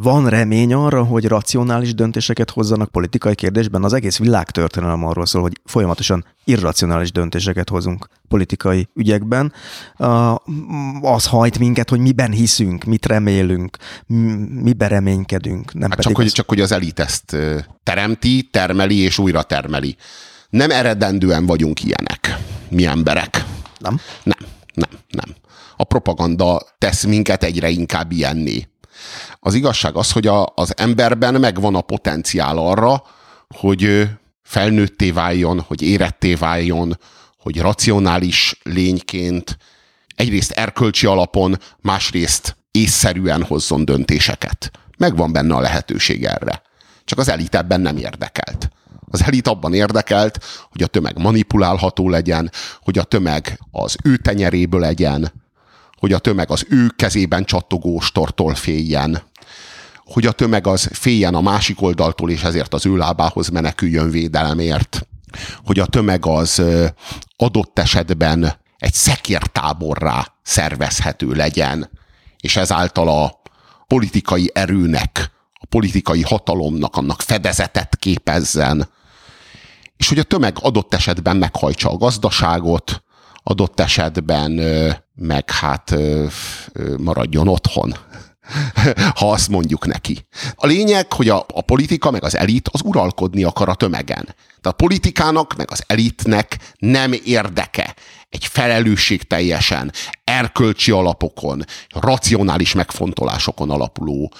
van 0.00 0.28
remény 0.28 0.74
arra, 0.74 1.04
hogy 1.04 1.24
racionális 1.24 1.94
döntéseket 1.94 2.50
hozzanak 2.50 2.90
politikai 2.90 3.34
kérdésben? 3.34 3.84
Az 3.84 3.92
egész 3.92 4.18
világtörténelem 4.18 5.04
arról 5.04 5.26
szól, 5.26 5.42
hogy 5.42 5.60
folyamatosan 5.64 6.24
irracionális 6.44 7.12
döntéseket 7.12 7.68
hozunk 7.68 8.08
politikai 8.28 8.88
ügyekben. 8.94 9.52
Az 11.00 11.26
hajt 11.26 11.58
minket, 11.58 11.90
hogy 11.90 12.00
miben 12.00 12.30
hiszünk, 12.30 12.84
mit 12.84 13.06
remélünk, 13.06 13.76
miben 14.62 14.88
reménykedünk. 14.88 15.74
Nem 15.74 15.90
hát 15.90 16.00
csak, 16.00 16.16
hogy, 16.16 16.26
az... 16.26 16.32
csak 16.32 16.48
hogy 16.48 16.60
az 16.60 16.72
elit 16.72 17.00
ezt 17.00 17.36
teremti, 17.82 18.48
termeli 18.50 18.98
és 18.98 19.18
újra 19.18 19.42
termeli. 19.42 19.96
Nem 20.50 20.70
eredendően 20.70 21.46
vagyunk 21.46 21.84
ilyenek, 21.84 22.38
mi 22.68 22.86
emberek 22.86 23.44
Nem? 23.78 24.00
Nem, 24.22 24.38
nem, 24.74 24.90
nem. 25.08 25.34
A 25.76 25.84
propaganda 25.84 26.62
tesz 26.78 27.04
minket 27.04 27.42
egyre 27.42 27.68
inkább 27.68 28.12
ilyenné. 28.12 28.68
Az 29.44 29.54
igazság 29.54 29.96
az, 29.96 30.12
hogy 30.12 30.26
a, 30.26 30.52
az 30.54 30.72
emberben 30.76 31.34
megvan 31.34 31.74
a 31.74 31.80
potenciál 31.80 32.58
arra, 32.58 33.02
hogy 33.48 34.08
felnőtté 34.42 35.10
váljon, 35.10 35.60
hogy 35.60 35.82
éretté 35.82 36.34
váljon, 36.34 36.98
hogy 37.38 37.60
racionális 37.60 38.58
lényként 38.62 39.58
egyrészt 40.16 40.50
erkölcsi 40.50 41.06
alapon, 41.06 41.58
másrészt 41.80 42.56
észszerűen 42.70 43.42
hozzon 43.42 43.84
döntéseket. 43.84 44.70
Megvan 44.98 45.32
benne 45.32 45.54
a 45.54 45.60
lehetőség 45.60 46.24
erre. 46.24 46.62
Csak 47.04 47.18
az 47.18 47.28
elit 47.28 47.54
ebben 47.54 47.80
nem 47.80 47.96
érdekelt. 47.96 48.70
Az 49.10 49.22
elit 49.22 49.48
abban 49.48 49.74
érdekelt, 49.74 50.44
hogy 50.70 50.82
a 50.82 50.86
tömeg 50.86 51.18
manipulálható 51.18 52.08
legyen, 52.08 52.50
hogy 52.82 52.98
a 52.98 53.04
tömeg 53.04 53.58
az 53.70 53.96
ő 54.04 54.16
tenyeréből 54.16 54.80
legyen, 54.80 55.32
hogy 56.02 56.12
a 56.12 56.18
tömeg 56.18 56.50
az 56.50 56.66
ő 56.68 56.86
kezében 56.96 57.44
csattogó 57.44 58.00
stortól 58.00 58.54
féljen, 58.54 59.22
hogy 60.12 60.26
a 60.26 60.32
tömeg 60.32 60.66
az 60.66 60.88
féljen 60.92 61.34
a 61.34 61.40
másik 61.40 61.82
oldaltól, 61.82 62.30
és 62.30 62.42
ezért 62.42 62.74
az 62.74 62.86
ő 62.86 62.96
lábához 62.96 63.48
meneküljön 63.48 64.10
védelemért, 64.10 65.06
hogy 65.64 65.78
a 65.78 65.86
tömeg 65.86 66.26
az 66.26 66.62
adott 67.36 67.78
esetben 67.78 68.52
egy 68.78 68.92
szekértáborrá 68.92 70.32
szervezhető 70.42 71.32
legyen, 71.32 71.90
és 72.40 72.56
ezáltal 72.56 73.08
a 73.08 73.40
politikai 73.86 74.50
erőnek, 74.54 75.30
a 75.52 75.66
politikai 75.66 76.22
hatalomnak 76.22 76.96
annak 76.96 77.20
fedezetet 77.20 77.96
képezzen, 77.96 78.88
és 79.96 80.08
hogy 80.08 80.18
a 80.18 80.22
tömeg 80.22 80.56
adott 80.60 80.94
esetben 80.94 81.36
meghajtsa 81.36 81.90
a 81.90 81.96
gazdaságot, 81.96 83.02
adott 83.42 83.80
esetben 83.80 84.60
meg 85.14 85.50
hát 85.50 85.94
maradjon 86.96 87.48
otthon, 87.48 87.94
ha 89.18 89.30
azt 89.30 89.48
mondjuk 89.48 89.86
neki. 89.86 90.26
A 90.54 90.66
lényeg, 90.66 91.12
hogy 91.12 91.28
a, 91.28 91.46
a 91.54 91.60
politika 91.60 92.10
meg 92.10 92.24
az 92.24 92.36
elit 92.36 92.68
az 92.68 92.80
uralkodni 92.84 93.44
akar 93.44 93.68
a 93.68 93.74
tömegen. 93.74 94.34
De 94.60 94.68
a 94.68 94.72
politikának 94.72 95.56
meg 95.56 95.70
az 95.70 95.84
elitnek 95.86 96.74
nem 96.78 97.12
érdeke 97.24 97.94
egy 98.28 98.46
felelősségteljesen, 98.46 99.92
erkölcsi 100.24 100.90
alapokon, 100.90 101.64
racionális 101.88 102.72
megfontolásokon 102.72 103.70
alapuló 103.70 104.32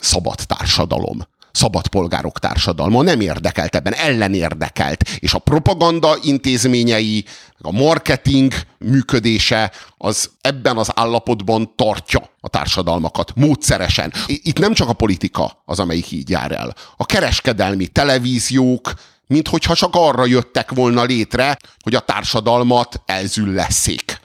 szabad 0.00 0.38
társadalom 0.46 1.26
szabad 1.58 1.88
polgárok 1.88 2.38
társadalma 2.38 3.02
nem 3.02 3.20
érdekelt 3.20 3.74
ebben, 3.74 3.94
ellenérdekelt. 3.94 5.08
És 5.18 5.34
a 5.34 5.38
propaganda 5.38 6.16
intézményei, 6.22 7.24
a 7.60 7.72
marketing 7.72 8.52
működése 8.78 9.72
az 9.96 10.30
ebben 10.40 10.76
az 10.76 10.90
állapotban 10.94 11.72
tartja 11.76 12.30
a 12.40 12.48
társadalmakat 12.48 13.32
módszeresen. 13.34 14.12
Itt 14.26 14.58
nem 14.58 14.72
csak 14.72 14.88
a 14.88 14.92
politika 14.92 15.62
az, 15.64 15.78
amelyik 15.78 16.10
így 16.10 16.30
jár 16.30 16.52
el. 16.52 16.74
A 16.96 17.06
kereskedelmi 17.06 17.86
televíziók, 17.86 18.92
mint 19.26 19.48
hogyha 19.48 19.74
csak 19.74 19.94
arra 19.94 20.26
jöttek 20.26 20.72
volna 20.72 21.02
létre, 21.02 21.56
hogy 21.80 21.94
a 21.94 22.00
társadalmat 22.00 23.02
elzülleszék. 23.06 24.20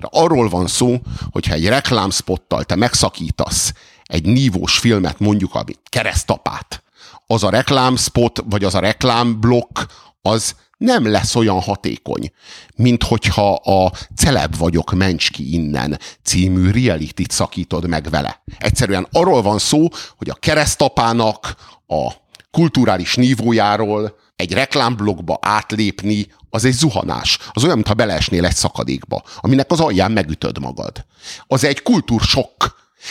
Arról 0.00 0.48
van 0.48 0.66
szó, 0.66 0.98
hogyha 1.30 1.54
egy 1.54 1.68
reklámspottal 1.68 2.64
te 2.64 2.76
megszakítasz 2.76 3.72
egy 4.08 4.24
nívós 4.24 4.78
filmet, 4.78 5.18
mondjuk 5.18 5.54
a 5.54 5.64
keresztapát, 5.88 6.82
az 7.26 7.44
a 7.44 7.50
reklámspot, 7.50 8.42
vagy 8.44 8.64
az 8.64 8.74
a 8.74 8.78
reklámblokk, 8.78 9.78
az 10.22 10.54
nem 10.78 11.10
lesz 11.10 11.34
olyan 11.34 11.60
hatékony, 11.60 12.32
mint 12.76 13.02
hogyha 13.02 13.54
a 13.54 13.92
Celeb 14.16 14.56
vagyok, 14.56 14.92
mencs 14.92 15.30
ki 15.30 15.52
innen 15.52 15.98
című 16.22 16.70
reality 16.70 17.22
szakítod 17.28 17.88
meg 17.88 18.10
vele. 18.10 18.42
Egyszerűen 18.58 19.06
arról 19.12 19.42
van 19.42 19.58
szó, 19.58 19.88
hogy 20.16 20.30
a 20.30 20.34
keresztapának 20.34 21.54
a 21.86 22.12
kulturális 22.50 23.14
nívójáról 23.14 24.16
egy 24.36 24.52
reklámblokkba 24.52 25.38
átlépni, 25.40 26.26
az 26.50 26.64
egy 26.64 26.72
zuhanás. 26.72 27.38
Az 27.52 27.62
olyan, 27.62 27.74
mintha 27.74 27.94
beleesnél 27.94 28.44
egy 28.44 28.54
szakadékba, 28.54 29.22
aminek 29.36 29.70
az 29.70 29.80
alján 29.80 30.12
megütöd 30.12 30.58
magad. 30.58 31.04
Az 31.46 31.64
egy 31.64 31.82
kultúrsokk, 31.82 32.64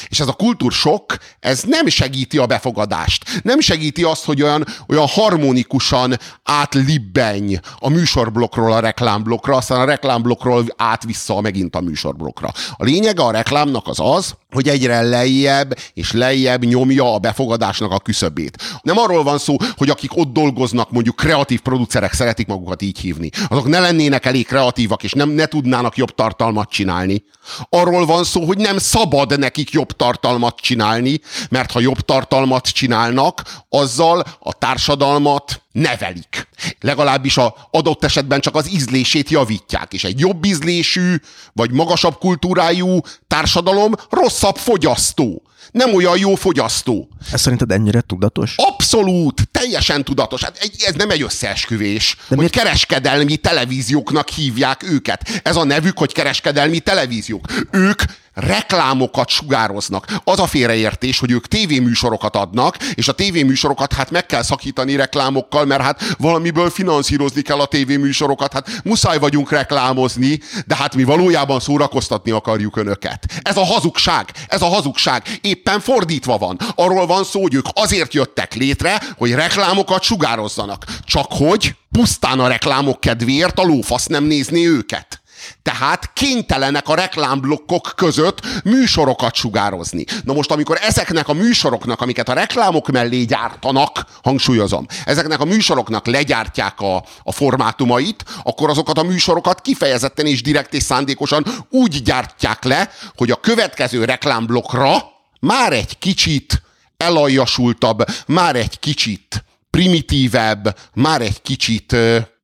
és 0.09 0.19
ez 0.19 0.27
a 0.27 0.33
kultúrsok, 0.33 1.17
ez 1.39 1.63
nem 1.63 1.87
segíti 1.87 2.37
a 2.37 2.45
befogadást. 2.45 3.41
Nem 3.43 3.59
segíti 3.59 4.03
azt, 4.03 4.25
hogy 4.25 4.41
olyan, 4.41 4.65
olyan 4.87 5.07
harmonikusan 5.07 6.17
átlibbenj 6.43 7.59
a 7.79 7.89
műsorblokkról 7.89 8.73
a 8.73 8.79
reklámblokkra, 8.79 9.55
aztán 9.55 9.79
a 9.79 9.85
reklámblokkról 9.85 10.65
át-vissza 10.77 11.41
megint 11.41 11.75
a 11.75 11.81
műsorblokkra. 11.81 12.51
A 12.71 12.83
lényege 12.83 13.23
a 13.23 13.31
reklámnak 13.31 13.87
az 13.87 13.99
az, 13.99 14.35
hogy 14.53 14.67
egyre 14.67 15.01
lejjebb 15.01 15.77
és 15.93 16.11
lejjebb 16.11 16.63
nyomja 16.63 17.13
a 17.13 17.17
befogadásnak 17.17 17.91
a 17.91 17.99
küszöbét. 17.99 18.57
Nem 18.81 18.97
arról 18.97 19.23
van 19.23 19.37
szó, 19.37 19.55
hogy 19.77 19.89
akik 19.89 20.17
ott 20.17 20.33
dolgoznak, 20.33 20.91
mondjuk 20.91 21.15
kreatív 21.15 21.61
producerek 21.61 22.13
szeretik 22.13 22.47
magukat 22.47 22.81
így 22.81 22.99
hívni, 22.99 23.29
azok 23.47 23.67
ne 23.67 23.79
lennének 23.79 24.25
elég 24.25 24.47
kreatívak, 24.47 25.03
és 25.03 25.11
nem 25.11 25.29
ne 25.29 25.45
tudnának 25.45 25.97
jobb 25.97 26.15
tartalmat 26.15 26.69
csinálni. 26.69 27.23
Arról 27.69 28.05
van 28.05 28.23
szó, 28.23 28.45
hogy 28.45 28.57
nem 28.57 28.77
szabad 28.77 29.39
nekik 29.39 29.71
jobb 29.71 29.91
tartalmat 29.91 30.55
csinálni, 30.55 31.19
mert 31.49 31.71
ha 31.71 31.79
jobb 31.79 31.99
tartalmat 31.99 32.67
csinálnak, 32.67 33.41
azzal 33.69 34.23
a 34.39 34.53
társadalmat 34.53 35.61
nevelik. 35.77 36.47
Legalábbis 36.79 37.37
a 37.37 37.55
adott 37.71 38.03
esetben 38.03 38.39
csak 38.39 38.55
az 38.55 38.69
ízlését 38.71 39.29
javítják, 39.29 39.93
és 39.93 40.03
egy 40.03 40.19
jobb 40.19 40.45
ízlésű, 40.45 41.15
vagy 41.53 41.71
magasabb 41.71 42.17
kultúrájú 42.17 42.99
társadalom 43.27 43.93
rosszabb 44.09 44.55
fogyasztó. 44.57 45.41
Nem 45.71 45.93
olyan 45.93 46.17
jó 46.17 46.35
fogyasztó. 46.35 47.07
Ez 47.31 47.41
szerinted 47.41 47.71
ennyire 47.71 48.01
tudatos? 48.01 48.53
Abszolút, 48.57 49.47
teljesen 49.51 50.03
tudatos. 50.03 50.43
Hát 50.43 50.69
ez 50.85 50.93
nem 50.95 51.09
egy 51.09 51.21
összeesküvés, 51.21 52.15
De 52.15 52.23
hogy 52.27 52.37
miért? 52.37 52.51
kereskedelmi 52.53 53.37
televízióknak 53.37 54.29
hívják 54.29 54.83
őket. 54.83 55.41
Ez 55.43 55.55
a 55.55 55.63
nevük, 55.63 55.97
hogy 55.97 56.13
kereskedelmi 56.13 56.79
televíziók. 56.79 57.45
Ők 57.71 58.01
reklámokat 58.37 59.29
sugároznak. 59.29 60.05
Az 60.23 60.39
a 60.39 60.47
félreértés, 60.47 61.19
hogy 61.19 61.31
ők 61.31 61.47
tévéműsorokat 61.47 62.35
adnak, 62.35 62.77
és 62.93 63.07
a 63.07 63.11
tévéműsorokat 63.11 63.93
hát 63.93 64.11
meg 64.11 64.25
kell 64.25 64.43
szakítani 64.43 64.95
reklámokkal, 64.95 65.65
mert 65.65 65.81
hát 65.81 66.01
valamiből 66.17 66.69
finanszírozni 66.69 67.41
kell 67.41 67.59
a 67.59 67.65
tévéműsorokat, 67.65 68.53
hát 68.53 68.81
muszáj 68.83 69.19
vagyunk 69.19 69.51
reklámozni, 69.51 70.39
de 70.65 70.75
hát 70.75 70.95
mi 70.95 71.03
valójában 71.03 71.59
szórakoztatni 71.59 72.31
akarjuk 72.31 72.77
önöket. 72.77 73.25
Ez 73.41 73.57
a 73.57 73.65
hazugság, 73.65 74.31
ez 74.47 74.61
a 74.61 74.65
hazugság 74.65 75.39
éppen 75.41 75.79
fordítva 75.79 76.37
van. 76.37 76.59
Arról 76.75 77.05
van 77.05 77.23
szó, 77.23 77.41
hogy 77.41 77.53
ők 77.53 77.65
azért 77.73 78.13
jöttek 78.13 78.53
létre, 78.53 79.01
hogy 79.17 79.31
reklámokat 79.31 80.03
sugározzanak. 80.03 80.85
Csak 81.05 81.25
hogy 81.29 81.75
pusztán 81.91 82.39
a 82.39 82.47
reklámok 82.47 82.99
kedvéért 82.99 83.59
a 83.59 83.63
lófasz 83.63 84.05
nem 84.05 84.23
nézni 84.23 84.67
őket. 84.67 85.21
Tehát 85.61 86.13
kénytelenek 86.13 86.87
a 86.87 86.95
reklámblokkok 86.95 87.93
között 87.95 88.39
műsorokat 88.63 89.35
sugározni. 89.35 90.05
Na 90.23 90.33
most, 90.33 90.51
amikor 90.51 90.77
ezeknek 90.81 91.27
a 91.27 91.33
műsoroknak, 91.33 92.01
amiket 92.01 92.29
a 92.29 92.33
reklámok 92.33 92.87
mellé 92.87 93.23
gyártanak, 93.23 94.05
hangsúlyozom, 94.23 94.85
ezeknek 95.05 95.39
a 95.39 95.45
műsoroknak 95.45 96.05
legyártják 96.05 96.79
a, 96.79 97.03
a 97.23 97.31
formátumait, 97.31 98.25
akkor 98.43 98.69
azokat 98.69 98.97
a 98.97 99.03
műsorokat 99.03 99.61
kifejezetten 99.61 100.25
és 100.25 100.41
direkt 100.41 100.73
és 100.73 100.83
szándékosan 100.83 101.45
úgy 101.69 102.01
gyártják 102.03 102.63
le, 102.63 102.89
hogy 103.15 103.31
a 103.31 103.35
következő 103.35 104.05
reklámblokkra 104.05 105.03
már 105.39 105.73
egy 105.73 105.97
kicsit 105.97 106.61
elajasultabb, 106.97 108.03
már 108.27 108.55
egy 108.55 108.79
kicsit 108.79 109.43
primitívebb, 109.69 110.77
már 110.93 111.21
egy 111.21 111.41
kicsit 111.41 111.95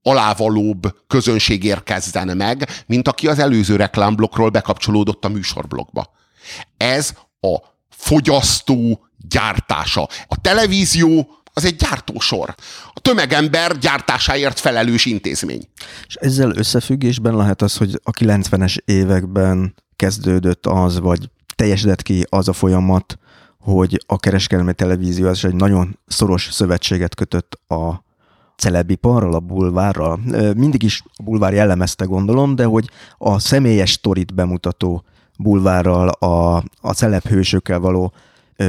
alávalóbb 0.04 0.96
közönség 1.08 1.64
érkezzen 1.64 2.38
meg, 2.38 2.68
mint 2.86 3.08
aki 3.08 3.28
az 3.28 3.40
előző 3.40 3.76
reklámblokkról 3.76 4.50
bekapcsolódott 4.50 5.26
a 5.26 5.30
műsorblogba. 5.30 6.14
Ez 6.78 7.14
a 7.40 7.58
fogyasztó 7.90 9.08
gyártása. 9.30 10.08
A 10.28 10.42
televízió 10.42 11.38
az 11.54 11.66
egy 11.66 11.76
gyártósor. 11.76 12.56
A 12.94 13.00
tömegember 13.00 13.78
gyártásáért 13.78 14.60
felelős 14.60 15.06
intézmény. 15.06 15.68
És 16.08 16.16
ezzel 16.16 16.52
összefüggésben 16.56 17.36
lehet 17.36 17.62
az, 17.62 17.78
hogy 17.78 18.00
a 18.04 18.12
90-es 18.12 18.78
években 18.86 19.76
kezdődött 19.96 20.66
az, 20.66 21.00
vagy 21.00 21.30
teljesedett 21.56 22.02
ki 22.02 22.26
az 22.30 22.48
a 22.48 22.54
folyamat, 22.54 23.18
hogy 23.60 24.04
a 24.06 24.18
kereskedelmi 24.18 24.74
televízió 24.74 25.28
az 25.28 25.46
egy 25.46 25.56
nagyon 25.56 26.00
szoros 26.08 26.50
szövetséget 26.52 27.16
kötött 27.16 27.60
a 27.68 28.04
celebiparral, 28.58 29.34
a 29.34 29.40
bulvárral. 29.40 30.20
Mindig 30.56 30.84
is 30.84 31.04
a 31.14 31.24
bulvár 31.24 31.54
jellemezte, 31.54 32.06
gondolom, 32.06 32.56
de 32.56 32.66
hogy 32.66 32.90
a 33.18 33.40
személyes 33.40 33.92
sztorit 33.92 34.34
bemutató 34.34 35.04
bulvárral, 35.38 36.08
a, 36.08 36.56
a 36.82 36.94
celebhősökkel 36.94 37.80
való 37.80 38.14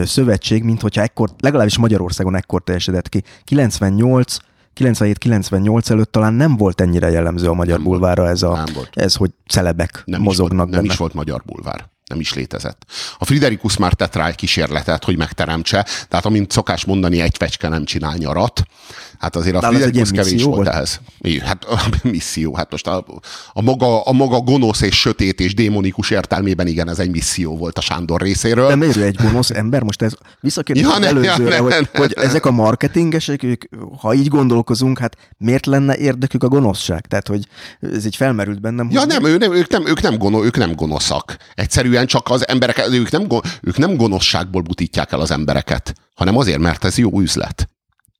szövetség, 0.02 0.62
mint 0.62 0.80
hogyha 0.80 1.02
ekkor, 1.02 1.30
legalábbis 1.38 1.78
Magyarországon 1.78 2.34
ekkor 2.36 2.62
teljesedett 2.62 3.08
ki. 3.08 3.22
98 3.44 4.36
97-98 4.80 5.90
előtt 5.90 6.12
talán 6.12 6.34
nem 6.34 6.56
volt 6.56 6.80
ennyire 6.80 7.10
jellemző 7.10 7.48
a 7.48 7.54
magyar 7.54 7.76
Nem 7.76 7.86
bulvárra 7.86 8.28
ez, 8.28 8.42
a, 8.42 8.52
Nem 8.54 8.74
volt. 8.74 8.90
ez, 8.92 9.14
hogy 9.14 9.30
celebek 9.46 10.02
Nem 10.04 10.20
mozognak 10.22 10.52
is 10.52 10.58
volt, 10.58 10.70
nem 10.70 10.80
benne. 10.80 10.92
is 10.92 10.98
volt 10.98 11.14
magyar 11.14 11.42
bulvár. 11.46 11.84
Nem 12.06 12.20
is 12.20 12.34
létezett. 12.34 12.84
A 13.18 13.24
Friderikus 13.24 13.76
már 13.76 13.92
tett 13.92 14.14
rá 14.14 14.26
egy 14.26 14.34
kísérletet, 14.34 15.04
hogy 15.04 15.16
megteremtse, 15.16 15.86
tehát 16.08 16.24
amint 16.24 16.50
szokás 16.50 16.84
mondani, 16.84 17.20
egy 17.20 17.36
fecske 17.36 17.68
nem 17.68 17.84
csinál 17.84 18.16
nyarat. 18.16 18.62
Hát 19.24 19.36
azért 19.36 19.56
a 19.56 19.62
Friderikus 19.62 20.10
kevés 20.10 20.42
volt 20.42 20.56
volt? 20.56 20.68
ehhez. 20.68 21.00
Hát 21.44 21.64
a 21.74 21.80
misszió, 22.02 22.54
hát 22.54 22.70
most 22.70 22.86
a, 22.86 23.04
a, 23.52 23.62
maga, 23.62 24.02
a 24.02 24.12
maga 24.12 24.40
gonosz 24.40 24.80
és 24.80 25.00
sötét 25.00 25.40
és 25.40 25.54
démonikus 25.54 26.10
értelmében 26.10 26.66
igen, 26.66 26.88
ez 26.88 26.98
egy 26.98 27.10
misszió 27.10 27.56
volt 27.56 27.78
a 27.78 27.80
Sándor 27.80 28.20
részéről. 28.20 28.68
De 28.68 28.76
miért 28.76 28.96
egy 28.96 29.16
gonosz 29.22 29.50
ember? 29.50 29.82
Most 29.82 30.02
ez 30.02 30.12
visszakérdezem 30.40 30.90
Ja, 30.90 30.98
ne, 30.98 31.06
előzőre, 31.06 31.54
ja, 31.54 31.62
ne, 31.62 31.76
hogy, 31.76 31.88
ne, 31.92 31.98
hogy 31.98 32.12
ne. 32.16 32.22
ezek 32.22 32.46
a 32.46 32.50
marketingesek, 32.50 33.42
ők, 33.42 33.64
ha 33.98 34.14
így 34.14 34.28
gondolkozunk, 34.28 34.98
hát 34.98 35.16
miért 35.38 35.66
lenne 35.66 35.96
érdekük 35.96 36.42
a 36.42 36.48
gonoszság? 36.48 37.06
Tehát, 37.06 37.28
hogy 37.28 37.46
ez 37.80 38.06
így 38.06 38.16
felmerült 38.16 38.60
bennem. 38.60 38.88
Ja 38.90 38.98
hogy 38.98 39.08
nem, 39.08 39.24
ő 39.24 39.36
nem, 39.36 39.52
ők, 39.52 39.68
nem, 39.68 39.86
ők, 39.86 40.00
nem 40.00 40.18
gono, 40.18 40.44
ők 40.44 40.56
nem 40.56 40.74
gonoszak. 40.74 41.36
Egyszerűen 41.54 42.06
csak 42.06 42.30
az 42.30 42.48
emberek, 42.48 42.88
ők 42.90 43.10
nem, 43.10 43.26
ők 43.62 43.76
nem 43.76 43.96
gonoszságból 43.96 44.62
butítják 44.62 45.12
el 45.12 45.20
az 45.20 45.30
embereket, 45.30 45.94
hanem 46.14 46.36
azért, 46.36 46.58
mert 46.58 46.84
ez 46.84 46.98
jó 46.98 47.20
üzlet. 47.20 47.68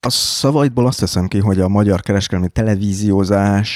A 0.04 0.10
szavaidból 0.10 0.86
azt 0.86 0.98
teszem 1.00 1.28
ki, 1.28 1.38
hogy 1.38 1.60
a 1.60 1.68
magyar 1.68 2.00
kereskedelmi 2.02 2.48
televíziózás 2.48 3.70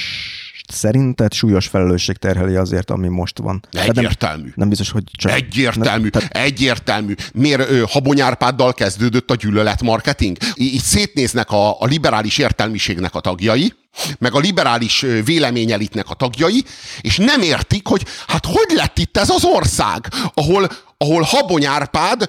szerinted 0.73 1.33
súlyos 1.33 1.67
felelősség 1.67 2.17
terheli 2.17 2.55
azért, 2.55 2.91
ami 2.91 3.09
most 3.09 3.39
van. 3.39 3.67
Tehát 3.71 3.87
nem, 3.87 4.05
Egyértelmű. 4.05 4.53
nem 4.55 4.69
biztos, 4.69 4.91
hogy 4.91 5.03
csak... 5.13 5.33
Egyértelmű, 5.33 6.09
Nem, 6.13 6.23
egyértelmű. 6.29 7.15
Miért 7.35 7.71
ö, 7.71 7.83
Habony 7.89 8.21
Árpáddal 8.21 8.75
kezdődött 8.75 9.31
a 9.31 9.35
gyűlöletmarketing? 9.35 10.37
Így 10.55 10.81
szétnéznek 10.81 11.51
a, 11.51 11.81
a 11.81 11.87
liberális 11.87 12.39
értelmiségnek 12.39 13.15
a 13.15 13.21
tagjai, 13.21 13.73
meg 14.19 14.35
a 14.35 14.39
liberális 14.39 15.05
véleményelitnek 15.25 16.11
a 16.11 16.15
tagjai, 16.15 16.65
és 17.01 17.17
nem 17.17 17.43
értik, 17.43 17.87
hogy 17.87 18.05
hát 18.27 18.47
hogy 18.47 18.77
lett 18.77 18.99
itt 18.99 19.17
ez 19.17 19.31
az 19.31 19.45
ország, 19.45 20.09
ahol, 20.35 20.69
ahol 20.99 21.23
Habony 21.23 21.67
Árpád 21.67 22.29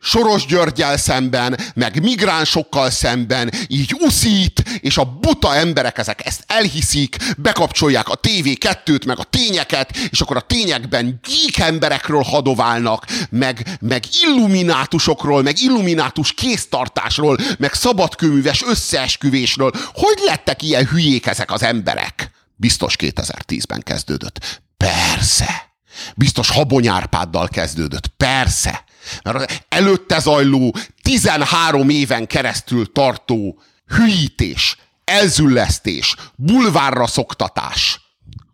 Soros 0.00 0.46
Györgyel 0.46 0.96
szemben, 0.96 1.58
meg 1.74 2.02
migránsokkal 2.02 2.90
szemben 2.90 3.50
így 3.66 3.94
uszít, 4.00 4.62
és 4.80 4.96
a 4.96 5.04
buta 5.04 5.54
emberek 5.54 5.98
ezek 5.98 6.26
ezt 6.26 6.44
elhiszik, 6.46 7.16
bekapcsolják 7.36 8.08
a 8.08 8.20
TV2-t, 8.20 9.06
meg 9.06 9.18
a 9.18 9.24
tényeket, 9.24 9.96
és 10.10 10.20
akkor 10.20 10.36
a 10.36 10.40
tényekben 10.40 11.20
gyík 11.28 11.58
emberekről 11.58 12.22
hadoválnak, 12.22 13.06
meg, 13.30 13.78
meg 13.80 14.04
illuminátusokról, 14.22 15.42
meg 15.42 15.60
illuminátus 15.60 16.32
kéztartásról, 16.32 17.38
meg 17.58 17.72
szabadkőműves 17.72 18.64
összeesküvésről. 18.66 19.70
Hogy 19.94 20.18
lettek 20.24 20.62
ilyen 20.62 20.86
hülyék 20.86 21.26
ezek 21.26 21.52
az 21.52 21.62
emberek? 21.62 22.30
Biztos 22.56 22.96
2010-ben 22.98 23.80
kezdődött. 23.82 24.62
Persze. 24.76 25.73
Biztos 26.16 26.50
Habony 26.50 26.88
Árpáddal 26.88 27.48
kezdődött. 27.48 28.06
Persze. 28.06 28.84
Mert 29.22 29.36
az 29.36 29.46
előtte 29.68 30.18
zajló 30.18 30.74
13 31.02 31.88
éven 31.88 32.26
keresztül 32.26 32.92
tartó 32.92 33.58
hülyítés, 33.86 34.76
elzüllesztés, 35.04 36.16
bulvárra 36.36 37.06
szoktatás, 37.06 38.04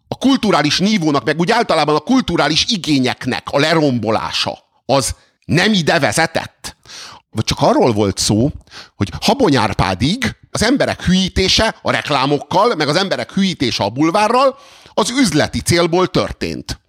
a 0.09 0.17
kulturális 0.17 0.79
nívónak, 0.79 1.25
meg 1.25 1.39
úgy 1.39 1.51
általában 1.51 1.95
a 1.95 2.01
kulturális 2.01 2.65
igényeknek 2.69 3.49
a 3.51 3.59
lerombolása, 3.59 4.59
az 4.87 5.15
nem 5.45 5.73
ide 5.73 5.99
vezetett? 5.99 6.77
Vagy 7.31 7.45
csak 7.45 7.61
arról 7.61 7.93
volt 7.93 8.19
szó, 8.19 8.51
hogy 8.97 9.11
Habony 9.21 9.57
Árpádig 9.57 10.37
az 10.51 10.63
emberek 10.63 11.03
hülyítése 11.03 11.75
a 11.83 11.91
reklámokkal, 11.91 12.75
meg 12.75 12.89
az 12.89 12.97
emberek 12.97 13.33
hülyítése 13.33 13.85
a 13.85 13.89
bulvárral 13.89 14.59
az 14.95 15.11
üzleti 15.11 15.61
célból 15.61 16.07
történt. 16.07 16.81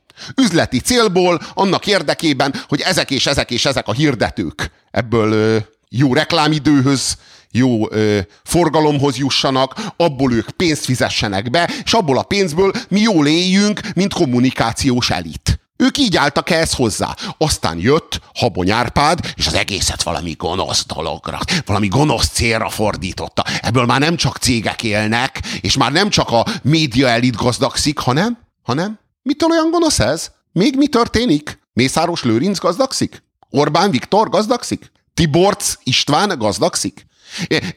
Üzleti 0.41 0.80
célból, 0.80 1.41
annak 1.53 1.88
érdekében, 1.88 2.53
hogy 2.67 2.82
ezek 2.82 3.11
és 3.11 3.26
ezek 3.26 3.51
és 3.51 3.65
ezek 3.65 3.88
a 3.88 3.93
hirdetők 3.93 4.72
ebből 4.91 5.63
jó 5.89 6.13
reklámidőhöz, 6.13 7.17
jó 7.51 7.91
ö, 7.91 8.19
forgalomhoz 8.43 9.17
jussanak, 9.17 9.76
abból 9.97 10.34
ők 10.34 10.49
pénzt 10.49 10.86
fizessenek 10.86 11.49
be, 11.49 11.69
és 11.84 11.93
abból 11.93 12.17
a 12.17 12.24
pénzből 12.24 12.72
mi 12.89 12.99
jól 12.99 13.28
éljünk, 13.28 13.80
mint 13.95 14.13
kommunikációs 14.13 15.09
elit. 15.09 15.61
Ők 15.82 15.97
így 15.97 16.17
álltak 16.17 16.49
ehhez 16.49 16.74
hozzá. 16.74 17.15
Aztán 17.38 17.80
jött 17.80 18.22
Habony 18.34 18.72
Árpád, 18.72 19.19
és 19.36 19.47
az 19.47 19.53
egészet 19.53 20.03
valami 20.03 20.36
gonosz 20.38 20.86
dologra, 20.86 21.39
valami 21.65 21.88
gonosz 21.88 22.28
célra 22.28 22.69
fordította. 22.69 23.43
Ebből 23.61 23.86
már 23.86 23.99
nem 23.99 24.15
csak 24.15 24.38
cégek 24.38 24.84
élnek, 24.84 25.41
és 25.61 25.78
már 25.78 25.91
nem 25.91 26.09
csak 26.09 26.30
a 26.30 26.45
média 26.61 27.07
elit 27.07 27.36
gazdagszik, 27.36 27.99
hanem, 27.99 28.38
hanem, 28.61 28.99
mitől 29.22 29.49
olyan 29.49 29.72
gonosz 29.72 29.99
ez? 29.99 30.32
Még 30.51 30.76
mi 30.78 30.88
történik? 30.88 31.59
Mészáros 31.74 32.24
Lőrinc 32.24 32.59
gazdagszik? 32.59 33.24
Orbán 33.49 33.91
Viktor 33.91 34.30
gazdagszik? 34.30 34.91
Tiborc 35.13 35.76
István 35.84 36.38
gazdagszik? 36.38 37.05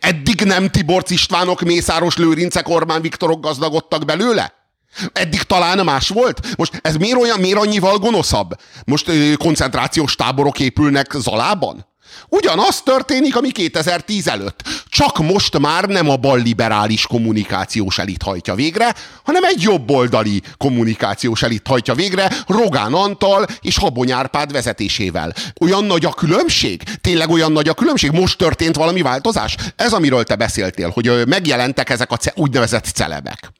Eddig 0.01 0.40
nem 0.40 0.70
Tiborc 0.70 1.11
Istvánok, 1.11 1.61
Mészáros 1.61 2.16
Lőrincek, 2.16 2.68
Orbán 2.68 3.01
Viktorok 3.01 3.40
gazdagodtak 3.40 4.05
belőle? 4.05 4.53
Eddig 5.12 5.42
talán 5.42 5.84
más 5.84 6.09
volt? 6.09 6.57
Most 6.57 6.78
ez 6.82 6.97
miért 6.97 7.20
olyan, 7.20 7.40
miért 7.40 7.59
annyival 7.59 7.99
gonoszabb? 7.99 8.55
Most 8.84 9.11
koncentrációs 9.36 10.14
táborok 10.14 10.61
épülnek 10.61 11.12
Zalában? 11.12 11.86
Ugyanaz 12.29 12.83
történik, 12.83 13.37
ami 13.37 13.51
2010 13.51 14.29
előtt. 14.29 14.62
Csak 14.89 15.19
most 15.19 15.59
már 15.59 15.85
nem 15.85 16.09
a 16.09 16.17
balliberális 16.17 17.07
kommunikációs 17.07 17.99
elit 17.99 18.23
hajtja 18.23 18.55
végre, 18.55 18.95
hanem 19.25 19.45
egy 19.45 19.62
jobboldali 19.62 20.43
kommunikációs 20.57 21.43
elit 21.43 21.67
hajtja 21.67 21.95
végre 21.95 22.31
Rogán 22.47 22.93
Antal 22.93 23.47
és 23.61 23.79
Habony 23.79 24.12
Árpád 24.12 24.53
vezetésével. 24.53 25.35
Olyan 25.61 25.85
nagy 25.85 26.05
a 26.05 26.12
különbség? 26.12 26.83
Tényleg 27.01 27.31
olyan 27.31 27.53
nagy 27.53 27.69
a 27.69 27.75
különbség? 27.75 28.11
Most 28.11 28.39
történt 28.39 28.77
valami 28.77 29.03
változás? 29.03 29.57
Ez, 29.77 29.93
amiről 29.93 30.25
te 30.25 30.37
beszéltél, 30.37 30.91
hogy 30.91 31.27
megjelentek 31.27 31.91
ezek 31.91 32.11
a 32.11 32.19
úgynevezett 32.35 32.85
celebek. 32.85 33.53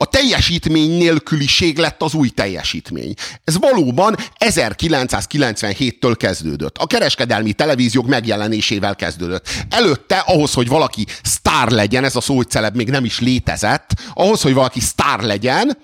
A 0.00 0.06
teljesítmény 0.06 0.90
nélküliség 0.90 1.78
lett 1.78 2.02
az 2.02 2.14
új 2.14 2.28
teljesítmény. 2.28 3.14
Ez 3.44 3.58
valóban 3.58 4.16
1997-től 4.38 6.14
kezdődött. 6.18 6.78
A 6.78 6.86
kereskedelmi 6.86 7.52
televíziók 7.52 8.06
megjelenésével 8.06 8.96
kezdődött. 8.96 9.48
Előtte 9.70 10.16
ahhoz, 10.18 10.52
hogy 10.52 10.68
valaki 10.68 11.06
sztár 11.22 11.70
legyen, 11.70 12.04
ez 12.04 12.16
a 12.16 12.20
szó, 12.20 12.36
hogy 12.36 12.50
celeb 12.50 12.76
még 12.76 12.90
nem 12.90 13.04
is 13.04 13.20
létezett, 13.20 13.90
ahhoz, 14.14 14.42
hogy 14.42 14.54
valaki 14.54 14.80
sztár 14.80 15.20
legyen, 15.20 15.78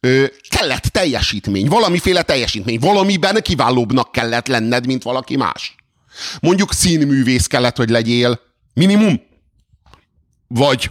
ö, 0.00 0.24
kellett 0.48 0.82
teljesítmény, 0.82 1.66
valamiféle 1.66 2.22
teljesítmény, 2.22 2.78
valamiben 2.78 3.42
kiválóbbnak 3.42 4.12
kellett 4.12 4.46
lenned, 4.46 4.86
mint 4.86 5.02
valaki 5.02 5.36
más. 5.36 5.74
Mondjuk 6.40 6.72
színművész 6.72 7.46
kellett, 7.46 7.76
hogy 7.76 7.90
legyél. 7.90 8.40
Minimum. 8.74 9.22
Vagy 10.48 10.90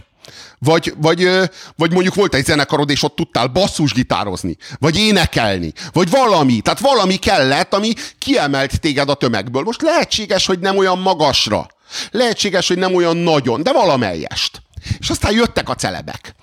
vagy, 0.64 0.94
vagy, 0.96 1.28
vagy 1.76 1.92
mondjuk 1.92 2.14
volt 2.14 2.34
egy 2.34 2.44
zenekarod, 2.44 2.90
és 2.90 3.02
ott 3.02 3.16
tudtál 3.16 3.46
basszusgitározni, 3.46 4.56
vagy 4.78 4.96
énekelni, 4.96 5.72
vagy 5.92 6.10
valami. 6.10 6.60
Tehát 6.60 6.80
valami 6.80 7.16
kellett, 7.16 7.74
ami 7.74 7.92
kiemelt 8.18 8.80
téged 8.80 9.08
a 9.08 9.14
tömegből. 9.14 9.62
Most 9.62 9.82
lehetséges, 9.82 10.46
hogy 10.46 10.58
nem 10.58 10.76
olyan 10.76 10.98
magasra. 10.98 11.66
Lehetséges, 12.10 12.68
hogy 12.68 12.78
nem 12.78 12.94
olyan 12.94 13.16
nagyon, 13.16 13.62
de 13.62 13.72
valamelyest. 13.72 14.62
És 14.98 15.10
aztán 15.10 15.32
jöttek 15.32 15.68
a 15.68 15.74
celebek. 15.74 16.34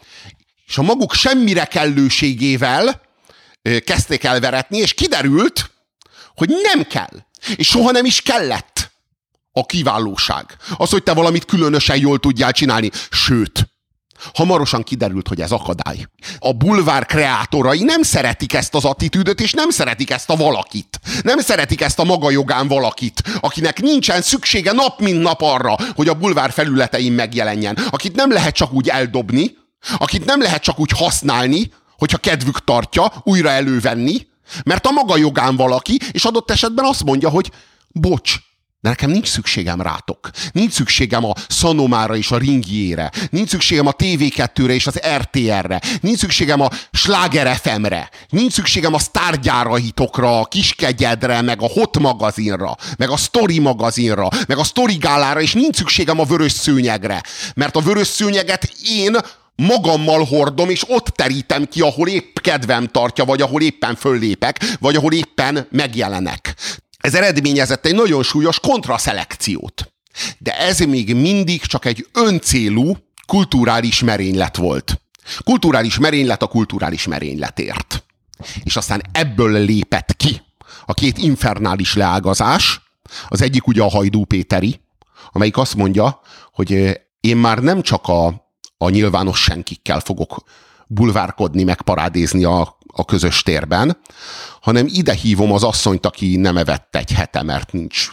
És 0.67 0.77
a 0.77 0.81
maguk 0.81 1.13
semmire 1.13 1.65
kellőségével 1.65 3.01
kezdték 3.85 4.23
el 4.23 4.39
veretni, 4.39 4.77
és 4.77 4.93
kiderült, 4.93 5.71
hogy 6.35 6.49
nem 6.63 6.83
kell. 6.83 7.25
És 7.55 7.67
soha 7.67 7.91
nem 7.91 8.05
is 8.05 8.21
kellett 8.21 8.91
a 9.51 9.65
kiválóság. 9.65 10.57
Az, 10.77 10.89
hogy 10.89 11.03
te 11.03 11.13
valamit 11.13 11.45
különösen 11.45 11.97
jól 11.97 12.19
tudjál 12.19 12.51
csinálni. 12.51 12.89
Sőt, 13.09 13.69
hamarosan 14.33 14.83
kiderült, 14.83 15.27
hogy 15.27 15.41
ez 15.41 15.51
akadály. 15.51 16.07
A 16.39 16.53
bulvár 16.53 17.05
kreátorai 17.05 17.83
nem 17.83 18.01
szeretik 18.01 18.53
ezt 18.53 18.75
az 18.75 18.85
attitűdöt, 18.85 19.41
és 19.41 19.53
nem 19.53 19.69
szeretik 19.69 20.09
ezt 20.09 20.29
a 20.29 20.35
valakit. 20.35 20.99
Nem 21.23 21.39
szeretik 21.39 21.81
ezt 21.81 21.99
a 21.99 22.03
maga 22.03 22.31
jogán 22.31 22.67
valakit, 22.67 23.23
akinek 23.39 23.81
nincsen 23.81 24.21
szüksége 24.21 24.71
nap 24.71 24.99
mint 24.99 25.21
nap 25.21 25.41
arra, 25.41 25.75
hogy 25.95 26.07
a 26.07 26.13
bulvár 26.13 26.51
felületein 26.51 27.11
megjelenjen. 27.11 27.77
Akit 27.89 28.15
nem 28.15 28.31
lehet 28.31 28.55
csak 28.55 28.73
úgy 28.73 28.89
eldobni, 28.89 29.57
akit 29.97 30.25
nem 30.25 30.41
lehet 30.41 30.61
csak 30.61 30.79
úgy 30.79 30.91
használni, 30.91 31.71
hogyha 31.97 32.17
kedvük 32.17 32.63
tartja, 32.63 33.11
újra 33.23 33.49
elővenni, 33.49 34.27
mert 34.63 34.85
a 34.85 34.91
maga 34.91 35.17
jogán 35.17 35.55
valaki, 35.55 35.99
és 36.11 36.25
adott 36.25 36.51
esetben 36.51 36.85
azt 36.85 37.03
mondja, 37.03 37.29
hogy 37.29 37.51
bocs, 37.87 38.35
De 38.81 38.89
nekem 38.89 39.09
nincs 39.09 39.27
szükségem 39.27 39.81
rátok. 39.81 40.29
Nincs 40.51 40.73
szükségem 40.73 41.25
a 41.25 41.33
Szanomára 41.47 42.15
és 42.15 42.31
a 42.31 42.37
Ringiére. 42.37 43.11
Nincs 43.29 43.49
szükségem 43.49 43.87
a 43.87 43.91
TV2-re 43.91 44.73
és 44.73 44.87
az 44.87 44.99
RTR-re. 45.15 45.81
Nincs 46.01 46.17
szükségem 46.17 46.61
a 46.61 46.69
Sláger 46.91 47.55
FM-re. 47.55 48.09
Nincs 48.29 48.53
szükségem 48.53 48.93
a 48.93 48.99
sztárgyárahitokra, 48.99 50.39
a 50.39 50.45
Kiskegyedre, 50.45 51.41
meg 51.41 51.61
a 51.61 51.67
Hot 51.67 51.99
magazinra, 51.99 52.75
meg 52.97 53.09
a 53.09 53.17
Story 53.17 53.59
magazinra, 53.59 54.27
meg 54.47 54.57
a 54.57 54.63
Story 54.63 54.95
gálára, 54.95 55.41
és 55.41 55.53
nincs 55.53 55.75
szükségem 55.75 56.19
a 56.19 56.23
vörös 56.23 56.51
szőnyegre. 56.51 57.23
Mert 57.55 57.75
a 57.75 57.81
vörös 57.81 58.07
szőnyeget 58.07 58.71
én 58.89 59.17
magammal 59.55 60.23
hordom, 60.23 60.69
és 60.69 60.83
ott 60.87 61.05
terítem 61.05 61.65
ki, 61.65 61.81
ahol 61.81 62.07
épp 62.07 62.37
kedvem 62.39 62.87
tartja, 62.87 63.25
vagy 63.25 63.41
ahol 63.41 63.61
éppen 63.61 63.95
föllépek, 63.95 64.75
vagy 64.79 64.95
ahol 64.95 65.13
éppen 65.13 65.67
megjelenek. 65.71 66.55
Ez 66.99 67.15
eredményezett 67.15 67.85
egy 67.85 67.95
nagyon 67.95 68.23
súlyos 68.23 68.59
kontraszelekciót. 68.59 69.93
De 70.37 70.57
ez 70.57 70.79
még 70.79 71.15
mindig 71.15 71.61
csak 71.61 71.85
egy 71.85 72.07
öncélú 72.13 72.97
kulturális 73.25 74.03
merénylet 74.03 74.55
volt. 74.55 75.01
Kulturális 75.43 75.97
merénylet 75.97 76.41
a 76.41 76.47
kulturális 76.47 77.07
merényletért. 77.07 78.03
És 78.63 78.75
aztán 78.75 79.01
ebből 79.11 79.51
lépett 79.51 80.15
ki 80.15 80.41
a 80.85 80.93
két 80.93 81.17
infernális 81.17 81.95
leágazás, 81.95 82.81
az 83.27 83.41
egyik 83.41 83.67
ugye 83.67 83.81
a 83.81 83.89
Hajdú 83.89 84.25
Péteri, 84.25 84.81
amelyik 85.31 85.57
azt 85.57 85.75
mondja, 85.75 86.21
hogy 86.53 86.99
én 87.19 87.37
már 87.37 87.57
nem 87.57 87.81
csak 87.81 88.07
a, 88.07 88.27
a 88.77 88.89
nyilvános 88.89 89.41
senkikkel 89.41 89.99
fogok 89.99 90.43
bulvárkodni, 90.87 91.63
meg 91.63 91.81
parádézni 91.81 92.43
a, 92.43 92.77
a 92.99 93.05
közös 93.05 93.43
térben, 93.43 93.97
hanem 94.61 94.87
ide 94.89 95.13
hívom 95.13 95.51
az 95.51 95.63
asszonyt, 95.63 96.05
aki 96.05 96.35
nem 96.35 96.57
evett 96.57 96.95
egy 96.95 97.11
hete, 97.11 97.43
mert 97.43 97.71
nincs 97.71 98.09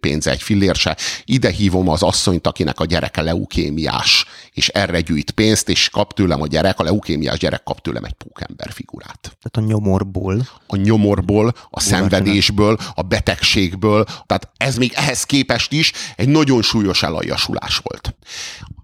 pénze 0.00 0.30
egy 0.30 0.42
fillér 0.42 0.74
se. 0.74 0.96
Ide 1.24 1.50
hívom 1.50 1.88
az 1.88 2.02
asszonyt, 2.02 2.46
akinek 2.46 2.80
a 2.80 2.84
gyereke 2.84 3.22
leukémiás, 3.22 4.24
és 4.52 4.68
erre 4.68 5.00
gyűjt 5.00 5.30
pénzt, 5.30 5.68
és 5.68 5.88
kap 5.88 6.14
tőlem 6.14 6.42
a 6.42 6.46
gyerek, 6.46 6.78
a 6.78 6.82
leukémiás 6.82 7.38
gyerek 7.38 7.62
kap 7.62 7.80
tőlem 7.80 8.04
egy 8.04 8.12
pókember 8.12 8.72
figurát. 8.72 9.20
Tehát 9.20 9.56
a 9.56 9.60
nyomorból. 9.60 10.48
A 10.66 10.76
nyomorból, 10.76 11.54
a 11.70 11.80
szenvedésből, 11.80 12.76
a 12.94 13.02
betegségből, 13.02 14.04
tehát 14.04 14.48
ez 14.56 14.76
még 14.76 14.92
ehhez 14.94 15.24
képest 15.24 15.72
is 15.72 15.92
egy 16.16 16.28
nagyon 16.28 16.62
súlyos 16.62 17.02
elajasulás 17.02 17.76
volt. 17.76 18.14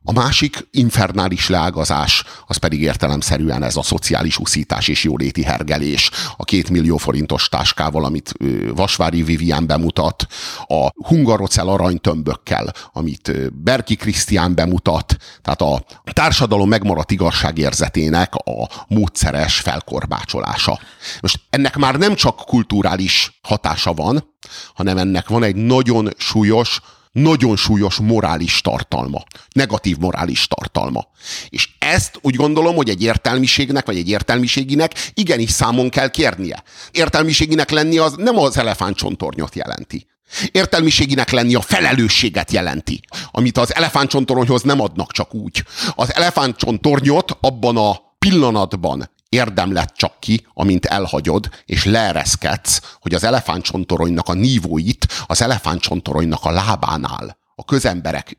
A 0.05 0.13
másik 0.13 0.69
infernális 0.71 1.49
leágazás, 1.49 2.25
az 2.47 2.57
pedig 2.57 2.81
értelemszerűen 2.81 3.63
ez 3.63 3.77
a 3.77 3.83
szociális 3.83 4.39
uszítás 4.39 4.89
és 4.89 5.05
jóléti 5.05 5.43
hergelés, 5.43 6.11
a 6.37 6.45
két 6.45 6.71
millió 6.71 6.97
forintos 6.97 7.49
táskával, 7.49 8.05
amit 8.05 8.35
Vasvári 8.75 9.23
Vivian 9.23 9.67
bemutat, 9.67 10.27
a 10.67 11.07
hungarocel 11.07 11.69
aranytömbökkel, 11.69 12.73
amit 12.93 13.53
Berki 13.53 13.97
Krisztián 13.97 14.55
bemutat, 14.55 15.17
tehát 15.43 15.61
a 15.61 15.85
társadalom 16.13 16.69
megmaradt 16.69 17.11
igazságérzetének 17.11 18.35
a 18.35 18.69
módszeres 18.89 19.59
felkorbácsolása. 19.59 20.81
Most 21.21 21.41
ennek 21.51 21.77
már 21.77 21.95
nem 21.95 22.15
csak 22.15 22.37
kulturális 22.37 23.41
hatása 23.43 23.93
van, 23.93 24.35
hanem 24.75 24.99
ennek 24.99 25.29
van 25.29 25.43
egy 25.43 25.57
nagyon 25.57 26.09
súlyos 26.17 26.81
nagyon 27.13 27.57
súlyos 27.57 27.97
morális 27.97 28.61
tartalma, 28.61 29.23
negatív 29.53 29.97
morális 29.97 30.47
tartalma. 30.47 31.07
És 31.49 31.69
ezt 31.79 32.19
úgy 32.23 32.35
gondolom, 32.35 32.77
hogy 32.77 32.89
egy 32.89 33.03
értelmiségnek, 33.03 33.87
vagy 33.87 33.97
egy 33.97 34.09
értelmiséginek 34.09 34.95
igenis 35.15 35.51
számon 35.51 35.89
kell 35.89 36.09
kérnie. 36.11 36.63
Értelmiséginek 36.91 37.71
lenni 37.71 37.99
az 37.99 38.15
nem 38.17 38.39
az 38.39 38.57
elefántcsontornyot 38.57 39.55
jelenti. 39.55 40.07
Értelmiséginek 40.53 41.31
lenni 41.31 41.55
a 41.55 41.61
felelősséget 41.61 42.53
jelenti, 42.53 43.01
amit 43.31 43.59
az 43.59 43.75
elefántcsontoronyhoz 43.75 44.63
nem 44.63 44.81
adnak 44.81 45.13
csak 45.13 45.35
úgy. 45.35 45.65
Az 45.95 46.15
elefántcsontornyot 46.15 47.37
abban 47.41 47.77
a 47.77 48.01
pillanatban 48.19 49.11
érdemlet 49.31 49.93
csak 49.97 50.21
ki, 50.21 50.47
amint 50.55 50.87
elhagyod, 50.87 51.49
és 51.65 51.85
leereszkedsz, 51.85 52.97
hogy 53.01 53.15
az 53.15 53.25
elefántcsontoronynak 53.25 54.29
a 54.29 54.35
nívóit 54.35 55.07
az 55.27 55.43
elefántcsontoronynak 55.43 56.45
a 56.45 56.51
lábánál, 56.51 57.39
a 57.55 57.65
közemberek 57.65 58.39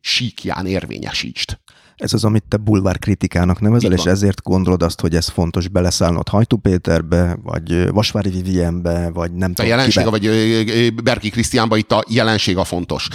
síkján 0.00 0.66
érvényesítsd. 0.66 1.58
Ez 2.00 2.12
az, 2.12 2.24
amit 2.24 2.44
te 2.48 2.56
bulvár 2.56 2.98
kritikának 2.98 3.60
nevezel, 3.60 3.92
és 3.92 4.04
ezért 4.04 4.42
gondolod 4.42 4.82
azt, 4.82 5.00
hogy 5.00 5.14
ez 5.14 5.28
fontos 5.28 5.68
beleszállnod 5.68 6.28
Hajtú 6.28 6.56
Péterbe, 6.56 7.38
vagy 7.42 7.90
Vasvári 7.90 8.30
Vivienbe, 8.30 9.10
vagy 9.10 9.32
nem 9.32 9.52
tudom. 9.54 9.66
A 9.66 9.74
jelenség, 9.74 10.04
kibe... 10.04 10.18
vagy 10.18 10.94
Berki 10.94 11.30
Krisztiánba 11.30 11.76
itt 11.76 11.92
a 11.92 12.04
jelenség 12.08 12.56
a 12.56 12.64
fontos. 12.64 13.08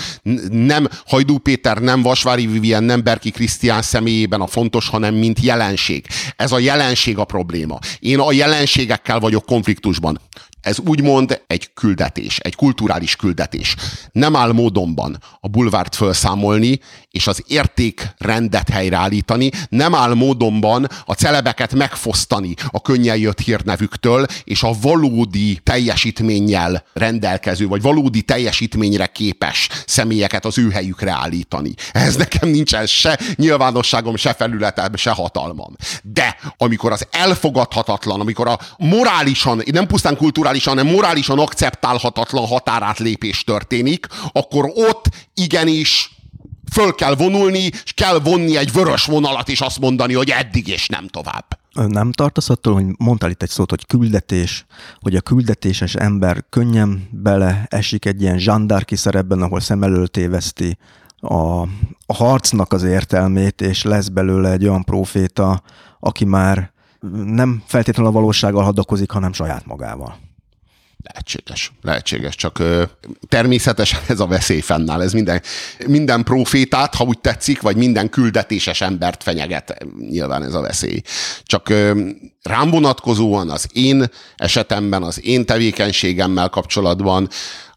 Nem 0.49 0.87
Hajdú 1.05 1.37
Péter, 1.37 1.77
nem 1.77 2.01
Vasvári 2.01 2.47
Vivien, 2.47 2.83
nem 2.83 3.03
Berki 3.03 3.31
Krisztián 3.31 3.81
személyében 3.81 4.41
a 4.41 4.47
fontos, 4.47 4.89
hanem 4.89 5.15
mint 5.15 5.39
jelenség. 5.39 6.05
Ez 6.35 6.51
a 6.51 6.59
jelenség 6.59 7.17
a 7.17 7.23
probléma. 7.23 7.79
Én 7.99 8.19
a 8.19 8.31
jelenségekkel 8.31 9.19
vagyok 9.19 9.45
konfliktusban. 9.45 10.19
Ez 10.65 10.79
úgymond 10.79 11.41
egy 11.47 11.73
küldetés, 11.73 12.39
egy 12.39 12.55
kulturális 12.55 13.15
küldetés. 13.15 13.75
Nem 14.11 14.35
áll 14.35 14.51
módonban 14.51 15.17
a 15.39 15.47
bulvárt 15.47 15.95
felszámolni, 15.95 16.79
és 17.11 17.27
az 17.27 17.43
értékrendet 17.47 18.69
helyreállítani, 18.69 19.49
nem 19.69 19.95
áll 19.95 20.13
módonban 20.13 20.87
a 21.05 21.13
celebeket 21.13 21.73
megfosztani 21.73 22.53
a 22.69 22.81
könnyen 22.81 23.17
jött 23.17 23.39
hírnevüktől, 23.39 24.25
és 24.43 24.63
a 24.63 24.73
valódi 24.81 25.59
teljesítménnyel 25.63 26.83
rendelkező, 26.93 27.67
vagy 27.67 27.81
valódi 27.81 28.21
teljesítményre 28.21 29.05
képes 29.05 29.69
személyeket 29.85 30.45
az 30.45 30.57
ő 30.57 30.69
helyükre 30.69 31.11
állítani. 31.11 31.73
Ez 31.91 32.15
nekem 32.15 32.49
nincsen 32.49 32.85
se 32.85 33.19
nyilvánosságom, 33.35 34.15
se 34.15 34.33
felületem, 34.33 34.95
se 34.95 35.11
hatalmam. 35.11 35.75
De 36.01 36.37
amikor 36.57 36.91
az 36.91 37.07
elfogadhatatlan, 37.11 38.19
amikor 38.19 38.47
a 38.47 38.59
morálisan, 38.77 39.61
nem 39.71 39.87
pusztán 39.87 40.17
kulturális 40.17 40.53
morálisan, 40.55 40.77
hanem 40.77 40.93
morálisan 40.93 41.39
akceptálhatatlan 41.39 42.45
határátlépés 42.45 43.43
történik, 43.43 44.07
akkor 44.31 44.71
ott 44.75 45.09
igenis 45.33 46.09
föl 46.71 46.95
kell 46.95 47.15
vonulni, 47.15 47.69
és 47.83 47.93
kell 47.93 48.19
vonni 48.19 48.57
egy 48.57 48.71
vörös 48.71 49.05
vonalat, 49.05 49.49
és 49.49 49.61
azt 49.61 49.79
mondani, 49.79 50.13
hogy 50.13 50.29
eddig 50.29 50.67
és 50.67 50.87
nem 50.87 51.07
tovább. 51.07 51.45
Nem 51.73 52.11
tartasz 52.11 52.49
attól, 52.49 52.73
hogy 52.73 52.85
mondtál 52.97 53.29
itt 53.29 53.41
egy 53.41 53.49
szót, 53.49 53.69
hogy 53.69 53.85
küldetés, 53.85 54.65
hogy 54.99 55.15
a 55.15 55.21
küldetéses 55.21 55.95
ember 55.95 56.45
könnyen 56.49 57.09
beleesik 57.11 58.05
egy 58.05 58.21
ilyen 58.21 58.37
zsandárki 58.37 58.95
szerepben, 58.95 59.41
ahol 59.41 59.59
szem 59.59 59.83
elől 59.83 60.07
téveszti 60.07 60.77
a, 61.19 61.61
a 62.05 62.13
harcnak 62.13 62.73
az 62.73 62.83
értelmét, 62.83 63.61
és 63.61 63.83
lesz 63.83 64.07
belőle 64.07 64.51
egy 64.51 64.67
olyan 64.67 64.83
proféta, 64.83 65.61
aki 65.99 66.25
már 66.25 66.73
nem 67.25 67.63
feltétlenül 67.65 68.11
a 68.11 68.15
valósággal 68.15 68.63
hadakozik, 68.63 69.11
hanem 69.11 69.33
saját 69.33 69.65
magával. 69.65 70.24
Lehetséges, 71.11 71.71
lehetséges, 71.81 72.35
csak 72.35 72.59
ö, 72.59 72.83
természetesen 73.27 73.99
ez 74.07 74.19
a 74.19 74.27
veszély 74.27 74.59
fennáll. 74.59 75.01
Ez 75.01 75.13
minden, 75.13 75.41
minden 75.87 76.23
profétát, 76.23 76.95
ha 76.95 77.03
úgy 77.03 77.19
tetszik, 77.19 77.61
vagy 77.61 77.75
minden 77.75 78.09
küldetéses 78.09 78.81
embert 78.81 79.23
fenyeget, 79.23 79.85
nyilván 80.09 80.43
ez 80.43 80.53
a 80.53 80.61
veszély. 80.61 81.01
Csak 81.43 81.69
ö, 81.69 82.09
rám 82.41 82.69
vonatkozóan 82.69 83.49
az 83.49 83.67
én 83.73 84.05
esetemben, 84.35 85.03
az 85.03 85.23
én 85.23 85.45
tevékenységemmel 85.45 86.49
kapcsolatban 86.49 87.29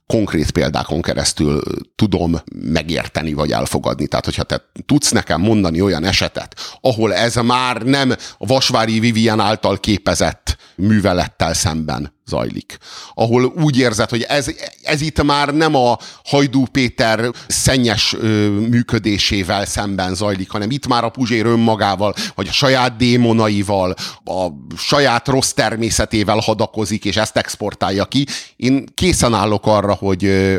konkrét 0.09 0.51
példákon 0.51 1.03
keresztül 1.03 1.61
tudom 1.97 2.37
megérteni 2.55 3.33
vagy 3.33 3.53
elfogadni. 3.53 4.07
Tehát, 4.07 4.25
hogyha 4.25 4.43
te 4.43 4.65
tudsz 4.87 5.11
nekem 5.11 5.41
mondani 5.41 5.81
olyan 5.81 6.05
esetet, 6.05 6.79
ahol 6.81 7.15
ez 7.15 7.35
már 7.35 7.83
nem 7.83 8.15
Vasvári 8.39 9.01
Vivian 9.01 9.41
által 9.41 9.81
képezett 9.81 10.57
művelettel 10.79 11.55
szemben 11.55 12.17
zajlik. 12.27 12.79
Ahol 13.15 13.45
úgy 13.45 13.79
érzed, 13.79 14.11
hogy 14.11 14.23
ez, 14.23 14.47
ez 14.83 15.01
itt 15.01 15.23
már 15.23 15.55
nem 15.55 15.75
a 15.75 15.99
Hajdú 16.25 16.67
Péter 16.67 17.31
szennyes 17.47 18.15
ö, 18.19 18.49
működésével 18.49 19.67
szemben 19.67 20.15
zajlik, 20.15 20.51
hanem 20.51 20.71
itt 20.71 20.87
már 20.87 21.05
a 21.05 21.09
Puzsér 21.09 21.47
önmagával, 21.47 22.15
vagy 22.35 22.49
a 22.49 22.53
saját 22.53 22.97
démonaival, 22.97 23.95
a 24.25 24.47
saját 24.77 25.29
rossz 25.29 25.51
természetével 25.51 26.39
hadakozik, 26.39 27.05
és 27.05 27.17
ezt 27.17 27.37
exportálja 27.37 28.05
ki. 28.05 28.27
Én 28.57 28.85
készen 28.95 29.35
állok 29.35 29.67
arra, 29.67 29.95
hogy 29.95 30.59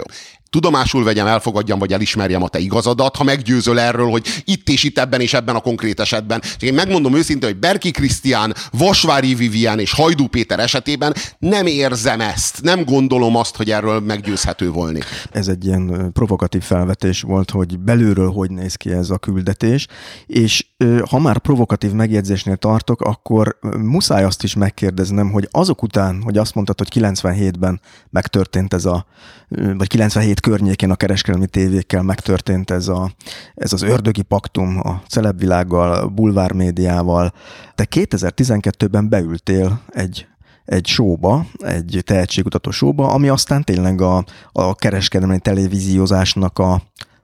tudomásul 0.49 1.03
vegyem, 1.03 1.27
elfogadjam, 1.27 1.79
vagy 1.79 1.93
elismerjem 1.93 2.43
a 2.43 2.47
te 2.47 2.59
igazadat, 2.59 3.15
ha 3.15 3.23
meggyőzöl 3.23 3.79
erről, 3.79 4.09
hogy 4.09 4.27
itt 4.45 4.69
és 4.69 4.83
itt 4.83 4.99
ebben 4.99 5.21
és 5.21 5.33
ebben 5.33 5.55
a 5.55 5.59
konkrét 5.59 5.99
esetben. 5.99 6.41
És 6.41 6.67
én 6.67 6.73
megmondom 6.73 7.15
őszintén, 7.15 7.49
hogy 7.49 7.59
Berki 7.59 7.91
Krisztián, 7.91 8.55
Vasvári 8.71 9.35
Vivian 9.35 9.79
és 9.79 9.93
Hajdú 9.93 10.27
Péter 10.27 10.59
esetében 10.59 11.15
nem 11.39 11.65
érzem 11.65 12.21
ezt, 12.21 12.61
nem 12.61 12.85
gondolom 12.85 13.35
azt, 13.35 13.55
hogy 13.55 13.71
erről 13.71 13.99
meggyőzhető 13.99 14.69
volni. 14.71 14.99
Ez 15.31 15.47
egy 15.47 15.65
ilyen 15.65 16.11
provokatív 16.13 16.61
felvetés 16.61 17.21
volt, 17.21 17.49
hogy 17.49 17.79
belülről 17.79 18.31
hogy 18.31 18.51
néz 18.51 18.75
ki 18.75 18.91
ez 18.91 19.09
a 19.09 19.17
küldetés, 19.17 19.87
és 20.25 20.65
ha 21.09 21.19
már 21.19 21.37
provokatív 21.37 21.91
megjegyzésnél 21.91 22.55
tartok, 22.55 23.01
akkor 23.01 23.57
muszáj 23.77 24.23
azt 24.23 24.43
is 24.43 24.55
megkérdeznem, 24.55 25.31
hogy 25.31 25.47
azok 25.51 25.83
után, 25.83 26.21
hogy 26.21 26.37
azt 26.37 26.55
mondtad, 26.55 26.77
hogy 26.77 26.87
97-ben 26.93 27.81
megtörtént 28.09 28.73
ez 28.73 28.85
a, 28.85 29.05
vagy 29.49 29.87
97 29.87 30.39
környékén 30.39 30.91
a 30.91 30.95
kereskedelmi 30.95 31.47
tévékkel 31.47 32.03
megtörtént 32.03 32.71
ez, 32.71 32.87
a, 32.87 33.11
ez 33.55 33.73
az 33.73 33.81
ördögi 33.81 34.21
paktum 34.21 34.79
a 34.83 35.01
celebvilággal, 35.07 35.93
a 35.93 36.07
bulvármédiával. 36.07 37.33
Te 37.75 37.87
2012-ben 37.89 39.09
beültél 39.09 39.81
egy 39.89 40.27
egy 40.65 40.87
showba, 40.87 41.45
egy 41.57 42.01
tehetségkutató 42.05 42.71
showba, 42.71 43.07
ami 43.07 43.29
aztán 43.29 43.63
tényleg 43.63 44.01
a, 44.01 44.25
a 44.51 44.75
kereskedelmi 44.75 45.39
televíziózásnak 45.39 46.59
a 46.59 46.81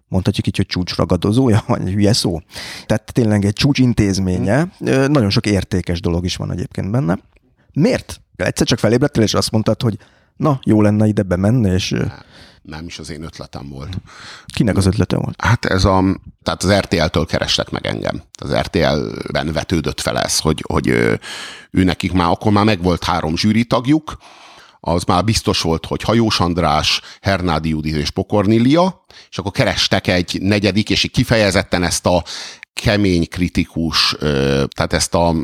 mondhatjuk 0.08 0.47
így, 0.47 0.56
hogy 0.56 0.66
csúcsragadozója, 0.66 1.64
vagy 1.68 1.91
hülye 1.91 2.14
szó. 2.14 2.41
Tehát 2.86 3.14
tényleg 3.14 3.45
egy 3.45 3.53
csúcsintézménye, 3.53 4.68
nagyon 5.08 5.30
sok 5.30 5.45
értékes 5.45 6.01
dolog 6.01 6.26
is 6.26 6.36
van 6.36 6.51
egyébként 6.51 6.91
benne. 6.91 7.20
Miért? 7.74 8.22
Egyszer 8.36 8.68
csak 8.68 8.80
felébredtél, 8.80 9.24
és 9.24 9.34
azt 9.34 9.51
mondtad, 9.51 9.82
hogy 9.82 9.97
na, 10.36 10.60
jó 10.64 10.82
lenne 10.82 11.08
ide 11.08 11.24
bemenni, 11.24 11.70
és... 11.70 11.95
Nem 12.62 12.86
is 12.86 12.99
az 12.99 13.10
én 13.10 13.24
ötletem 13.24 13.70
volt. 13.70 13.97
Kinek 14.45 14.78
az 14.78 14.86
ötlete 14.86 15.18
volt? 15.18 15.41
Hát 15.41 15.66
ez 15.66 15.86
a, 15.86 16.03
tehát 16.43 16.64
az 16.64 16.72
RTL-től 16.72 17.26
kerestek 17.26 17.70
meg 17.70 17.86
engem. 17.86 18.22
Az 18.41 18.56
RTL-ben 18.56 19.51
vetődött 19.51 20.01
fel 20.01 20.20
ez, 20.20 20.39
hogy, 20.39 20.64
hogy 20.68 20.88
ő, 20.88 21.20
nekik 21.72 22.12
már, 22.12 22.30
akkor 22.30 22.51
már 22.51 22.66
megvolt 22.66 23.03
három 23.03 23.38
zsűri 23.38 23.66
tagjuk, 23.66 24.18
az 24.88 25.04
már 25.04 25.24
biztos 25.24 25.62
volt, 25.62 25.86
hogy 25.86 26.02
Hajós 26.02 26.40
András, 26.40 27.02
Hernádi 27.22 27.70
Judit 27.70 27.96
és 27.96 28.10
Pokornilia, 28.10 29.06
és 29.30 29.38
akkor 29.38 29.52
kerestek 29.52 30.08
egy 30.08 30.38
negyedik, 30.42 30.90
és 30.90 31.10
kifejezetten 31.12 31.84
ezt 31.84 32.06
a 32.06 32.24
kemény 32.74 33.28
kritikus, 33.28 34.16
tehát 34.70 34.94
ezt 34.94 35.14
a 35.14 35.36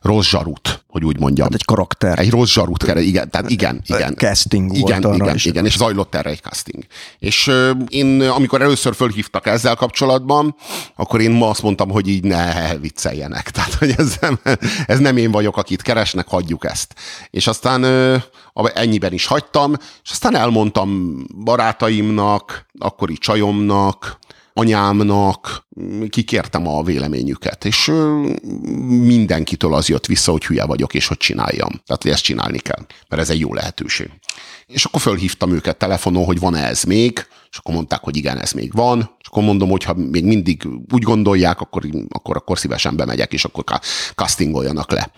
rossz 0.00 0.28
zsarut, 0.28 0.84
hogy 0.86 1.04
úgy 1.04 1.18
mondjam. 1.18 1.46
Hát 1.46 1.54
egy 1.54 1.64
karakter. 1.64 2.18
Egy 2.18 2.30
rossz 2.30 2.50
zsarut 2.50 2.84
kell, 2.84 2.96
igen, 2.96 3.30
tehát 3.30 3.50
igen, 3.50 3.82
igen. 3.86 4.14
Casting 4.14 4.76
igen, 4.76 5.00
volt 5.00 5.16
igen, 5.16 5.34
is. 5.34 5.44
igen, 5.44 5.64
és 5.64 5.76
zajlott 5.76 6.14
erre 6.14 6.30
egy 6.30 6.40
casting. 6.40 6.84
És 7.18 7.50
én, 7.88 8.20
amikor 8.20 8.62
először 8.62 8.94
fölhívtak 8.94 9.46
ezzel 9.46 9.74
kapcsolatban, 9.74 10.56
akkor 10.96 11.20
én 11.20 11.30
ma 11.30 11.48
azt 11.48 11.62
mondtam, 11.62 11.90
hogy 11.90 12.08
így 12.08 12.24
ne 12.24 12.76
vicceljenek. 12.76 13.50
Tehát, 13.58 13.74
hogy 13.74 13.94
ez 13.96 14.16
nem, 14.20 14.38
ez 14.86 14.98
nem 14.98 15.16
én 15.16 15.30
vagyok, 15.30 15.56
akit 15.56 15.82
keresnek, 15.82 16.28
hagyjuk 16.28 16.64
ezt. 16.64 16.94
És 17.30 17.46
aztán 17.46 17.84
ennyiben 18.74 19.12
is 19.12 19.26
hagytam, 19.26 19.74
és 20.04 20.10
aztán 20.10 20.36
elmondtam 20.36 21.16
barátaimnak, 21.44 22.66
akkori 22.78 23.14
csajomnak, 23.14 24.18
anyámnak, 24.58 25.66
kikértem 26.08 26.68
a 26.68 26.82
véleményüket, 26.82 27.64
és 27.64 27.92
mindenkitől 28.86 29.74
az 29.74 29.88
jött 29.88 30.06
vissza, 30.06 30.32
hogy 30.32 30.44
hülye 30.44 30.64
vagyok, 30.64 30.94
és 30.94 31.06
hogy 31.06 31.16
csináljam. 31.16 31.68
Tehát, 31.86 32.02
hogy 32.02 32.10
ezt 32.10 32.22
csinálni 32.22 32.58
kell, 32.58 32.86
mert 33.08 33.22
ez 33.22 33.30
egy 33.30 33.40
jó 33.40 33.54
lehetőség. 33.54 34.10
És 34.66 34.84
akkor 34.84 35.00
fölhívtam 35.00 35.52
őket 35.52 35.76
telefonon, 35.76 36.24
hogy 36.24 36.38
van-e 36.38 36.64
ez 36.66 36.82
még, 36.82 37.26
és 37.50 37.56
akkor 37.56 37.74
mondták, 37.74 38.00
hogy 38.00 38.16
igen, 38.16 38.38
ez 38.38 38.52
még 38.52 38.72
van, 38.72 39.16
és 39.20 39.26
akkor 39.28 39.42
mondom, 39.42 39.70
hogy 39.70 39.84
ha 39.84 39.94
még 39.94 40.24
mindig 40.24 40.68
úgy 40.92 41.02
gondolják, 41.02 41.60
akkor, 41.60 41.82
akkor, 42.08 42.36
akkor 42.36 42.58
szívesen 42.58 42.96
bemegyek, 42.96 43.32
és 43.32 43.44
akkor 43.44 43.64
castingoljanak 44.14 44.90
le. 44.90 45.10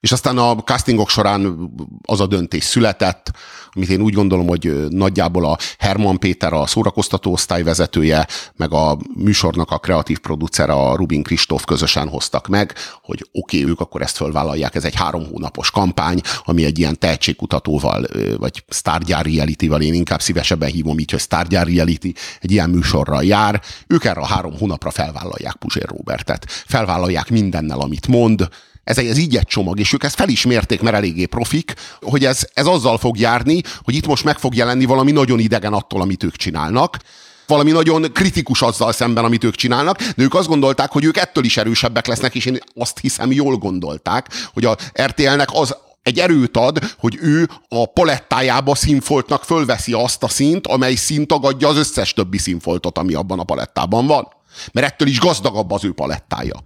És 0.00 0.12
aztán 0.12 0.38
a 0.38 0.54
castingok 0.54 1.08
során 1.08 1.70
az 2.02 2.20
a 2.20 2.26
döntés 2.26 2.64
született, 2.64 3.30
amit 3.72 3.88
én 3.88 4.00
úgy 4.00 4.14
gondolom, 4.14 4.46
hogy 4.46 4.86
nagyjából 4.88 5.44
a 5.44 5.58
Herman 5.78 6.18
Péter, 6.18 6.52
a 6.52 6.66
szórakoztató 6.66 7.32
osztályvezetője, 7.32 8.26
meg 8.56 8.72
a 8.72 8.98
műsornak 9.14 9.70
a 9.70 9.78
kreatív 9.78 10.18
producere, 10.18 10.72
a 10.72 10.96
Rubin 10.96 11.22
Kristóf 11.22 11.64
közösen 11.64 12.08
hoztak 12.08 12.46
meg, 12.46 12.74
hogy 13.02 13.28
oké, 13.32 13.58
okay, 13.58 13.70
ők 13.70 13.80
akkor 13.80 14.02
ezt 14.02 14.16
fölvállalják, 14.16 14.74
ez 14.74 14.84
egy 14.84 14.94
három 14.94 15.26
hónapos 15.26 15.70
kampány, 15.70 16.20
ami 16.44 16.64
egy 16.64 16.78
ilyen 16.78 16.98
tehetségkutatóval, 16.98 18.06
vagy 18.38 18.64
sztárgyár 18.68 19.24
reality-val, 19.24 19.82
én 19.82 19.94
inkább 19.94 20.20
szívesebben 20.20 20.70
hívom 20.70 20.98
így, 20.98 21.10
hogy 21.10 21.20
sztárgyár 21.20 21.66
reality, 21.66 22.12
egy 22.40 22.50
ilyen 22.50 22.70
műsorral 22.70 23.24
jár. 23.24 23.62
Ők 23.86 24.04
erre 24.04 24.20
a 24.20 24.26
három 24.26 24.58
hónapra 24.58 24.90
felvállalják 24.90 25.56
Puzsér 25.56 25.88
Robertet. 25.88 26.46
Felvállalják 26.48 27.30
mindennel, 27.30 27.80
amit 27.80 28.06
mond, 28.06 28.48
ez, 28.86 28.98
ez 28.98 29.18
így 29.18 29.36
egy 29.36 29.46
csomag, 29.46 29.78
és 29.78 29.92
ők 29.92 30.04
ezt 30.04 30.14
felismerték, 30.14 30.80
mert 30.80 30.96
eléggé 30.96 31.24
profik, 31.24 31.74
hogy 32.00 32.24
ez, 32.24 32.48
ez 32.52 32.66
azzal 32.66 32.98
fog 32.98 33.18
járni, 33.18 33.62
hogy 33.82 33.94
itt 33.94 34.06
most 34.06 34.24
meg 34.24 34.38
fog 34.38 34.54
jelenni 34.54 34.84
valami 34.84 35.12
nagyon 35.12 35.38
idegen 35.38 35.72
attól, 35.72 36.00
amit 36.00 36.22
ők 36.22 36.36
csinálnak, 36.36 36.98
valami 37.46 37.70
nagyon 37.70 38.12
kritikus 38.12 38.62
azzal 38.62 38.92
szemben, 38.92 39.24
amit 39.24 39.44
ők 39.44 39.54
csinálnak, 39.54 40.02
de 40.02 40.22
ők 40.22 40.34
azt 40.34 40.48
gondolták, 40.48 40.90
hogy 40.90 41.04
ők 41.04 41.16
ettől 41.16 41.44
is 41.44 41.56
erősebbek 41.56 42.06
lesznek, 42.06 42.34
és 42.34 42.44
én 42.44 42.58
azt 42.74 42.98
hiszem 42.98 43.32
jól 43.32 43.56
gondolták, 43.56 44.28
hogy 44.52 44.64
a 44.64 44.76
RTL-nek 45.02 45.48
az 45.52 45.76
egy 46.02 46.18
erőt 46.18 46.56
ad, 46.56 46.78
hogy 46.98 47.18
ő 47.20 47.48
a 47.68 47.86
palettájába 47.86 48.74
színfoltnak 48.74 49.44
fölveszi 49.44 49.92
azt 49.92 50.22
a 50.22 50.28
szint, 50.28 50.66
amely 50.66 50.94
szint 50.94 51.28
tagadja 51.28 51.68
az 51.68 51.76
összes 51.76 52.12
többi 52.12 52.38
színfoltot, 52.38 52.98
ami 52.98 53.14
abban 53.14 53.38
a 53.38 53.44
palettában 53.44 54.06
van. 54.06 54.28
Mert 54.72 54.86
ettől 54.86 55.08
is 55.08 55.20
gazdagabb 55.20 55.70
az 55.70 55.84
ő 55.84 55.92
palettája 55.92 56.62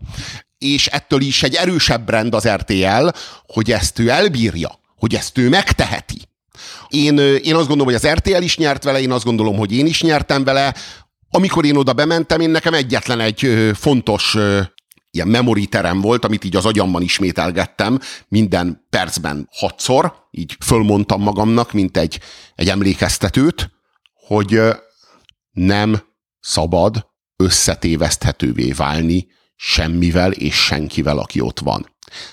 és 0.61 0.87
ettől 0.87 1.21
is 1.21 1.43
egy 1.43 1.55
erősebb 1.55 2.09
rend 2.09 2.35
az 2.35 2.49
RTL, 2.49 3.09
hogy 3.47 3.73
ezt 3.73 3.99
ő 3.99 4.09
elbírja, 4.09 4.81
hogy 4.97 5.15
ezt 5.15 5.39
ő 5.39 5.49
megteheti. 5.49 6.21
Én, 6.89 7.19
én 7.19 7.55
azt 7.55 7.69
gondolom, 7.69 7.85
hogy 7.85 7.95
az 7.95 8.09
RTL 8.09 8.43
is 8.43 8.57
nyert 8.57 8.85
vele, 8.85 9.01
én 9.01 9.13
azt 9.13 9.25
gondolom, 9.25 9.57
hogy 9.57 9.73
én 9.73 9.87
is 9.87 10.03
nyertem 10.03 10.45
vele. 10.45 10.75
Amikor 11.31 11.65
én 11.65 11.77
oda 11.77 11.93
bementem, 11.93 12.41
én 12.41 12.51
nekem 12.51 12.75
egyetlen 12.75 13.21
egy 13.21 13.71
fontos 13.75 14.37
ilyen 15.11 15.29
memory 15.29 15.67
terem 15.67 16.01
volt, 16.01 16.25
amit 16.25 16.45
így 16.45 16.57
az 16.57 16.67
agyamban 16.67 17.03
ismételgettem 17.03 18.01
minden 18.29 18.87
percben 18.91 19.49
hatszor, 19.51 20.15
így 20.31 20.57
fölmondtam 20.65 21.23
magamnak, 21.23 21.73
mint 21.73 21.97
egy, 21.97 22.21
egy 22.55 22.69
emlékeztetőt, 22.69 23.71
hogy 24.27 24.61
nem 25.51 26.03
szabad 26.41 27.07
összetéveszthetővé 27.37 28.73
válni 28.73 29.27
semmivel 29.63 30.33
és 30.33 30.55
senkivel, 30.55 31.19
aki 31.19 31.41
ott 31.41 31.59
van. 31.59 31.87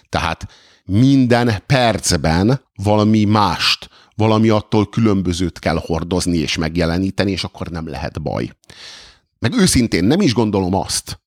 Tehát 0.09 0.47
minden 0.85 1.63
percben 1.65 2.61
valami 2.75 3.23
mást, 3.23 3.89
valami 4.15 4.49
attól 4.49 4.89
különbözőt 4.89 5.59
kell 5.59 5.81
hordozni 5.85 6.37
és 6.37 6.57
megjeleníteni, 6.57 7.31
és 7.31 7.43
akkor 7.43 7.67
nem 7.67 7.87
lehet 7.87 8.21
baj. 8.21 8.49
Meg 9.39 9.53
őszintén 9.53 10.03
nem 10.03 10.21
is 10.21 10.33
gondolom 10.33 10.75
azt, 10.75 11.19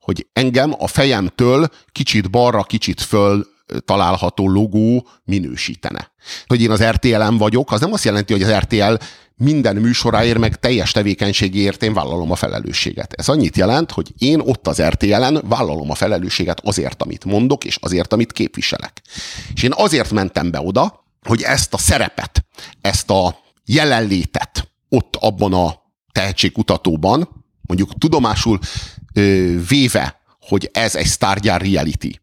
hogy 0.00 0.26
engem 0.32 0.74
a 0.78 0.86
fejemtől 0.86 1.68
kicsit 1.92 2.30
balra, 2.30 2.62
kicsit 2.62 3.00
föl 3.00 3.46
található 3.84 4.48
logó 4.48 5.08
minősítene. 5.24 6.12
Hogy 6.46 6.62
én 6.62 6.70
az 6.70 6.82
RTL-en 6.82 7.36
vagyok, 7.36 7.72
az 7.72 7.80
nem 7.80 7.92
azt 7.92 8.04
jelenti, 8.04 8.32
hogy 8.32 8.42
az 8.42 8.52
RTL 8.52 8.94
minden 9.36 9.76
műsoráért, 9.76 10.38
meg 10.38 10.58
teljes 10.58 10.92
tevékenységéért 10.92 11.82
én 11.82 11.94
vállalom 11.94 12.30
a 12.30 12.34
felelősséget. 12.34 13.12
Ez 13.12 13.28
annyit 13.28 13.56
jelent, 13.56 13.90
hogy 13.90 14.12
én 14.18 14.40
ott 14.40 14.66
az 14.66 14.82
RTL-en 14.82 15.42
vállalom 15.48 15.90
a 15.90 15.94
felelősséget 15.94 16.60
azért, 16.64 17.02
amit 17.02 17.24
mondok, 17.24 17.64
és 17.64 17.76
azért, 17.80 18.12
amit 18.12 18.32
képviselek. 18.32 19.02
És 19.54 19.62
én 19.62 19.72
azért 19.74 20.10
mentem 20.10 20.50
be 20.50 20.60
oda, 20.60 21.04
hogy 21.22 21.42
ezt 21.42 21.74
a 21.74 21.78
szerepet, 21.78 22.44
ezt 22.80 23.10
a 23.10 23.38
jelenlétet 23.64 24.68
ott 24.88 25.16
abban 25.16 25.52
a 25.52 25.82
tehetségkutatóban, 26.12 27.44
mondjuk 27.60 27.98
tudomásul 27.98 28.58
ö, 29.14 29.54
véve, 29.68 30.20
hogy 30.40 30.70
ez 30.72 30.94
egy 30.94 31.06
sztárgyár 31.06 31.60
reality, 31.60 32.20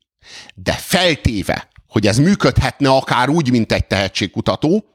de 0.56 0.74
feltéve, 0.74 1.70
hogy 1.88 2.08
ez 2.08 2.18
működhetne 2.18 2.90
akár 2.90 3.30
úgy, 3.30 3.52
mint 3.52 3.72
egy 3.72 3.86
tehetségkutató, 3.86 4.86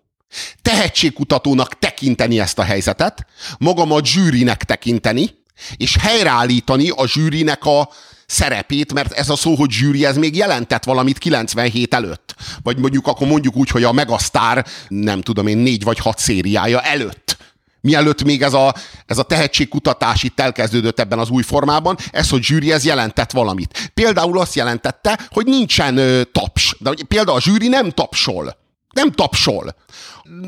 tehetségkutatónak 0.62 1.78
tekinteni 1.96 2.40
ezt 2.40 2.58
a 2.58 2.62
helyzetet, 2.62 3.26
magamat 3.58 4.06
zsűrinek 4.06 4.64
tekinteni, 4.64 5.30
és 5.76 5.96
helyreállítani 6.00 6.88
a 6.88 7.06
zsűrinek 7.06 7.64
a 7.64 7.88
szerepét, 8.26 8.92
mert 8.92 9.12
ez 9.12 9.28
a 9.28 9.36
szó, 9.36 9.54
hogy 9.54 9.70
zsűri, 9.70 10.04
ez 10.04 10.16
még 10.16 10.36
jelentett 10.36 10.84
valamit 10.84 11.18
97 11.18 11.94
előtt. 11.94 12.34
Vagy 12.62 12.78
mondjuk 12.78 13.06
akkor 13.06 13.26
mondjuk 13.26 13.56
úgy, 13.56 13.68
hogy 13.68 13.84
a 13.84 13.92
Megasztár, 13.92 14.66
nem 14.88 15.20
tudom 15.20 15.46
én, 15.46 15.58
négy 15.58 15.84
vagy 15.84 15.98
hat 15.98 16.18
szériája 16.18 16.80
előtt. 16.80 17.36
Mielőtt 17.80 18.24
még 18.24 18.42
ez 18.42 18.52
a, 18.52 18.74
ez 19.06 19.18
a 19.18 19.22
tehetségkutatás 19.22 20.22
itt 20.22 20.40
elkezdődött 20.40 21.00
ebben 21.00 21.18
az 21.18 21.30
új 21.30 21.42
formában, 21.42 21.96
ez, 22.10 22.28
hogy 22.28 22.42
zsűri, 22.42 22.72
ez 22.72 22.84
jelentett 22.84 23.30
valamit. 23.30 23.90
Például 23.94 24.38
azt 24.40 24.54
jelentette, 24.54 25.18
hogy 25.28 25.46
nincsen 25.46 25.96
ö, 25.96 26.22
taps. 26.32 26.76
De 26.78 26.90
például 27.08 27.36
a 27.36 27.40
zsűri 27.40 27.68
nem 27.68 27.90
tapsol 27.90 28.64
nem 28.96 29.12
tapsol 29.12 29.74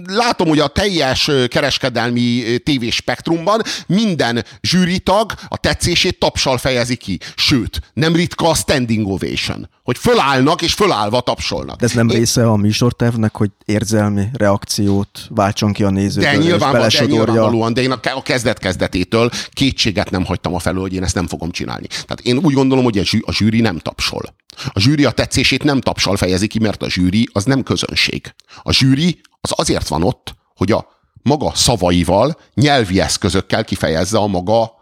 látom, 0.07 0.49
hogy 0.49 0.59
a 0.59 0.67
teljes 0.67 1.31
kereskedelmi 1.49 2.59
tévéspektrumban 2.65 3.63
minden 3.87 4.45
zsűritag 4.61 5.33
a 5.49 5.57
tetszését 5.57 6.19
tapsal 6.19 6.59
fejezi 6.59 6.97
ki. 6.97 7.19
Sőt, 7.37 7.81
nem 7.93 8.15
ritka 8.15 8.49
a 8.49 8.55
standing 8.55 9.09
ovation, 9.09 9.69
hogy 9.83 9.99
fölállnak 9.99 10.63
és 10.63 10.73
fölállva 10.73 11.21
tapsolnak. 11.21 11.79
De 11.79 11.85
ez 11.85 11.93
nem 11.93 12.09
Én... 12.09 12.19
része 12.19 12.49
a 12.49 12.57
műsortervnek, 12.57 13.37
hogy 13.37 13.51
érzelmi 13.65 14.25
reakciót 14.33 15.27
váltson 15.29 15.73
ki 15.73 15.85
a 15.85 15.91
néző. 15.91 16.21
De, 16.21 16.37
nyilván, 16.37 16.89
de 16.89 17.05
nyilvánvalóan, 17.05 17.73
de 17.75 17.83
én 17.83 17.91
a 17.91 18.23
kezdet-kezdetétől 18.23 19.31
kétséget 19.51 20.11
nem 20.11 20.25
hagytam 20.25 20.55
a 20.55 20.59
felől, 20.59 20.81
hogy 20.81 20.95
én 20.95 21.03
ezt 21.03 21.15
nem 21.15 21.27
fogom 21.27 21.51
csinálni. 21.51 21.87
Tehát 21.87 22.21
én 22.23 22.37
úgy 22.37 22.55
gondolom, 22.55 22.85
hogy 22.85 22.99
a 23.21 23.33
zsűri 23.33 23.61
nem 23.61 23.79
tapsol. 23.79 24.37
A 24.73 24.81
zsűri 24.81 25.05
a 25.05 25.11
tetszését 25.11 25.63
nem 25.65 25.81
tapsal 25.81 26.17
fejezi 26.17 26.47
ki, 26.47 26.59
mert 26.59 26.83
a 26.83 26.91
zsűri 26.91 27.29
az 27.33 27.45
nem 27.45 27.63
közönség. 27.63 28.35
A 28.63 28.73
zsűri 28.73 29.21
az 29.41 29.53
azért 29.57 29.89
van 29.89 30.03
ott, 30.03 30.35
hogy 30.55 30.73
a 30.73 30.89
maga 31.23 31.53
szavaival, 31.55 32.39
nyelvi 32.55 33.01
eszközökkel 33.01 33.65
kifejezze 33.65 34.19
a 34.19 34.27
maga 34.27 34.73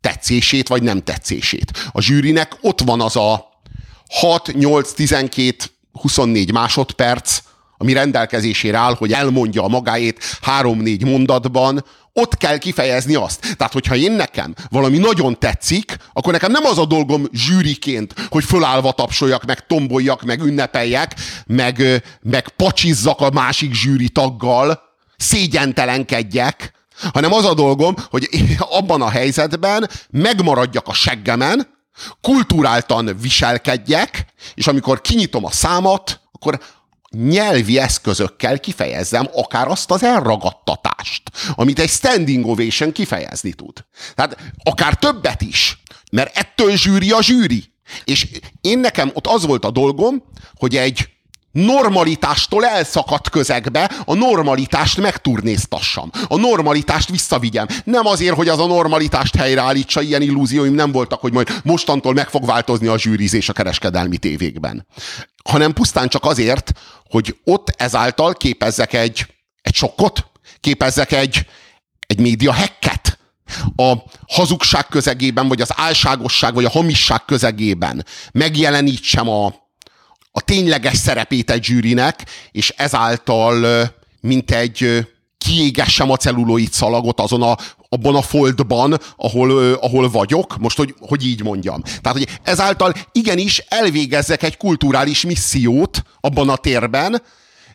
tetszését 0.00 0.68
vagy 0.68 0.82
nem 0.82 1.02
tetszését. 1.02 1.90
A 1.92 2.00
zsűrinek 2.00 2.56
ott 2.60 2.80
van 2.80 3.00
az 3.00 3.16
a 3.16 3.50
6, 4.08 4.52
8, 4.54 4.92
12, 4.92 5.64
24 5.92 6.52
másodperc, 6.52 7.42
ami 7.76 7.92
rendelkezésére 7.92 8.78
áll, 8.78 8.94
hogy 8.94 9.12
elmondja 9.12 9.62
a 9.62 9.68
magáét 9.68 10.24
három-négy 10.40 11.04
mondatban, 11.04 11.84
ott 12.12 12.36
kell 12.36 12.58
kifejezni 12.58 13.14
azt. 13.14 13.56
Tehát, 13.56 13.72
hogyha 13.72 13.96
én 13.96 14.12
nekem 14.12 14.54
valami 14.70 14.98
nagyon 14.98 15.38
tetszik, 15.38 15.96
akkor 16.12 16.32
nekem 16.32 16.50
nem 16.50 16.64
az 16.64 16.78
a 16.78 16.84
dolgom 16.84 17.26
zsűriként, 17.32 18.14
hogy 18.28 18.44
fölállva 18.44 18.92
tapsoljak, 18.92 19.44
meg 19.44 19.66
tomboljak, 19.66 20.22
meg 20.22 20.40
ünnepeljek, 20.40 21.14
meg, 21.46 22.02
meg 22.22 22.48
pacsizzak 22.48 23.20
a 23.20 23.30
másik 23.30 23.74
zsűri 23.74 24.08
taggal, 24.08 24.80
szégyentelenkedjek, 25.16 26.72
hanem 27.12 27.32
az 27.32 27.44
a 27.44 27.54
dolgom, 27.54 27.94
hogy 28.10 28.28
abban 28.78 29.02
a 29.02 29.08
helyzetben 29.08 29.90
megmaradjak 30.10 30.88
a 30.88 30.92
seggemen, 30.92 31.80
kulturáltan 32.20 33.16
viselkedjek, 33.20 34.26
és 34.54 34.66
amikor 34.66 35.00
kinyitom 35.00 35.44
a 35.44 35.50
számat, 35.50 36.20
akkor 36.32 36.60
nyelvi 37.12 37.78
eszközökkel 37.78 38.60
kifejezzem 38.60 39.28
akár 39.32 39.68
azt 39.68 39.90
az 39.90 40.02
elragadtatást, 40.02 41.22
amit 41.54 41.78
egy 41.78 41.90
standing 41.90 42.46
ovation 42.46 42.92
kifejezni 42.92 43.52
tud. 43.52 43.84
Tehát 44.14 44.36
akár 44.62 44.94
többet 44.98 45.42
is, 45.42 45.82
mert 46.10 46.36
ettől 46.36 46.76
zsűri 46.76 47.10
a 47.10 47.22
zsűri. 47.22 47.72
És 48.04 48.26
én 48.60 48.78
nekem 48.78 49.10
ott 49.14 49.26
az 49.26 49.46
volt 49.46 49.64
a 49.64 49.70
dolgom, 49.70 50.22
hogy 50.54 50.76
egy 50.76 51.08
normalitástól 51.52 52.66
elszakadt 52.66 53.28
közegbe 53.28 53.90
a 54.04 54.14
normalitást 54.14 55.00
megturnéztassam. 55.00 56.10
A 56.28 56.36
normalitást 56.36 57.10
visszavigyem. 57.10 57.66
Nem 57.84 58.06
azért, 58.06 58.34
hogy 58.34 58.48
az 58.48 58.58
a 58.58 58.66
normalitást 58.66 59.36
helyreállítsa, 59.36 60.00
ilyen 60.00 60.22
illúzióim 60.22 60.74
nem 60.74 60.92
voltak, 60.92 61.20
hogy 61.20 61.32
majd 61.32 61.48
mostantól 61.64 62.12
meg 62.12 62.28
fog 62.28 62.46
változni 62.46 62.86
a 62.86 62.98
zsűrizés 62.98 63.48
a 63.48 63.52
kereskedelmi 63.52 64.16
tévékben. 64.16 64.86
Hanem 65.44 65.72
pusztán 65.72 66.08
csak 66.08 66.24
azért, 66.24 66.72
hogy 67.10 67.36
ott 67.44 67.68
ezáltal 67.76 68.34
képezzek 68.34 68.92
egy, 68.92 69.26
egy 69.62 69.74
sokkot, 69.74 70.30
képezzek 70.60 71.12
egy, 71.12 71.46
egy 72.06 72.20
média 72.20 72.52
hekket, 72.52 73.20
a 73.76 73.94
hazugság 74.26 74.86
közegében, 74.86 75.48
vagy 75.48 75.60
az 75.60 75.72
álságosság, 75.76 76.54
vagy 76.54 76.64
a 76.64 76.70
hamisság 76.70 77.24
közegében 77.24 78.06
megjelenítsem 78.32 79.28
a, 79.28 79.54
a 80.32 80.40
tényleges 80.40 80.96
szerepét 80.96 81.50
egy 81.50 81.64
zsűrinek, 81.64 82.24
és 82.52 82.74
ezáltal 82.76 83.88
mint 84.20 84.50
egy 84.50 85.06
kiégessem 85.38 86.10
a 86.10 86.16
celluloid 86.16 86.72
szalagot 86.72 87.20
azon 87.20 87.42
a, 87.42 87.56
abban 87.88 88.14
a 88.14 88.22
foldban, 88.22 88.98
ahol, 89.16 89.72
ahol 89.72 90.10
vagyok, 90.10 90.58
most, 90.58 90.76
hogy, 90.76 90.94
hogy 91.00 91.26
így 91.26 91.42
mondjam. 91.42 91.82
Tehát, 91.82 92.18
hogy 92.18 92.28
ezáltal 92.42 92.94
igenis 93.12 93.58
elvégezzek 93.68 94.42
egy 94.42 94.56
kulturális 94.56 95.24
missziót 95.24 96.02
abban 96.20 96.48
a 96.48 96.56
térben, 96.56 97.22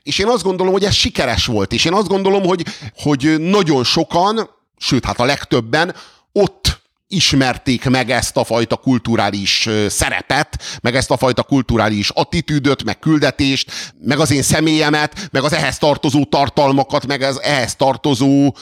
és 0.04 0.20
én 0.20 0.28
azt 0.28 0.44
gondolom, 0.44 0.74
hogy 0.74 0.84
ez 0.84 0.94
sikeres 0.94 1.46
volt, 1.46 1.74
és 1.74 1.86
én 1.86 1.94
azt 1.94 2.08
gondolom, 2.08 2.44
hogy, 2.44 2.66
hogy 2.96 3.36
nagyon 3.40 3.84
sokan, 3.84 4.50
sőt, 4.78 5.06
hát 5.06 5.20
a 5.20 5.26
legtöbben 5.26 5.96
ott 6.32 6.77
ismerték 7.08 7.90
meg 7.90 8.12
ezt 8.12 8.38
a 8.38 8.44
fajta 8.44 8.76
kulturális 8.76 9.70
szerepet, 9.88 10.80
meg 10.82 10.96
ezt 10.96 11.12
a 11.12 11.18
fajta 11.18 11.44
kulturális 11.44 12.10
attitűdöt, 12.10 12.84
meg 12.84 13.00
küldetést, 13.00 13.94
meg 14.02 14.20
az 14.20 14.32
én 14.32 14.42
személyemet, 14.42 15.30
meg 15.32 15.44
az 15.44 15.54
ehhez 15.54 15.78
tartozó 15.78 16.26
tartalmakat, 16.26 17.08
meg 17.08 17.22
az 17.22 17.42
ehhez 17.42 17.76
tartozó 17.76 18.56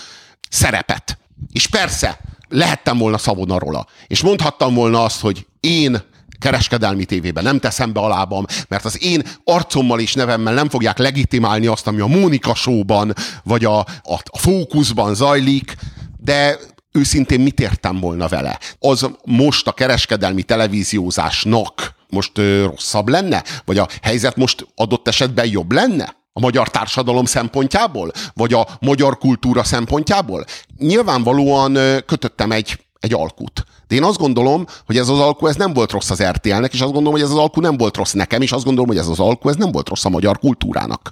szerepet. 0.49 1.17
És 1.51 1.67
persze, 1.67 2.19
lehettem 2.47 2.97
volna 2.97 3.17
szavonarola, 3.17 3.87
és 4.07 4.21
mondhattam 4.21 4.73
volna 4.73 5.03
azt, 5.03 5.21
hogy 5.21 5.45
én 5.59 6.01
kereskedelmi 6.39 7.05
tévében 7.05 7.43
nem 7.43 7.59
teszem 7.59 7.93
be 7.93 7.99
a 7.99 8.07
lábam, 8.07 8.45
mert 8.67 8.85
az 8.85 9.03
én 9.03 9.21
arcommal 9.43 9.99
és 9.99 10.13
nevemmel 10.13 10.53
nem 10.53 10.69
fogják 10.69 10.97
legitimálni 10.97 11.67
azt, 11.67 11.87
ami 11.87 11.99
a 11.99 12.07
Mónika 12.07 12.55
showban, 12.55 13.13
vagy 13.43 13.65
a, 13.65 13.79
a, 13.79 14.19
a 14.23 14.37
fókuszban 14.37 15.15
zajlik, 15.15 15.75
de 16.17 16.57
őszintén 16.95 17.39
mit 17.39 17.59
értem 17.59 17.99
volna 17.99 18.27
vele? 18.27 18.59
Az 18.79 19.09
most 19.25 19.67
a 19.67 19.71
kereskedelmi 19.71 20.43
televíziózásnak 20.43 21.95
most 22.09 22.37
ö, 22.37 22.65
rosszabb 22.65 23.07
lenne? 23.07 23.43
Vagy 23.65 23.77
a 23.77 23.87
helyzet 24.01 24.35
most 24.35 24.67
adott 24.75 25.07
esetben 25.07 25.47
jobb 25.47 25.71
lenne? 25.71 26.15
A 26.33 26.39
magyar 26.39 26.69
társadalom 26.69 27.25
szempontjából? 27.25 28.11
Vagy 28.33 28.53
a 28.53 28.67
magyar 28.79 29.17
kultúra 29.17 29.63
szempontjából? 29.63 30.45
Nyilvánvalóan 30.77 31.77
kötöttem 32.05 32.51
egy, 32.51 32.84
egy 33.05 33.13
alkut. 33.13 33.65
De 33.87 33.95
én 33.95 34.03
azt 34.03 34.17
gondolom, 34.17 34.65
hogy 34.85 34.97
ez 34.97 35.09
az 35.09 35.19
alkú 35.19 35.47
ez 35.47 35.55
nem 35.55 35.73
volt 35.73 35.91
rossz 35.91 36.09
az 36.09 36.23
RTL-nek, 36.23 36.73
és 36.73 36.81
azt 36.81 36.91
gondolom, 36.91 37.11
hogy 37.11 37.21
ez 37.21 37.31
az 37.31 37.37
alkú 37.37 37.61
nem 37.61 37.77
volt 37.77 37.97
rossz 37.97 38.13
nekem, 38.13 38.41
és 38.41 38.51
azt 38.51 38.63
gondolom, 38.63 38.89
hogy 38.89 38.97
ez 38.97 39.07
az 39.07 39.19
alkú 39.19 39.49
ez 39.49 39.55
nem 39.55 39.71
volt 39.71 39.89
rossz 39.89 40.05
a 40.05 40.09
magyar 40.09 40.39
kultúrának. 40.39 41.11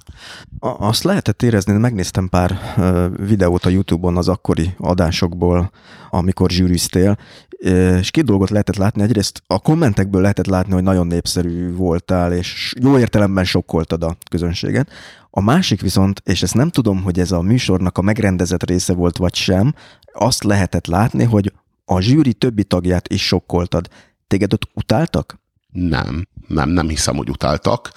Azt 0.58 1.02
lehetett 1.02 1.42
érezni, 1.42 1.72
megnéztem 1.72 2.28
pár 2.28 2.58
videót 3.26 3.64
a 3.64 3.68
YouTube-on 3.68 4.16
az 4.16 4.28
akkori 4.28 4.74
adásokból, 4.78 5.70
amikor 6.10 6.50
zsűriztél, 6.50 7.18
és 8.00 8.10
két 8.10 8.24
dolgot 8.24 8.50
lehetett 8.50 8.76
látni. 8.76 9.02
Egyrészt 9.02 9.42
a 9.46 9.58
kommentekből 9.58 10.20
lehetett 10.20 10.46
látni, 10.46 10.72
hogy 10.72 10.82
nagyon 10.82 11.06
népszerű 11.06 11.74
voltál, 11.74 12.32
és 12.32 12.74
jó 12.80 12.98
értelemben 12.98 13.44
sokkoltad 13.44 14.02
a 14.02 14.16
közönséget. 14.30 14.90
A 15.30 15.40
másik 15.40 15.80
viszont, 15.80 16.22
és 16.24 16.42
ezt 16.42 16.54
nem 16.54 16.68
tudom, 16.70 17.02
hogy 17.02 17.18
ez 17.18 17.32
a 17.32 17.40
műsornak 17.40 17.98
a 17.98 18.02
megrendezett 18.02 18.64
része 18.64 18.92
volt 18.92 19.16
vagy 19.16 19.34
sem, 19.34 19.74
azt 20.12 20.44
lehetett 20.44 20.86
látni, 20.86 21.24
hogy 21.24 21.52
a 21.84 22.00
zsűri 22.00 22.34
többi 22.34 22.64
tagját 22.64 23.08
is 23.08 23.26
sokkoltad. 23.26 23.88
Téged 24.26 24.52
ott 24.52 24.68
utáltak? 24.74 25.40
Nem, 25.72 26.28
nem, 26.48 26.68
nem 26.68 26.88
hiszem, 26.88 27.16
hogy 27.16 27.30
utáltak 27.30 27.92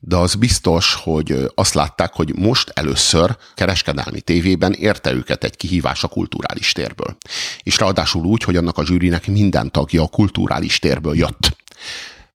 de 0.00 0.16
az 0.16 0.34
biztos, 0.34 0.94
hogy 0.94 1.50
azt 1.54 1.74
látták, 1.74 2.12
hogy 2.12 2.34
most 2.36 2.68
először 2.74 3.36
kereskedelmi 3.54 4.20
tévében 4.20 4.72
érte 4.72 5.12
őket 5.12 5.44
egy 5.44 5.56
kihívás 5.56 6.04
a 6.04 6.08
kulturális 6.08 6.72
térből. 6.72 7.16
És 7.62 7.78
ráadásul 7.78 8.24
úgy, 8.24 8.42
hogy 8.42 8.56
annak 8.56 8.78
a 8.78 8.84
zsűrinek 8.84 9.26
minden 9.26 9.72
tagja 9.72 10.02
a 10.02 10.08
kulturális 10.08 10.78
térből 10.78 11.16
jött 11.16 11.56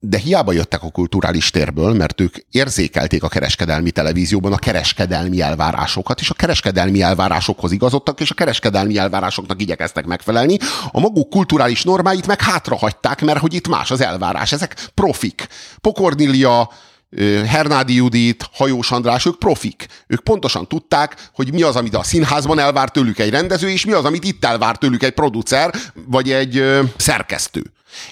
de 0.04 0.18
hiába 0.18 0.52
jöttek 0.52 0.84
a 0.84 0.89
kulturális 0.89 1.49
térből, 1.49 1.93
mert 1.93 2.22
ők 2.22 2.36
érzékelték 2.52 3.24
a 3.24 3.28
kereskedelmi 3.28 3.91
televízióban 3.91 4.54
a 4.54 4.58
kereskedelmi 4.58 5.41
elvárásokat, 5.41 6.20
és 6.20 6.30
a 6.30 6.34
kereskedelmi 6.34 7.02
elvárásokhoz 7.02 7.72
igazodtak, 7.72 8.20
és 8.20 8.30
a 8.30 8.34
kereskedelmi 8.34 8.97
elvárásoknak 8.97 9.62
igyekeztek 9.62 10.06
megfelelni. 10.06 10.58
A 10.91 10.99
maguk 10.99 11.30
kulturális 11.30 11.84
normáit 11.84 12.28
meg 12.28 12.41
hátrahagyták, 12.41 13.22
mert 13.22 13.39
hogy 13.39 13.54
itt 13.54 13.68
más 13.68 13.91
az 13.91 14.02
elvárás. 14.02 14.52
Ezek 14.52 14.76
profik. 14.93 15.47
Pokornilia, 15.82 16.70
Hernádi 17.45 17.95
Judit, 17.95 18.49
Hajós 18.54 18.91
András, 18.91 19.26
ők 19.26 19.39
profik. 19.39 19.86
Ők 20.08 20.24
pontosan 20.24 20.68
tudták, 20.68 21.30
hogy 21.34 21.54
mi 21.54 21.62
az, 21.62 21.76
amit 21.76 21.95
a 21.95 22.04
színházban 22.04 22.60
elvár 22.60 22.89
tőlük 22.89 23.20
egy 23.20 23.30
rendező, 23.30 23.70
és 23.70 23.86
mi 23.86 23.91
az, 23.91 24.06
amit 24.06 24.24
itt 24.24 24.45
elvár 24.45 24.78
tőlük 24.78 25.04
egy 25.04 25.14
producer, 25.14 25.74
vagy 26.08 26.32
egy 26.32 26.64
szerkesztő. 26.97 27.64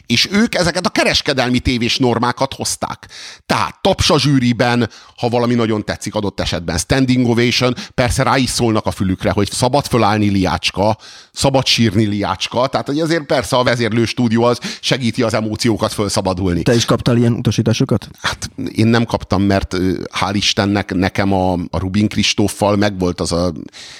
És 0.05 0.27
ők 0.31 0.55
ezeket 0.55 0.85
a 0.85 0.89
kereskedelmi 0.89 1.59
tévés 1.59 1.97
normákat 1.97 2.53
hozták. 2.53 3.07
Tehát 3.45 3.81
tapsa 3.81 4.19
zsűriben, 4.19 4.89
ha 5.17 5.29
valami 5.29 5.53
nagyon 5.53 5.85
tetszik 5.85 6.15
adott 6.15 6.39
esetben, 6.39 6.77
standing 6.77 7.27
ovation, 7.27 7.75
persze 7.93 8.23
rá 8.23 8.37
is 8.37 8.49
szólnak 8.49 8.85
a 8.85 8.91
fülükre, 8.91 9.31
hogy 9.31 9.51
szabad 9.51 9.85
fölállni 9.85 10.29
liácska, 10.29 10.97
szabad 11.31 11.65
sírni 11.65 12.05
liácska, 12.05 12.67
tehát 12.67 12.87
hogy 12.87 12.99
azért 12.99 13.25
persze 13.25 13.55
a 13.55 13.63
vezérlő 13.63 14.05
stúdió 14.05 14.43
az 14.43 14.59
segíti 14.81 15.21
az 15.23 15.33
emóciókat 15.33 15.93
felszabadulni. 15.93 16.61
Te 16.63 16.75
is 16.75 16.85
kaptál 16.85 17.17
ilyen 17.17 17.33
utasításokat? 17.33 18.09
Hát 18.21 18.49
én 18.71 18.87
nem 18.87 19.05
kaptam, 19.05 19.41
mert 19.41 19.75
hál' 20.19 20.33
Istennek 20.33 20.93
nekem 20.93 21.33
a, 21.33 21.53
a 21.53 21.79
Rubin 21.79 22.07
Kristóffal 22.07 22.75
megvolt 22.75 23.19
az 23.21 23.31
a, 23.31 23.53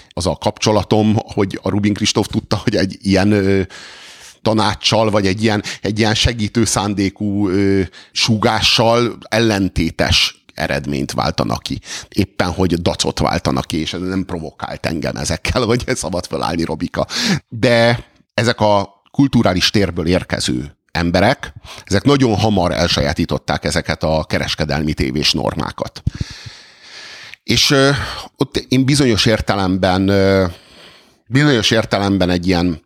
az 0.09 0.25
a 0.25 0.35
kapcsolatom, 0.35 1.15
hogy 1.33 1.59
a 1.61 1.69
Rubin 1.69 1.93
Kristóf 1.93 2.27
tudta, 2.27 2.61
hogy 2.63 2.75
egy 2.75 2.97
ilyen 3.01 3.67
tanácssal, 4.41 5.09
vagy 5.09 5.27
egy 5.27 5.43
ilyen, 5.43 5.63
egy 5.81 5.99
ilyen 5.99 6.15
segítő 6.15 6.65
szándékú 6.65 7.49
ö, 7.49 7.81
súgással 8.11 9.17
ellentétes 9.29 10.43
eredményt 10.53 11.11
váltanak 11.11 11.63
ki. 11.63 11.79
Éppen, 12.09 12.51
hogy 12.51 12.81
dacot 12.81 13.19
váltanak 13.19 13.65
ki, 13.65 13.77
és 13.77 13.93
ez 13.93 14.01
nem 14.01 14.25
provokált 14.25 14.85
engem 14.85 15.15
ezekkel, 15.15 15.61
hogy 15.71 15.83
szabad 15.87 16.25
felállni, 16.25 16.63
Robika. 16.63 17.07
De 17.47 18.05
ezek 18.33 18.59
a 18.59 19.01
kulturális 19.11 19.69
térből 19.69 20.07
érkező 20.07 20.77
emberek, 20.91 21.53
ezek 21.85 22.03
nagyon 22.03 22.35
hamar 22.35 22.71
elsajátították 22.71 23.63
ezeket 23.63 24.03
a 24.03 24.25
kereskedelmi 24.27 24.93
tévés 24.93 25.31
normákat. 25.31 26.03
És 27.43 27.71
ö, 27.71 27.89
ott 28.37 28.57
én 28.57 28.85
bizonyos 28.85 29.25
értelemben 29.25 30.07
ö, 30.07 30.45
bizonyos 31.27 31.71
értelemben 31.71 32.29
egy 32.29 32.47
ilyen 32.47 32.81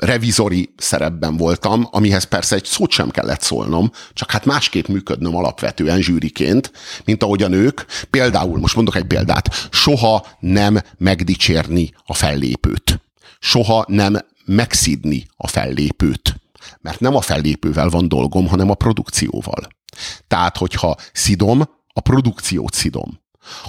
revizori 0.00 0.74
szerepben 0.76 1.36
voltam, 1.36 1.88
amihez 1.90 2.24
persze 2.24 2.54
egy 2.54 2.64
szót 2.64 2.90
sem 2.90 3.10
kellett 3.10 3.40
szólnom, 3.40 3.90
csak 4.12 4.30
hát 4.30 4.44
másképp 4.44 4.86
működnöm 4.86 5.36
alapvetően 5.36 6.02
zsűriként, 6.02 6.72
mint 7.04 7.22
ahogy 7.22 7.42
a 7.42 7.48
nők. 7.48 7.86
Például, 8.10 8.58
most 8.58 8.74
mondok 8.74 8.96
egy 8.96 9.04
példát, 9.04 9.68
soha 9.70 10.26
nem 10.40 10.80
megdicsérni 10.98 11.90
a 12.04 12.14
fellépőt. 12.14 13.00
Soha 13.38 13.84
nem 13.88 14.18
megszidni 14.44 15.26
a 15.36 15.46
fellépőt. 15.46 16.40
Mert 16.80 17.00
nem 17.00 17.16
a 17.16 17.20
fellépővel 17.20 17.88
van 17.88 18.08
dolgom, 18.08 18.48
hanem 18.48 18.70
a 18.70 18.74
produkcióval. 18.74 19.68
Tehát, 20.28 20.56
hogyha 20.56 20.96
szidom, 21.12 21.62
a 21.92 22.00
produkciót 22.00 22.74
szidom. 22.74 23.20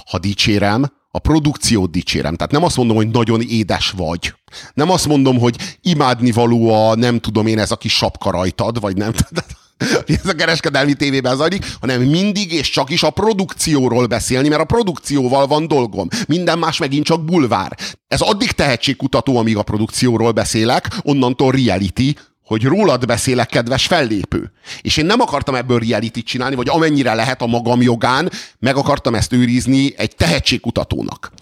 Ha 0.06 0.18
dicsérem, 0.18 0.84
a 1.14 1.18
produkciót 1.18 1.90
dicsérem. 1.90 2.36
Tehát 2.36 2.52
nem 2.52 2.64
azt 2.64 2.76
mondom, 2.76 2.96
hogy 2.96 3.08
nagyon 3.08 3.40
édes 3.40 3.90
vagy. 3.90 4.34
Nem 4.74 4.90
azt 4.90 5.06
mondom, 5.06 5.38
hogy 5.38 5.56
imádni 5.82 6.30
való 6.30 6.74
a 6.74 6.94
nem 6.94 7.18
tudom 7.18 7.46
én 7.46 7.58
ez 7.58 7.70
a 7.70 7.76
kis 7.76 7.96
sapka 7.96 8.30
rajtad, 8.30 8.80
vagy 8.80 8.96
nem. 8.96 9.12
ez 10.06 10.26
a 10.26 10.34
kereskedelmi 10.34 10.94
tévében 10.94 11.36
zajlik, 11.36 11.76
hanem 11.80 12.02
mindig 12.02 12.52
és 12.52 12.70
csak 12.70 12.90
is 12.90 13.02
a 13.02 13.10
produkcióról 13.10 14.06
beszélni, 14.06 14.48
mert 14.48 14.60
a 14.60 14.64
produkcióval 14.64 15.46
van 15.46 15.66
dolgom. 15.66 16.08
Minden 16.26 16.58
más 16.58 16.78
megint 16.78 17.04
csak 17.04 17.24
bulvár. 17.24 17.76
Ez 18.08 18.20
addig 18.20 18.52
tehetségkutató, 18.52 19.36
amíg 19.36 19.56
a 19.56 19.62
produkcióról 19.62 20.32
beszélek, 20.32 20.88
onnantól 21.02 21.52
reality, 21.52 22.14
hogy 22.44 22.64
rólad 22.64 23.06
beszélek, 23.06 23.48
kedves 23.48 23.86
fellépő. 23.86 24.52
És 24.80 24.96
én 24.96 25.06
nem 25.06 25.20
akartam 25.20 25.54
ebből 25.54 25.78
reality 25.78 26.18
csinálni, 26.18 26.54
vagy 26.54 26.68
amennyire 26.68 27.14
lehet 27.14 27.42
a 27.42 27.46
magam 27.46 27.82
jogán, 27.82 28.30
meg 28.58 28.76
akartam 28.76 29.14
ezt 29.14 29.32
őrizni 29.32 29.94
egy 29.96 30.16
tehetségkutatónak. 30.16 31.32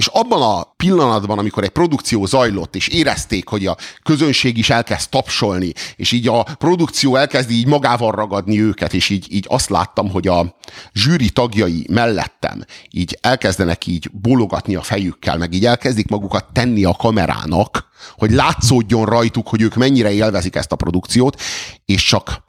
És 0.00 0.06
abban 0.06 0.42
a 0.42 0.62
pillanatban, 0.76 1.38
amikor 1.38 1.62
egy 1.62 1.70
produkció 1.70 2.26
zajlott, 2.26 2.76
és 2.76 2.88
érezték, 2.88 3.48
hogy 3.48 3.66
a 3.66 3.76
közönség 4.02 4.58
is 4.58 4.70
elkezd 4.70 5.10
tapsolni, 5.10 5.72
és 5.96 6.12
így 6.12 6.28
a 6.28 6.42
produkció 6.42 7.16
elkezdi 7.16 7.54
így 7.54 7.66
magával 7.66 8.10
ragadni 8.10 8.60
őket, 8.60 8.94
és 8.94 9.08
így, 9.08 9.26
így 9.32 9.46
azt 9.48 9.68
láttam, 9.68 10.10
hogy 10.10 10.28
a 10.28 10.56
zsűri 10.92 11.30
tagjai 11.30 11.86
mellettem 11.90 12.64
így 12.90 13.18
elkezdenek 13.20 13.86
így 13.86 14.10
bólogatni 14.12 14.74
a 14.74 14.82
fejükkel, 14.82 15.36
meg 15.36 15.52
így 15.52 15.66
elkezdik 15.66 16.08
magukat 16.08 16.46
tenni 16.52 16.84
a 16.84 16.92
kamerának, 16.92 17.88
hogy 18.16 18.30
látszódjon 18.30 19.04
rajtuk, 19.04 19.48
hogy 19.48 19.62
ők 19.62 19.74
mennyire 19.74 20.12
élvezik 20.12 20.56
ezt 20.56 20.72
a 20.72 20.76
produkciót, 20.76 21.40
és 21.84 22.04
csak 22.04 22.42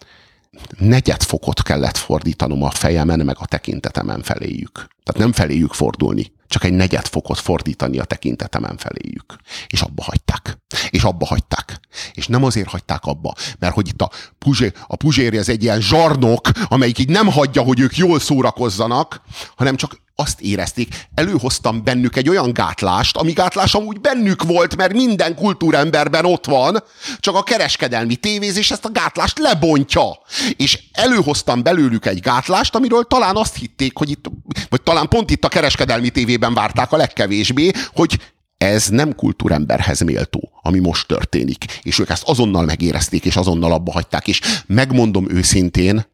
negyed 0.78 1.24
fokot 1.24 1.62
kellett 1.62 1.98
fordítanom 1.98 2.64
a 2.64 2.70
fejemen, 2.70 3.20
meg 3.20 3.36
a 3.40 3.46
tekintetemen 3.46 4.22
feléjük. 4.22 4.72
Tehát 5.04 5.22
nem 5.22 5.32
feléjük 5.32 5.74
fordulni, 5.74 6.32
csak 6.52 6.64
egy 6.64 6.74
negyed 6.74 7.08
fokot 7.08 7.40
fordítani 7.40 8.00
a 8.00 8.04
tekintetemen 8.04 8.78
feléjük. 8.78 9.36
És 9.68 9.82
abba 9.82 10.04
hagyták. 10.04 10.58
És 10.90 11.04
abba 11.04 11.26
hagyták. 11.26 11.80
És 12.14 12.28
nem 12.28 12.44
azért 12.44 12.70
hagyták 12.70 13.06
abba, 13.06 13.34
mert 13.60 13.74
hogy 13.74 13.88
itt 13.88 14.02
a, 14.02 14.10
puzsé, 14.40 14.72
a 14.88 14.96
puzséri 14.96 15.38
az 15.38 15.50
egy 15.50 15.64
ilyen 15.64 15.82
zsarnok, 15.82 16.50
amelyik 16.68 17.00
így 17.00 17.10
nem 17.10 17.28
hagyja, 17.28 17.62
hogy 17.62 17.80
ők 17.80 17.98
jól 17.98 18.20
szórakozzanak, 18.20 19.22
hanem 19.56 19.76
csak 19.76 20.02
azt 20.16 20.42
érezték, 20.42 21.08
előhoztam 21.14 21.84
bennük 21.84 22.16
egy 22.16 22.30
olyan 22.30 22.54
gátlást, 22.54 23.18
ami 23.18 23.32
gátlás 23.32 23.74
amúgy 23.74 24.02
bennük 24.02 24.44
volt, 24.44 24.76
mert 24.76 24.94
minden 24.94 25.36
kultúremberben 25.36 26.26
ott 26.26 26.46
van, 26.46 26.84
csak 27.20 27.36
a 27.36 27.44
kereskedelmi 27.44 28.16
tévézés 28.16 28.72
ezt 28.72 28.86
a 28.86 28.92
gátlást 28.92 29.40
lebontja. 29.40 30.20
És 30.58 30.80
előhoztam 30.92 31.64
belőlük 31.64 32.06
egy 32.06 32.20
gátlást, 32.20 32.76
amiről 32.76 33.04
talán 33.04 33.36
azt 33.36 33.56
hitték, 33.56 33.98
hogy 33.98 34.10
itt, 34.10 34.26
vagy 34.70 34.82
talán 34.82 35.08
pont 35.08 35.30
itt 35.30 35.46
a 35.46 35.48
kereskedelmi 35.48 36.10
tévében 36.10 36.54
várták 36.54 36.92
a 36.92 36.98
legkevésbé, 36.98 37.72
hogy 37.94 38.20
ez 38.58 38.88
nem 38.88 39.16
kultúremberhez 39.16 40.00
méltó, 40.00 40.52
ami 40.62 40.80
most 40.80 41.08
történik. 41.08 41.80
És 41.82 42.00
ők 42.00 42.10
ezt 42.10 42.24
azonnal 42.24 42.66
megérezték, 42.66 43.26
és 43.26 43.36
azonnal 43.36 43.72
abba 43.72 43.92
hagyták. 43.92 44.28
És 44.28 44.42
megmondom 44.66 45.30
őszintén, 45.30 46.06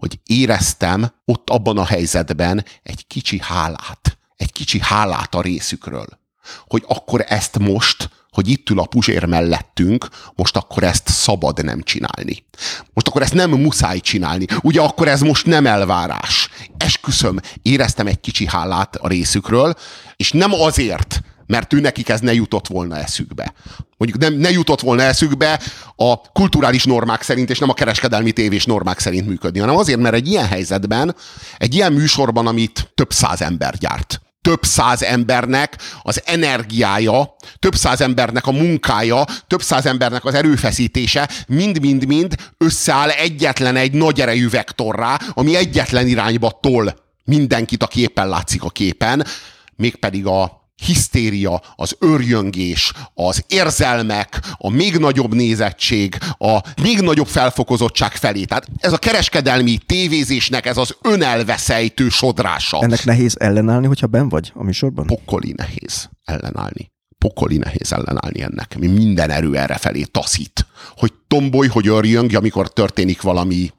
hogy 0.00 0.18
éreztem 0.26 1.12
ott 1.24 1.50
abban 1.50 1.78
a 1.78 1.84
helyzetben 1.84 2.64
egy 2.82 3.06
kicsi 3.06 3.40
hálát. 3.42 4.18
Egy 4.36 4.52
kicsi 4.52 4.80
hálát 4.82 5.34
a 5.34 5.40
részükről. 5.40 6.06
Hogy 6.66 6.84
akkor 6.86 7.24
ezt 7.28 7.58
most, 7.58 8.10
hogy 8.30 8.48
itt 8.48 8.70
ül 8.70 8.78
a 8.78 8.86
puzsér 8.86 9.24
mellettünk, 9.24 10.08
most 10.34 10.56
akkor 10.56 10.82
ezt 10.82 11.08
szabad 11.08 11.64
nem 11.64 11.82
csinálni. 11.82 12.44
Most 12.92 13.08
akkor 13.08 13.22
ezt 13.22 13.34
nem 13.34 13.50
muszáj 13.50 13.98
csinálni. 13.98 14.46
Ugye 14.62 14.80
akkor 14.80 15.08
ez 15.08 15.20
most 15.20 15.46
nem 15.46 15.66
elvárás. 15.66 16.48
Esküszöm, 16.76 17.40
éreztem 17.62 18.06
egy 18.06 18.20
kicsi 18.20 18.46
hálát 18.46 18.96
a 18.96 19.08
részükről, 19.08 19.74
és 20.16 20.30
nem 20.32 20.52
azért, 20.52 21.20
mert 21.46 21.72
ő 21.72 21.80
nekik 21.80 22.08
ez 22.08 22.20
ne 22.20 22.32
jutott 22.32 22.66
volna 22.66 22.96
eszükbe. 22.96 23.54
Mondjuk 23.96 24.20
nem, 24.20 24.34
ne 24.34 24.50
jutott 24.50 24.80
volna 24.80 25.02
eszükbe 25.02 25.60
a 25.96 26.20
kulturális 26.20 26.84
normák 26.84 27.22
szerint, 27.22 27.50
és 27.50 27.58
nem 27.58 27.68
a 27.68 27.74
kereskedelmi 27.74 28.32
tévés 28.32 28.64
normák 28.64 28.98
szerint 28.98 29.26
működni, 29.26 29.58
hanem 29.58 29.76
azért, 29.76 30.00
mert 30.00 30.14
egy 30.14 30.28
ilyen 30.28 30.46
helyzetben, 30.46 31.16
egy 31.58 31.74
ilyen 31.74 31.92
műsorban, 31.92 32.46
amit 32.46 32.90
több 32.94 33.12
száz 33.12 33.42
ember 33.42 33.78
gyárt, 33.78 34.20
több 34.46 34.64
száz 34.64 35.02
embernek 35.02 35.76
az 36.02 36.22
energiája, 36.24 37.36
több 37.58 37.74
száz 37.74 38.00
embernek 38.00 38.46
a 38.46 38.52
munkája, 38.52 39.24
több 39.46 39.62
száz 39.62 39.86
embernek 39.86 40.24
az 40.24 40.34
erőfeszítése 40.34 41.28
mind-mind-mind 41.46 42.34
összeáll 42.58 43.08
egyetlen 43.08 43.76
egy 43.76 43.92
nagy 43.92 44.20
erejű 44.20 44.48
vektorrá, 44.48 45.18
ami 45.32 45.56
egyetlen 45.56 46.06
irányba 46.06 46.58
tol 46.62 46.94
mindenkit, 47.24 47.82
aki 47.82 48.00
éppen 48.00 48.28
látszik 48.28 48.62
a 48.62 48.70
képen, 48.70 49.26
mégpedig 49.76 50.26
a 50.26 50.65
hisztéria, 50.76 51.62
az 51.76 51.96
örjöngés, 51.98 52.92
az 53.14 53.44
érzelmek, 53.48 54.40
a 54.56 54.70
még 54.70 54.96
nagyobb 54.96 55.34
nézettség, 55.34 56.18
a 56.38 56.58
még 56.82 57.00
nagyobb 57.00 57.26
felfokozottság 57.26 58.12
felé. 58.12 58.44
Tehát 58.44 58.68
ez 58.78 58.92
a 58.92 58.98
kereskedelmi 58.98 59.78
tévézésnek 59.86 60.66
ez 60.66 60.76
az 60.76 60.96
önelveszejtő 61.02 62.08
sodrása. 62.08 62.78
Ennek 62.80 63.04
nehéz 63.04 63.36
ellenállni, 63.38 63.86
hogyha 63.86 64.06
ben 64.06 64.28
vagy 64.28 64.52
a 64.54 64.62
műsorban? 64.62 65.06
Pokoli 65.06 65.54
nehéz 65.56 66.10
ellenállni. 66.24 66.90
Pokoli 67.18 67.56
nehéz 67.56 67.92
ellenállni 67.92 68.42
ennek. 68.42 68.78
Mi 68.78 68.86
minden 68.86 69.30
erő 69.30 69.56
erre 69.56 69.76
felé 69.76 70.02
taszít. 70.02 70.66
Hogy 70.96 71.12
tomboly, 71.28 71.66
hogy 71.66 71.88
örjöngi, 71.88 72.34
amikor 72.34 72.72
történik 72.72 73.22
valami, 73.22 73.72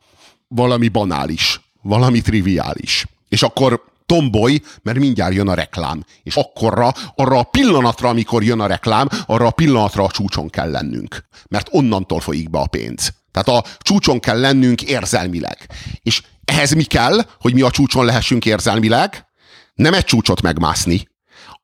valami 0.48 0.88
banális, 0.88 1.62
valami 1.82 2.22
triviális. 2.22 3.06
És 3.30 3.44
akkor 3.44 3.84
tomboly, 4.08 4.62
mert 4.82 5.00
mindjárt 5.00 5.34
jön 5.34 5.48
a 5.48 5.54
reklám. 5.54 6.04
És 6.24 6.36
akkorra, 6.36 6.94
arra 7.16 7.40
a 7.40 7.44
pillanatra, 7.44 8.10
amikor 8.10 8.44
jön 8.44 8.60
a 8.60 8.68
reklám, 8.68 9.08
arra 9.26 9.46
a 9.46 9.52
pillanatra 9.52 10.04
a 10.04 10.12
csúcson 10.12 10.50
kell 10.50 10.72
lennünk. 10.72 11.28
Mert 11.48 11.68
onnantól 11.72 12.20
folyik 12.20 12.50
be 12.50 12.60
a 12.60 12.68
pénz. 12.68 13.14
Tehát 13.32 13.48
a 13.62 13.70
csúcson 13.80 14.20
kell 14.20 14.40
lennünk 14.40 14.82
érzelmileg. 14.82 15.72
És 16.02 16.22
ehhez 16.46 16.74
mi 16.74 16.84
kell, 16.84 17.26
hogy 17.40 17.54
mi 17.54 17.62
a 17.62 17.72
csúcson 17.72 18.06
lehessünk 18.06 18.46
érzelmileg? 18.46 19.26
Nem 19.74 19.94
egy 19.94 20.04
csúcsot 20.04 20.42
megmászni, 20.42 21.08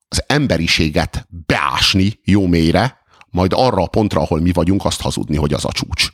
az 0.07 0.23
emberiséget 0.27 1.27
beásni 1.45 2.19
jó 2.23 2.47
mélyre, 2.47 2.97
majd 3.29 3.51
arra 3.55 3.81
a 3.81 3.87
pontra, 3.87 4.21
ahol 4.21 4.41
mi 4.41 4.51
vagyunk, 4.51 4.85
azt 4.85 5.01
hazudni, 5.01 5.35
hogy 5.35 5.53
az 5.53 5.65
a 5.65 5.71
csúcs. 5.71 6.07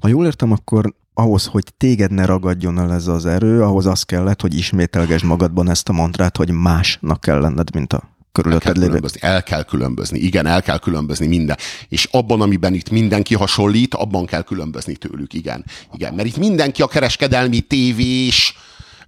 Ha 0.00 0.08
jól 0.08 0.26
értem, 0.26 0.52
akkor 0.52 0.94
ahhoz, 1.20 1.46
hogy 1.46 1.64
téged 1.76 2.12
ne 2.12 2.24
ragadjon 2.24 2.78
el 2.78 2.92
ez 2.92 3.06
az 3.06 3.26
erő, 3.26 3.62
ahhoz 3.62 3.86
az 3.86 4.02
kellett, 4.02 4.40
hogy 4.40 4.54
ismételgesd 4.54 5.24
magadban 5.24 5.70
ezt 5.70 5.88
a 5.88 5.92
mantrát, 5.92 6.36
hogy 6.36 6.50
másnak 6.50 7.20
kell 7.20 7.40
lenned, 7.40 7.74
mint 7.74 7.92
a 7.92 8.02
körülötted 8.32 8.76
lévő. 8.76 9.00
El 9.20 9.42
kell 9.42 9.62
különbözni, 9.62 10.18
igen, 10.18 10.46
el 10.46 10.62
kell 10.62 10.78
különbözni 10.78 11.26
minden. 11.26 11.56
És 11.88 12.08
abban, 12.10 12.40
amiben 12.40 12.74
itt 12.74 12.90
mindenki 12.90 13.34
hasonlít, 13.34 13.94
abban 13.94 14.26
kell 14.26 14.42
különbözni 14.42 14.96
tőlük, 14.96 15.32
igen. 15.32 15.64
igen. 15.92 16.14
Mert 16.14 16.28
itt 16.28 16.36
mindenki 16.36 16.82
a 16.82 16.86
kereskedelmi 16.86 17.60
tévés 17.60 18.54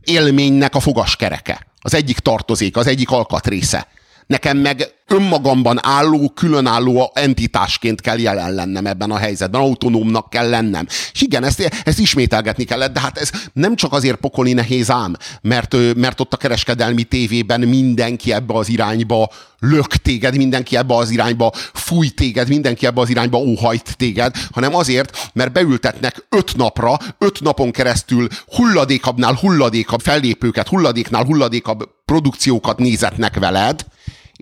élménynek 0.05 0.75
a 0.75 0.81
fogaskereke. 0.81 1.67
Az 1.81 1.95
egyik 1.95 2.19
tartozék, 2.19 2.77
az 2.77 2.87
egyik 2.87 3.11
alkatrésze. 3.11 3.87
Nekem 4.27 4.57
meg 4.59 5.03
önmagamban 5.13 5.79
álló, 5.83 6.29
különálló 6.35 7.11
entitásként 7.15 8.01
kell 8.01 8.19
jelen 8.19 8.55
lennem 8.55 8.87
ebben 8.87 9.11
a 9.11 9.17
helyzetben, 9.17 9.61
autonómnak 9.61 10.31
kell 10.31 10.49
lennem. 10.49 10.87
És 11.13 11.23
igen, 11.23 11.45
ezt, 11.45 11.71
ezt 11.85 11.99
ismételgetni 11.99 12.65
kellett, 12.65 12.93
de 12.93 13.01
hát 13.01 13.19
ez 13.19 13.31
nem 13.53 13.77
csak 13.77 13.93
azért 13.93 14.17
pokoli 14.17 14.53
nehéz 14.53 14.91
ám, 14.91 15.17
mert, 15.43 15.77
mert 15.97 16.21
ott 16.21 16.33
a 16.33 16.37
kereskedelmi 16.37 17.03
tévében 17.03 17.61
mindenki 17.61 18.33
ebbe 18.33 18.55
az 18.55 18.69
irányba 18.69 19.31
lök 19.59 19.97
téged, 19.97 20.37
mindenki 20.37 20.77
ebbe 20.77 20.95
az 20.95 21.11
irányba 21.11 21.53
fúj 21.73 22.09
téged, 22.09 22.49
mindenki 22.49 22.87
ebbe 22.87 23.01
az 23.01 23.09
irányba 23.09 23.39
óhajt 23.39 23.97
téged, 23.97 24.35
hanem 24.53 24.75
azért, 24.75 25.31
mert 25.33 25.53
beültetnek 25.53 26.27
öt 26.29 26.57
napra, 26.57 26.99
öt 27.19 27.41
napon 27.41 27.71
keresztül 27.71 28.27
hulladékabbnál 28.47 29.35
hulladékabb 29.35 30.01
fellépőket, 30.01 30.69
hulladéknál 30.69 31.25
hulladékabb 31.25 31.89
produkciókat 32.05 32.79
nézetnek 32.79 33.39
veled, 33.39 33.85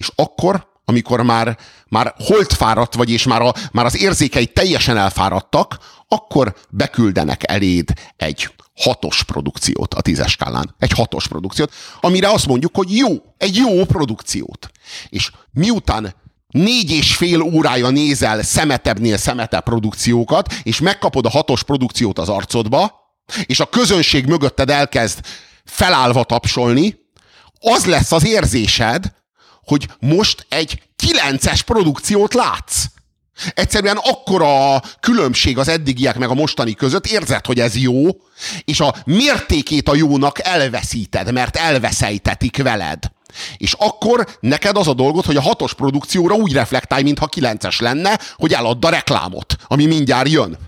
és 0.01 0.11
akkor, 0.15 0.67
amikor 0.85 1.23
már, 1.23 1.59
már 1.89 2.15
holtfáradt 2.19 2.95
vagy, 2.95 3.11
és 3.11 3.25
már, 3.25 3.43
a, 3.43 3.55
már 3.73 3.85
az 3.85 4.01
érzékei 4.01 4.47
teljesen 4.47 4.97
elfáradtak, 4.97 5.79
akkor 6.09 6.55
beküldenek 6.71 7.51
eléd 7.51 7.93
egy 8.17 8.51
hatos 8.75 9.23
produkciót 9.23 9.95
a 9.95 10.01
tízes 10.01 10.31
skálán. 10.31 10.75
Egy 10.79 10.93
hatos 10.93 11.29
produkciót, 11.29 11.73
amire 12.01 12.31
azt 12.31 12.47
mondjuk, 12.47 12.77
hogy 12.77 12.97
jó, 12.97 13.09
egy 13.37 13.57
jó 13.57 13.85
produkciót. 13.85 14.71
És 15.09 15.31
miután 15.53 16.15
négy 16.49 16.91
és 16.91 17.17
fél 17.17 17.41
órája 17.41 17.89
nézel 17.89 18.43
szemetebbnél 18.43 19.17
szemetebb 19.17 19.63
produkciókat, 19.63 20.55
és 20.63 20.81
megkapod 20.81 21.27
a 21.27 21.31
hatos 21.31 21.63
produkciót 21.63 22.19
az 22.19 22.29
arcodba, 22.29 22.93
és 23.47 23.61
a 23.61 23.69
közönség 23.69 24.27
mögötted 24.27 24.71
elkezd 24.71 25.21
felállva 25.65 26.25
tapsolni, 26.25 26.99
az 27.61 27.85
lesz 27.85 28.13
az 28.13 28.27
érzésed, 28.27 29.19
hogy 29.65 29.89
most 30.01 30.47
egy 30.49 30.83
kilences 30.97 31.63
produkciót 31.63 32.35
látsz. 32.35 32.85
Egyszerűen 33.55 33.97
akkora 33.97 34.83
különbség 35.01 35.59
az 35.59 35.69
eddigiek 35.69 36.19
meg 36.19 36.29
a 36.29 36.35
mostani 36.35 36.75
között, 36.75 37.07
érzed, 37.07 37.47
hogy 37.47 37.61
ez 37.61 37.77
jó, 37.77 38.03
és 38.65 38.81
a 38.81 38.95
mértékét 39.05 39.89
a 39.89 39.95
jónak 39.95 40.47
elveszíted, 40.47 41.33
mert 41.33 41.57
elveszejtetik 41.57 42.63
veled. 42.63 42.99
És 43.57 43.75
akkor 43.79 44.29
neked 44.41 44.77
az 44.77 44.89
a 44.89 44.95
dolgod, 44.95 45.25
hogy 45.25 45.37
a 45.37 45.41
hatos 45.41 45.75
produkcióra 45.75 46.35
úgy 46.35 46.53
reflektálj, 46.53 47.03
mintha 47.03 47.27
kilences 47.27 47.81
lenne, 47.81 48.19
hogy 48.37 48.53
eladd 48.53 48.85
a 48.85 48.91
reklámot, 48.91 49.57
ami 49.67 49.87
mindjárt 49.87 50.29
jön. 50.29 50.59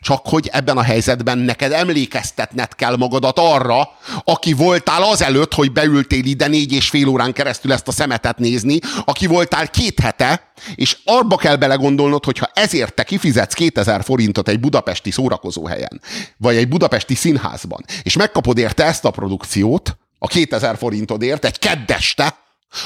Csak 0.00 0.20
hogy 0.24 0.48
ebben 0.52 0.76
a 0.76 0.82
helyzetben 0.82 1.38
neked 1.38 1.72
emlékeztetned 1.72 2.74
kell 2.74 2.96
magadat 2.96 3.38
arra, 3.38 3.88
aki 4.24 4.52
voltál 4.52 5.02
azelőtt, 5.02 5.54
hogy 5.54 5.72
beültél 5.72 6.24
ide 6.24 6.46
négy 6.46 6.72
és 6.72 6.88
fél 6.88 7.08
órán 7.08 7.32
keresztül 7.32 7.72
ezt 7.72 7.88
a 7.88 7.92
szemetet 7.92 8.38
nézni, 8.38 8.78
aki 9.04 9.26
voltál 9.26 9.68
két 9.68 10.00
hete, 10.00 10.52
és 10.74 10.96
arba 11.04 11.36
kell 11.36 11.56
belegondolnod, 11.56 12.24
hogyha 12.24 12.50
ezért 12.54 12.94
te 12.94 13.02
kifizetsz 13.02 13.54
2000 13.54 14.04
forintot 14.04 14.48
egy 14.48 14.60
budapesti 14.60 15.10
szórakozóhelyen, 15.10 16.00
vagy 16.36 16.56
egy 16.56 16.68
budapesti 16.68 17.14
színházban, 17.14 17.84
és 18.02 18.16
megkapod 18.16 18.58
érte 18.58 18.84
ezt 18.84 19.04
a 19.04 19.10
produkciót, 19.10 19.96
a 20.18 20.26
2000 20.26 20.76
forintodért 20.76 21.44
egy 21.44 21.58
keddeste, 21.58 22.36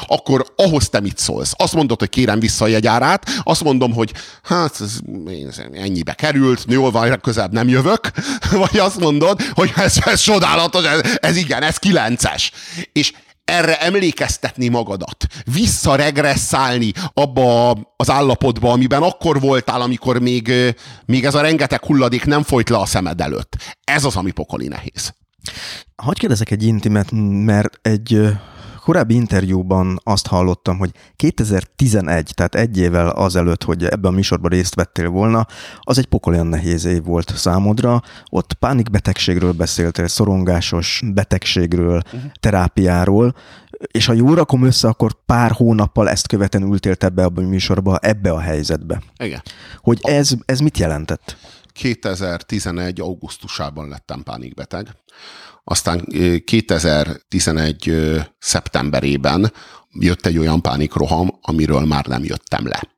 akkor 0.07 0.47
ahhoz 0.57 0.89
te 0.89 1.01
mit 1.01 1.19
szólsz? 1.19 1.53
Azt 1.57 1.75
mondod, 1.75 1.99
hogy 1.99 2.09
kérem 2.09 2.41
vissza 2.41 2.65
a 2.65 2.69
jegyárát, 2.69 3.31
azt 3.43 3.65
mondom, 3.65 3.93
hogy 3.93 4.13
hát 4.43 4.81
ez 4.81 4.99
ennyibe 5.73 6.13
került, 6.13 6.65
jól 6.69 6.91
van, 6.91 7.21
közelebb 7.21 7.53
nem 7.53 7.69
jövök, 7.69 8.11
vagy 8.51 8.79
azt 8.79 9.01
mondod, 9.01 9.43
hogy 9.43 9.73
ez, 9.77 9.97
ez 10.05 10.21
csodálatos, 10.21 10.85
ez, 10.85 11.01
ez 11.21 11.37
igen, 11.37 11.63
ez 11.63 11.77
kilences. 11.77 12.53
És 12.93 13.13
erre 13.45 13.81
emlékeztetni 13.81 14.69
magadat, 14.69 15.27
visszaregresszálni 15.53 16.93
abba 17.15 17.71
az 17.97 18.11
állapotba, 18.11 18.73
amiben 18.73 19.03
akkor 19.03 19.41
voltál, 19.41 19.81
amikor 19.81 20.21
még, 20.21 20.53
még 21.07 21.25
ez 21.25 21.35
a 21.35 21.41
rengeteg 21.41 21.85
hulladék 21.85 22.25
nem 22.25 22.43
folyt 22.43 22.69
le 22.69 22.77
a 22.77 22.87
szemed 22.87 23.21
előtt. 23.21 23.57
Ez 23.85 24.05
az, 24.05 24.17
ami 24.17 24.31
pokoli 24.31 24.69
nehéz. 24.69 25.15
Hogy 25.97 26.19
kérdezek 26.19 26.51
egy 26.51 26.63
intimet, 26.63 27.09
mert 27.45 27.79
egy 27.83 28.21
korábbi 28.83 29.15
interjúban 29.15 30.01
azt 30.05 30.27
hallottam, 30.27 30.79
hogy 30.79 30.91
2011, 31.17 32.31
tehát 32.35 32.55
egy 32.55 32.79
évvel 32.79 33.09
azelőtt, 33.09 33.63
hogy 33.63 33.85
ebben 33.85 34.13
a 34.13 34.15
műsorban 34.15 34.51
részt 34.51 34.75
vettél 34.75 35.09
volna, 35.09 35.47
az 35.81 35.99
egy 35.99 36.07
pokolian 36.07 36.47
nehéz 36.47 36.85
év 36.85 37.05
volt 37.05 37.37
számodra. 37.37 38.03
Ott 38.31 38.53
pánikbetegségről 38.53 39.53
beszéltél, 39.53 40.09
szorongásos 40.09 41.03
betegségről, 41.15 42.03
uh-huh. 42.05 42.21
terápiáról, 42.41 43.35
és 43.91 44.07
ha 44.07 44.13
jól 44.13 44.35
rakom 44.35 44.65
össze, 44.65 44.89
akkor 44.89 45.17
pár 45.27 45.51
hónappal 45.51 46.09
ezt 46.09 46.29
követően 46.29 46.65
ültél 46.65 46.95
ebbe 46.99 47.25
a 47.25 47.31
műsorba, 47.41 47.99
ebbe 47.99 48.31
a 48.31 48.41
helyzetbe. 48.41 49.03
Igen. 49.19 49.43
Hogy 49.77 49.99
ez, 50.03 50.33
ez 50.45 50.61
mit 50.61 50.79
jelentett? 50.79 51.37
2011. 51.73 53.01
augusztusában 53.01 53.89
lettem 53.89 54.23
pánikbeteg. 54.23 54.89
Aztán 55.64 56.06
2011. 56.44 57.93
szeptemberében 58.39 59.52
jött 59.90 60.26
egy 60.26 60.39
olyan 60.39 60.62
pánikroham, 60.62 61.39
amiről 61.40 61.84
már 61.84 62.06
nem 62.06 62.24
jöttem 62.24 62.66
le. 62.66 62.89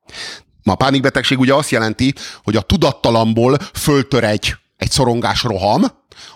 Ma 0.63 0.73
a 0.73 0.77
pánikbetegség 0.77 1.39
ugye 1.39 1.55
azt 1.55 1.71
jelenti, 1.71 2.15
hogy 2.43 2.57
a 2.57 2.61
tudattalamból 2.61 3.59
föltör 3.75 4.25
egy, 4.25 4.55
egy 4.77 4.91
szorongás 4.91 5.43
roham, 5.43 5.85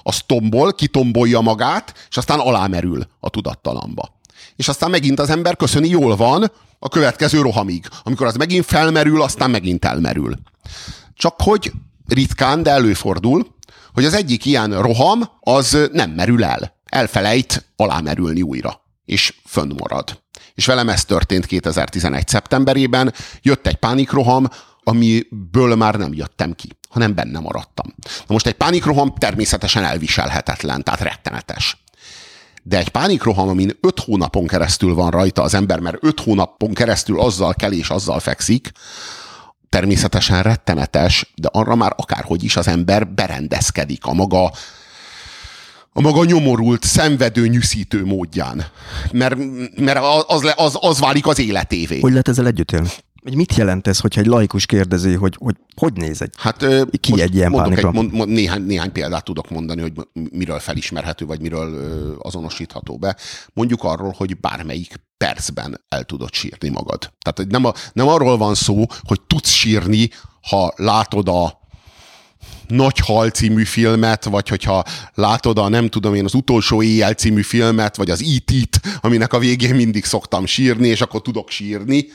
az 0.03 0.21
tombol, 0.27 0.73
kitombolja 0.73 1.41
magát, 1.41 2.07
és 2.09 2.17
aztán 2.17 2.39
alámerül 2.39 3.07
a 3.21 3.31
tudattalamba. 3.31 4.21
És 4.57 4.69
aztán 4.69 4.91
megint 4.91 5.21
az 5.21 5.31
ember 5.31 5.57
köszöni, 5.57 5.89
jól 5.89 6.17
van, 6.17 6.53
a 6.79 6.89
következő 6.89 7.41
rohamig. 7.41 7.89
Amikor 8.03 8.27
az 8.27 8.35
megint 8.35 8.65
felmerül, 8.65 9.23
aztán 9.23 9.51
megint 9.51 9.85
elmerül. 9.85 10.35
Csak 11.15 11.35
hogy 11.39 11.73
ritkán, 12.07 12.63
de 12.63 12.71
előfordul, 12.71 13.57
hogy 13.99 14.07
az 14.07 14.15
egyik 14.15 14.45
ilyen 14.45 14.83
roham 14.83 15.31
az 15.41 15.89
nem 15.93 16.11
merül 16.11 16.45
el. 16.45 16.77
Elfelejt 16.85 17.65
alámerülni 17.77 18.43
újra, 18.43 18.81
és 19.05 19.35
fönnmarad. 19.45 20.23
És 20.55 20.67
velem 20.67 20.89
ez 20.89 21.05
történt 21.05 21.47
2011. 21.47 22.29
szeptemberében, 22.29 23.15
jött 23.43 23.67
egy 23.67 23.77
pánikroham, 23.77 24.49
amiből 24.83 25.75
már 25.75 25.95
nem 25.95 26.13
jöttem 26.13 26.53
ki, 26.53 26.69
hanem 26.89 27.15
benne 27.15 27.39
maradtam. 27.39 27.95
Na 28.05 28.27
most 28.27 28.47
egy 28.47 28.55
pánikroham 28.55 29.15
természetesen 29.15 29.85
elviselhetetlen, 29.85 30.83
tehát 30.83 31.01
rettenetes. 31.01 31.85
De 32.63 32.79
egy 32.79 32.89
pánikroham, 32.89 33.49
amin 33.49 33.79
öt 33.81 34.01
hónapon 34.01 34.47
keresztül 34.47 34.95
van 34.95 35.11
rajta 35.11 35.43
az 35.43 35.55
ember, 35.55 35.79
mert 35.81 35.97
öt 36.01 36.21
hónapon 36.21 36.75
keresztül 36.75 37.21
azzal 37.21 37.55
kell 37.55 37.73
és 37.73 37.91
azzal 37.91 38.21
fekszik, 38.21 38.73
természetesen 39.69 40.43
rettenetes, 40.43 41.33
de 41.37 41.49
arra 41.53 41.75
már 41.75 41.93
akárhogy 41.97 42.45
is 42.45 42.57
az 42.57 42.69
ember 42.69 43.09
berendezkedik 43.09 44.07
a 44.07 44.13
maga 44.13 44.51
a 45.93 46.01
maga 46.01 46.25
nyomorult, 46.25 46.85
szenvedő, 46.85 47.47
nyűszítő 47.47 48.05
módján. 48.05 48.65
Mert, 49.13 49.37
mert 49.77 49.99
az, 50.27 50.53
az, 50.57 50.79
az 50.81 50.99
válik 50.99 51.27
az 51.27 51.39
életévé. 51.39 52.01
Hogy 52.01 52.11
lehet 52.11 52.29
ezzel 52.29 52.47
együtt 52.47 52.73
élni? 52.73 52.89
Hogy 53.23 53.35
mit 53.35 53.55
jelent 53.55 53.87
ez, 53.87 54.01
hogyha 54.01 54.21
egy 54.21 54.27
laikus 54.27 54.67
kérdezi, 54.67 55.15
hogy 55.15 55.37
hogy, 55.39 55.57
hogy 55.77 55.93
néz 55.93 56.23
egy, 56.23 56.35
hát, 56.37 56.67
ki 57.01 57.21
egy 57.21 57.35
ilyen 57.35 57.51
mondok 57.51 57.79
egy, 57.79 57.85
mond, 57.85 58.13
mond, 58.13 58.31
néhány, 58.31 58.63
néhány 58.63 58.93
példát 58.93 59.25
tudok 59.25 59.51
mondani, 59.51 59.81
hogy 59.81 59.93
miről 60.31 60.59
felismerhető, 60.59 61.27
vagy 61.27 61.41
miről 61.41 62.17
azonosítható 62.19 62.97
be. 62.97 63.17
Mondjuk 63.53 63.85
arról, 63.85 64.15
hogy 64.17 64.41
bármelyik 64.41 64.95
percben 65.19 65.85
el 65.89 66.05
tudod 66.05 66.33
sírni 66.33 66.69
magad. 66.69 67.13
Tehát 67.21 67.51
nem, 67.51 67.65
a, 67.65 67.73
nem 67.93 68.09
arról 68.09 68.37
van 68.37 68.55
szó, 68.55 68.85
hogy 69.03 69.21
tudsz 69.21 69.51
sírni, 69.51 70.11
ha 70.41 70.73
látod 70.77 71.29
a 71.29 71.59
nagy 72.67 72.99
Hal 72.99 73.31
című 73.31 73.65
filmet, 73.65 74.25
vagy 74.25 74.49
hogyha 74.49 74.85
látod 75.15 75.59
a 75.59 75.69
nem 75.69 75.89
tudom 75.89 76.15
én 76.15 76.25
az 76.25 76.35
utolsó 76.35 76.83
éjjel 76.83 77.13
című 77.13 77.43
filmet, 77.43 77.97
vagy 77.97 78.11
az 78.11 78.23
E.T.-t, 78.23 78.81
aminek 79.01 79.33
a 79.33 79.39
végén 79.39 79.75
mindig 79.75 80.05
szoktam 80.05 80.47
sírni, 80.47 80.89
és 80.89 81.01
akkor 81.01 81.23
tudok 81.23 81.51
sírni, 81.51 82.07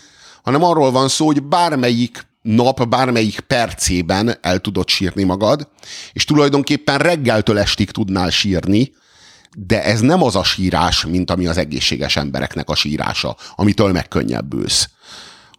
hanem 0.44 0.64
arról 0.64 0.92
van 0.92 1.08
szó, 1.08 1.26
hogy 1.26 1.44
bármelyik 1.44 2.28
nap, 2.42 2.88
bármelyik 2.88 3.40
percében 3.40 4.38
el 4.42 4.60
tudod 4.60 4.88
sírni 4.88 5.24
magad, 5.24 5.70
és 6.14 6.26
tulajdonképpen 6.26 6.98
reggeltől 6.98 7.60
estig 7.60 7.92
tudnál 7.92 8.30
sírni, 8.30 8.92
de 9.56 9.84
ez 9.84 10.00
nem 10.00 10.24
az 10.24 10.36
a 10.36 10.44
sírás, 10.44 11.06
mint 11.06 11.32
ami 11.32 11.48
az 11.48 11.58
egészséges 11.58 12.16
embereknek 12.16 12.70
a 12.70 12.76
sírása, 12.76 13.36
amitől 13.56 13.92
megkönnyebbülsz 13.92 14.90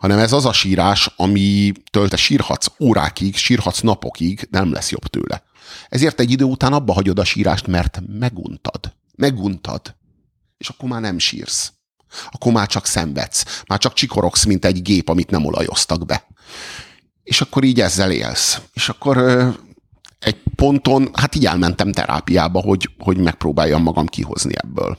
hanem 0.05 0.19
ez 0.19 0.33
az 0.33 0.45
a 0.45 0.53
sírás, 0.53 1.11
amitől 1.17 2.09
te 2.09 2.17
sírhatsz 2.17 2.67
órákig, 2.81 3.37
sírhatsz 3.37 3.81
napokig, 3.81 4.49
nem 4.51 4.73
lesz 4.73 4.91
jobb 4.91 5.07
tőle. 5.07 5.43
Ezért 5.89 6.21
egy 6.21 6.31
idő 6.31 6.45
után 6.45 6.73
abba 6.73 6.93
hagyod 6.93 7.19
a 7.19 7.25
sírást, 7.25 7.67
mert 7.67 8.01
meguntad. 8.19 8.93
Meguntad. 9.17 9.95
És 10.57 10.69
akkor 10.69 10.89
már 10.89 11.01
nem 11.01 11.19
sírsz. 11.19 11.73
Akkor 12.31 12.53
már 12.53 12.67
csak 12.67 12.87
szenvedsz. 12.87 13.63
Már 13.67 13.79
csak 13.79 13.93
csikorogsz, 13.93 14.45
mint 14.45 14.65
egy 14.65 14.83
gép, 14.83 15.09
amit 15.09 15.31
nem 15.31 15.45
olajoztak 15.45 16.07
be. 16.07 16.27
És 17.23 17.41
akkor 17.41 17.65
így 17.65 17.81
ezzel 17.81 18.11
élsz. 18.11 18.61
És 18.73 18.89
akkor 18.89 19.17
ponton, 20.55 21.09
hát 21.13 21.35
így 21.35 21.47
elmentem 21.47 21.93
terápiába, 21.93 22.61
hogy, 22.61 22.91
hogy 22.99 23.17
megpróbáljam 23.17 23.83
magam 23.83 24.07
kihozni 24.07 24.53
ebből. 24.57 24.97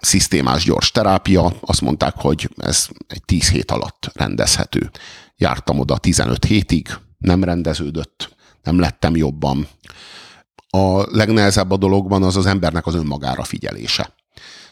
szisztémás 0.00 0.64
gyors 0.64 0.90
terápia, 0.90 1.52
azt 1.60 1.80
mondták, 1.80 2.14
hogy 2.16 2.50
ez 2.56 2.88
egy 3.08 3.22
10 3.24 3.50
hét 3.50 3.70
alatt 3.70 4.10
rendezhető. 4.14 4.90
Jártam 5.36 5.78
oda 5.78 5.96
15 5.96 6.44
hétig, 6.44 6.88
nem 7.18 7.44
rendeződött, 7.44 8.36
nem 8.62 8.78
lettem 8.78 9.16
jobban. 9.16 9.68
A 10.70 11.16
legnehezebb 11.16 11.70
a 11.70 11.76
dologban 11.76 12.22
az 12.22 12.36
az 12.36 12.46
embernek 12.46 12.86
az 12.86 12.94
önmagára 12.94 13.44
figyelése. 13.44 14.14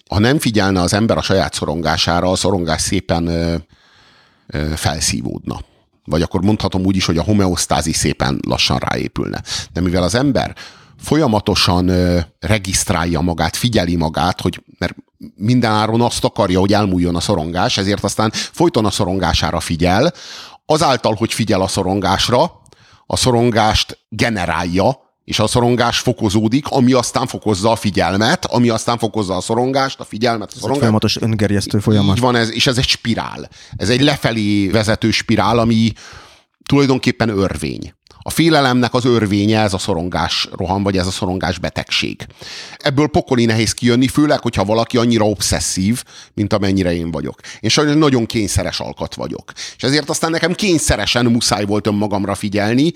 Ha 0.08 0.18
nem 0.18 0.38
figyelne 0.38 0.80
az 0.80 0.92
ember 0.92 1.16
a 1.16 1.22
saját 1.22 1.54
szorongására, 1.54 2.30
a 2.30 2.36
szorongás 2.36 2.80
szépen 2.80 3.26
ö, 3.26 3.56
ö, 4.46 4.66
felszívódna. 4.74 5.60
Vagy 6.06 6.22
akkor 6.22 6.42
mondhatom 6.42 6.84
úgy 6.84 6.96
is, 6.96 7.04
hogy 7.04 7.18
a 7.18 7.22
homeosztázi 7.22 7.92
szépen 7.92 8.40
lassan 8.46 8.78
ráépülne. 8.78 9.42
De 9.72 9.80
mivel 9.80 10.02
az 10.02 10.14
ember 10.14 10.56
folyamatosan 11.00 11.88
ö, 11.88 12.18
regisztrálja 12.40 13.20
magát, 13.20 13.56
figyeli 13.56 13.96
magát, 13.96 14.40
hogy 14.40 14.62
mert 14.78 14.94
mindenáron 15.34 16.00
azt 16.00 16.24
akarja, 16.24 16.60
hogy 16.60 16.72
elmúljon 16.72 17.16
a 17.16 17.20
szorongás, 17.20 17.78
ezért 17.78 18.04
aztán 18.04 18.30
folyton 18.32 18.84
a 18.84 18.90
szorongására 18.90 19.60
figyel, 19.60 20.12
azáltal, 20.66 21.14
hogy 21.14 21.32
figyel 21.32 21.60
a 21.60 21.68
szorongásra, 21.68 22.60
a 23.06 23.16
szorongást 23.16 23.98
generálja, 24.08 25.05
és 25.26 25.38
a 25.38 25.46
szorongás 25.46 25.98
fokozódik, 25.98 26.66
ami 26.68 26.92
aztán 26.92 27.26
fokozza 27.26 27.70
a 27.70 27.76
figyelmet, 27.76 28.44
ami 28.44 28.68
aztán 28.68 28.98
fokozza 28.98 29.36
a 29.36 29.40
szorongást, 29.40 30.00
a 30.00 30.04
figyelmet, 30.04 30.42
a 30.42 30.50
Ez 30.50 30.54
egy 30.54 30.60
szorongást. 30.60 30.80
folyamatos 30.80 31.16
öngerjesztő 31.16 31.78
folyamat. 31.78 32.16
Így 32.16 32.22
van 32.22 32.36
ez, 32.36 32.52
és 32.52 32.66
ez 32.66 32.78
egy 32.78 32.86
spirál. 32.86 33.48
Ez 33.76 33.88
egy 33.88 34.00
lefelé 34.00 34.68
vezető 34.68 35.10
spirál, 35.10 35.58
ami 35.58 35.92
tulajdonképpen 36.64 37.28
örvény. 37.28 37.94
A 38.18 38.30
félelemnek 38.30 38.94
az 38.94 39.04
örvénye 39.04 39.60
ez 39.60 39.72
a 39.72 39.78
szorongás 39.78 40.48
roham, 40.52 40.82
vagy 40.82 40.96
ez 40.96 41.06
a 41.06 41.10
szorongás 41.10 41.58
betegség. 41.58 42.26
Ebből 42.76 43.08
pokoli 43.08 43.44
nehéz 43.44 43.72
kijönni, 43.72 44.08
főleg, 44.08 44.40
hogyha 44.40 44.64
valaki 44.64 44.96
annyira 44.96 45.24
obszesszív, 45.24 46.02
mint 46.34 46.52
amennyire 46.52 46.94
én 46.94 47.10
vagyok. 47.10 47.40
Én 47.60 47.70
sajnos 47.70 47.94
nagyon 47.94 48.26
kényszeres 48.26 48.80
alkat 48.80 49.14
vagyok. 49.14 49.52
És 49.76 49.82
ezért 49.82 50.10
aztán 50.10 50.30
nekem 50.30 50.52
kényszeresen 50.52 51.26
muszáj 51.26 51.64
volt 51.64 51.86
önmagamra 51.86 52.34
figyelni, 52.34 52.92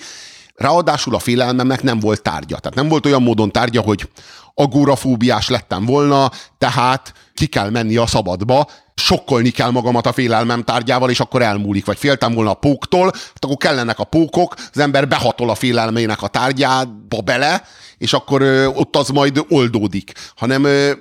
Ráadásul 0.61 1.15
a 1.15 1.19
félelmemnek 1.19 1.83
nem 1.83 2.01
volt 2.01 2.23
tárgya. 2.23 2.59
Tehát 2.59 2.77
nem 2.77 2.89
volt 2.89 3.07
olyan 3.07 3.23
módon 3.23 3.51
tárgya, 3.51 3.81
hogy 3.81 4.09
agorafóbiás 4.55 5.49
lettem 5.49 5.85
volna, 5.85 6.31
tehát 6.59 7.13
ki 7.35 7.47
kell 7.47 7.71
menni 7.71 7.97
a 7.97 8.07
szabadba, 8.07 8.67
sokkolni 8.95 9.51
kell 9.51 9.71
magamat 9.71 10.07
a 10.07 10.13
félelmem 10.13 10.63
tárgyával, 10.63 11.11
és 11.11 11.21
akkor 11.21 11.43
elmúlik. 11.43 11.85
Vagy 11.85 11.99
féltem 11.99 12.35
volna 12.35 12.51
a 12.51 12.55
póktól, 12.55 13.05
hát 13.05 13.45
akkor 13.45 13.57
kellenek 13.57 13.99
a 13.99 14.05
pókok, 14.05 14.55
az 14.73 14.79
ember 14.79 15.09
behatol 15.09 15.51
a 15.51 15.55
félelmének 15.55 16.23
a 16.23 16.29
tárgyába 16.29 17.21
bele, 17.25 17.63
és 17.99 18.13
akkor 18.13 18.43
ö, 18.43 18.67
ott 18.67 18.97
az 18.97 19.09
majd 19.09 19.45
oldódik. 19.49 20.13
Hanem 20.37 20.65
ö, 20.65 20.93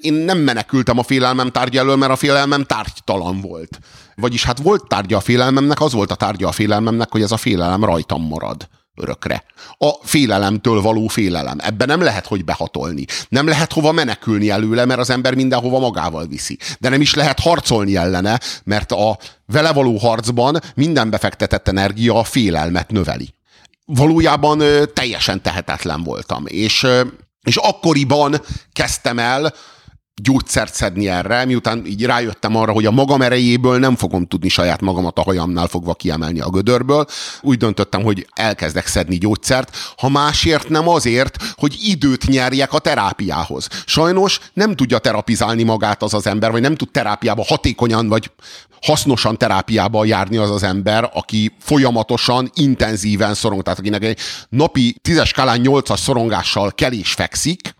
én 0.00 0.12
nem 0.12 0.38
menekültem 0.38 0.98
a 0.98 1.02
félelmem 1.02 1.50
tárgya 1.50 1.80
elől, 1.80 1.96
mert 1.96 2.12
a 2.12 2.16
félelmem 2.16 2.64
tárgytalan 2.64 3.40
volt. 3.40 3.78
Vagyis 4.14 4.44
hát 4.44 4.58
volt 4.58 4.88
tárgya 4.88 5.16
a 5.16 5.20
félelmemnek, 5.20 5.80
az 5.80 5.92
volt 5.92 6.10
a 6.10 6.14
tárgya 6.14 6.48
a 6.48 6.52
félelmemnek, 6.52 7.10
hogy 7.10 7.22
ez 7.22 7.32
a 7.32 7.36
félelem 7.36 7.84
rajtam 7.84 8.22
marad 8.22 8.68
örökre. 8.96 9.44
A 9.78 9.90
félelemtől 10.02 10.80
való 10.80 11.06
félelem. 11.06 11.58
Ebben 11.60 11.86
nem 11.86 12.00
lehet, 12.00 12.26
hogy 12.26 12.44
behatolni. 12.44 13.04
Nem 13.28 13.46
lehet 13.46 13.72
hova 13.72 13.92
menekülni 13.92 14.50
előle, 14.50 14.84
mert 14.84 15.00
az 15.00 15.10
ember 15.10 15.34
mindenhova 15.34 15.78
magával 15.78 16.26
viszi. 16.26 16.58
De 16.78 16.88
nem 16.88 17.00
is 17.00 17.14
lehet 17.14 17.40
harcolni 17.40 17.96
ellene, 17.96 18.40
mert 18.64 18.92
a 18.92 19.18
vele 19.46 19.72
való 19.72 19.96
harcban 19.96 20.60
minden 20.74 21.10
befektetett 21.10 21.68
energia 21.68 22.18
a 22.18 22.24
félelmet 22.24 22.90
növeli. 22.90 23.34
Valójában 23.84 24.62
teljesen 24.94 25.42
tehetetlen 25.42 26.02
voltam, 26.02 26.44
és, 26.46 26.86
és 27.42 27.56
akkoriban 27.56 28.40
kezdtem 28.72 29.18
el 29.18 29.54
gyógyszert 30.22 30.74
szedni 30.74 31.08
erre, 31.08 31.44
miután 31.44 31.86
így 31.86 32.04
rájöttem 32.04 32.56
arra, 32.56 32.72
hogy 32.72 32.86
a 32.86 32.90
magam 32.90 33.22
erejéből 33.22 33.78
nem 33.78 33.96
fogom 33.96 34.26
tudni 34.26 34.48
saját 34.48 34.80
magamat 34.80 35.18
a 35.18 35.22
hajamnál 35.22 35.66
fogva 35.66 35.94
kiemelni 35.94 36.40
a 36.40 36.50
gödörből. 36.50 37.06
Úgy 37.40 37.58
döntöttem, 37.58 38.02
hogy 38.02 38.26
elkezdek 38.34 38.86
szedni 38.86 39.18
gyógyszert, 39.18 39.76
ha 39.96 40.08
másért 40.08 40.68
nem 40.68 40.88
azért, 40.88 41.36
hogy 41.56 41.76
időt 41.82 42.26
nyerjek 42.26 42.72
a 42.72 42.78
terápiához. 42.78 43.68
Sajnos 43.86 44.40
nem 44.52 44.74
tudja 44.74 44.98
terapizálni 44.98 45.62
magát 45.62 46.02
az 46.02 46.14
az 46.14 46.26
ember, 46.26 46.50
vagy 46.50 46.60
nem 46.60 46.74
tud 46.74 46.90
terápiába 46.90 47.44
hatékonyan, 47.44 48.08
vagy 48.08 48.30
hasznosan 48.82 49.38
terápiába 49.38 50.04
járni 50.04 50.36
az 50.36 50.50
az 50.50 50.62
ember, 50.62 51.10
aki 51.14 51.52
folyamatosan, 51.58 52.50
intenzíven 52.54 53.34
szorong. 53.34 53.62
Tehát 53.62 53.78
akinek 53.78 54.04
egy 54.04 54.18
napi 54.48 54.96
tízes 55.02 55.28
skálán 55.28 55.60
nyolcas 55.60 56.00
szorongással 56.00 56.72
kell 56.72 56.92
és 56.92 57.12
fekszik, 57.12 57.74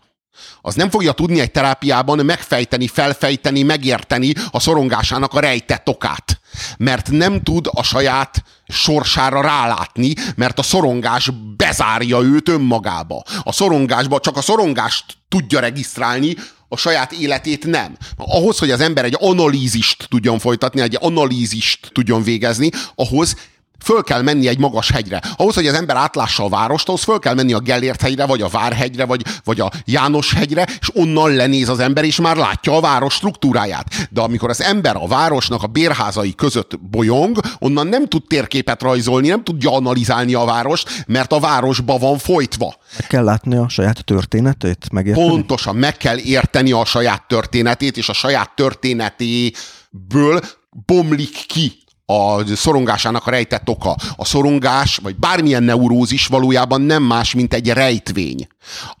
az 0.67 0.75
nem 0.75 0.89
fogja 0.89 1.11
tudni 1.11 1.39
egy 1.39 1.51
terápiában 1.51 2.25
megfejteni, 2.25 2.87
felfejteni, 2.87 3.63
megérteni 3.63 4.33
a 4.51 4.59
szorongásának 4.59 5.33
a 5.33 5.39
rejtett 5.39 5.87
okát. 5.87 6.39
Mert 6.77 7.11
nem 7.11 7.43
tud 7.43 7.69
a 7.71 7.83
saját 7.83 8.43
sorsára 8.67 9.41
rálátni, 9.41 10.13
mert 10.35 10.59
a 10.59 10.63
szorongás 10.63 11.29
bezárja 11.57 12.21
őt 12.21 12.49
önmagába. 12.49 13.23
A 13.43 13.51
szorongásba 13.51 14.19
csak 14.19 14.37
a 14.37 14.41
szorongást 14.41 15.05
tudja 15.29 15.59
regisztrálni, 15.59 16.35
a 16.67 16.77
saját 16.77 17.11
életét 17.11 17.65
nem. 17.65 17.97
Ahhoz, 18.17 18.57
hogy 18.57 18.71
az 18.71 18.79
ember 18.79 19.05
egy 19.05 19.17
analízist 19.19 20.07
tudjon 20.09 20.39
folytatni, 20.39 20.81
egy 20.81 20.97
analízist 20.99 21.89
tudjon 21.93 22.23
végezni, 22.23 22.69
ahhoz 22.95 23.35
föl 23.83 24.03
kell 24.03 24.21
menni 24.21 24.47
egy 24.47 24.59
magas 24.59 24.91
hegyre. 24.91 25.21
Ahhoz, 25.35 25.55
hogy 25.55 25.67
az 25.67 25.73
ember 25.73 25.95
átlássa 25.95 26.43
a 26.43 26.49
várost, 26.49 26.87
ahhoz 26.87 27.03
föl 27.03 27.19
kell 27.19 27.33
menni 27.33 27.53
a 27.53 27.59
Gellért 27.59 28.01
hegyre, 28.01 28.25
vagy 28.25 28.41
a 28.41 28.47
Várhegyre, 28.47 29.05
vagy, 29.05 29.21
vagy 29.43 29.59
a 29.59 29.71
János 29.85 30.33
hegyre, 30.33 30.67
és 30.79 30.89
onnan 30.93 31.35
lenéz 31.35 31.69
az 31.69 31.79
ember, 31.79 32.03
és 32.03 32.19
már 32.19 32.37
látja 32.37 32.75
a 32.75 32.81
város 32.81 33.13
struktúráját. 33.13 34.07
De 34.09 34.21
amikor 34.21 34.49
az 34.49 34.61
ember 34.61 34.95
a 34.95 35.07
városnak 35.07 35.63
a 35.63 35.67
bérházai 35.67 36.35
között 36.35 36.79
bolyong, 36.79 37.39
onnan 37.59 37.87
nem 37.87 38.07
tud 38.07 38.23
térképet 38.27 38.81
rajzolni, 38.81 39.27
nem 39.27 39.43
tudja 39.43 39.71
analizálni 39.71 40.33
a 40.33 40.45
várost, 40.45 41.03
mert 41.07 41.31
a 41.31 41.39
városba 41.39 41.97
van 41.97 42.17
folytva. 42.17 42.75
Meg 42.97 43.07
kell 43.07 43.23
látni 43.23 43.55
a 43.55 43.69
saját 43.69 44.05
történetét, 44.05 44.91
megérteni? 44.91 45.27
Pontosan, 45.27 45.75
meg 45.75 45.97
kell 45.97 46.17
érteni 46.17 46.71
a 46.71 46.85
saját 46.85 47.27
történetét, 47.27 47.97
és 47.97 48.09
a 48.09 48.13
saját 48.13 48.55
történetéből 48.55 50.41
bomlik 50.85 51.45
ki 51.47 51.85
a 52.09 52.55
szorongásának 52.55 53.27
a 53.27 53.29
rejtett 53.29 53.69
oka. 53.69 53.95
A 54.15 54.25
szorongás, 54.25 54.97
vagy 54.97 55.15
bármilyen 55.15 55.63
neurózis 55.63 56.27
valójában 56.27 56.81
nem 56.81 57.03
más, 57.03 57.33
mint 57.33 57.53
egy 57.53 57.69
rejtvény. 57.69 58.47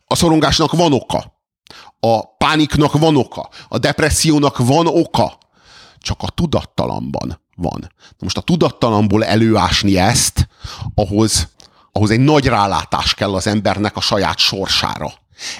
A 0.07 0.15
szorongásnak 0.15 0.71
van 0.71 0.93
oka. 0.93 1.41
A 1.99 2.35
pániknak 2.35 2.97
van 2.99 3.15
oka. 3.15 3.49
A 3.67 3.77
depressziónak 3.77 4.57
van 4.57 4.87
oka. 4.87 5.37
Csak 5.99 6.17
a 6.21 6.29
tudattalamban 6.29 7.41
van. 7.55 7.79
Na 7.79 8.17
most 8.19 8.37
a 8.37 8.41
tudattalamból 8.41 9.25
előásni 9.25 9.97
ezt, 9.97 10.47
ahhoz, 10.95 11.47
ahhoz 11.91 12.09
egy 12.09 12.19
nagy 12.19 12.45
rálátás 12.45 13.13
kell 13.13 13.33
az 13.33 13.47
embernek 13.47 13.95
a 13.95 14.01
saját 14.01 14.37
sorsára. 14.37 15.13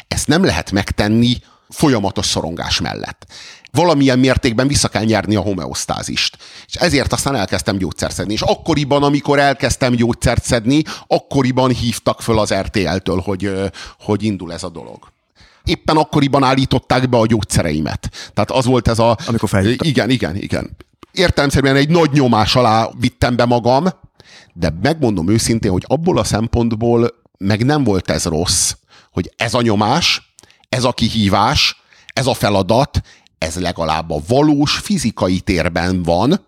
Ezt 0.08 0.28
nem 0.28 0.44
lehet 0.44 0.72
megtenni 0.72 1.38
folyamatos 1.70 2.26
szorongás 2.26 2.80
mellett 2.82 3.26
valamilyen 3.72 4.20
mértékben 4.20 4.68
vissza 4.68 4.88
kell 4.88 5.04
nyerni 5.04 5.36
a 5.36 5.42
homeosztázist. 5.42 6.38
És 6.68 6.76
ezért 6.76 7.14
aztán 7.14 7.36
elkezdtem 7.36 7.78
gyógyszert 7.78 8.14
szedni. 8.14 8.34
És 8.34 8.42
akkoriban, 8.42 9.04
amikor 9.04 9.40
elkezdtem 9.40 9.94
gyógyszert 9.94 10.44
szedni, 10.44 10.84
akkoriban 11.08 11.70
hívtak 11.70 12.22
föl 12.22 12.40
az 12.40 12.54
RTL-től, 12.54 13.20
hogy, 13.20 13.52
hogy 14.00 14.24
indul 14.24 14.54
ez 14.54 14.64
a 14.64 14.70
dolog 14.70 15.16
éppen 15.68 15.98
akkoriban 15.98 16.44
állították 16.44 17.10
be 17.10 17.18
a 17.18 17.26
gyógyszereimet. 17.26 18.10
Tehát 18.34 18.52
az 18.52 18.66
volt 18.66 18.88
ez 18.88 19.00
a... 19.00 19.18
Amikor 19.26 19.50
felhívtak. 19.50 19.88
Igen, 19.88 20.10
igen, 20.10 20.36
igen. 20.36 20.78
Értelemszerűen 21.12 21.76
egy 21.76 21.90
nagy 21.90 22.12
nyomás 22.12 22.56
alá 22.56 22.90
vittem 23.00 23.36
be 23.36 23.46
magam, 23.46 23.86
de 24.54 24.74
megmondom 24.82 25.30
őszintén, 25.30 25.72
hogy 25.72 25.84
abból 25.88 26.18
a 26.18 26.24
szempontból 26.24 27.10
meg 27.38 27.66
nem 27.66 27.84
volt 27.84 28.10
ez 28.10 28.26
rossz, 28.26 28.74
hogy 29.12 29.32
ez 29.38 29.54
a 29.54 29.62
nyomás, 29.62 30.36
ez 30.70 30.84
a 30.84 30.92
kihívás, 30.92 31.82
ez 32.14 32.28
a 32.28 32.34
feladat, 32.34 33.02
ez 33.38 33.60
legalább 33.60 34.12
a 34.12 34.22
valós 34.28 34.78
fizikai 34.78 35.40
térben 35.40 36.04
van, 36.04 36.46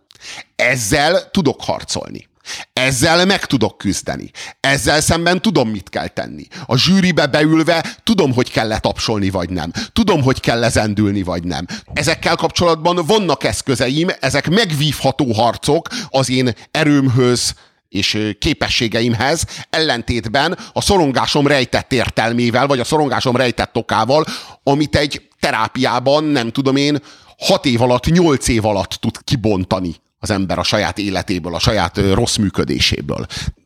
ezzel 0.56 1.30
tudok 1.32 1.64
harcolni. 1.64 2.28
Ezzel 2.74 3.26
meg 3.26 3.46
tudok 3.46 3.78
küzdeni. 3.78 4.32
Ezzel 4.60 5.02
szemben 5.02 5.42
tudom, 5.42 5.70
mit 5.70 5.90
kell 5.90 6.08
tenni. 6.08 6.48
A 6.66 6.78
zsűribe 6.78 7.28
beülve 7.28 7.86
tudom, 8.04 8.34
hogy 8.34 8.52
kell 8.52 8.80
tapsolni, 8.80 9.30
vagy 9.30 9.50
nem. 9.50 9.72
Tudom, 9.94 10.22
hogy 10.22 10.40
kell 10.40 10.60
lezendülni, 10.60 11.24
vagy 11.24 11.44
nem. 11.44 11.66
Ezekkel 11.94 12.36
kapcsolatban 12.36 13.06
vannak 13.06 13.44
eszközeim, 13.44 14.10
ezek 14.20 14.50
megvívható 14.50 15.34
harcok 15.34 15.88
az 16.10 16.30
én 16.30 16.54
erőmhöz, 16.72 17.54
és 17.90 18.36
képességeimhez 18.40 19.46
ellentétben 19.70 20.58
a 20.74 20.82
szorongásom 20.82 21.48
rejtett 21.48 21.94
értelmével, 21.94 22.68
vagy 22.68 22.80
a 22.80 22.84
szorongásom 22.84 23.36
rejtett 23.36 23.76
okával, 23.76 24.26
amit 24.64 24.96
egy 24.96 25.29
terápiában, 25.40 26.24
nem 26.24 26.52
tudom 26.52 26.76
én, 26.76 27.02
hat 27.38 27.66
év 27.66 27.82
alatt, 27.82 28.06
nyolc 28.06 28.48
év 28.48 28.66
alatt 28.66 28.92
tud 28.92 29.24
kibontani 29.24 29.96
az 30.20 30.30
ember 30.30 30.60
a 30.60 30.64
saját 30.64 30.98
életéből, 30.98 31.56
a 31.56 31.60
saját 31.60 31.98
rossz 32.14 32.36
működéséből. 32.36 33.26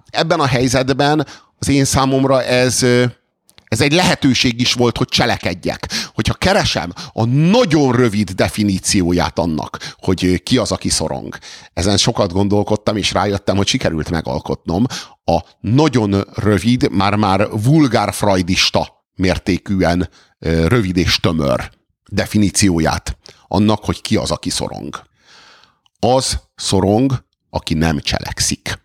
Ebben 0.10 0.40
a 0.40 0.46
helyzetben 0.46 1.28
az 1.60 1.70
én 1.70 1.86
számomra 1.86 2.44
ez, 2.44 2.86
Ez 3.74 3.82
egy 3.82 3.94
lehetőség 3.94 4.62
is 4.62 4.74
volt, 4.74 4.98
hogy 4.98 5.08
cselekedjek. 5.08 5.88
Hogyha 6.14 6.34
keresem 6.34 6.94
a 7.14 7.26
nagyon 7.26 7.92
rövid 7.92 8.30
definícióját 8.30 9.40
annak, 9.40 9.96
hogy 9.98 10.44
ki 10.44 10.58
az, 10.58 10.72
aki 10.72 10.90
szorong. 10.90 11.38
Ezen 11.74 11.98
sokat 11.98 12.34
gondolkodtam, 12.34 12.98
és 12.98 13.12
rájöttem, 13.12 13.56
hogy 13.56 13.68
sikerült 13.68 14.10
megalkotnom 14.10 14.86
a 15.26 15.40
nagyon 15.60 16.26
rövid, 16.36 16.92
már-már 16.92 17.48
vulgár 17.50 18.14
freudista 18.14 19.03
mértékűen 19.16 20.10
rövid 20.40 20.98
és 20.98 21.20
tömör 21.20 21.72
definícióját 22.10 23.18
annak, 23.48 23.86
hogy 23.86 24.02
ki 24.02 24.16
az, 24.16 24.32
aki 24.32 24.50
szorong. 24.50 25.04
Az 26.00 26.40
szorong, 26.56 27.26
aki 27.50 27.74
nem 27.74 28.00
cselekszik. 28.00 28.82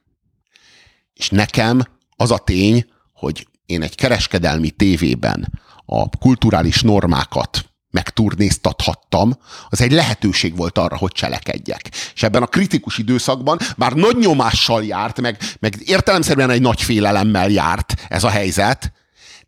És 1.14 1.28
nekem 1.28 1.82
az 2.16 2.30
a 2.30 2.38
tény, 2.38 2.86
hogy 3.12 3.46
én 3.66 3.82
egy 3.82 3.94
kereskedelmi 3.94 4.70
tévében 4.70 5.60
a 5.84 6.08
kulturális 6.08 6.82
normákat 6.82 7.68
megturnéztathattam, 7.90 9.32
az 9.68 9.80
egy 9.80 9.92
lehetőség 9.92 10.56
volt 10.56 10.78
arra, 10.78 10.96
hogy 10.96 11.12
cselekedjek. 11.12 11.88
És 12.14 12.22
ebben 12.22 12.42
a 12.42 12.46
kritikus 12.46 12.98
időszakban 12.98 13.58
már 13.76 13.92
nagy 13.92 14.16
nyomással 14.16 14.84
járt, 14.84 15.20
meg, 15.20 15.38
meg 15.58 15.74
értelemszerűen 15.84 16.50
egy 16.50 16.60
nagy 16.60 16.82
félelemmel 16.82 17.50
járt 17.50 18.06
ez 18.08 18.24
a 18.24 18.28
helyzet, 18.28 18.92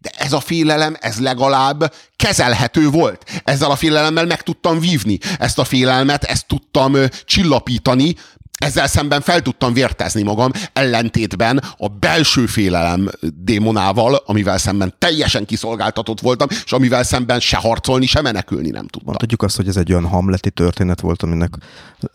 de 0.01 0.11
ez 0.17 0.33
a 0.33 0.41
félelem, 0.41 0.97
ez 1.01 1.21
legalább 1.21 1.95
kezelhető 2.17 2.89
volt. 2.89 3.43
Ezzel 3.45 3.71
a 3.71 3.77
félelemmel 3.77 4.27
meg 4.27 4.43
tudtam 4.43 4.81
vívni. 4.81 5.19
Ezt 5.39 5.59
a 5.59 5.65
félelmet, 5.65 6.25
ezt 6.25 6.47
tudtam 6.47 6.97
csillapítani, 7.25 8.15
ezzel 8.61 8.87
szemben 8.87 9.21
fel 9.21 9.43
tudtam 9.43 9.73
vértezni 9.73 10.23
magam, 10.23 10.51
ellentétben 10.73 11.63
a 11.77 11.89
belső 11.89 12.47
félelem 12.47 13.11
démonával, 13.35 14.15
amivel 14.15 14.59
szemben 14.59 14.95
teljesen 14.99 15.45
kiszolgáltatott 15.45 16.21
voltam, 16.21 16.49
és 16.65 16.73
amivel 16.73 17.03
szemben 17.03 17.41
se 17.41 17.57
harcolni, 17.57 18.07
se 18.07 18.21
menekülni 18.21 18.71
nem 18.71 18.87
tudtam. 18.87 19.03
Mondhatjuk 19.05 19.43
azt, 19.43 19.57
hogy 19.57 19.69
ez 19.69 19.77
egy 19.77 19.93
olyan 19.93 20.07
hamleti 20.07 20.51
történet 20.51 21.01
volt, 21.01 21.23
aminek 21.23 21.51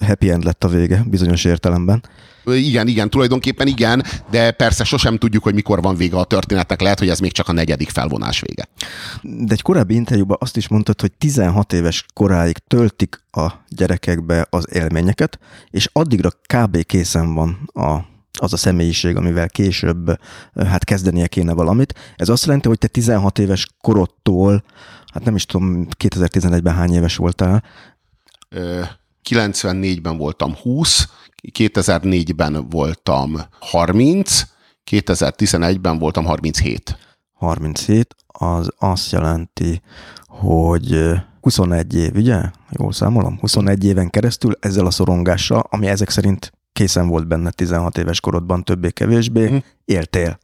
happy 0.05 0.29
end 0.29 0.43
lett 0.43 0.63
a 0.63 0.67
vége, 0.67 1.03
bizonyos 1.07 1.43
értelemben. 1.43 2.03
Igen, 2.45 2.87
igen, 2.87 3.09
tulajdonképpen 3.09 3.67
igen, 3.67 4.03
de 4.29 4.51
persze 4.51 4.83
sosem 4.83 5.17
tudjuk, 5.17 5.43
hogy 5.43 5.53
mikor 5.53 5.81
van 5.81 5.95
vége 5.95 6.17
a 6.17 6.23
történetnek, 6.23 6.81
lehet, 6.81 6.99
hogy 6.99 7.09
ez 7.09 7.19
még 7.19 7.31
csak 7.31 7.47
a 7.47 7.51
negyedik 7.51 7.89
felvonás 7.89 8.39
vége. 8.39 8.67
De 9.21 9.53
egy 9.53 9.61
korábbi 9.61 9.95
interjúban 9.95 10.37
azt 10.39 10.57
is 10.57 10.67
mondtad, 10.67 11.01
hogy 11.01 11.11
16 11.11 11.73
éves 11.73 12.05
koráig 12.13 12.57
töltik 12.57 13.23
a 13.31 13.51
gyerekekbe 13.69 14.47
az 14.49 14.67
élményeket, 14.71 15.39
és 15.69 15.89
addigra 15.91 16.29
kb. 16.29 16.83
készen 16.83 17.33
van 17.33 17.69
a 17.73 18.13
az 18.39 18.53
a 18.53 18.57
személyiség, 18.57 19.15
amivel 19.15 19.49
később 19.49 20.19
hát 20.53 20.83
kezdenie 20.83 21.27
kéne 21.27 21.53
valamit. 21.53 21.93
Ez 22.15 22.29
azt 22.29 22.45
jelenti, 22.45 22.67
hogy 22.67 22.77
te 22.77 22.87
16 22.87 23.39
éves 23.39 23.67
korodtól, 23.81 24.63
hát 25.13 25.23
nem 25.23 25.35
is 25.35 25.45
tudom, 25.45 25.87
2011-ben 26.03 26.75
hány 26.75 26.93
éves 26.93 27.15
voltál? 27.15 27.63
94-ben 29.29 30.17
voltam 30.17 30.55
20, 30.55 31.09
2004-ben 31.51 32.69
voltam 32.69 33.35
30, 33.59 34.43
2011-ben 34.91 35.99
voltam 35.99 36.25
37. 36.25 36.97
37, 37.33 38.15
az 38.27 38.69
azt 38.77 39.11
jelenti, 39.11 39.81
hogy 40.27 41.11
21 41.41 41.95
év, 41.95 42.15
ugye? 42.15 42.41
Jól 42.69 42.91
számolom? 42.91 43.37
21 43.39 43.85
éven 43.85 44.09
keresztül 44.09 44.57
ezzel 44.59 44.85
a 44.85 44.91
szorongással, 44.91 45.67
ami 45.69 45.87
ezek 45.87 46.09
szerint 46.09 46.51
készen 46.73 47.07
volt 47.07 47.27
benne 47.27 47.51
16 47.51 47.97
éves 47.97 48.19
korodban, 48.19 48.63
többé-kevésbé, 48.63 49.49
mm. 49.49 49.57
éltél. 49.85 50.39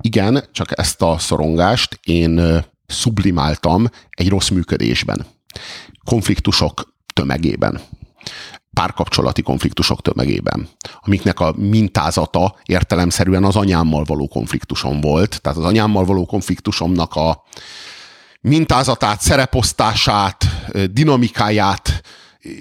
Igen, 0.00 0.44
csak 0.52 0.78
ezt 0.78 1.02
a 1.02 1.18
szorongást 1.18 1.98
én 2.02 2.64
sublimáltam 2.86 3.86
egy 4.10 4.28
rossz 4.28 4.48
működésben. 4.48 5.26
Konfliktusok 6.04 6.93
tömegében 7.14 7.80
párkapcsolati 8.74 9.42
konfliktusok 9.42 10.02
tömegében, 10.02 10.68
amiknek 11.00 11.40
a 11.40 11.54
mintázata 11.56 12.56
értelemszerűen 12.64 13.44
az 13.44 13.56
anyámmal 13.56 14.04
való 14.04 14.28
konfliktusom 14.28 15.00
volt. 15.00 15.40
Tehát 15.40 15.58
az 15.58 15.64
anyámmal 15.64 16.04
való 16.04 16.26
konfliktusomnak 16.26 17.14
a 17.14 17.42
mintázatát, 18.40 19.20
szereposztását, 19.20 20.44
dinamikáját, 20.90 22.02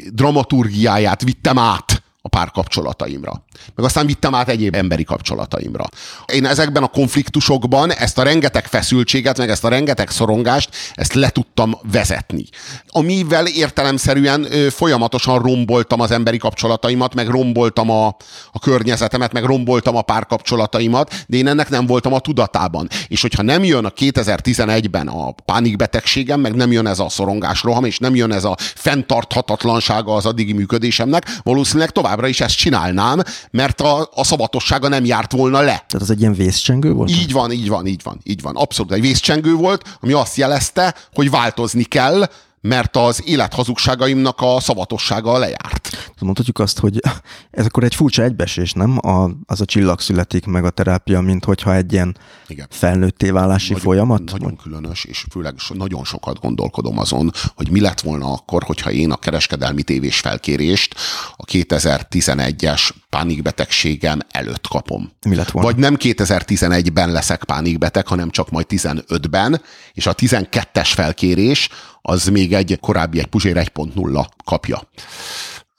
dramaturgiáját 0.09 1.23
vittem 1.23 1.57
át 1.57 1.92
a 2.25 2.29
párkapcsolataimra. 2.29 3.43
Meg 3.75 3.85
aztán 3.85 4.05
vittem 4.05 4.35
át 4.35 4.49
egyéb 4.49 4.75
emberi 4.75 5.03
kapcsolataimra. 5.03 5.85
Én 6.25 6.45
ezekben 6.45 6.83
a 6.83 6.87
konfliktusokban 6.87 7.91
ezt 7.91 8.17
a 8.17 8.23
rengeteg 8.23 8.65
feszültséget, 8.65 9.37
meg 9.37 9.49
ezt 9.49 9.63
a 9.63 9.69
rengeteg 9.69 10.09
szorongást, 10.09 10.69
ezt 10.93 11.13
le 11.13 11.29
tudtam 11.29 11.77
vezetni. 11.91 12.45
Amivel 12.87 13.47
értelemszerűen 13.47 14.47
folyamatosan 14.69 15.41
romboltam 15.41 15.99
az 15.99 16.11
emberi 16.11 16.37
kapcsolataimat, 16.37 17.13
meg 17.13 17.27
romboltam 17.27 17.89
a, 17.89 18.07
a 18.51 18.59
környezetemet, 18.59 19.33
meg 19.33 19.43
romboltam 19.43 19.95
a 19.95 20.01
párkapcsolataimat, 20.01 21.25
de 21.27 21.37
én 21.37 21.47
ennek 21.47 21.69
nem 21.69 21.85
voltam 21.85 22.13
a 22.13 22.19
tudatában. 22.19 22.87
És 23.07 23.21
hogyha 23.21 23.41
nem 23.41 23.63
jön 23.63 23.85
a 23.85 23.89
2011-ben 23.89 25.07
a 25.07 25.31
pánikbetegségem, 25.31 26.39
meg 26.39 26.55
nem 26.55 26.71
jön 26.71 26.87
ez 26.87 26.99
a 26.99 27.09
szorongás 27.09 27.63
roham, 27.63 27.85
és 27.85 27.97
nem 27.97 28.15
jön 28.15 28.31
ez 28.31 28.43
a 28.43 28.55
fenntarthatatlansága 28.59 30.15
az 30.15 30.25
addigi 30.25 30.53
működésemnek, 30.53 31.25
valószínűleg 31.43 31.89
tovább 31.89 32.11
továbbra 32.14 32.27
is 32.27 32.41
ezt 32.41 32.57
csinálnám, 32.57 33.22
mert 33.52 33.81
a, 33.81 34.10
a 34.14 34.23
szabatossága 34.23 34.88
nem 34.88 35.06
járt 35.06 35.31
volna 35.31 35.60
le. 35.60 35.65
Tehát 35.65 35.94
az 36.02 36.10
egy 36.10 36.19
ilyen 36.19 36.34
vészcsengő 36.34 36.94
volt? 36.94 37.10
Így 37.10 37.31
van, 37.31 37.52
így 37.52 37.68
van, 37.68 37.85
így 37.85 38.02
van, 38.03 38.19
így 38.23 38.41
van. 38.41 38.56
Abszolút 38.56 38.91
egy 38.91 39.02
vészcsengő 39.02 39.53
volt, 39.53 39.98
ami 40.02 40.14
azt 40.14 40.35
jelezte, 40.35 40.95
hogy 41.14 41.30
változni 41.30 41.84
kell, 41.84 42.30
mert 42.68 42.98
az 42.98 43.22
élethazugságaimnak 43.26 44.41
a 44.41 44.60
szavatossága 44.60 45.38
lejárt. 45.38 46.11
Mondhatjuk 46.19 46.60
azt, 46.60 46.80
hogy 46.80 46.99
ez 47.52 47.65
akkor 47.65 47.84
egy 47.84 47.95
furcsa 47.95 48.23
egybesés, 48.23 48.72
nem? 48.72 48.98
A, 49.02 49.30
az 49.45 49.61
a 49.61 49.65
csillag 49.65 49.99
születik 49.99 50.45
meg 50.45 50.65
a 50.65 50.69
terápia, 50.69 51.22
mint 51.22 51.45
hogyha 51.45 51.76
egy 51.76 51.94
ilyen 51.94 52.18
Igen. 52.48 52.68
felnőtté 52.69 53.30
válási 53.30 53.72
nagyon, 53.72 53.85
folyamat? 53.85 54.31
Nagyon 54.31 54.56
különös, 54.56 55.03
és 55.03 55.26
főleg 55.31 55.56
nagyon 55.73 56.03
sokat 56.03 56.40
gondolkodom 56.40 56.99
azon, 56.99 57.31
hogy 57.56 57.69
mi 57.69 57.80
lett 57.80 58.02
volna 58.02 58.34
akkor, 58.34 58.64
hogyha 58.64 58.91
én 58.91 59.11
a 59.11 59.18
kereskedelmi 59.18 59.84
tévés 59.84 60.19
felkérést 60.19 60.95
a 61.35 61.45
2011-es 61.45 62.90
pánikbetegségem 63.10 64.19
előtt 64.31 64.68
kapom. 64.68 65.11
Mi 65.27 65.35
lett 65.35 65.52
volna? 65.52 65.69
Vagy 65.69 65.80
nem 65.80 65.95
2011-ben 65.99 67.11
leszek 67.11 67.44
pánikbeteg, 67.44 68.07
hanem 68.07 68.30
csak 68.30 68.49
majd 68.49 68.65
15-ben, 68.69 69.61
és 69.94 70.07
a 70.07 70.15
12-es 70.15 70.91
felkérés 70.94 71.69
az 72.05 72.27
még 72.27 72.53
egy 72.53 72.80
korábbi, 72.80 73.19
egy 73.19 73.27
Puzsér 73.27 73.55
1.0 73.55 74.25
kapja. 74.43 74.81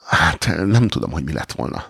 Hát 0.06 0.46
nem 0.66 0.88
tudom, 0.88 1.10
hogy 1.10 1.24
mi 1.24 1.32
lett 1.32 1.52
volna. 1.52 1.84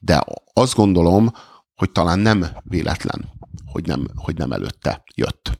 De 0.00 0.24
azt 0.52 0.74
gondolom, 0.74 1.32
hogy 1.74 1.90
talán 1.90 2.18
nem 2.18 2.46
véletlen, 2.62 3.32
hogy 3.66 3.86
nem, 3.86 4.08
hogy 4.14 4.36
nem 4.36 4.52
előtte 4.52 5.02
jött. 5.14 5.58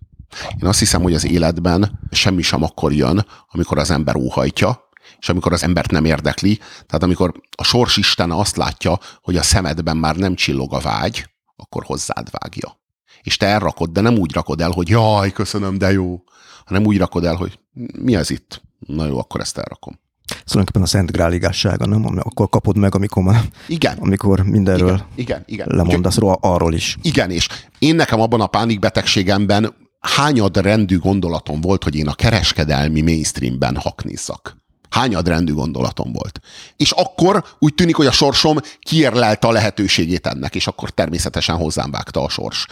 Én 0.60 0.68
azt 0.68 0.78
hiszem, 0.78 1.02
hogy 1.02 1.14
az 1.14 1.26
életben 1.26 2.00
semmi 2.10 2.42
sem 2.42 2.62
akkor 2.62 2.92
jön, 2.92 3.26
amikor 3.48 3.78
az 3.78 3.90
ember 3.90 4.16
óhajtja, 4.16 4.88
és 5.18 5.28
amikor 5.28 5.52
az 5.52 5.62
embert 5.62 5.90
nem 5.90 6.04
érdekli, 6.04 6.56
tehát 6.56 7.02
amikor 7.02 7.32
a 7.56 7.64
sors 7.64 7.96
Isten 7.96 8.30
azt 8.30 8.56
látja, 8.56 8.98
hogy 9.22 9.36
a 9.36 9.42
szemedben 9.42 9.96
már 9.96 10.16
nem 10.16 10.34
csillog 10.34 10.74
a 10.74 10.80
vágy, 10.80 11.30
akkor 11.56 11.84
hozzád 11.84 12.28
vágja. 12.30 12.78
És 13.22 13.36
te 13.36 13.46
elrakod, 13.46 13.90
de 13.90 14.00
nem 14.00 14.16
úgy 14.16 14.32
rakod 14.32 14.60
el, 14.60 14.70
hogy 14.70 14.88
jaj, 14.88 15.32
köszönöm, 15.32 15.78
de 15.78 15.92
jó, 15.92 16.22
hanem 16.70 16.86
úgy 16.86 16.98
rakod 16.98 17.24
el, 17.24 17.34
hogy 17.34 17.58
mi 17.98 18.14
ez 18.16 18.30
itt? 18.30 18.62
Na 18.78 19.06
jó, 19.06 19.18
akkor 19.18 19.40
ezt 19.40 19.58
elrakom. 19.58 19.98
Szóval 20.44 20.66
a 20.72 20.86
Szent 20.86 21.12
Gráligássága, 21.12 21.86
nem? 21.86 22.18
Akkor 22.18 22.48
kapod 22.48 22.76
meg, 22.76 22.94
amikor, 22.94 23.22
már, 23.22 23.44
igen. 23.68 23.96
amikor 24.00 24.40
mindenről 24.40 24.90
igen, 24.90 25.04
igen, 25.14 25.42
igen. 25.46 25.66
lemondasz 25.76 26.16
róla, 26.16 26.38
arról 26.40 26.74
is. 26.74 26.96
Igen, 27.02 27.30
és 27.30 27.48
én 27.78 27.94
nekem 27.94 28.20
abban 28.20 28.40
a 28.40 28.46
pánikbetegségemben 28.46 29.74
hányad 30.00 30.56
rendű 30.56 30.98
gondolatom 30.98 31.60
volt, 31.60 31.84
hogy 31.84 31.94
én 31.94 32.08
a 32.08 32.14
kereskedelmi 32.14 33.00
mainstreamben 33.00 33.76
haknizzak. 33.76 34.56
Hányad 34.90 35.28
rendű 35.28 35.52
gondolatom 35.52 36.12
volt. 36.12 36.40
És 36.76 36.90
akkor 36.90 37.44
úgy 37.58 37.74
tűnik, 37.74 37.96
hogy 37.96 38.06
a 38.06 38.12
sorsom 38.12 38.56
kiérlelte 38.78 39.46
a 39.46 39.52
lehetőségét 39.52 40.26
ennek, 40.26 40.54
és 40.54 40.66
akkor 40.66 40.90
természetesen 40.90 41.56
hozzám 41.56 41.90
vágta 41.90 42.22
a 42.22 42.28
sors. 42.28 42.66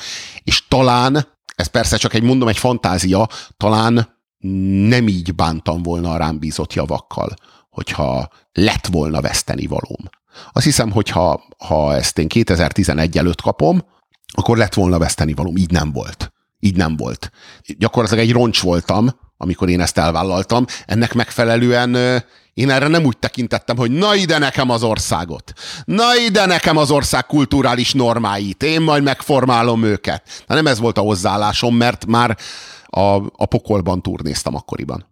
És 0.45 0.69
talán, 0.69 1.27
ez 1.59 1.67
persze 1.67 1.97
csak 1.97 2.15
egy 2.15 2.23
mondom, 2.23 2.49
egy 2.49 2.59
fantázia, 2.59 3.29
talán 3.57 4.17
nem 4.89 5.09
így 5.09 5.35
bántam 5.35 5.83
volna 5.83 6.13
a 6.13 6.17
rám 6.17 6.39
bízott 6.39 6.73
javakkal, 6.73 7.35
hogyha 7.71 8.29
lett 8.53 8.87
volna 8.87 9.21
veszteni 9.21 9.67
valóm. 9.67 10.09
Azt 10.53 10.65
hiszem, 10.65 10.91
hogy 10.91 11.09
ha, 11.09 11.43
ha 11.59 11.95
ezt 11.95 12.19
én 12.19 12.29
2011 12.29 13.19
előtt 13.19 13.41
kapom, 13.41 13.85
akkor 14.35 14.57
lett 14.57 14.75
volna 14.75 14.99
veszteni 14.99 15.33
valóm. 15.35 15.57
Így 15.57 15.71
nem 15.71 15.93
volt. 15.93 16.33
Így 16.61 16.77
nem 16.77 16.97
volt. 16.97 17.31
Gyakorlatilag 17.79 18.25
egy 18.25 18.33
roncs 18.33 18.63
voltam, 18.63 19.09
amikor 19.37 19.69
én 19.69 19.81
ezt 19.81 19.99
elvállaltam. 19.99 20.65
Ennek 20.87 21.15
megfelelően 21.15 22.23
Én 22.59 22.71
erre 22.71 22.89
nem 22.89 23.05
úgy 23.05 23.19
tekintettem, 23.19 23.77
hogy 23.77 23.91
na 23.91 24.15
ide 24.15 24.39
nekem 24.39 24.71
az 24.71 24.83
országot. 24.83 25.53
Na 25.85 26.17
ide 26.17 26.47
nekem 26.47 26.77
az 26.77 26.91
ország 26.91 27.27
kulturális 27.27 27.93
normáit. 27.93 28.63
Én 28.63 28.81
majd 28.81 29.03
megformálom 29.03 29.83
őket. 29.83 30.23
De 30.47 30.55
nem 30.55 30.67
ez 30.67 30.79
volt 30.79 30.99
a 30.99 31.01
hozzáállásom, 31.01 31.77
mert 31.77 32.07
már 32.07 32.37
a, 32.87 33.01
a 33.17 33.47
pokolban 33.47 34.03
turnéztam 34.03 34.55
akkoriban. 34.55 35.07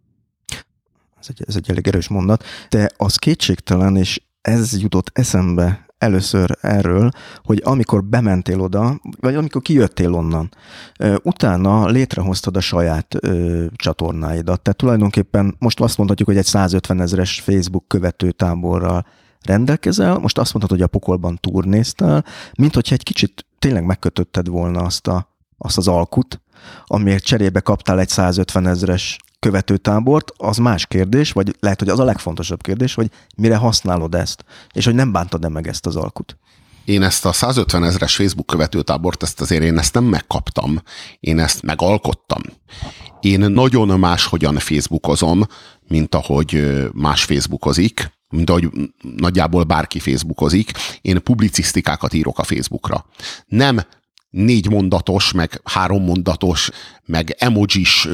Ez 1.20 1.26
egy, 1.28 1.44
ez 1.48 1.56
egy 1.56 1.70
elég 1.70 1.86
erős 1.86 2.08
mondat, 2.08 2.44
de 2.68 2.90
az 2.96 3.16
kétségtelen, 3.16 3.96
és 3.96 4.20
ez 4.40 4.80
jutott 4.80 5.10
eszembe 5.12 5.85
először 5.98 6.58
erről, 6.60 7.10
hogy 7.42 7.60
amikor 7.64 8.04
bementél 8.04 8.60
oda, 8.60 9.00
vagy 9.20 9.34
amikor 9.34 9.62
kijöttél 9.62 10.14
onnan, 10.14 10.50
utána 11.22 11.86
létrehoztad 11.86 12.56
a 12.56 12.60
saját 12.60 13.14
ö, 13.20 13.64
csatornáidat. 13.76 14.60
Tehát 14.60 14.78
tulajdonképpen 14.78 15.56
most 15.58 15.80
azt 15.80 15.96
mondhatjuk, 15.96 16.28
hogy 16.28 16.38
egy 16.38 16.44
150 16.44 17.00
ezeres 17.00 17.40
Facebook 17.40 17.88
követőtáborral 17.88 19.06
rendelkezel, 19.46 20.18
most 20.18 20.38
azt 20.38 20.52
mondhatod, 20.52 20.78
hogy 20.78 20.88
a 20.92 20.98
pokolban 20.98 21.38
turnéztál, 21.40 22.24
mint 22.56 22.74
hogyha 22.74 22.94
egy 22.94 23.02
kicsit 23.02 23.46
tényleg 23.58 23.84
megkötötted 23.84 24.48
volna 24.48 24.82
azt, 24.82 25.06
a, 25.06 25.36
azt 25.58 25.76
az 25.76 25.88
alkut, 25.88 26.40
amiért 26.84 27.24
cserébe 27.24 27.60
kaptál 27.60 28.00
egy 28.00 28.08
150 28.08 28.66
ezeres 28.66 29.18
követőtábort, 29.46 30.32
az 30.36 30.56
más 30.56 30.86
kérdés, 30.86 31.32
vagy 31.32 31.56
lehet, 31.60 31.78
hogy 31.78 31.88
az 31.88 31.98
a 31.98 32.04
legfontosabb 32.04 32.62
kérdés, 32.62 32.94
hogy 32.94 33.10
mire 33.36 33.56
használod 33.56 34.14
ezt, 34.14 34.44
és 34.74 34.84
hogy 34.84 34.94
nem 34.94 35.12
bántad-e 35.12 35.48
meg 35.48 35.68
ezt 35.68 35.86
az 35.86 35.96
alkut. 35.96 36.38
Én 36.84 37.02
ezt 37.02 37.24
a 37.24 37.32
150 37.32 37.84
ezeres 37.84 38.16
Facebook 38.16 38.46
követőtábort, 38.46 39.22
ezt 39.22 39.40
azért 39.40 39.62
én 39.62 39.78
ezt 39.78 39.94
nem 39.94 40.04
megkaptam, 40.04 40.82
én 41.20 41.38
ezt 41.38 41.62
megalkottam. 41.62 42.42
Én 43.20 43.40
nagyon 43.40 43.98
máshogyan 43.98 44.58
Facebookozom, 44.58 45.46
mint 45.88 46.14
ahogy 46.14 46.78
más 46.92 47.24
Facebookozik, 47.24 48.10
mint 48.28 48.50
ahogy 48.50 48.70
nagyjából 49.16 49.64
bárki 49.64 49.98
Facebookozik. 49.98 50.70
Én 51.00 51.22
publicisztikákat 51.22 52.12
írok 52.12 52.38
a 52.38 52.44
Facebookra. 52.44 53.06
Nem 53.46 53.80
négy 54.30 54.70
mondatos, 54.70 55.32
meg 55.32 55.60
három 55.64 56.04
mondatos, 56.04 56.70
meg 57.04 57.34
emojis. 57.38 58.08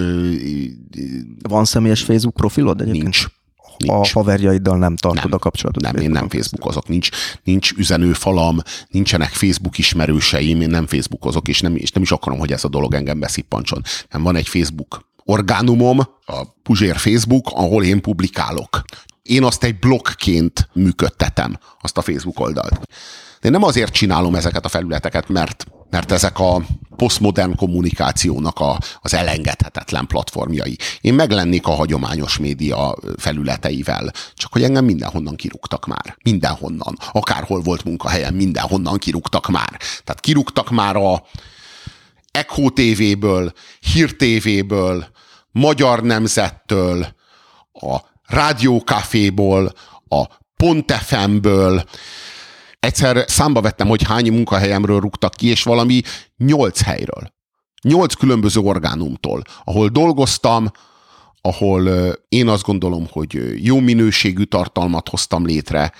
Van 1.48 1.64
személyes 1.64 2.02
Facebook 2.02 2.34
profilod 2.34 2.80
egyébként? 2.80 3.02
Nincs. 3.02 3.26
Nincs. 3.76 4.14
A 4.14 4.18
haverjaiddal 4.18 4.78
nem 4.78 4.96
tartod 4.96 5.22
nem, 5.22 5.32
a 5.32 5.38
kapcsolatot? 5.38 5.82
Nem, 5.82 5.96
én 5.96 6.10
nem 6.10 6.28
Facebookozok, 6.28 6.88
nincs, 6.88 7.08
nincs 7.44 7.72
üzenőfalam, 7.72 8.58
nincsenek 8.88 9.28
Facebook 9.28 9.78
ismerőseim, 9.78 10.60
én 10.60 10.70
nem 10.70 10.86
Facebookozok, 10.86 11.48
és 11.48 11.60
nem, 11.60 11.76
és 11.76 11.90
nem 11.90 12.02
is 12.02 12.10
akarom, 12.10 12.38
hogy 12.38 12.52
ez 12.52 12.64
a 12.64 12.68
dolog 12.68 12.94
engem 12.94 13.20
beszippancson. 13.20 13.82
Nem 14.10 14.22
van 14.22 14.36
egy 14.36 14.48
Facebook 14.48 15.10
orgánumom, 15.24 15.98
a 16.26 16.44
Puzsér 16.62 16.96
Facebook, 16.96 17.46
ahol 17.50 17.84
én 17.84 18.00
publikálok. 18.00 18.82
Én 19.22 19.44
azt 19.44 19.64
egy 19.64 19.78
blogként 19.78 20.68
működtetem, 20.72 21.58
azt 21.80 21.98
a 21.98 22.02
Facebook 22.02 22.40
oldalt. 22.40 22.80
De 23.40 23.48
én 23.48 23.50
nem 23.50 23.62
azért 23.62 23.92
csinálom 23.92 24.34
ezeket 24.34 24.64
a 24.64 24.68
felületeket, 24.68 25.28
mert 25.28 25.66
mert 25.92 26.12
ezek 26.12 26.38
a 26.38 26.62
posztmodern 26.96 27.56
kommunikációnak 27.56 28.60
a, 28.60 28.78
az 29.00 29.14
elengedhetetlen 29.14 30.06
platformjai. 30.06 30.76
Én 31.00 31.14
meglennék 31.14 31.66
a 31.66 31.70
hagyományos 31.70 32.38
média 32.38 32.94
felületeivel, 33.16 34.12
csak 34.34 34.52
hogy 34.52 34.62
engem 34.62 34.84
mindenhonnan 34.84 35.36
kirúgtak 35.36 35.86
már. 35.86 36.16
Mindenhonnan. 36.22 36.98
Akárhol 37.12 37.60
volt 37.60 37.84
munkahelyem, 37.84 38.34
mindenhonnan 38.34 38.98
kirúgtak 38.98 39.48
már. 39.48 39.78
Tehát 40.04 40.20
kirúgtak 40.20 40.70
már 40.70 40.96
a 40.96 41.22
Echo 42.30 42.70
TV-ből, 42.70 43.52
Hír 43.80 44.16
TV-ből, 44.16 45.06
Magyar 45.50 46.02
Nemzettől, 46.02 47.06
a 47.72 47.96
Rádiókaféból, 48.26 49.72
a 50.08 50.24
Pont 50.56 50.92
FM-ből, 50.92 51.84
egyszer 52.82 53.24
számba 53.26 53.60
vettem, 53.60 53.88
hogy 53.88 54.02
hány 54.02 54.32
munkahelyemről 54.32 55.00
rúgtak 55.00 55.34
ki, 55.34 55.46
és 55.46 55.62
valami 55.62 56.02
nyolc 56.36 56.80
helyről. 56.82 57.32
Nyolc 57.82 58.14
különböző 58.14 58.60
orgánumtól, 58.60 59.42
ahol 59.64 59.88
dolgoztam, 59.88 60.70
ahol 61.40 61.88
én 62.28 62.48
azt 62.48 62.62
gondolom, 62.62 63.06
hogy 63.10 63.64
jó 63.64 63.78
minőségű 63.80 64.42
tartalmat 64.42 65.08
hoztam 65.08 65.46
létre, 65.46 65.92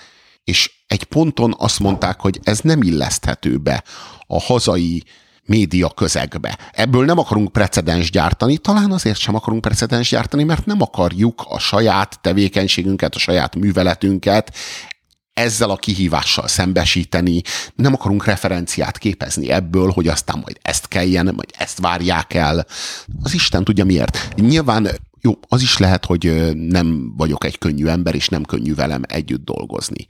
és 0.43 0.71
egy 0.87 1.03
ponton 1.03 1.55
azt 1.57 1.79
mondták, 1.79 2.19
hogy 2.19 2.39
ez 2.43 2.59
nem 2.59 2.81
illeszthető 2.81 3.57
be 3.57 3.83
a 4.27 4.41
hazai 4.41 5.03
média 5.45 5.89
közegbe. 5.89 6.57
Ebből 6.71 7.05
nem 7.05 7.17
akarunk 7.17 7.51
precedens 7.51 8.09
gyártani, 8.09 8.57
talán 8.57 8.91
azért 8.91 9.19
sem 9.19 9.35
akarunk 9.35 9.61
precedens 9.61 10.09
gyártani, 10.09 10.43
mert 10.43 10.65
nem 10.65 10.81
akarjuk 10.81 11.43
a 11.47 11.59
saját 11.59 12.19
tevékenységünket, 12.21 13.15
a 13.15 13.19
saját 13.19 13.55
műveletünket 13.55 14.55
ezzel 15.33 15.69
a 15.69 15.75
kihívással 15.75 16.47
szembesíteni, 16.47 17.41
nem 17.75 17.93
akarunk 17.93 18.25
referenciát 18.25 18.97
képezni 18.97 19.49
ebből, 19.49 19.91
hogy 19.91 20.07
aztán 20.07 20.39
majd 20.43 20.57
ezt 20.61 20.87
kelljen, 20.87 21.25
majd 21.25 21.49
ezt 21.57 21.79
várják 21.79 22.33
el. 22.33 22.65
Az 23.23 23.33
Isten 23.33 23.63
tudja 23.63 23.85
miért. 23.85 24.29
Nyilván 24.35 24.89
jó, 25.21 25.39
az 25.47 25.61
is 25.61 25.77
lehet, 25.77 26.05
hogy 26.05 26.51
nem 26.55 27.13
vagyok 27.17 27.45
egy 27.45 27.57
könnyű 27.57 27.85
ember, 27.85 28.15
és 28.15 28.29
nem 28.29 28.43
könnyű 28.43 28.75
velem 28.75 29.01
együtt 29.07 29.45
dolgozni. 29.45 30.05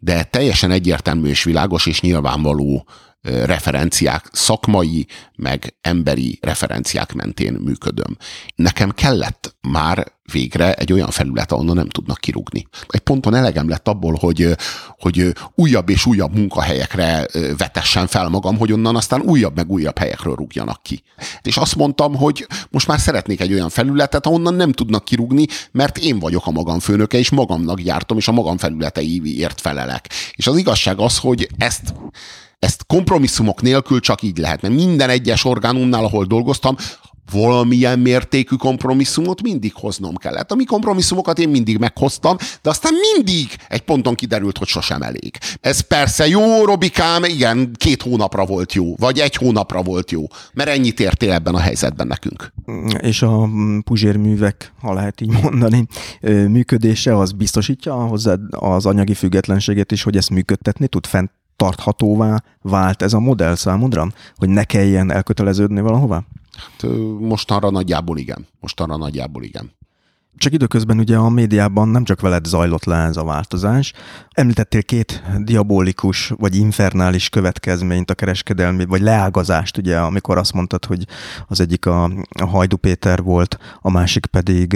De 0.00 0.24
teljesen 0.24 0.70
egyértelmű 0.70 1.28
és 1.28 1.44
világos 1.44 1.86
és 1.86 2.00
nyilvánvaló 2.00 2.86
referenciák, 3.22 4.28
szakmai, 4.32 5.06
meg 5.36 5.76
emberi 5.80 6.38
referenciák 6.42 7.12
mentén 7.12 7.52
működöm. 7.52 8.16
Nekem 8.54 8.90
kellett 8.90 9.56
már 9.60 10.12
végre 10.32 10.74
egy 10.74 10.92
olyan 10.92 11.10
felület, 11.10 11.52
ahonnan 11.52 11.74
nem 11.74 11.88
tudnak 11.88 12.18
kirúgni. 12.18 12.66
Egy 12.88 13.00
ponton 13.00 13.34
elegem 13.34 13.68
lett 13.68 13.88
abból, 13.88 14.16
hogy, 14.20 14.56
hogy 14.98 15.32
újabb 15.54 15.88
és 15.88 16.06
újabb 16.06 16.34
munkahelyekre 16.36 17.26
vetessen 17.56 18.06
fel 18.06 18.28
magam, 18.28 18.58
hogy 18.58 18.72
onnan 18.72 18.96
aztán 18.96 19.20
újabb 19.20 19.56
meg 19.56 19.70
újabb 19.70 19.98
helyekről 19.98 20.34
rúgjanak 20.34 20.82
ki. 20.82 21.02
És 21.42 21.56
azt 21.56 21.76
mondtam, 21.76 22.14
hogy 22.14 22.46
most 22.70 22.86
már 22.86 23.00
szeretnék 23.00 23.40
egy 23.40 23.52
olyan 23.52 23.68
felületet, 23.68 24.26
ahonnan 24.26 24.54
nem 24.54 24.72
tudnak 24.72 25.04
kirúgni, 25.04 25.46
mert 25.72 25.98
én 25.98 26.18
vagyok 26.18 26.46
a 26.46 26.50
magam 26.50 26.78
főnöke, 26.78 27.18
és 27.18 27.30
magamnak 27.30 27.80
gyártom, 27.80 28.18
és 28.18 28.28
a 28.28 28.32
magam 28.32 28.58
felületeiért 28.58 29.60
felelek. 29.60 30.10
És 30.32 30.46
az 30.46 30.56
igazság 30.56 30.98
az, 30.98 31.18
hogy 31.18 31.48
ezt 31.56 31.94
ezt 32.58 32.86
kompromisszumok 32.86 33.62
nélkül 33.62 34.00
csak 34.00 34.22
így 34.22 34.38
lehet, 34.38 34.62
mert 34.62 34.74
minden 34.74 35.10
egyes 35.10 35.44
orgánumnál, 35.44 36.04
ahol 36.04 36.24
dolgoztam, 36.24 36.76
valamilyen 37.32 37.98
mértékű 37.98 38.56
kompromisszumot 38.56 39.42
mindig 39.42 39.72
hoznom 39.74 40.14
kellett. 40.14 40.52
A 40.52 40.54
mi 40.54 40.64
kompromisszumokat 40.64 41.38
én 41.38 41.48
mindig 41.48 41.78
meghoztam, 41.78 42.36
de 42.62 42.70
aztán 42.70 42.92
mindig 43.14 43.56
egy 43.68 43.80
ponton 43.80 44.14
kiderült, 44.14 44.58
hogy 44.58 44.66
sosem 44.66 45.02
elég. 45.02 45.38
Ez 45.60 45.80
persze 45.80 46.28
jó, 46.28 46.64
Robikám, 46.64 47.24
igen, 47.24 47.72
két 47.76 48.02
hónapra 48.02 48.46
volt 48.46 48.72
jó, 48.72 48.94
vagy 48.96 49.18
egy 49.18 49.34
hónapra 49.34 49.82
volt 49.82 50.10
jó, 50.10 50.26
mert 50.52 50.68
ennyit 50.68 51.00
értél 51.00 51.32
ebben 51.32 51.54
a 51.54 51.60
helyzetben 51.60 52.06
nekünk. 52.06 52.52
És 53.00 53.22
a 53.22 53.48
puzsérművek, 53.84 54.72
ha 54.80 54.94
lehet 54.94 55.20
így 55.20 55.42
mondani, 55.42 55.86
működése 56.48 57.16
az 57.16 57.32
biztosítja 57.32 57.94
hozzá 57.94 58.34
az 58.50 58.86
anyagi 58.86 59.14
függetlenséget 59.14 59.92
is, 59.92 60.02
hogy 60.02 60.16
ezt 60.16 60.30
működtetni 60.30 60.86
tud 60.86 61.06
fent 61.06 61.30
tarthatóvá 61.58 62.42
vált 62.62 63.02
ez 63.02 63.12
a 63.12 63.20
modell 63.20 63.54
számodra? 63.54 64.06
Hogy 64.36 64.48
ne 64.48 64.64
kelljen 64.64 65.10
elköteleződni 65.10 65.80
valahová? 65.80 66.22
Hát, 66.56 66.90
mostanra 67.18 67.70
nagyjából 67.70 68.18
igen. 68.18 68.46
Mostanra 68.60 68.96
nagyjából 68.96 69.42
igen. 69.42 69.72
Csak 70.38 70.52
időközben 70.52 70.98
ugye 70.98 71.16
a 71.16 71.28
médiában 71.28 71.88
nem 71.88 72.04
csak 72.04 72.20
veled 72.20 72.44
zajlott 72.44 72.84
le 72.84 72.96
ez 72.96 73.16
a 73.16 73.24
változás. 73.24 73.92
Említettél 74.30 74.82
két 74.82 75.22
diabolikus 75.38 76.32
vagy 76.36 76.56
infernális 76.56 77.28
következményt 77.28 78.10
a 78.10 78.14
kereskedelmi, 78.14 78.84
vagy 78.84 79.00
leágazást, 79.00 79.76
ugye, 79.76 79.98
amikor 79.98 80.38
azt 80.38 80.52
mondtad, 80.52 80.84
hogy 80.84 81.04
az 81.46 81.60
egyik 81.60 81.86
a, 81.86 82.04
a 82.40 82.46
Hajdu 82.46 82.76
Péter 82.76 83.22
volt, 83.22 83.58
a 83.80 83.90
másik 83.90 84.26
pedig 84.26 84.68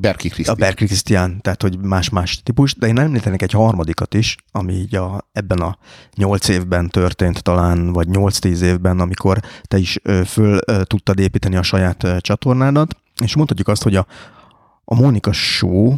Berki 0.00 0.28
Krisztián. 0.28 0.56
A 0.56 0.60
Berki 0.60 0.84
Krisztián, 0.84 1.40
tehát 1.40 1.62
hogy 1.62 1.78
más-más 1.78 2.42
típus, 2.42 2.74
de 2.74 2.86
én 2.86 2.98
említenék 2.98 3.42
egy 3.42 3.52
harmadikat 3.52 4.14
is, 4.14 4.36
ami 4.52 4.72
így 4.72 4.94
a, 4.94 5.28
ebben 5.32 5.58
a 5.58 5.78
nyolc 6.14 6.48
évben 6.48 6.88
történt 6.88 7.42
talán, 7.42 7.92
vagy 7.92 8.08
nyolc-tíz 8.08 8.60
évben, 8.60 9.00
amikor 9.00 9.40
te 9.62 9.78
is 9.78 9.98
föl 10.26 10.58
tudtad 10.82 11.18
építeni 11.18 11.56
a 11.56 11.62
saját 11.62 12.06
csatornádat, 12.20 12.96
és 13.22 13.36
mondhatjuk 13.36 13.68
azt, 13.68 13.82
hogy 13.82 13.96
a, 13.96 14.06
a 14.92 14.94
Mónika 14.94 15.32
Show 15.32 15.94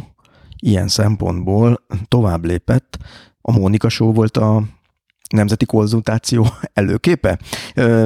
ilyen 0.59 0.87
szempontból 0.87 1.85
tovább 2.07 2.45
lépett. 2.45 2.97
A 3.41 3.51
Mónika 3.51 3.89
Show 3.89 4.13
volt 4.13 4.37
a 4.37 4.63
nemzeti 5.29 5.65
konzultáció 5.65 6.47
előképe? 6.73 7.39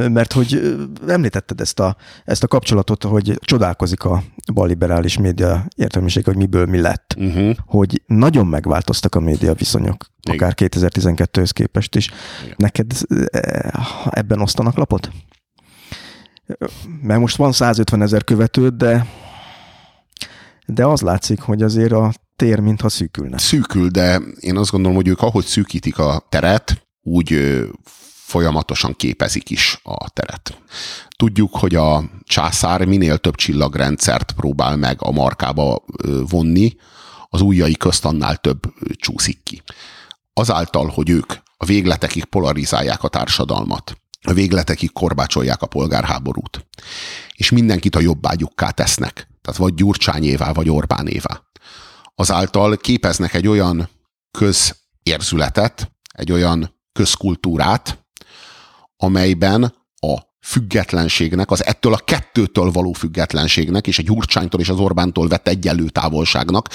Mert 0.07 0.33
hogy 0.33 0.77
említetted 1.07 1.61
ezt 1.61 1.79
a, 1.79 1.95
ezt 2.25 2.43
a 2.43 2.47
kapcsolatot, 2.47 3.03
hogy 3.03 3.37
csodálkozik 3.39 4.03
a 4.03 4.23
balliberális 4.53 5.17
média 5.17 5.65
értelmiség, 5.75 6.25
hogy 6.25 6.35
miből 6.35 6.65
mi 6.65 6.79
lett. 6.79 7.15
Uh-huh. 7.17 7.55
Hogy 7.65 8.01
nagyon 8.05 8.47
megváltoztak 8.47 9.15
a 9.15 9.19
média 9.19 9.53
viszonyok, 9.53 10.05
Igen. 10.21 10.37
akár 10.37 10.53
2012-höz 10.55 11.49
képest 11.53 11.95
is. 11.95 12.11
Igen. 12.43 12.55
Neked 12.57 12.91
ebben 14.09 14.41
osztanak 14.41 14.77
lapot? 14.77 15.11
Mert 17.01 17.19
most 17.19 17.35
van 17.35 17.51
150 17.51 18.01
ezer 18.01 18.23
követőd, 18.23 18.73
de 18.73 19.05
de 20.67 20.85
az 20.85 21.01
látszik, 21.01 21.39
hogy 21.41 21.61
azért 21.61 21.91
a 21.91 22.13
tér 22.35 22.59
mintha 22.59 22.89
szűkülne. 22.89 23.37
Szűkül, 23.37 23.89
de 23.89 24.21
én 24.39 24.57
azt 24.57 24.71
gondolom, 24.71 24.95
hogy 24.95 25.07
ők 25.07 25.21
ahogy 25.21 25.45
szűkítik 25.45 25.97
a 25.97 26.25
teret, 26.29 26.87
úgy 27.01 27.39
folyamatosan 28.27 28.93
képezik 28.95 29.49
is 29.49 29.79
a 29.83 30.09
teret. 30.09 30.61
Tudjuk, 31.17 31.55
hogy 31.55 31.75
a 31.75 32.03
császár 32.23 32.85
minél 32.85 33.17
több 33.17 33.35
csillagrendszert 33.35 34.31
próbál 34.31 34.75
meg 34.75 34.97
a 34.99 35.11
markába 35.11 35.83
vonni, 36.29 36.75
az 37.29 37.41
ujjai 37.41 37.75
közt 37.75 38.05
annál 38.05 38.35
több 38.35 38.59
csúszik 38.95 39.43
ki. 39.43 39.61
Azáltal, 40.33 40.87
hogy 40.87 41.09
ők 41.09 41.33
a 41.57 41.65
végletekig 41.65 42.25
polarizálják 42.25 43.03
a 43.03 43.07
társadalmat, 43.07 43.97
a 44.21 44.33
végletekig 44.33 44.91
korbácsolják 44.91 45.61
a 45.61 45.67
polgárháborút, 45.67 46.67
és 47.35 47.49
mindenkit 47.49 47.95
a 47.95 47.99
jobbágyukká 47.99 48.69
tesznek, 48.69 49.27
tehát 49.47 49.61
vagy 49.61 49.73
Gyurcsányévá, 49.73 50.51
vagy 50.51 50.69
Orbánévá. 50.69 51.41
Azáltal 52.15 52.77
képeznek 52.77 53.33
egy 53.33 53.47
olyan 53.47 53.89
közérzületet, 54.31 55.91
egy 56.13 56.31
olyan 56.31 56.75
közkultúrát, 56.91 58.05
amelyben 58.97 59.73
a 59.99 60.17
függetlenségnek, 60.41 61.51
az 61.51 61.65
ettől 61.65 61.93
a 61.93 61.97
kettőtől 61.97 62.71
való 62.71 62.93
függetlenségnek, 62.93 63.87
és 63.87 63.99
a 63.99 64.01
Gyurcsánytól 64.01 64.59
és 64.59 64.69
az 64.69 64.79
Orbántól 64.79 65.27
vett 65.27 65.47
egyenlő 65.47 65.89
távolságnak, 65.89 66.69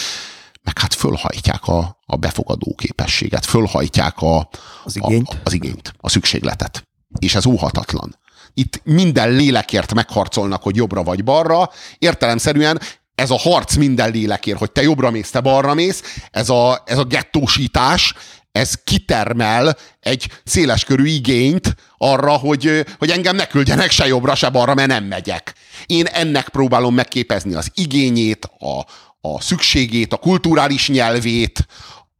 meg 0.62 0.78
hát 0.78 0.94
fölhajtják 0.94 1.66
a, 1.66 1.98
a 2.06 2.16
befogadó 2.16 2.74
képességet, 2.74 3.44
fölhajtják 3.44 4.20
a, 4.20 4.48
az, 4.84 4.96
igényt. 4.96 5.28
A, 5.28 5.36
az 5.44 5.52
igényt, 5.52 5.92
a 5.96 6.08
szükségletet. 6.08 6.88
És 7.18 7.34
ez 7.34 7.46
óhatatlan. 7.46 8.16
Itt 8.54 8.80
minden 8.84 9.30
lélekért 9.30 9.94
megharcolnak, 9.94 10.62
hogy 10.62 10.76
jobbra 10.76 11.02
vagy 11.02 11.24
balra, 11.24 11.70
értelemszerűen 11.98 12.80
ez 13.14 13.30
a 13.30 13.38
harc 13.38 13.74
minden 13.76 14.10
lélekért, 14.10 14.58
hogy 14.58 14.72
te 14.72 14.82
jobbra 14.82 15.10
mész, 15.10 15.30
te 15.30 15.40
balra 15.40 15.74
mész, 15.74 16.02
ez 16.30 16.48
a, 16.48 16.82
ez 16.86 16.98
a 16.98 17.04
gettósítás, 17.04 18.14
ez 18.52 18.74
kitermel 18.84 19.76
egy 20.00 20.30
széleskörű 20.44 21.04
igényt 21.04 21.76
arra, 21.98 22.32
hogy, 22.32 22.84
hogy 22.98 23.10
engem 23.10 23.36
ne 23.36 23.46
küldjenek 23.46 23.90
se 23.90 24.06
jobbra, 24.06 24.34
se 24.34 24.48
balra, 24.48 24.74
mert 24.74 24.88
nem 24.88 25.04
megyek. 25.04 25.54
Én 25.86 26.06
ennek 26.06 26.48
próbálom 26.48 26.94
megképezni 26.94 27.54
az 27.54 27.70
igényét, 27.74 28.44
a, 28.58 28.86
a 29.28 29.40
szükségét, 29.40 30.12
a 30.12 30.16
kulturális 30.16 30.88
nyelvét, 30.88 31.66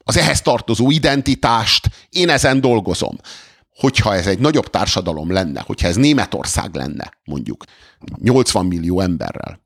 az 0.04 0.16
ehhez 0.16 0.42
tartozó 0.42 0.90
identitást. 0.90 1.88
Én 2.10 2.28
ezen 2.28 2.60
dolgozom. 2.60 3.16
Hogyha 3.74 4.14
ez 4.14 4.26
egy 4.26 4.38
nagyobb 4.38 4.70
társadalom 4.70 5.32
lenne, 5.32 5.60
hogyha 5.60 5.88
ez 5.88 5.96
Németország 5.96 6.74
lenne, 6.74 7.10
mondjuk 7.24 7.64
80 8.18 8.66
millió 8.66 9.00
emberrel, 9.00 9.60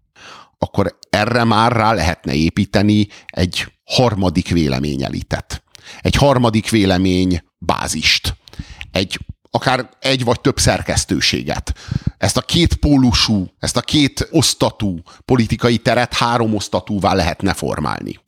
akkor 0.58 0.98
erre 1.10 1.44
már 1.44 1.72
rá 1.72 1.92
lehetne 1.92 2.34
építeni 2.34 3.08
egy 3.26 3.72
harmadik 3.84 4.48
véleményelitet 4.48 5.64
egy 6.00 6.14
harmadik 6.14 6.70
vélemény 6.70 7.42
bázist, 7.58 8.36
egy 8.92 9.18
akár 9.50 9.88
egy 10.00 10.24
vagy 10.24 10.40
több 10.40 10.58
szerkesztőséget. 10.58 11.74
Ezt 12.18 12.36
a 12.36 12.40
két 12.40 12.74
pólusú, 12.74 13.46
ezt 13.58 13.76
a 13.76 13.80
két 13.80 14.28
osztatú 14.30 14.98
politikai 15.24 15.78
teret 15.78 16.14
három 16.14 16.54
osztatúvá 16.54 17.14
lehetne 17.14 17.52
formálni. 17.52 18.20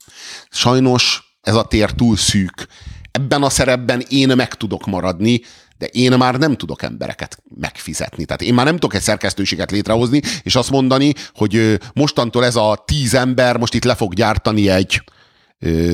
Sajnos 0.50 1.22
ez 1.40 1.54
a 1.54 1.64
tér 1.64 1.92
túl 1.92 2.16
szűk. 2.16 2.66
Ebben 3.10 3.42
a 3.42 3.50
szerepben 3.50 4.04
én 4.08 4.36
meg 4.36 4.54
tudok 4.54 4.86
maradni, 4.86 5.40
de 5.78 5.86
én 5.86 6.12
már 6.12 6.34
nem 6.34 6.56
tudok 6.56 6.82
embereket 6.82 7.42
megfizetni. 7.60 8.24
Tehát 8.24 8.42
én 8.42 8.54
már 8.54 8.64
nem 8.64 8.74
tudok 8.74 8.94
egy 8.94 9.02
szerkesztőséget 9.02 9.70
létrehozni, 9.70 10.20
és 10.42 10.56
azt 10.56 10.70
mondani, 10.70 11.12
hogy 11.34 11.78
mostantól 11.94 12.44
ez 12.44 12.56
a 12.56 12.82
tíz 12.86 13.14
ember 13.14 13.56
most 13.56 13.74
itt 13.74 13.84
le 13.84 13.94
fog 13.94 14.14
gyártani 14.14 14.68
egy 14.68 15.02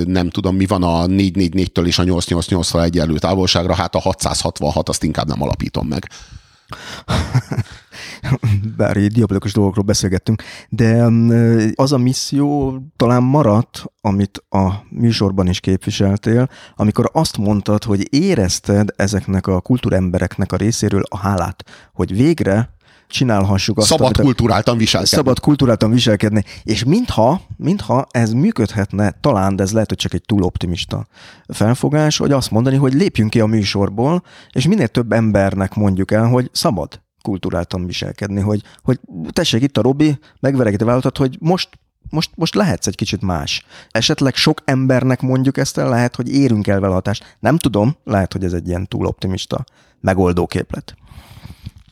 nem 0.04 0.30
tudom, 0.30 0.56
mi 0.56 0.66
van 0.66 0.82
a 0.82 1.06
444-től 1.06 1.86
és 1.86 1.98
a 1.98 2.02
888-tól 2.02 2.82
egyenlő 2.82 3.18
távolságra, 3.18 3.74
hát 3.74 3.94
a 3.94 4.00
666 4.00 4.88
azt 4.88 5.02
inkább 5.02 5.26
nem 5.26 5.42
alapítom 5.42 5.86
meg. 5.86 6.08
Bár 8.76 8.96
így 8.96 9.12
diabolikus 9.12 9.52
dolgokról 9.52 9.84
beszélgettünk, 9.84 10.42
de 10.68 11.10
az 11.74 11.92
a 11.92 11.98
misszió 11.98 12.78
talán 12.96 13.22
maradt, 13.22 13.84
amit 14.00 14.44
a 14.48 14.72
műsorban 14.88 15.48
is 15.48 15.60
képviseltél, 15.60 16.48
amikor 16.76 17.10
azt 17.12 17.36
mondtad, 17.36 17.84
hogy 17.84 18.14
érezted 18.14 18.88
ezeknek 18.96 19.46
a 19.46 19.60
kultúrembereknek 19.60 20.52
a 20.52 20.56
részéről 20.56 21.02
a 21.08 21.18
hálát, 21.18 21.64
hogy 21.92 22.16
végre 22.16 22.72
csinálhassuk 23.08 23.78
azt. 23.78 23.88
Szabad 23.88 24.16
kultúráltan 24.16 24.76
viselkedni. 24.76 25.16
Szabad 25.16 25.40
kultúráltan 25.40 25.90
viselkedni. 25.90 26.44
És 26.62 26.84
mintha, 26.84 27.40
mintha 27.56 28.06
ez 28.10 28.32
működhetne, 28.32 29.10
talán, 29.20 29.56
de 29.56 29.62
ez 29.62 29.72
lehet, 29.72 29.88
hogy 29.88 29.98
csak 29.98 30.14
egy 30.14 30.22
túl 30.26 30.42
optimista 30.42 31.06
felfogás, 31.48 32.16
hogy 32.16 32.32
azt 32.32 32.50
mondani, 32.50 32.76
hogy 32.76 32.92
lépjünk 32.94 33.30
ki 33.30 33.40
a 33.40 33.46
műsorból, 33.46 34.22
és 34.52 34.66
minél 34.66 34.88
több 34.88 35.12
embernek 35.12 35.74
mondjuk 35.74 36.10
el, 36.10 36.26
hogy 36.26 36.50
szabad 36.52 37.02
kultúráltan 37.24 37.86
viselkedni, 37.86 38.40
hogy, 38.40 38.62
hogy 38.82 39.00
tessék 39.30 39.62
itt 39.62 39.76
a 39.76 39.82
Robi, 39.82 40.18
megveregeti 40.40 40.84
vállalatot, 40.84 41.16
hogy 41.16 41.36
most 41.40 41.68
most, 42.10 42.30
most 42.34 42.54
lehetsz 42.54 42.86
egy 42.86 42.94
kicsit 42.94 43.20
más. 43.20 43.64
Esetleg 43.90 44.34
sok 44.34 44.62
embernek 44.64 45.20
mondjuk 45.20 45.56
ezt 45.56 45.78
el, 45.78 45.88
lehet, 45.88 46.16
hogy 46.16 46.32
érünk 46.32 46.66
el 46.66 46.80
vele 46.80 46.92
hatást. 46.92 47.36
Nem 47.40 47.58
tudom, 47.58 47.96
lehet, 48.04 48.32
hogy 48.32 48.44
ez 48.44 48.52
egy 48.52 48.68
ilyen 48.68 48.86
túl 48.86 49.06
optimista 49.06 49.64
megoldó 50.00 50.46
képlet. 50.46 50.96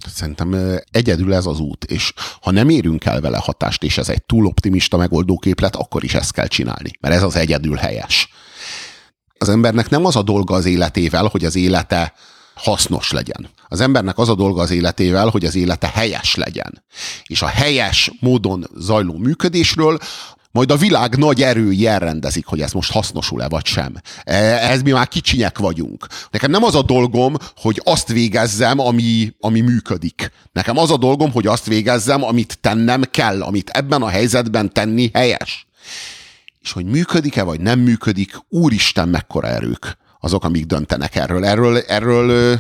Szerintem 0.07 0.79
egyedül 0.91 1.35
ez 1.35 1.47
az 1.47 1.61
út, 1.61 1.85
és 1.85 2.13
ha 2.41 2.51
nem 2.51 2.69
érünk 2.69 3.05
el 3.05 3.21
vele 3.21 3.39
hatást, 3.39 3.83
és 3.83 3.99
ez 3.99 4.09
egy 4.09 4.23
túl 4.23 4.47
optimista 4.47 4.97
megoldóképlet, 4.97 5.77
akkor 5.77 6.05
is 6.05 6.15
ezt 6.15 6.33
kell 6.33 6.47
csinálni, 6.47 6.91
mert 7.01 7.15
ez 7.15 7.23
az 7.23 7.37
egyedül 7.37 7.77
helyes. 7.77 8.29
Az 9.39 9.49
embernek 9.49 9.91
nem 9.91 10.05
az 10.05 10.17
a 10.17 10.23
dolga 10.23 10.55
az 10.55 10.65
életével, 10.65 11.27
hogy 11.27 11.45
az 11.45 11.57
élete 11.57 12.13
hasznos 12.63 13.11
legyen. 13.11 13.49
Az 13.69 13.81
embernek 13.81 14.19
az 14.19 14.29
a 14.29 14.35
dolga 14.35 14.61
az 14.61 14.71
életével, 14.71 15.29
hogy 15.29 15.45
az 15.45 15.55
élete 15.55 15.91
helyes 15.95 16.35
legyen. 16.35 16.85
És 17.27 17.43
a 17.43 17.47
helyes 17.47 18.11
módon 18.21 18.67
zajló 18.77 19.19
működésről 19.19 19.99
majd 20.51 20.71
a 20.71 20.77
világ 20.77 21.17
nagy 21.17 21.43
erői 21.43 21.87
elrendezik, 21.87 22.47
hogy 22.47 22.61
ez 22.61 22.73
most 22.73 22.93
hasznosul-e 22.93 23.49
vagy 23.49 23.67
sem. 23.67 23.95
E, 24.25 24.35
ez 24.71 24.83
mi 24.83 24.91
már 24.91 25.09
kicsinyek 25.09 25.59
vagyunk. 25.59 26.07
Nekem 26.31 26.51
nem 26.51 26.65
az 26.65 26.75
a 26.75 26.83
dolgom, 26.83 27.37
hogy 27.57 27.81
azt 27.85 28.09
végezzem, 28.09 28.79
ami, 28.79 29.33
ami 29.41 29.61
működik. 29.61 30.33
Nekem 30.53 30.79
az 30.79 30.91
a 30.91 30.97
dolgom, 30.97 31.33
hogy 31.33 31.47
azt 31.47 31.67
végezzem, 31.67 32.23
amit 32.25 32.59
tennem 32.61 33.03
kell, 33.11 33.43
amit 33.43 33.71
ebben 33.71 34.03
a 34.03 34.09
helyzetben 34.09 34.73
tenni 34.73 35.11
helyes. 35.13 35.67
És 36.61 36.73
hogy 36.73 36.85
működik-e, 36.85 37.43
vagy 37.43 37.61
nem 37.61 37.79
működik, 37.79 38.39
úristen, 38.49 39.09
mekkora 39.09 39.49
erők 39.49 40.01
azok, 40.25 40.45
amik 40.45 40.65
döntenek 40.67 41.15
erről. 41.15 41.45
Erről, 41.45 41.79
erről 41.79 42.59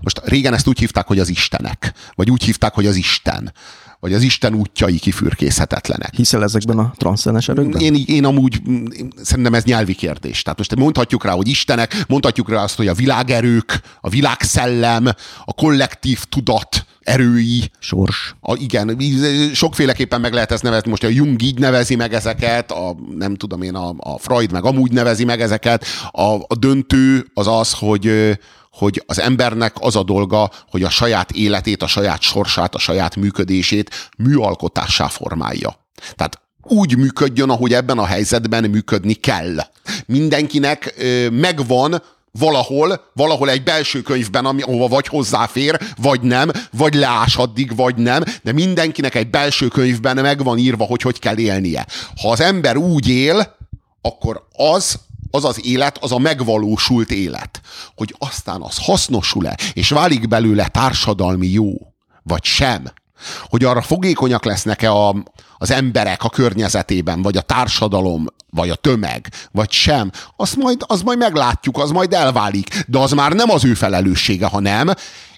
most 0.00 0.20
régen 0.24 0.54
ezt 0.54 0.66
úgy 0.66 0.78
hívták, 0.78 1.06
hogy 1.06 1.18
az 1.18 1.28
Istenek, 1.28 1.92
vagy 2.14 2.30
úgy 2.30 2.42
hívták, 2.42 2.74
hogy 2.74 2.86
az 2.86 2.96
Isten 2.96 3.52
vagy 4.00 4.12
az 4.12 4.22
Isten 4.22 4.54
útjai 4.54 4.98
kifürkészhetetlenek. 4.98 6.14
Hiszel 6.14 6.42
ezekben 6.42 6.78
a 6.78 6.92
transzcenes 6.96 7.48
erőkben? 7.48 7.80
Én, 7.80 8.02
én 8.06 8.24
amúgy 8.24 8.60
én, 8.66 9.12
szerintem 9.22 9.54
ez 9.54 9.64
nyelvi 9.64 9.94
kérdés. 9.94 10.42
Tehát 10.42 10.58
most 10.58 10.74
mondhatjuk 10.76 11.24
rá, 11.24 11.32
hogy 11.32 11.48
Istenek, 11.48 12.04
mondhatjuk 12.08 12.50
rá 12.50 12.62
azt, 12.62 12.76
hogy 12.76 12.88
a 12.88 12.94
világerők, 12.94 13.80
a 14.00 14.08
világszellem, 14.08 15.06
a 15.44 15.52
kollektív 15.52 16.24
tudat, 16.24 16.86
erői. 17.04 17.70
Sors. 17.78 18.34
A, 18.40 18.56
igen, 18.56 18.98
sokféleképpen 19.54 20.20
meg 20.20 20.32
lehet 20.32 20.52
ezt 20.52 20.62
nevezni. 20.62 20.90
Most 20.90 21.04
a 21.04 21.08
Jung 21.08 21.42
így 21.42 21.58
nevezi 21.58 21.94
meg 21.94 22.14
ezeket, 22.14 22.70
a, 22.70 22.96
nem 23.14 23.36
tudom 23.36 23.62
én, 23.62 23.74
a, 23.74 23.94
a 23.98 24.18
Freud 24.18 24.52
meg 24.52 24.64
amúgy 24.64 24.92
nevezi 24.92 25.24
meg 25.24 25.40
ezeket. 25.40 25.84
A, 26.10 26.22
a 26.22 26.56
döntő 26.58 27.26
az 27.34 27.46
az, 27.46 27.72
hogy, 27.72 28.38
hogy 28.70 29.02
az 29.06 29.20
embernek 29.20 29.74
az 29.78 29.96
a 29.96 30.02
dolga, 30.02 30.50
hogy 30.68 30.82
a 30.82 30.90
saját 30.90 31.30
életét, 31.30 31.82
a 31.82 31.86
saját 31.86 32.20
sorsát, 32.20 32.74
a 32.74 32.78
saját 32.78 33.16
működését 33.16 34.10
műalkotássá 34.18 35.06
formálja. 35.06 35.76
Tehát 36.14 36.40
úgy 36.62 36.96
működjön, 36.96 37.50
ahogy 37.50 37.72
ebben 37.72 37.98
a 37.98 38.06
helyzetben 38.06 38.70
működni 38.70 39.14
kell. 39.14 39.56
Mindenkinek 40.06 40.94
megvan 41.30 42.02
valahol, 42.38 43.10
valahol 43.14 43.50
egy 43.50 43.62
belső 43.62 44.02
könyvben, 44.02 44.44
ami, 44.44 44.62
ahova 44.62 44.88
vagy 44.88 45.06
hozzáfér, 45.06 45.80
vagy 45.96 46.20
nem, 46.20 46.50
vagy 46.70 46.94
leás 46.94 47.36
addig, 47.36 47.76
vagy 47.76 47.96
nem, 47.96 48.22
de 48.42 48.52
mindenkinek 48.52 49.14
egy 49.14 49.30
belső 49.30 49.68
könyvben 49.68 50.16
megvan 50.16 50.58
írva, 50.58 50.84
hogy 50.84 51.02
hogy 51.02 51.18
kell 51.18 51.38
élnie. 51.38 51.86
Ha 52.20 52.30
az 52.30 52.40
ember 52.40 52.76
úgy 52.76 53.08
él, 53.08 53.56
akkor 54.00 54.46
az 54.52 54.98
az 55.34 55.44
az 55.44 55.66
élet, 55.66 55.98
az 55.98 56.12
a 56.12 56.18
megvalósult 56.18 57.10
élet. 57.10 57.60
Hogy 57.96 58.14
aztán 58.18 58.62
az 58.62 58.78
hasznosul-e, 58.84 59.58
és 59.72 59.90
válik 59.90 60.28
belőle 60.28 60.68
társadalmi 60.68 61.46
jó, 61.46 61.72
vagy 62.22 62.44
sem. 62.44 62.92
Hogy 63.48 63.64
arra 63.64 63.82
fogékonyak 63.82 64.44
lesznek-e 64.44 64.90
a, 64.90 65.14
az 65.58 65.70
emberek 65.70 66.24
a 66.24 66.28
környezetében, 66.28 67.22
vagy 67.22 67.36
a 67.36 67.40
társadalom, 67.40 68.26
vagy 68.56 68.70
a 68.70 68.74
tömeg, 68.74 69.28
vagy 69.50 69.70
sem, 69.70 70.10
azt 70.36 70.56
majd, 70.56 70.84
az 70.86 71.02
majd 71.02 71.18
meglátjuk, 71.18 71.78
az 71.78 71.90
majd 71.90 72.12
elválik, 72.12 72.84
de 72.88 72.98
az 72.98 73.12
már 73.12 73.32
nem 73.32 73.50
az 73.50 73.64
ő 73.64 73.74
felelőssége, 73.74 74.46
ha 74.46 74.60
nem, 74.60 74.88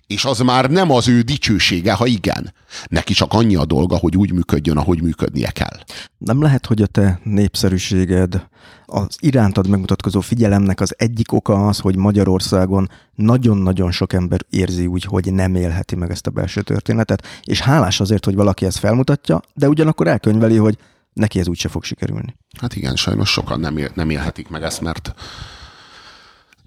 és 0.06 0.24
az 0.24 0.38
már 0.38 0.70
nem 0.70 0.90
az 0.90 1.08
ő 1.08 1.20
dicsősége, 1.20 1.92
ha 1.92 2.06
igen. 2.06 2.52
Neki 2.86 3.12
csak 3.12 3.32
annyi 3.32 3.54
a 3.54 3.64
dolga, 3.64 3.96
hogy 3.96 4.16
úgy 4.16 4.32
működjön, 4.32 4.76
ahogy 4.76 5.02
működnie 5.02 5.50
kell. 5.50 5.78
Nem 6.18 6.42
lehet, 6.42 6.66
hogy 6.66 6.82
a 6.82 6.86
te 6.86 7.20
népszerűséged, 7.22 8.46
az 8.86 9.16
irántad 9.20 9.68
megmutatkozó 9.68 10.20
figyelemnek 10.20 10.80
az 10.80 10.94
egyik 10.98 11.32
oka 11.32 11.66
az, 11.66 11.78
hogy 11.78 11.96
Magyarországon 11.96 12.90
nagyon-nagyon 13.14 13.90
sok 13.90 14.12
ember 14.12 14.40
érzi 14.50 14.86
úgy, 14.86 15.04
hogy 15.04 15.32
nem 15.32 15.54
élheti 15.54 15.96
meg 15.96 16.10
ezt 16.10 16.26
a 16.26 16.30
belső 16.30 16.62
történetet, 16.62 17.26
és 17.42 17.60
hálás 17.60 18.00
azért, 18.00 18.24
hogy 18.24 18.34
valaki 18.34 18.66
ezt 18.66 18.78
felmutatja, 18.78 19.40
de 19.54 19.68
ugyanakkor 19.68 20.06
elkönyveli, 20.06 20.56
hogy 20.56 20.78
neki 21.14 21.38
ez 21.38 21.48
úgyse 21.48 21.68
fog 21.68 21.84
sikerülni. 21.84 22.36
Hát 22.60 22.76
igen, 22.76 22.96
sajnos 22.96 23.30
sokan 23.30 23.60
nem, 23.60 23.76
él, 23.76 23.90
nem 23.94 24.10
élhetik 24.10 24.48
meg 24.48 24.62
ezt, 24.62 24.80
mert 24.80 25.14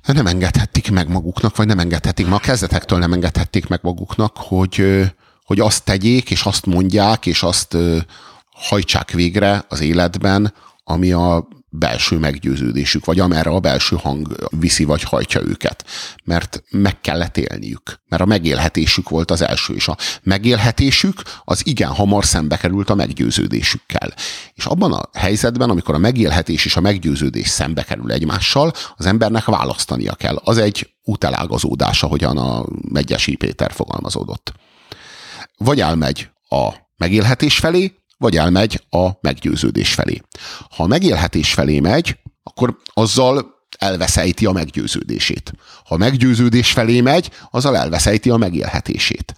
nem 0.06 0.28
engedhették 0.28 0.92
meg 0.92 1.10
maguknak, 1.10 1.56
vagy 1.56 1.68
nem 1.68 1.80
engedhetik 1.80 2.26
meg, 2.26 2.34
a 2.34 2.40
kezdetektől 2.40 3.00
nem 3.00 3.14
engedhették 3.14 3.68
meg 3.68 3.80
maguknak, 3.84 4.38
hogy, 4.38 5.04
hogy 5.44 5.60
azt 5.60 5.84
tegyék, 5.84 6.32
és 6.32 6.44
azt 6.44 6.66
mondják, 6.66 7.26
és 7.26 7.44
azt 7.44 7.78
hajtsák 8.52 9.12
végre 9.12 9.66
az 9.70 9.80
életben, 9.80 10.54
ami 10.84 11.12
a 11.12 11.48
belső 11.70 12.18
meggyőződésük, 12.18 13.06
vagy 13.06 13.20
amerre 13.20 13.50
a 13.50 13.60
belső 13.60 13.96
hang 14.02 14.50
viszi 14.50 14.84
vagy 14.84 15.04
hajtja 15.04 15.42
őket. 15.42 15.86
Mert 16.24 16.64
meg 16.70 17.02
kellett 17.02 17.38
élniük. 17.38 18.00
Mert 18.08 18.22
a 18.22 18.26
megélhetésük 18.26 19.10
volt 19.10 19.32
az 19.32 19.42
első, 19.42 19.74
és 19.74 19.88
a 19.88 19.98
megélhetésük 20.24 21.22
az 21.44 21.62
igen 21.66 21.90
hamar 21.90 22.26
szembe 22.26 22.58
került 22.58 22.90
a 22.90 22.96
meggyőződésükkel. 22.96 24.14
És 24.54 24.66
abban 24.66 24.94
a 24.94 25.10
helyzetben, 25.14 25.70
amikor 25.70 25.96
a 25.96 25.98
megélhetés 25.98 26.66
és 26.66 26.76
a 26.76 26.82
meggyőződés 26.82 27.48
szembe 27.48 27.84
kerül 27.84 28.12
egymással, 28.12 28.74
az 28.96 29.06
embernek 29.06 29.46
választania 29.46 30.16
kell. 30.16 30.36
Az 30.44 30.58
egy 30.58 30.96
útelágazódás, 31.04 32.04
ahogyan 32.04 32.38
a 32.38 32.66
Megyesi 32.92 33.36
Péter 33.36 33.72
fogalmazódott. 33.72 34.54
Vagy 35.58 35.82
elmegy 35.82 36.30
a 36.50 36.70
megélhetés 36.98 37.58
felé, 37.58 37.94
vagy 38.18 38.38
elmegy 38.38 38.84
a 38.90 39.10
meggyőződés 39.22 39.94
felé. 39.94 40.22
Ha 40.76 40.84
a 40.84 40.88
megélhetés 40.88 41.54
felé 41.54 41.80
megy, 41.80 42.18
akkor 42.44 42.78
azzal 42.94 43.56
elveszejti 43.78 44.46
a 44.46 44.52
meggyőződését. 44.52 45.54
Ha 45.86 45.96
a 45.96 45.98
meggyőződés 45.98 46.72
felé 46.72 47.02
megy, 47.02 47.32
azzal 47.52 47.78
elveszejti 47.78 48.30
a 48.30 48.38
megélhetését. 48.38 49.34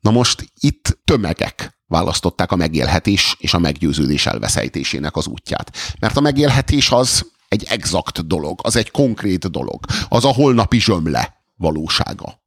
Na 0.00 0.10
most 0.10 0.52
itt 0.60 0.98
tömegek 1.04 1.78
választották 1.86 2.52
a 2.52 2.56
megélhetés 2.56 3.36
és 3.38 3.54
a 3.54 3.58
meggyőződés 3.58 4.26
elveszejtésének 4.26 5.16
az 5.16 5.26
útját. 5.26 5.76
Mert 6.00 6.16
a 6.16 6.20
megélhetés 6.20 6.90
az 6.90 7.26
egy 7.48 7.64
exakt 7.68 8.26
dolog, 8.26 8.60
az 8.62 8.76
egy 8.76 8.90
konkrét 8.90 9.50
dolog, 9.50 9.84
az 10.08 10.24
a 10.24 10.32
holnapi 10.32 10.80
zsömle 10.80 11.34
valósága. 11.56 12.40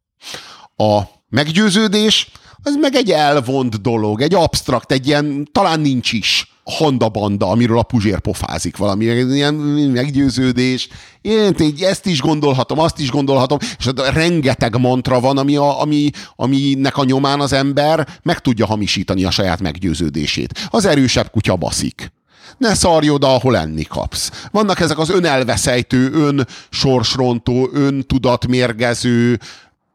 A 0.75 1.01
meggyőződés 1.29 2.31
az 2.63 2.75
meg 2.81 2.95
egy 2.95 3.11
elvont 3.11 3.81
dolog, 3.81 4.21
egy 4.21 4.33
absztrakt, 4.33 4.91
egy 4.91 5.07
ilyen, 5.07 5.49
talán 5.51 5.79
nincs 5.79 6.11
is 6.11 6.51
handabanda, 6.63 7.49
amiről 7.49 7.77
a 7.77 7.83
puzsér 7.83 8.19
pofázik 8.19 8.77
valami, 8.77 9.05
ilyen 9.05 9.53
meggyőződés. 9.93 10.88
Én 11.21 11.55
ezt 11.79 12.05
is 12.05 12.21
gondolhatom, 12.21 12.79
azt 12.79 12.99
is 12.99 13.09
gondolhatom, 13.09 13.57
és 13.77 13.89
rengeteg 14.13 14.79
mantra 14.79 15.19
van, 15.19 15.38
ami 15.38 15.55
a, 15.55 15.81
ami, 15.81 16.09
aminek 16.35 16.97
a 16.97 17.03
nyomán 17.03 17.39
az 17.39 17.53
ember 17.53 18.07
meg 18.23 18.39
tudja 18.39 18.65
hamisítani 18.65 19.23
a 19.23 19.31
saját 19.31 19.61
meggyőződését. 19.61 20.67
Az 20.69 20.85
erősebb 20.85 21.31
kutya 21.31 21.55
baszik 21.55 22.11
ne 22.57 22.73
szarj 22.73 23.09
oda, 23.09 23.33
ahol 23.33 23.57
enni 23.57 23.83
kapsz. 23.83 24.47
Vannak 24.51 24.79
ezek 24.79 24.99
az 24.99 25.09
önelveszejtő, 25.09 26.11
ön 26.11 26.47
sorsrontó, 26.69 27.69
ön 27.73 28.03
tudatmérgező, 28.07 29.39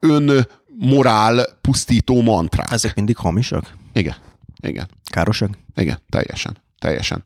ön 0.00 0.48
morál 0.78 1.46
pusztító 1.60 2.22
mantrák. 2.22 2.70
Ezek 2.70 2.94
mindig 2.94 3.16
hamisak? 3.16 3.76
Igen. 3.92 4.16
Igen. 4.60 4.88
Károsak? 5.10 5.58
Igen, 5.76 5.98
teljesen. 6.08 6.56
Teljesen. 6.78 7.24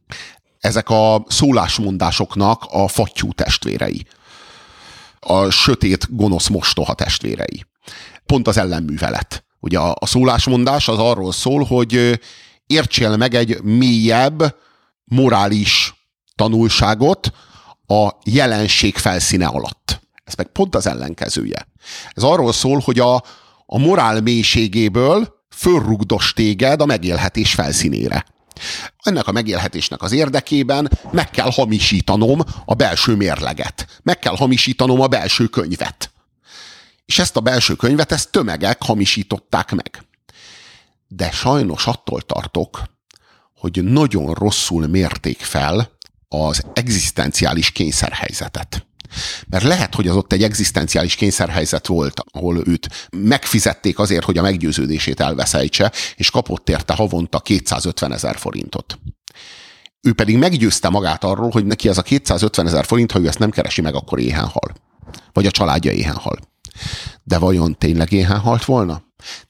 Ezek 0.58 0.90
a 0.90 1.24
szólásmondásoknak 1.28 2.64
a 2.68 2.88
fattyú 2.88 3.32
testvérei. 3.32 4.06
A 5.20 5.50
sötét, 5.50 6.16
gonosz 6.16 6.48
mostoha 6.48 6.94
testvérei. 6.94 7.64
Pont 8.26 8.48
az 8.48 8.56
ellenművelet. 8.56 9.44
Ugye 9.60 9.78
a, 9.78 9.96
a 10.00 10.06
szólásmondás 10.06 10.88
az 10.88 10.98
arról 10.98 11.32
szól, 11.32 11.64
hogy 11.64 12.20
értsél 12.66 13.16
meg 13.16 13.34
egy 13.34 13.62
mélyebb 13.62 14.56
morális 15.04 15.94
tanulságot 16.34 17.32
a 17.86 18.10
jelenség 18.24 18.96
felszíne 18.96 19.46
alatt. 19.46 19.99
Ez 20.30 20.36
meg 20.36 20.46
pont 20.46 20.74
az 20.74 20.86
ellenkezője. 20.86 21.68
Ez 22.12 22.22
arról 22.22 22.52
szól, 22.52 22.78
hogy 22.78 22.98
a, 22.98 23.14
a 23.66 23.78
morál 23.78 24.20
mélységéből 24.20 25.34
fölrugdos 25.54 26.32
téged 26.32 26.80
a 26.80 26.86
megélhetés 26.86 27.54
felszínére. 27.54 28.24
Ennek 29.02 29.26
a 29.26 29.32
megélhetésnek 29.32 30.02
az 30.02 30.12
érdekében 30.12 30.90
meg 31.10 31.30
kell 31.30 31.50
hamisítanom 31.50 32.40
a 32.64 32.74
belső 32.74 33.14
mérleget. 33.16 34.00
Meg 34.02 34.18
kell 34.18 34.36
hamisítanom 34.36 35.00
a 35.00 35.06
belső 35.06 35.46
könyvet. 35.46 36.10
És 37.04 37.18
ezt 37.18 37.36
a 37.36 37.40
belső 37.40 37.74
könyvet, 37.74 38.12
ezt 38.12 38.30
tömegek 38.30 38.82
hamisították 38.82 39.74
meg. 39.74 40.04
De 41.08 41.30
sajnos 41.30 41.86
attól 41.86 42.22
tartok, 42.22 42.82
hogy 43.54 43.84
nagyon 43.84 44.34
rosszul 44.34 44.86
mérték 44.86 45.40
fel 45.40 45.90
az 46.28 46.62
egzisztenciális 46.72 47.70
kényszerhelyzetet. 47.70 48.86
Mert 49.48 49.64
lehet, 49.64 49.94
hogy 49.94 50.08
az 50.08 50.16
ott 50.16 50.32
egy 50.32 50.42
egzisztenciális 50.42 51.14
kényszerhelyzet 51.14 51.86
volt, 51.86 52.22
ahol 52.30 52.62
őt 52.66 53.08
megfizették 53.10 53.98
azért, 53.98 54.24
hogy 54.24 54.38
a 54.38 54.42
meggyőződését 54.42 55.20
elveszejtse, 55.20 55.92
és 56.16 56.30
kapott 56.30 56.68
érte 56.68 56.94
havonta 56.94 57.40
250 57.40 58.12
ezer 58.12 58.36
forintot. 58.36 58.98
Ő 60.00 60.12
pedig 60.12 60.36
meggyőzte 60.36 60.88
magát 60.88 61.24
arról, 61.24 61.50
hogy 61.50 61.66
neki 61.66 61.88
ez 61.88 61.98
a 61.98 62.02
250 62.02 62.66
ezer 62.66 62.84
forint, 62.84 63.12
ha 63.12 63.20
ő 63.20 63.26
ezt 63.26 63.38
nem 63.38 63.50
keresi 63.50 63.80
meg, 63.80 63.94
akkor 63.94 64.18
éhen 64.18 64.46
hal. 64.46 64.74
Vagy 65.32 65.46
a 65.46 65.50
családja 65.50 65.92
éhen 65.92 66.16
hal. 66.16 66.38
De 67.22 67.38
vajon 67.38 67.78
tényleg 67.78 68.12
éhen 68.12 68.38
halt 68.38 68.64
volna? 68.64 69.02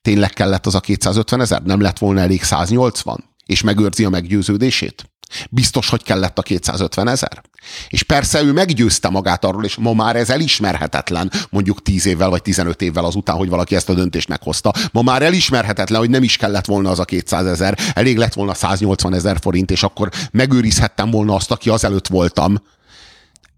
Tényleg 0.02 0.30
kellett 0.30 0.66
az 0.66 0.74
a 0.74 0.80
250 0.80 1.40
ezer? 1.40 1.62
Nem 1.62 1.80
lett 1.80 1.98
volna 1.98 2.20
elég 2.20 2.42
180? 2.42 3.29
És 3.50 3.62
megőrzi 3.62 4.04
a 4.04 4.08
meggyőződését? 4.08 5.10
Biztos, 5.50 5.88
hogy 5.88 6.02
kellett 6.02 6.38
a 6.38 6.42
250 6.42 7.08
ezer? 7.08 7.42
És 7.88 8.02
persze 8.02 8.42
ő 8.42 8.52
meggyőzte 8.52 9.08
magát 9.08 9.44
arról, 9.44 9.64
és 9.64 9.76
ma 9.76 9.92
már 9.92 10.16
ez 10.16 10.30
elismerhetetlen, 10.30 11.32
mondjuk 11.50 11.82
10 11.82 12.06
évvel 12.06 12.28
vagy 12.28 12.42
15 12.42 12.82
évvel 12.82 13.04
azután, 13.04 13.36
hogy 13.36 13.48
valaki 13.48 13.74
ezt 13.74 13.88
a 13.88 13.94
döntést 13.94 14.28
meghozta. 14.28 14.72
Ma 14.92 15.02
már 15.02 15.22
elismerhetetlen, 15.22 16.00
hogy 16.00 16.10
nem 16.10 16.22
is 16.22 16.36
kellett 16.36 16.64
volna 16.64 16.90
az 16.90 16.98
a 16.98 17.04
200 17.04 17.46
ezer, 17.46 17.78
elég 17.94 18.16
lett 18.16 18.32
volna 18.34 18.54
180 18.54 19.14
ezer 19.14 19.38
forint, 19.40 19.70
és 19.70 19.82
akkor 19.82 20.10
megőrizhettem 20.30 21.10
volna 21.10 21.34
azt, 21.34 21.50
aki 21.50 21.68
azelőtt 21.68 22.06
voltam. 22.06 22.62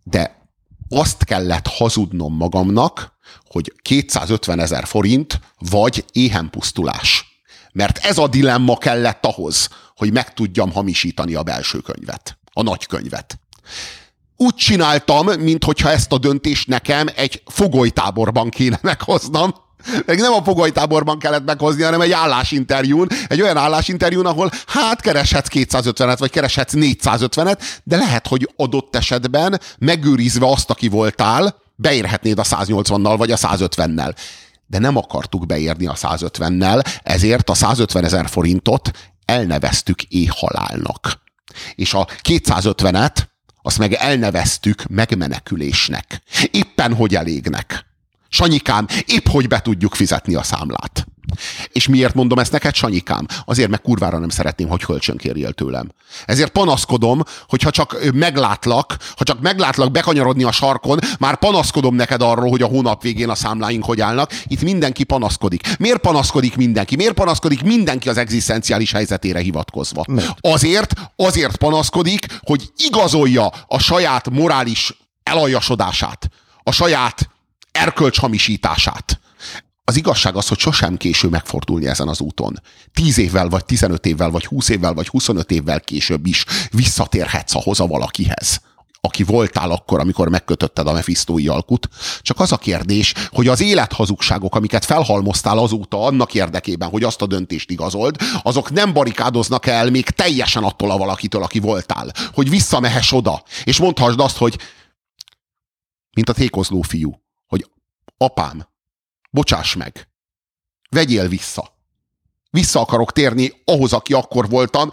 De 0.02 0.48
azt 0.88 1.24
kellett 1.24 1.66
hazudnom 1.66 2.36
magamnak, 2.36 3.12
hogy 3.46 3.72
250 3.82 4.60
ezer 4.60 4.86
forint 4.86 5.40
vagy 5.58 6.04
éhenpusztulás. 6.12 7.31
Mert 7.72 7.98
ez 7.98 8.18
a 8.18 8.28
dilemma 8.28 8.76
kellett 8.76 9.26
ahhoz, 9.26 9.68
hogy 9.96 10.12
meg 10.12 10.34
tudjam 10.34 10.72
hamisítani 10.72 11.34
a 11.34 11.42
belső 11.42 11.78
könyvet, 11.78 12.38
a 12.52 12.62
nagy 12.62 12.86
könyvet. 12.86 13.38
Úgy 14.36 14.54
csináltam, 14.54 15.26
mintha 15.26 15.90
ezt 15.90 16.12
a 16.12 16.18
döntést 16.18 16.68
nekem 16.68 17.06
egy 17.14 17.42
fogolytáborban 17.46 18.48
kéne 18.48 18.78
meghoznom, 18.90 19.54
meg 20.06 20.20
nem 20.20 20.32
a 20.32 20.42
fogolytáborban 20.42 21.18
kellett 21.18 21.44
meghozni, 21.44 21.82
hanem 21.82 22.00
egy 22.00 22.12
állásinterjún, 22.12 23.06
egy 23.28 23.42
olyan 23.42 23.56
állásinterjún, 23.56 24.26
ahol 24.26 24.50
hát 24.66 25.00
kereshetsz 25.00 25.48
250-et, 25.50 26.16
vagy 26.18 26.30
kereshetsz 26.30 26.72
450-et, 26.76 27.58
de 27.84 27.96
lehet, 27.96 28.26
hogy 28.26 28.50
adott 28.56 28.96
esetben 28.96 29.60
megőrizve 29.78 30.46
azt, 30.46 30.70
aki 30.70 30.88
voltál, 30.88 31.60
beérhetnéd 31.76 32.38
a 32.38 32.42
180-nal, 32.42 33.14
vagy 33.16 33.30
a 33.30 33.36
150-nel. 33.36 34.14
De 34.72 34.78
nem 34.78 34.96
akartuk 34.96 35.46
beérni 35.46 35.86
a 35.86 35.94
150-nel, 35.94 36.86
ezért 37.02 37.50
a 37.50 37.54
150 37.54 38.04
ezer 38.04 38.28
forintot 38.28 38.90
elneveztük 39.24 40.02
éhhalálnak. 40.02 41.22
És 41.74 41.94
a 41.94 42.06
250-et 42.22 43.16
azt 43.62 43.78
meg 43.78 43.92
elneveztük 43.92 44.84
megmenekülésnek. 44.88 46.22
Éppen 46.50 46.94
hogy 46.94 47.14
elégnek. 47.14 47.86
Sanyikám, 48.28 48.86
épp 49.06 49.26
hogy 49.26 49.48
be 49.48 49.60
tudjuk 49.60 49.94
fizetni 49.94 50.34
a 50.34 50.42
számlát. 50.42 51.06
És 51.72 51.88
miért 51.88 52.14
mondom 52.14 52.38
ezt 52.38 52.52
neked, 52.52 52.74
Sanyikám? 52.74 53.26
Azért, 53.44 53.68
mert 53.68 53.82
kurvára 53.82 54.18
nem 54.18 54.28
szeretném, 54.28 54.68
hogy 54.68 54.84
kölcsönkérjél 54.84 55.52
tőlem. 55.52 55.90
Ezért 56.24 56.52
panaszkodom, 56.52 57.22
hogyha 57.48 57.70
csak 57.70 57.96
meglátlak, 58.14 58.96
ha 59.16 59.24
csak 59.24 59.40
meglátlak 59.40 59.90
bekanyarodni 59.90 60.44
a 60.44 60.52
sarkon, 60.52 60.98
már 61.18 61.36
panaszkodom 61.36 61.94
neked 61.94 62.22
arról, 62.22 62.50
hogy 62.50 62.62
a 62.62 62.66
hónap 62.66 63.02
végén 63.02 63.28
a 63.28 63.34
számláink 63.34 63.84
hogy 63.84 64.00
állnak. 64.00 64.32
Itt 64.44 64.62
mindenki 64.62 65.04
panaszkodik. 65.04 65.78
Miért 65.78 66.00
panaszkodik 66.00 66.56
mindenki? 66.56 66.96
Miért 66.96 67.14
panaszkodik 67.14 67.62
mindenki 67.62 68.08
az 68.08 68.16
egzisztenciális 68.16 68.92
helyzetére 68.92 69.38
hivatkozva? 69.38 70.04
Mert? 70.08 70.36
Azért, 70.40 70.94
azért 71.16 71.56
panaszkodik, 71.56 72.26
hogy 72.40 72.70
igazolja 72.76 73.52
a 73.66 73.78
saját 73.78 74.30
morális 74.30 74.94
elaljasodását, 75.22 76.28
a 76.62 76.72
saját 76.72 77.30
erkölcshamisítását 77.72 79.20
az 79.84 79.96
igazság 79.96 80.36
az, 80.36 80.48
hogy 80.48 80.58
sosem 80.58 80.96
késő 80.96 81.28
megfordulni 81.28 81.86
ezen 81.86 82.08
az 82.08 82.20
úton. 82.20 82.60
Tíz 82.92 83.18
évvel, 83.18 83.48
vagy 83.48 83.64
tizenöt 83.64 84.06
évvel, 84.06 84.30
vagy 84.30 84.46
húsz 84.46 84.68
évvel, 84.68 84.94
vagy 84.94 85.08
huszonöt 85.08 85.50
évvel 85.50 85.80
később 85.80 86.26
is 86.26 86.44
visszatérhetsz 86.70 87.54
ahhoz 87.54 87.80
a 87.80 87.86
valakihez 87.86 88.60
aki 89.04 89.22
voltál 89.22 89.70
akkor, 89.70 90.00
amikor 90.00 90.28
megkötötted 90.28 90.86
a 90.86 90.92
mefisztói 90.92 91.48
alkut. 91.48 91.88
Csak 92.20 92.40
az 92.40 92.52
a 92.52 92.56
kérdés, 92.56 93.14
hogy 93.30 93.48
az 93.48 93.60
élethazugságok, 93.60 94.54
amiket 94.54 94.84
felhalmoztál 94.84 95.58
azóta 95.58 96.04
annak 96.04 96.34
érdekében, 96.34 96.88
hogy 96.88 97.02
azt 97.02 97.22
a 97.22 97.26
döntést 97.26 97.70
igazold, 97.70 98.16
azok 98.42 98.70
nem 98.70 98.92
barikádoznak 98.92 99.66
el 99.66 99.90
még 99.90 100.08
teljesen 100.10 100.62
attól 100.62 100.90
a 100.90 100.96
valakitől, 100.96 101.42
aki 101.42 101.58
voltál. 101.58 102.12
Hogy 102.34 102.50
visszamehess 102.50 103.12
oda, 103.12 103.42
és 103.64 103.78
mondhassd 103.78 104.20
azt, 104.20 104.36
hogy 104.36 104.58
mint 106.16 106.28
a 106.28 106.32
tékozló 106.32 106.80
fiú, 106.80 107.20
hogy 107.46 107.70
apám, 108.16 108.66
bocsáss 109.32 109.74
meg, 109.74 110.08
vegyél 110.90 111.28
vissza. 111.28 111.76
Vissza 112.50 112.80
akarok 112.80 113.12
térni 113.12 113.62
ahhoz, 113.64 113.92
aki 113.92 114.12
akkor 114.12 114.48
voltam. 114.48 114.90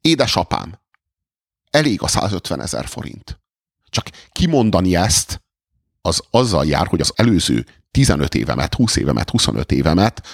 Édesapám, 0.00 0.78
elég 1.70 2.02
a 2.02 2.08
150 2.08 2.60
ezer 2.60 2.86
forint. 2.86 3.40
Csak 3.90 4.10
kimondani 4.32 4.96
ezt, 4.96 5.42
az 6.02 6.22
azzal 6.30 6.66
jár, 6.66 6.86
hogy 6.86 7.00
az 7.00 7.12
előző 7.16 7.66
15 7.90 8.34
évemet, 8.34 8.74
20 8.74 8.96
évemet, 8.96 9.30
25 9.30 9.72
évemet 9.72 10.26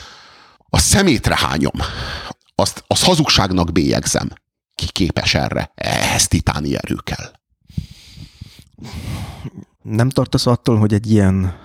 a 0.69 0.79
szemétre 0.79 1.37
hányom. 1.37 1.81
Azt, 2.55 2.85
az 2.87 3.03
hazugságnak 3.03 3.73
bélyegzem. 3.73 4.29
Ki 4.75 4.87
képes 4.87 5.35
erre? 5.35 5.73
Ehhez 5.75 6.29
titáni 6.29 6.77
erő 6.77 6.97
kell. 7.05 7.33
Nem 9.83 10.09
tartasz 10.09 10.47
attól, 10.47 10.79
hogy 10.79 10.95
egy 10.95 11.11
ilyen 11.11 11.57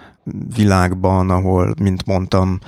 világban, 0.56 1.30
ahol, 1.30 1.74
mint 1.82 2.06
mondtam, 2.06 2.60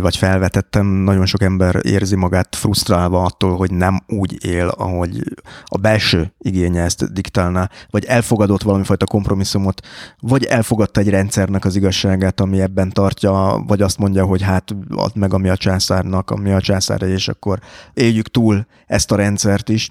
vagy 0.00 0.16
felvetettem, 0.16 0.86
nagyon 0.86 1.26
sok 1.26 1.42
ember 1.42 1.80
érzi 1.82 2.16
magát 2.16 2.56
frusztrálva 2.56 3.22
attól, 3.22 3.56
hogy 3.56 3.72
nem 3.72 4.02
úgy 4.06 4.44
él, 4.44 4.68
ahogy 4.68 5.22
a 5.64 5.78
belső 5.78 6.32
igénye 6.38 6.82
ezt 6.82 7.12
diktálná, 7.12 7.70
vagy 7.90 8.04
elfogadott 8.04 8.62
valamifajta 8.62 9.06
kompromisszumot, 9.06 9.86
vagy 10.20 10.44
elfogadta 10.44 11.00
egy 11.00 11.08
rendszernek 11.08 11.64
az 11.64 11.76
igazságát, 11.76 12.40
ami 12.40 12.60
ebben 12.60 12.90
tartja, 12.90 13.64
vagy 13.66 13.82
azt 13.82 13.98
mondja, 13.98 14.24
hogy 14.24 14.42
hát 14.42 14.74
add 14.90 15.10
meg, 15.14 15.34
ami 15.34 15.48
a 15.48 15.56
császárnak, 15.56 16.30
ami 16.30 16.50
a 16.50 16.60
császárra, 16.60 17.06
és 17.06 17.28
akkor 17.28 17.58
éljük 17.94 18.28
túl 18.28 18.66
ezt 18.86 19.10
a 19.12 19.16
rendszert 19.16 19.68
is. 19.68 19.90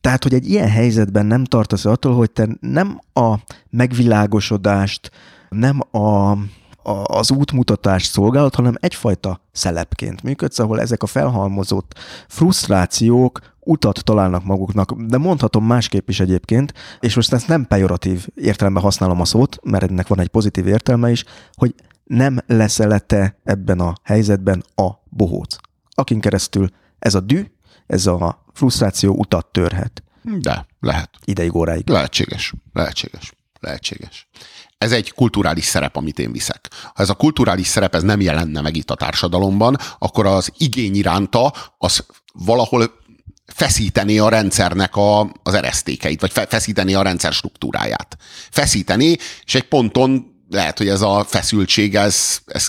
Tehát, 0.00 0.22
hogy 0.22 0.34
egy 0.34 0.50
ilyen 0.50 0.68
helyzetben 0.68 1.26
nem 1.26 1.44
tartasz 1.44 1.84
attól, 1.84 2.14
hogy 2.14 2.30
te 2.30 2.48
nem 2.60 3.00
a 3.12 3.34
megvilágosodást, 3.70 5.10
nem 5.48 5.80
a, 5.90 6.30
a, 6.82 7.04
az 7.04 7.30
útmutatás 7.30 8.04
szolgálat, 8.04 8.54
hanem 8.54 8.74
egyfajta 8.80 9.40
szelepként 9.52 10.22
működsz, 10.22 10.58
ahol 10.58 10.80
ezek 10.80 11.02
a 11.02 11.06
felhalmozott 11.06 11.98
frusztrációk 12.28 13.40
utat 13.60 14.04
találnak 14.04 14.44
maguknak, 14.44 14.92
de 14.92 15.18
mondhatom 15.18 15.64
másképp 15.64 16.08
is 16.08 16.20
egyébként, 16.20 16.72
és 17.00 17.14
most 17.14 17.32
ezt 17.32 17.48
nem 17.48 17.66
pejoratív 17.66 18.26
értelemben 18.34 18.82
használom 18.82 19.20
a 19.20 19.24
szót, 19.24 19.58
mert 19.62 19.90
ennek 19.90 20.06
van 20.06 20.20
egy 20.20 20.28
pozitív 20.28 20.66
értelme 20.66 21.10
is, 21.10 21.24
hogy 21.54 21.74
nem 22.04 22.38
leszel 22.46 23.00
te 23.00 23.38
ebben 23.44 23.80
a 23.80 23.92
helyzetben 24.02 24.64
a 24.74 24.90
bohóc, 25.04 25.56
akin 25.90 26.20
keresztül 26.20 26.68
ez 26.98 27.14
a 27.14 27.20
dű, 27.20 27.44
ez 27.86 28.06
a 28.06 28.44
frusztráció 28.52 29.14
utat 29.14 29.46
törhet. 29.46 30.02
De, 30.22 30.66
lehet. 30.80 31.10
Ideig 31.24 31.54
óráig. 31.54 31.88
Lehetséges, 31.88 32.54
lehetséges, 32.72 33.32
lehetséges 33.60 34.28
ez 34.78 34.92
egy 34.92 35.12
kulturális 35.12 35.64
szerep, 35.64 35.96
amit 35.96 36.18
én 36.18 36.32
viszek. 36.32 36.68
Ha 36.82 37.02
ez 37.02 37.08
a 37.08 37.14
kulturális 37.14 37.66
szerep 37.66 37.94
ez 37.94 38.02
nem 38.02 38.20
jelenne 38.20 38.60
meg 38.60 38.76
itt 38.76 38.90
a 38.90 38.94
társadalomban, 38.94 39.76
akkor 39.98 40.26
az 40.26 40.52
igény 40.56 40.96
iránta 40.96 41.52
az 41.78 42.04
valahol 42.32 42.90
feszíteni 43.46 44.18
a 44.18 44.28
rendszernek 44.28 44.96
a, 44.96 45.20
az 45.42 45.54
eresztékeit, 45.54 46.20
vagy 46.20 46.32
fe, 46.32 46.46
feszíteni 46.46 46.94
a 46.94 47.02
rendszer 47.02 47.32
struktúráját. 47.32 48.16
Feszíteni, 48.50 49.16
és 49.44 49.54
egy 49.54 49.68
ponton 49.68 50.36
lehet, 50.50 50.78
hogy 50.78 50.88
ez 50.88 51.00
a 51.00 51.24
feszültség, 51.28 51.94
ez, 51.94 52.38
ez 52.46 52.68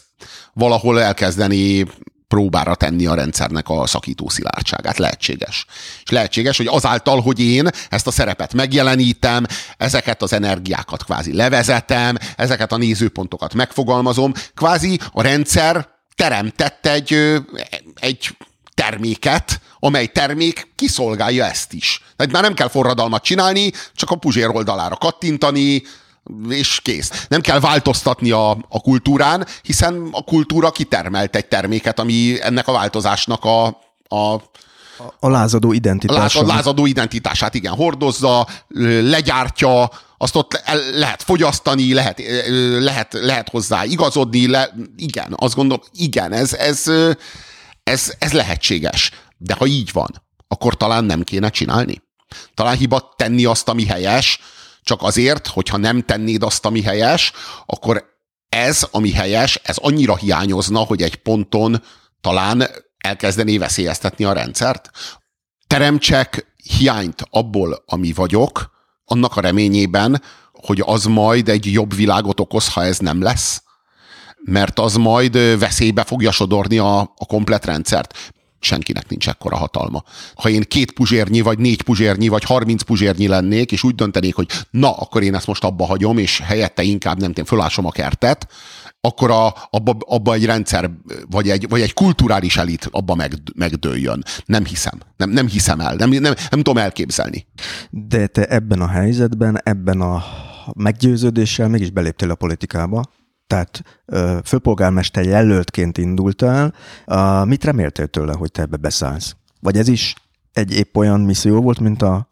valahol 0.54 1.02
elkezdeni 1.02 1.86
próbára 2.30 2.76
tenni 2.76 3.06
a 3.06 3.14
rendszernek 3.14 3.70
a 3.70 3.88
szakító 3.88 4.30
szilárdságát. 4.30 4.98
Lehetséges. 4.98 5.66
És 6.04 6.10
lehetséges, 6.10 6.58
hogy 6.58 6.68
azáltal, 6.68 7.22
hogy 7.22 7.40
én 7.40 7.68
ezt 7.90 8.08
a 8.08 8.12
szerepet 8.12 8.54
megjelenítem, 8.54 9.46
ezeket 9.78 10.22
az 10.22 10.34
energiákat 10.34 11.04
kvázi 11.04 11.34
levezetem, 11.36 12.18
ezeket 12.36 12.72
a 12.72 12.78
nézőpontokat 12.78 13.54
megfogalmazom, 13.54 14.34
kvázi 14.56 15.00
a 15.12 15.22
rendszer 15.22 15.88
teremtett 16.16 16.86
egy, 16.86 17.36
egy 18.00 18.38
terméket, 18.74 19.62
amely 19.80 20.08
termék 20.08 20.72
kiszolgálja 20.76 21.46
ezt 21.46 21.74
is. 21.74 22.04
Tehát 22.16 22.32
már 22.32 22.44
nem 22.44 22.54
kell 22.54 22.70
forradalmat 22.70 23.24
csinálni, 23.24 23.72
csak 23.94 24.12
a 24.12 24.16
puzsér 24.16 24.50
oldalára 24.50 24.96
kattintani, 24.96 25.82
és 26.50 26.80
kész. 26.84 27.26
Nem 27.28 27.42
kell 27.42 27.60
változtatni 27.60 28.32
a, 28.32 28.50
a 28.52 28.82
kultúrán, 28.82 29.48
hiszen 29.62 30.08
a 30.12 30.24
kultúra 30.24 30.72
kitermelt 30.72 31.36
egy 31.36 31.48
terméket, 31.48 32.00
ami 32.00 32.38
ennek 32.42 32.68
a 32.68 32.72
változásnak 32.72 33.46
a, 33.46 33.66
a 34.08 34.42
a 35.20 35.30
lázadó 35.30 35.72
identitását. 35.72 36.44
A 36.44 36.46
lázadó 36.46 36.86
identitását, 36.86 37.54
igen, 37.54 37.74
hordozza, 37.74 38.48
legyártja, 39.02 39.90
azt 40.18 40.36
ott 40.36 40.62
lehet 40.94 41.24
fogyasztani, 41.24 41.94
lehet, 41.94 42.22
lehet, 42.80 43.14
lehet 43.14 43.50
hozzá 43.50 43.84
igazodni, 43.84 44.48
le, 44.48 44.74
igen, 44.98 45.34
azt 45.36 45.56
gondolom, 45.56 45.84
igen, 45.94 46.32
ez, 46.32 46.54
ez, 46.54 46.84
ez, 47.84 48.14
ez 48.20 48.32
lehetséges. 48.32 49.12
De 49.38 49.54
ha 49.54 49.66
így 49.66 49.92
van, 49.92 50.24
akkor 50.48 50.78
talán 50.78 51.04
nem 51.04 51.24
kéne 51.24 51.50
csinálni. 51.50 52.02
Talán 52.54 52.78
hiba 52.78 53.14
tenni 53.16 53.46
azt, 53.46 53.70
ami 53.70 53.86
helyes, 53.86 54.40
csak 54.90 55.02
azért, 55.02 55.48
hogyha 55.48 55.78
nem 55.78 56.02
tennéd 56.02 56.44
azt, 56.44 56.66
ami 56.66 56.82
helyes, 56.82 57.32
akkor 57.66 58.06
ez, 58.50 58.88
ami 58.92 59.12
helyes, 59.12 59.60
ez 59.64 59.78
annyira 59.78 60.16
hiányozna, 60.16 60.80
hogy 60.80 61.02
egy 61.02 61.16
ponton 61.16 61.84
talán 62.22 62.68
elkezdené 62.98 63.58
veszélyeztetni 63.58 64.26
a 64.26 64.34
rendszert. 64.34 64.90
Teremtsek 65.68 66.54
hiányt 66.78 67.24
abból, 67.30 67.84
ami 67.86 68.14
vagyok, 68.14 68.72
annak 69.06 69.36
a 69.36 69.42
reményében, 69.42 70.22
hogy 70.54 70.84
az 70.86 71.04
majd 71.04 71.50
egy 71.50 71.72
jobb 71.72 71.96
világot 71.96 72.40
okoz, 72.40 72.74
ha 72.74 72.84
ez 72.84 72.98
nem 72.98 73.22
lesz 73.22 73.64
mert 74.44 74.80
az 74.80 74.96
majd 74.96 75.60
veszélybe 75.60 76.04
fogja 76.04 76.32
sodorni 76.32 76.78
a, 76.78 77.00
a 77.00 77.26
komplet 77.28 77.66
rendszert 77.66 78.34
senkinek 78.60 79.10
nincs 79.10 79.28
ekkora 79.30 79.56
hatalma. 79.56 80.04
Ha 80.36 80.50
én 80.50 80.62
két 80.62 80.92
puzsérnyi, 80.92 81.42
vagy 81.42 81.60
négy 81.60 81.82
puzsérnyi, 81.82 82.28
vagy 82.28 82.44
harminc 82.44 82.82
puzsérnyi 82.82 83.28
lennék, 83.28 83.72
és 83.72 83.84
úgy 83.84 83.96
döntenék, 83.96 84.36
hogy 84.36 84.48
na, 84.70 84.92
akkor 84.92 85.24
én 85.24 85.36
ezt 85.36 85.48
most 85.48 85.64
abba 85.64 85.86
hagyom, 85.86 86.18
és 86.18 86.40
helyette 86.40 86.84
inkább 86.84 87.20
nem 87.20 87.30
tudom, 87.30 87.46
fölásom 87.46 87.86
a 87.86 87.92
kertet, 87.92 88.48
akkor 89.02 89.32
a, 89.32 89.54
abba, 89.70 89.98
abba 90.00 90.34
egy 90.34 90.46
rendszer, 90.46 90.92
vagy 91.30 91.50
egy, 91.50 91.70
vagy 91.70 91.82
egy 91.82 91.94
kulturális 91.94 92.58
elit 92.58 92.88
abba 92.92 93.16
meg, 93.16 93.34
megdőljön. 93.56 94.24
Nem 94.46 94.66
hiszem. 94.66 95.00
Nem, 95.18 95.30
nem 95.30 95.48
hiszem 95.48 95.80
el. 95.80 95.96
Nem, 95.96 96.10
nem, 96.10 96.22
nem 96.22 96.62
tudom 96.62 96.78
elképzelni. 96.78 97.48
De 97.90 98.28
te 98.28 98.46
ebben 98.46 98.82
a 98.82 98.88
helyzetben, 98.88 99.62
ebben 99.64 100.02
a 100.02 100.24
meggyőződéssel 100.76 101.68
mégis 101.68 101.90
beléptél 101.90 102.30
a 102.30 102.36
politikába, 102.36 103.04
tehát 103.50 103.84
főpolgármester 104.44 105.26
jelöltként 105.26 105.98
indultál, 105.98 106.74
mit 107.46 107.64
reméltél 107.64 108.08
tőle, 108.08 108.34
hogy 108.34 108.52
te 108.52 108.62
ebbe 108.62 108.78
beszállsz? 108.78 109.36
Vagy 109.60 109.78
ez 109.78 109.88
is 109.88 110.16
egy 110.54 110.72
épp 110.72 110.96
olyan 110.96 111.22
misszió 111.22 111.62
volt, 111.62 111.80
mint 111.80 112.02
a, 112.02 112.28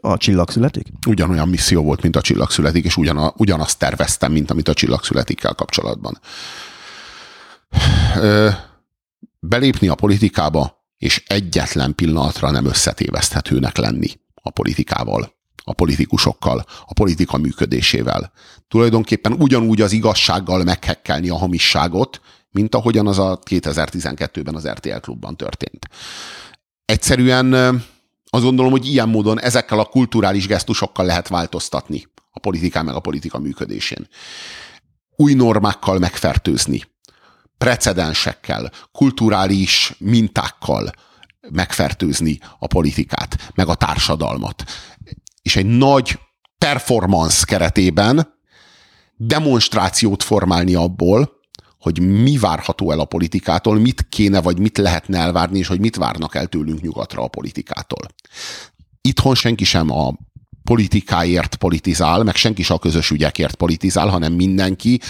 a 0.00 0.16
csillag 0.16 0.50
születik? 0.50 0.86
Ugyanolyan 1.06 1.48
misszió 1.48 1.82
volt, 1.82 2.02
mint 2.02 2.16
a 2.16 2.20
csillag 2.20 2.50
születik, 2.50 2.84
és 2.84 2.96
ugyan, 2.96 3.32
ugyanazt 3.36 3.78
terveztem, 3.78 4.32
mint 4.32 4.50
amit 4.50 4.68
a 4.68 4.74
csillag 4.74 5.04
születikkel 5.04 5.54
kapcsolatban. 5.54 6.20
Ö, 8.16 8.48
belépni 9.38 9.88
a 9.88 9.94
politikába, 9.94 10.78
és 10.96 11.22
egyetlen 11.26 11.94
pillanatra 11.94 12.50
nem 12.50 12.66
összetéveszthetőnek 12.66 13.76
lenni 13.76 14.08
a 14.34 14.50
politikával 14.50 15.39
a 15.70 15.74
politikusokkal, 15.74 16.64
a 16.86 16.92
politika 16.92 17.36
működésével. 17.36 18.32
Tulajdonképpen 18.68 19.32
ugyanúgy 19.32 19.80
az 19.80 19.92
igazsággal 19.92 20.62
meghekkelni 20.62 21.28
a 21.28 21.36
hamisságot, 21.36 22.20
mint 22.50 22.74
ahogyan 22.74 23.06
az 23.06 23.18
a 23.18 23.38
2012-ben 23.50 24.54
az 24.54 24.68
RTL 24.68 24.98
klubban 25.00 25.36
történt. 25.36 25.88
Egyszerűen 26.84 27.52
azt 28.24 28.44
gondolom, 28.44 28.70
hogy 28.70 28.86
ilyen 28.86 29.08
módon 29.08 29.40
ezekkel 29.40 29.78
a 29.78 29.84
kulturális 29.84 30.46
gesztusokkal 30.46 31.04
lehet 31.06 31.28
változtatni 31.28 32.08
a 32.30 32.40
politikán 32.40 32.84
meg 32.84 32.94
a 32.94 33.00
politika 33.00 33.38
működésén. 33.38 34.08
Új 35.16 35.34
normákkal 35.34 35.98
megfertőzni, 35.98 36.82
precedensekkel, 37.58 38.70
kulturális 38.92 39.94
mintákkal 39.98 40.92
megfertőzni 41.50 42.38
a 42.58 42.66
politikát, 42.66 43.50
meg 43.54 43.68
a 43.68 43.74
társadalmat 43.74 44.64
és 45.42 45.56
egy 45.56 45.66
nagy 45.66 46.18
performance 46.58 47.44
keretében 47.44 48.38
demonstrációt 49.16 50.22
formálni 50.22 50.74
abból, 50.74 51.38
hogy 51.78 52.00
mi 52.00 52.38
várható 52.38 52.90
el 52.90 53.00
a 53.00 53.04
politikától, 53.04 53.78
mit 53.78 54.06
kéne 54.08 54.40
vagy 54.40 54.58
mit 54.58 54.78
lehetne 54.78 55.18
elvárni, 55.18 55.58
és 55.58 55.66
hogy 55.66 55.80
mit 55.80 55.96
várnak 55.96 56.34
el 56.34 56.46
tőlünk 56.46 56.80
nyugatra 56.80 57.22
a 57.22 57.28
politikától. 57.28 58.06
Itthon 59.00 59.34
senki 59.34 59.64
sem 59.64 59.90
a 59.90 60.14
politikáért 60.64 61.56
politizál, 61.56 62.22
meg 62.22 62.36
senki 62.36 62.62
sem 62.62 62.76
a 62.76 62.78
közös 62.78 63.10
ügyekért 63.10 63.54
politizál, 63.54 64.08
hanem 64.08 64.32
mindenki 64.32 65.00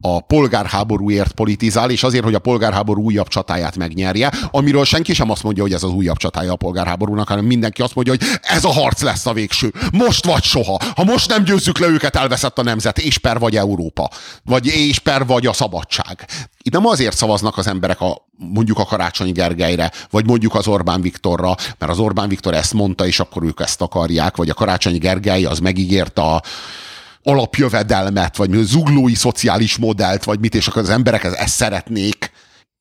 a 0.00 0.20
polgárháborúért 0.20 1.32
politizál, 1.32 1.90
és 1.90 2.02
azért, 2.02 2.24
hogy 2.24 2.34
a 2.34 2.38
polgárháború 2.38 3.02
újabb 3.02 3.28
csatáját 3.28 3.76
megnyerje, 3.76 4.32
amiről 4.50 4.84
senki 4.84 5.14
sem 5.14 5.30
azt 5.30 5.42
mondja, 5.42 5.62
hogy 5.62 5.72
ez 5.72 5.82
az 5.82 5.90
újabb 5.90 6.16
csatája 6.16 6.52
a 6.52 6.56
polgárháborúnak, 6.56 7.28
hanem 7.28 7.44
mindenki 7.44 7.82
azt 7.82 7.94
mondja, 7.94 8.12
hogy 8.12 8.38
ez 8.42 8.64
a 8.64 8.72
harc 8.72 9.02
lesz 9.02 9.26
a 9.26 9.32
végső. 9.32 9.72
Most 9.92 10.26
vagy 10.26 10.42
soha. 10.42 10.80
Ha 10.94 11.04
most 11.04 11.28
nem 11.28 11.44
győzzük 11.44 11.78
le 11.78 11.86
őket, 11.86 12.16
elveszett 12.16 12.58
a 12.58 12.62
nemzet, 12.62 12.98
és 12.98 13.18
per 13.18 13.38
vagy 13.38 13.56
Európa. 13.56 14.10
Vagy 14.44 14.66
és 14.66 14.98
per 14.98 15.26
vagy 15.26 15.46
a 15.46 15.52
szabadság. 15.52 16.26
Itt 16.62 16.72
nem 16.72 16.86
azért 16.86 17.16
szavaznak 17.16 17.58
az 17.58 17.66
emberek 17.66 18.00
a, 18.00 18.26
mondjuk 18.36 18.78
a 18.78 18.84
Karácsony 18.84 19.32
Gergelyre, 19.32 19.92
vagy 20.10 20.26
mondjuk 20.26 20.54
az 20.54 20.66
Orbán 20.66 21.00
Viktorra, 21.00 21.54
mert 21.78 21.92
az 21.92 21.98
Orbán 21.98 22.28
Viktor 22.28 22.54
ezt 22.54 22.72
mondta, 22.72 23.06
és 23.06 23.20
akkor 23.20 23.42
ők 23.42 23.60
ezt 23.60 23.80
akarják, 23.80 24.36
vagy 24.36 24.48
a 24.48 24.54
Karácsony 24.54 24.98
Gergely 24.98 25.44
az 25.44 25.58
megígérte 25.58 26.22
a 26.22 26.42
alapjövedelmet, 27.22 28.36
vagy 28.36 28.50
zuglói 28.52 29.14
szociális 29.14 29.76
modellt, 29.76 30.24
vagy 30.24 30.40
mit, 30.40 30.54
és 30.54 30.66
akkor 30.66 30.82
az 30.82 30.88
emberek 30.88 31.24
ezt 31.24 31.54
szeretnék. 31.54 32.32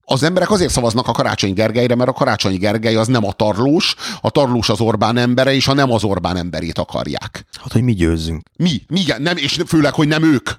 Az 0.04 0.24
emberek 0.24 0.52
azért 0.52 0.72
szavaznak 0.72 1.08
a 1.08 1.12
Karácsony 1.12 1.54
Gergelyre, 1.54 1.96
mert 1.96 2.10
a 2.10 2.14
Karácsony 2.14 2.58
Gergely 2.58 2.96
az 2.96 3.08
nem 3.08 3.26
a 3.26 3.32
tarlós, 3.32 3.96
a 4.22 4.30
tarlós 4.30 4.70
az 4.70 4.80
Orbán 4.80 5.18
embere, 5.18 5.54
és 5.54 5.68
a 5.68 5.74
nem 5.74 5.92
az 5.92 6.04
Orbán 6.04 6.38
emberét 6.38 6.78
akarják. 6.78 7.46
Hát, 7.62 7.72
hogy 7.72 7.84
mi 7.84 7.94
győzzünk. 7.94 8.42
Mi? 8.56 8.82
mi 8.88 9.04
nem, 9.18 9.38
és 9.38 9.60
főleg, 9.68 9.94
hogy 9.94 10.08
nem 10.08 10.24
ők. 10.24 10.50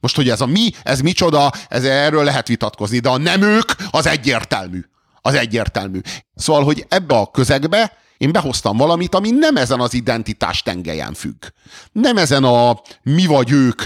Most, 0.00 0.16
hogy 0.16 0.28
ez 0.28 0.40
a 0.40 0.46
mi, 0.46 0.70
ez 0.82 1.00
micsoda, 1.00 1.52
ez 1.68 1.84
erről 1.84 2.24
lehet 2.24 2.48
vitatkozni, 2.48 2.98
de 2.98 3.08
a 3.08 3.18
nem 3.18 3.42
ők, 3.42 3.72
az 3.90 4.06
egyértelmű. 4.06 4.80
Az 5.20 5.34
egyértelmű. 5.34 6.00
Szóval, 6.34 6.64
hogy 6.64 6.86
ebbe 6.88 7.14
a 7.14 7.30
közegbe 7.30 7.96
én 8.18 8.32
behoztam 8.32 8.76
valamit, 8.76 9.14
ami 9.14 9.30
nem 9.30 9.56
ezen 9.56 9.80
az 9.80 9.94
identitás 9.94 10.62
tengelyen 10.62 11.14
függ. 11.14 11.44
Nem 11.92 12.16
ezen 12.16 12.44
a 12.44 12.80
mi 13.02 13.26
vagy 13.26 13.50
ők 13.50 13.82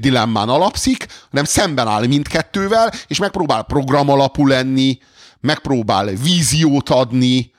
dilemmán 0.00 0.48
alapszik, 0.48 1.06
hanem 1.30 1.44
szemben 1.44 1.88
áll 1.88 2.06
mindkettővel, 2.06 2.92
és 3.06 3.18
megpróbál 3.18 3.62
program 3.62 4.08
alapú 4.08 4.46
lenni, 4.46 4.98
megpróbál 5.40 6.06
víziót 6.06 6.88
adni, 6.88 7.52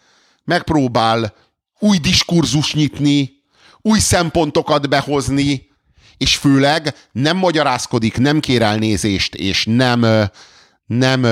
megpróbál 0.44 1.34
új 1.80 1.98
diskurzus 1.98 2.74
nyitni, 2.74 3.32
új 3.82 4.00
szempontokat 4.00 4.90
behozni, 4.90 5.70
és 6.22 6.36
főleg 6.36 6.96
nem 7.12 7.38
magyarázkodik, 7.38 8.18
nem 8.18 8.40
kér 8.40 8.62
elnézést, 8.62 9.36
és 9.36 9.66
nem, 9.70 10.06
nem 10.86 11.28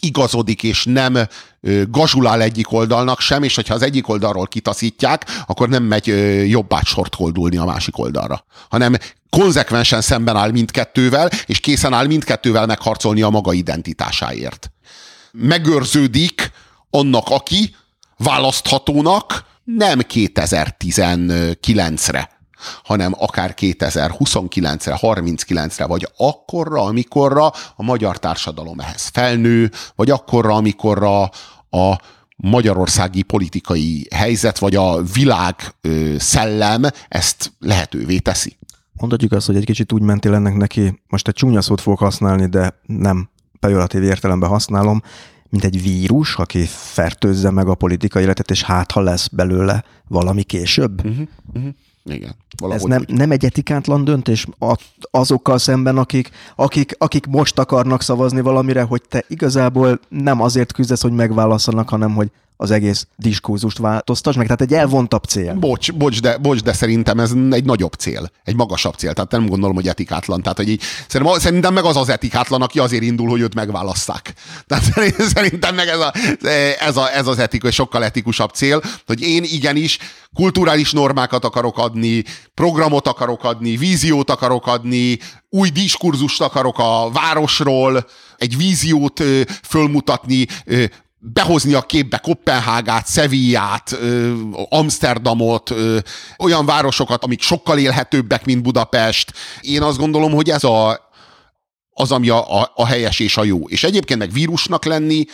igazodik, 0.00 0.62
és 0.62 0.84
nem 0.84 1.18
gazsulál 1.88 2.42
egyik 2.42 2.72
oldalnak 2.72 3.20
sem, 3.20 3.42
és 3.42 3.54
hogyha 3.54 3.74
az 3.74 3.82
egyik 3.82 4.08
oldalról 4.08 4.46
kitaszítják, 4.46 5.26
akkor 5.46 5.68
nem 5.68 5.82
megy 5.82 6.06
jobbát 6.48 6.84
sort 6.84 7.16
koldulni 7.16 7.56
a 7.56 7.64
másik 7.64 7.98
oldalra, 7.98 8.44
hanem 8.68 8.96
konzekvensen 9.30 10.00
szemben 10.00 10.36
áll 10.36 10.50
mindkettővel, 10.50 11.30
és 11.46 11.60
készen 11.60 11.92
áll 11.92 12.06
mindkettővel 12.06 12.66
megharcolni 12.66 13.22
a 13.22 13.30
maga 13.30 13.52
identitásáért. 13.52 14.70
Megőrződik 15.32 16.50
annak, 16.90 17.28
aki 17.28 17.76
választhatónak 18.16 19.44
nem 19.64 20.00
2019-re, 20.14 22.37
hanem 22.82 23.14
akár 23.18 23.54
2029-re, 23.56 24.98
39-re, 25.00 25.86
vagy 25.86 26.08
akkorra, 26.16 26.82
amikorra 26.82 27.46
a 27.76 27.82
magyar 27.82 28.18
társadalom 28.18 28.80
ehhez 28.80 29.06
felnő, 29.06 29.70
vagy 29.94 30.10
akkorra, 30.10 30.54
amikorra 30.54 31.22
a 31.70 31.98
magyarországi 32.36 33.22
politikai 33.22 34.06
helyzet, 34.14 34.58
vagy 34.58 34.74
a 34.74 35.02
világ 35.02 35.74
ö, 35.80 36.14
szellem 36.18 36.82
ezt 37.08 37.52
lehetővé 37.58 38.18
teszi. 38.18 38.56
Mondhatjuk 38.92 39.32
azt, 39.32 39.46
hogy 39.46 39.56
egy 39.56 39.64
kicsit 39.64 39.92
úgy 39.92 40.02
mentél 40.02 40.34
ennek 40.34 40.54
neki, 40.54 41.02
most 41.08 41.28
egy 41.28 41.34
csúnya 41.34 41.60
szót 41.60 41.80
fogok 41.80 41.98
használni, 41.98 42.46
de 42.46 42.80
nem 42.86 43.28
pejoratív 43.60 44.02
értelemben 44.02 44.48
használom, 44.48 45.02
mint 45.48 45.64
egy 45.64 45.82
vírus, 45.82 46.36
aki 46.36 46.64
fertőzze 46.68 47.50
meg 47.50 47.68
a 47.68 47.74
politikai 47.74 48.22
életet, 48.22 48.50
és 48.50 48.62
hát 48.62 48.90
ha 48.90 49.00
lesz 49.00 49.28
belőle 49.28 49.84
valami 50.08 50.42
később. 50.42 51.06
Uh-huh, 51.06 51.26
uh-huh. 51.54 51.72
Igen. 52.08 52.34
Ez 52.70 52.82
nem, 52.82 53.04
nem 53.06 53.30
egy 53.30 53.44
etikátlan 53.44 54.04
döntés 54.04 54.46
azokkal 55.10 55.58
szemben, 55.58 55.98
akik, 55.98 56.30
akik, 56.56 56.94
akik 56.98 57.26
most 57.26 57.58
akarnak 57.58 58.02
szavazni 58.02 58.40
valamire, 58.40 58.82
hogy 58.82 59.02
te 59.08 59.24
igazából 59.28 60.00
nem 60.08 60.40
azért 60.40 60.72
küzdesz, 60.72 61.02
hogy 61.02 61.12
megválaszolnak, 61.12 61.88
hanem 61.88 62.14
hogy 62.14 62.30
az 62.60 62.70
egész 62.70 63.06
diskurzust 63.16 63.78
változtass 63.78 64.36
meg, 64.36 64.44
tehát 64.44 64.60
egy 64.60 64.72
elvontabb 64.72 65.24
cél. 65.24 65.54
Bocs, 65.54 65.92
bocs, 65.92 66.20
de, 66.20 66.38
bocs, 66.38 66.62
de 66.62 66.72
szerintem 66.72 67.20
ez 67.20 67.32
egy 67.50 67.64
nagyobb 67.64 67.92
cél, 67.92 68.30
egy 68.44 68.56
magasabb 68.56 68.94
cél, 68.94 69.12
tehát 69.12 69.30
nem 69.30 69.46
gondolom, 69.46 69.74
hogy 69.74 69.88
etikátlan. 69.88 70.42
Tehát, 70.42 70.56
hogy 70.56 70.68
így, 70.68 70.82
szerintem 71.36 71.74
meg 71.74 71.84
az 71.84 71.96
az 71.96 72.08
etikátlan, 72.08 72.62
aki 72.62 72.78
azért 72.78 73.02
indul, 73.02 73.28
hogy 73.28 73.40
őt 73.40 73.54
megválasszák. 73.54 74.32
Tehát 74.66 74.84
szerintem 75.34 75.74
meg 75.74 75.88
ez, 75.88 75.98
a, 75.98 76.12
ez, 76.78 76.96
a, 76.96 77.14
ez 77.14 77.26
az 77.26 77.38
etikus, 77.38 77.74
sokkal 77.74 78.04
etikusabb 78.04 78.50
cél, 78.50 78.82
hogy 79.06 79.20
én 79.20 79.44
igenis 79.44 79.98
kulturális 80.34 80.92
normákat 80.92 81.44
akarok 81.44 81.78
adni, 81.78 82.24
programot 82.54 83.06
akarok 83.06 83.44
adni, 83.44 83.76
víziót 83.76 84.30
akarok 84.30 84.66
adni, 84.66 85.18
új 85.50 85.68
diskurzust 85.68 86.40
akarok 86.40 86.78
a 86.78 87.10
városról, 87.12 88.06
egy 88.36 88.56
víziót 88.56 89.20
ö, 89.20 89.40
fölmutatni, 89.62 90.46
behozni 91.18 91.74
a 91.74 91.82
képbe 91.82 92.18
Kopenhágát, 92.18 93.06
Szevillát, 93.06 93.98
Amsterdamot, 94.68 95.74
olyan 96.38 96.66
városokat, 96.66 97.24
amik 97.24 97.42
sokkal 97.42 97.78
élhetőbbek, 97.78 98.44
mint 98.44 98.62
Budapest. 98.62 99.32
Én 99.60 99.82
azt 99.82 99.98
gondolom, 99.98 100.32
hogy 100.32 100.50
ez 100.50 100.64
a, 100.64 101.10
az, 101.90 102.12
ami 102.12 102.28
a, 102.28 102.60
a, 102.60 102.72
a 102.74 102.86
helyes 102.86 103.18
és 103.18 103.36
a 103.36 103.44
jó. 103.44 103.68
És 103.68 103.84
egyébként 103.84 104.18
meg 104.18 104.32
vírusnak 104.32 104.84
lenni, 104.84 105.24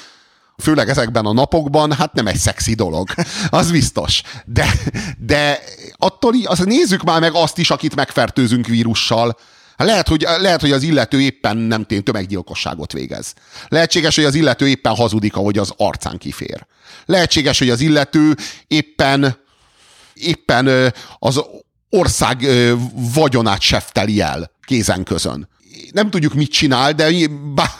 főleg 0.62 0.88
ezekben 0.88 1.26
a 1.26 1.32
napokban, 1.32 1.92
hát 1.92 2.12
nem 2.12 2.26
egy 2.26 2.36
szexi 2.36 2.74
dolog, 2.74 3.08
az 3.48 3.70
biztos. 3.70 4.22
De, 4.44 4.72
de 5.18 5.60
attól, 5.96 6.34
az 6.44 6.58
nézzük 6.58 7.02
már 7.02 7.20
meg 7.20 7.34
azt 7.34 7.58
is, 7.58 7.70
akit 7.70 7.94
megfertőzünk 7.94 8.66
vírussal. 8.66 9.36
Lehet, 9.76 10.08
hogy, 10.08 10.26
lehet, 10.38 10.60
hogy 10.60 10.72
az 10.72 10.82
illető 10.82 11.20
éppen 11.20 11.56
nem 11.56 11.84
tény 11.84 12.02
tömeggyilkosságot 12.02 12.92
végez. 12.92 13.34
Lehetséges, 13.68 14.14
hogy 14.14 14.24
az 14.24 14.34
illető 14.34 14.68
éppen 14.68 14.94
hazudik, 14.94 15.36
ahogy 15.36 15.58
az 15.58 15.72
arcán 15.76 16.18
kifér. 16.18 16.66
Lehetséges, 17.04 17.58
hogy 17.58 17.70
az 17.70 17.80
illető 17.80 18.36
éppen, 18.66 19.36
éppen 20.14 20.92
az 21.18 21.42
ország 21.90 22.46
vagyonát 22.92 23.60
sefteli 23.60 24.20
el 24.20 24.50
kézen 24.66 25.02
közön 25.02 25.48
nem 25.92 26.10
tudjuk, 26.10 26.34
mit 26.34 26.50
csinál, 26.50 26.92
de, 26.92 27.10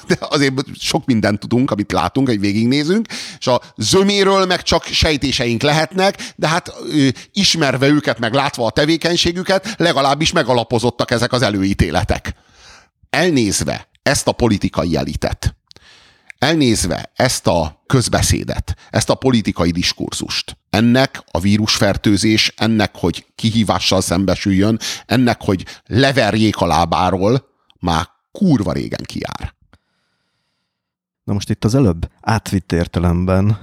de 0.07 0.19
azért 0.21 0.55
sok 0.79 1.07
mindent 1.07 1.41
tudunk, 1.41 1.71
amit 1.71 1.93
látunk, 1.93 2.29
hogy 2.29 2.41
végignézünk, 2.41 3.07
és 3.39 3.47
a 3.47 3.61
zöméről 3.77 4.47
meg 4.47 4.63
csak 4.63 4.85
sejtéseink 4.85 5.63
lehetnek, 5.63 6.33
de 6.37 6.49
hát 6.49 6.73
ismerve 7.33 7.87
őket, 7.87 8.19
meg 8.19 8.33
látva 8.33 8.67
a 8.67 8.71
tevékenységüket, 8.71 9.75
legalábbis 9.77 10.33
megalapozottak 10.33 11.11
ezek 11.11 11.33
az 11.33 11.43
előítéletek. 11.43 12.35
Elnézve 13.11 13.89
ezt 14.03 14.29
a 14.29 14.33
politikai 14.33 14.97
elitet, 14.97 15.57
elnézve 16.39 17.13
ezt 17.15 17.47
a 17.47 17.83
közbeszédet, 17.87 18.75
ezt 18.91 19.11
a 19.11 19.15
politikai 19.15 19.71
diskurzust, 19.71 20.57
ennek 20.71 21.23
a 21.31 21.41
vírusfertőzés, 21.41 22.53
ennek, 22.57 22.95
hogy 22.95 23.27
kihívással 23.35 24.01
szembesüljön, 24.01 24.79
ennek, 25.07 25.41
hogy 25.43 25.65
leverjék 25.87 26.57
a 26.57 26.67
lábáról, 26.67 27.54
már 27.85 28.07
kurva 28.33 28.73
régen 28.73 29.03
kijár. 29.05 29.55
Na 31.25 31.33
most 31.33 31.51
itt 31.51 31.65
az 31.65 31.75
előbb 31.75 32.11
átvitt 32.21 32.73
értelemben 32.73 33.59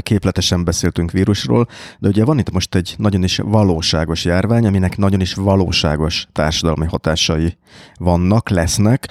képletesen 0.00 0.64
beszéltünk 0.64 1.10
vírusról, 1.10 1.66
de 1.98 2.08
ugye 2.08 2.24
van 2.24 2.38
itt 2.38 2.50
most 2.50 2.74
egy 2.74 2.94
nagyon 2.98 3.22
is 3.22 3.36
valóságos 3.36 4.24
járvány, 4.24 4.66
aminek 4.66 4.96
nagyon 4.96 5.20
is 5.20 5.34
valóságos 5.34 6.26
társadalmi 6.32 6.86
hatásai 6.86 7.56
vannak, 7.98 8.48
lesznek. 8.48 9.08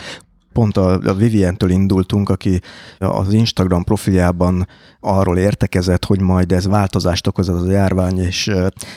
Pont 0.59 0.77
a, 0.77 1.13
Vivien-től 1.17 1.69
indultunk, 1.69 2.29
aki 2.29 2.61
az 2.97 3.33
Instagram 3.33 3.83
profiljában 3.83 4.67
arról 4.99 5.37
értekezett, 5.37 6.05
hogy 6.05 6.21
majd 6.21 6.51
ez 6.51 6.67
változást 6.67 7.27
okoz 7.27 7.49
az 7.49 7.67
a 7.67 7.71
járvány, 7.71 8.19
és 8.19 8.51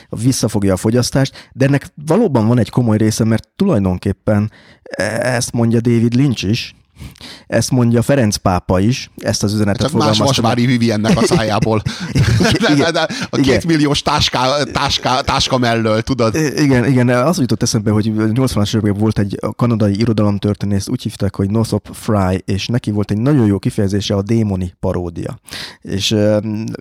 visszafogja 0.09 0.73
a 0.73 0.77
fogyasztást, 0.77 1.49
de 1.53 1.65
ennek 1.65 1.93
valóban 2.05 2.47
van 2.47 2.59
egy 2.59 2.69
komoly 2.69 2.97
része, 2.97 3.23
mert 3.23 3.49
tulajdonképpen 3.55 4.51
e, 4.81 5.03
ezt 5.35 5.51
mondja 5.51 5.79
David 5.81 6.13
Lynch 6.13 6.45
is, 6.45 6.75
ezt 7.47 7.71
mondja 7.71 8.01
Ferenc 8.01 8.35
pápa 8.35 8.79
is, 8.79 9.11
ezt 9.17 9.43
az 9.43 9.53
üzenetet 9.53 9.89
Csak 9.89 9.99
más 9.99 10.17
Vasvári 10.17 10.65
Viviennek 10.65 11.17
a 11.17 11.25
szájából. 11.25 11.81
de, 12.59 12.75
de, 12.75 12.91
de, 12.91 13.07
a 13.29 13.37
két 13.37 13.65
milliós 13.65 14.01
táská, 14.01 14.63
táská, 14.63 15.21
táska 15.21 15.57
mellől, 15.57 16.01
tudod? 16.01 16.35
Igen, 16.35 16.85
igen, 16.85 17.09
az 17.09 17.39
jutott 17.39 17.61
eszembe, 17.61 17.91
hogy 17.91 18.11
80-as 18.15 18.75
években 18.75 19.01
volt 19.01 19.19
egy 19.19 19.39
kanadai 19.55 19.99
irodalomtörténész, 19.99 20.87
úgy 20.87 21.01
hívták, 21.01 21.35
hogy 21.35 21.49
Nosop 21.49 21.89
Fry, 21.93 22.41
és 22.45 22.67
neki 22.67 22.91
volt 22.91 23.11
egy 23.11 23.17
nagyon 23.17 23.45
jó 23.45 23.59
kifejezése 23.59 24.15
a 24.15 24.21
démoni 24.21 24.73
paródia. 24.79 25.39
És 25.81 26.15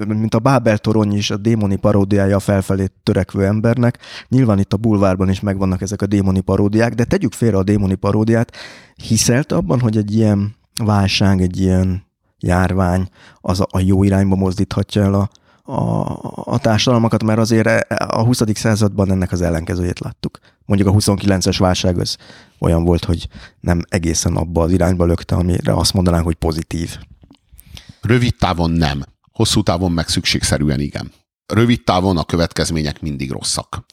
mint 0.06 0.34
a 0.34 0.39
Bábel 0.39 0.78
torony 0.78 1.16
is 1.16 1.30
a 1.30 1.36
démoni 1.36 1.76
paródiája 1.76 2.36
a 2.36 2.40
felfelé 2.40 2.86
törekvő 3.02 3.44
embernek, 3.44 3.98
nyilván 4.28 4.59
itt 4.59 4.72
a 4.72 4.76
bulvárban 4.76 5.28
is 5.28 5.40
megvannak 5.40 5.82
ezek 5.82 6.02
a 6.02 6.06
démoni 6.06 6.40
paródiák, 6.40 6.94
de 6.94 7.05
tegyük 7.05 7.32
félre 7.32 7.56
a 7.56 7.62
démoni 7.62 7.94
paródiát, 7.94 8.56
hiszelt 9.02 9.52
abban, 9.52 9.80
hogy 9.80 9.96
egy 9.96 10.14
ilyen 10.14 10.54
válság, 10.84 11.40
egy 11.40 11.60
ilyen 11.60 12.04
járvány 12.38 13.08
az 13.40 13.60
a, 13.60 13.80
jó 13.80 14.02
irányba 14.02 14.36
mozdíthatja 14.36 15.02
el 15.02 15.14
a, 15.14 15.30
a, 15.72 16.16
a 16.44 16.58
társadalmakat, 16.58 17.22
mert 17.22 17.38
azért 17.38 17.92
a 17.92 18.24
20. 18.24 18.42
században 18.54 19.10
ennek 19.10 19.32
az 19.32 19.40
ellenkezőjét 19.40 20.00
láttuk. 20.00 20.38
Mondjuk 20.64 20.88
a 20.88 20.92
29-es 20.92 21.56
válság 21.58 21.98
az 21.98 22.16
olyan 22.58 22.84
volt, 22.84 23.04
hogy 23.04 23.28
nem 23.60 23.82
egészen 23.88 24.36
abba 24.36 24.62
az 24.62 24.72
irányba 24.72 25.04
lökte, 25.04 25.34
amire 25.34 25.74
azt 25.74 25.92
mondanánk, 25.92 26.24
hogy 26.24 26.34
pozitív. 26.34 26.96
Rövid 28.00 28.34
távon 28.38 28.70
nem, 28.70 29.02
hosszú 29.32 29.62
távon 29.62 29.92
meg 29.92 30.08
szükségszerűen 30.08 30.80
igen. 30.80 31.12
Rövid 31.46 31.84
távon 31.84 32.16
a 32.16 32.24
következmények 32.24 33.00
mindig 33.00 33.30
rosszak 33.30 33.84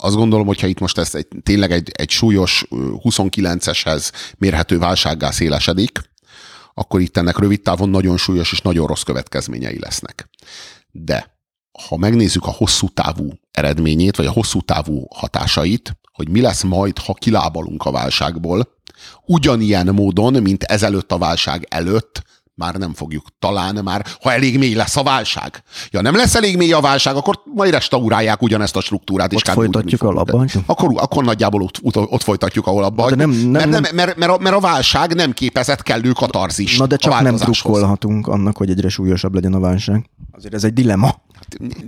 azt 0.00 0.14
gondolom, 0.14 0.46
hogyha 0.46 0.66
itt 0.66 0.78
most 0.78 0.98
ez 0.98 1.14
egy, 1.14 1.26
tényleg 1.42 1.72
egy, 1.72 1.90
egy 1.94 2.10
súlyos 2.10 2.66
29-eshez 2.70 4.10
mérhető 4.38 4.78
válsággá 4.78 5.30
szélesedik, 5.30 6.00
akkor 6.74 7.00
itt 7.00 7.16
ennek 7.16 7.38
rövid 7.38 7.62
távon 7.62 7.88
nagyon 7.88 8.16
súlyos 8.16 8.52
és 8.52 8.60
nagyon 8.60 8.86
rossz 8.86 9.02
következményei 9.02 9.78
lesznek. 9.78 10.28
De 10.90 11.34
ha 11.88 11.96
megnézzük 11.96 12.46
a 12.46 12.50
hosszú 12.50 12.88
távú 12.88 13.32
eredményét, 13.50 14.16
vagy 14.16 14.26
a 14.26 14.32
hosszú 14.32 14.60
távú 14.60 15.06
hatásait, 15.14 15.96
hogy 16.12 16.28
mi 16.28 16.40
lesz 16.40 16.62
majd, 16.62 16.98
ha 16.98 17.14
kilábalunk 17.14 17.84
a 17.84 17.90
válságból, 17.90 18.68
ugyanilyen 19.26 19.86
módon, 19.86 20.42
mint 20.42 20.62
ezelőtt 20.62 21.12
a 21.12 21.18
válság 21.18 21.66
előtt, 21.70 22.22
már 22.56 22.74
nem 22.74 22.94
fogjuk. 22.94 23.26
Talán 23.38 23.80
már, 23.84 24.06
ha 24.22 24.32
elég 24.32 24.58
mély 24.58 24.74
lesz 24.74 24.96
a 24.96 25.02
válság. 25.02 25.62
Ja, 25.90 26.00
nem 26.00 26.16
lesz 26.16 26.34
elég 26.34 26.56
mély 26.56 26.72
a 26.72 26.80
válság, 26.80 27.16
akkor 27.16 27.42
majd 27.54 27.72
restaurálják 27.72 28.42
ugyanezt 28.42 28.76
a 28.76 28.80
struktúrát. 28.80 29.34
Ott 29.34 29.46
és 29.46 29.52
folytatjuk, 29.52 30.02
ahol 30.02 30.18
abba 30.18 30.46
Akkor, 30.66 30.92
akkor 30.96 31.24
nagyjából 31.24 31.62
ott, 31.62 31.78
ott, 31.82 31.96
ott 31.96 32.22
folytatjuk, 32.22 32.66
ahol 32.66 32.84
abba 32.84 33.14
nem, 33.14 33.30
nem, 33.30 33.50
mert, 33.50 33.68
nem, 33.68 33.82
mert, 33.94 34.16
mert, 34.16 34.32
a, 34.32 34.38
mert 34.38 34.56
a 34.56 34.60
válság 34.60 35.14
nem 35.14 35.32
képezett 35.32 35.82
kellő 35.82 36.10
katarzis. 36.10 36.78
Na 36.78 36.86
de 36.86 36.96
csak 36.96 37.20
nem 37.20 37.34
drukkolhatunk 37.36 38.26
annak, 38.26 38.56
hogy 38.56 38.70
egyre 38.70 38.88
súlyosabb 38.88 39.34
legyen 39.34 39.54
a 39.54 39.60
válság. 39.60 40.10
Azért 40.32 40.54
ez 40.54 40.64
egy 40.64 40.72
dilemma. 40.72 41.14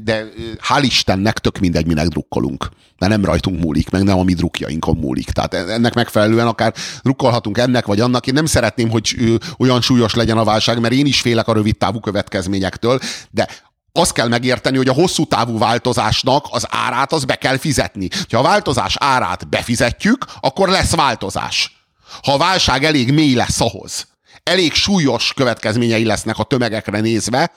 De 0.05 0.25
hál' 0.69 0.83
Istennek 0.83 1.39
tök 1.39 1.59
mindegy, 1.59 1.87
minek 1.87 2.07
drukkolunk. 2.07 2.69
Mert 2.99 3.13
nem 3.13 3.25
rajtunk 3.25 3.61
múlik, 3.61 3.91
meg 3.91 4.03
nem 4.03 4.19
a 4.19 4.23
mi 4.23 4.35
drukjainkon 4.35 4.97
múlik. 4.97 5.31
Tehát 5.31 5.55
ennek 5.55 5.95
megfelelően 5.95 6.47
akár 6.47 6.75
drukkolhatunk 7.03 7.59
ennek 7.59 7.87
vagy 7.87 8.01
annak. 8.01 8.27
Én 8.27 8.35
nem 8.35 8.47
szeretném, 8.47 8.91
hogy 8.91 9.39
olyan 9.59 9.81
súlyos 9.81 10.15
legyen 10.15 10.39
a 10.39 10.45
válság, 10.45 10.81
mert 10.81 10.95
én 10.95 11.07
is 11.07 11.21
félek 11.21 11.49
a 11.49 11.53
rövid 11.53 11.77
távú 11.77 12.01
következményektől, 12.01 13.01
de 13.31 13.49
azt 13.93 14.13
kell 14.13 14.29
megérteni, 14.29 14.77
hogy 14.77 14.89
a 14.89 14.93
hosszú 14.93 15.25
távú 15.25 15.59
változásnak 15.59 16.47
az 16.51 16.67
árát 16.71 17.13
az 17.13 17.25
be 17.25 17.35
kell 17.35 17.57
fizetni. 17.57 18.09
Ha 18.31 18.39
a 18.39 18.43
változás 18.43 18.97
árát 18.99 19.49
befizetjük, 19.49 20.25
akkor 20.41 20.69
lesz 20.69 20.95
változás. 20.95 21.87
Ha 22.23 22.33
a 22.33 22.39
válság 22.39 22.85
elég 22.85 23.13
mély 23.13 23.35
lesz 23.35 23.61
ahhoz, 23.61 24.07
elég 24.49 24.73
súlyos 24.73 25.33
következményei 25.35 26.05
lesznek 26.05 26.39
a 26.39 26.45
tömegekre 26.45 27.01
nézve, 27.01 27.53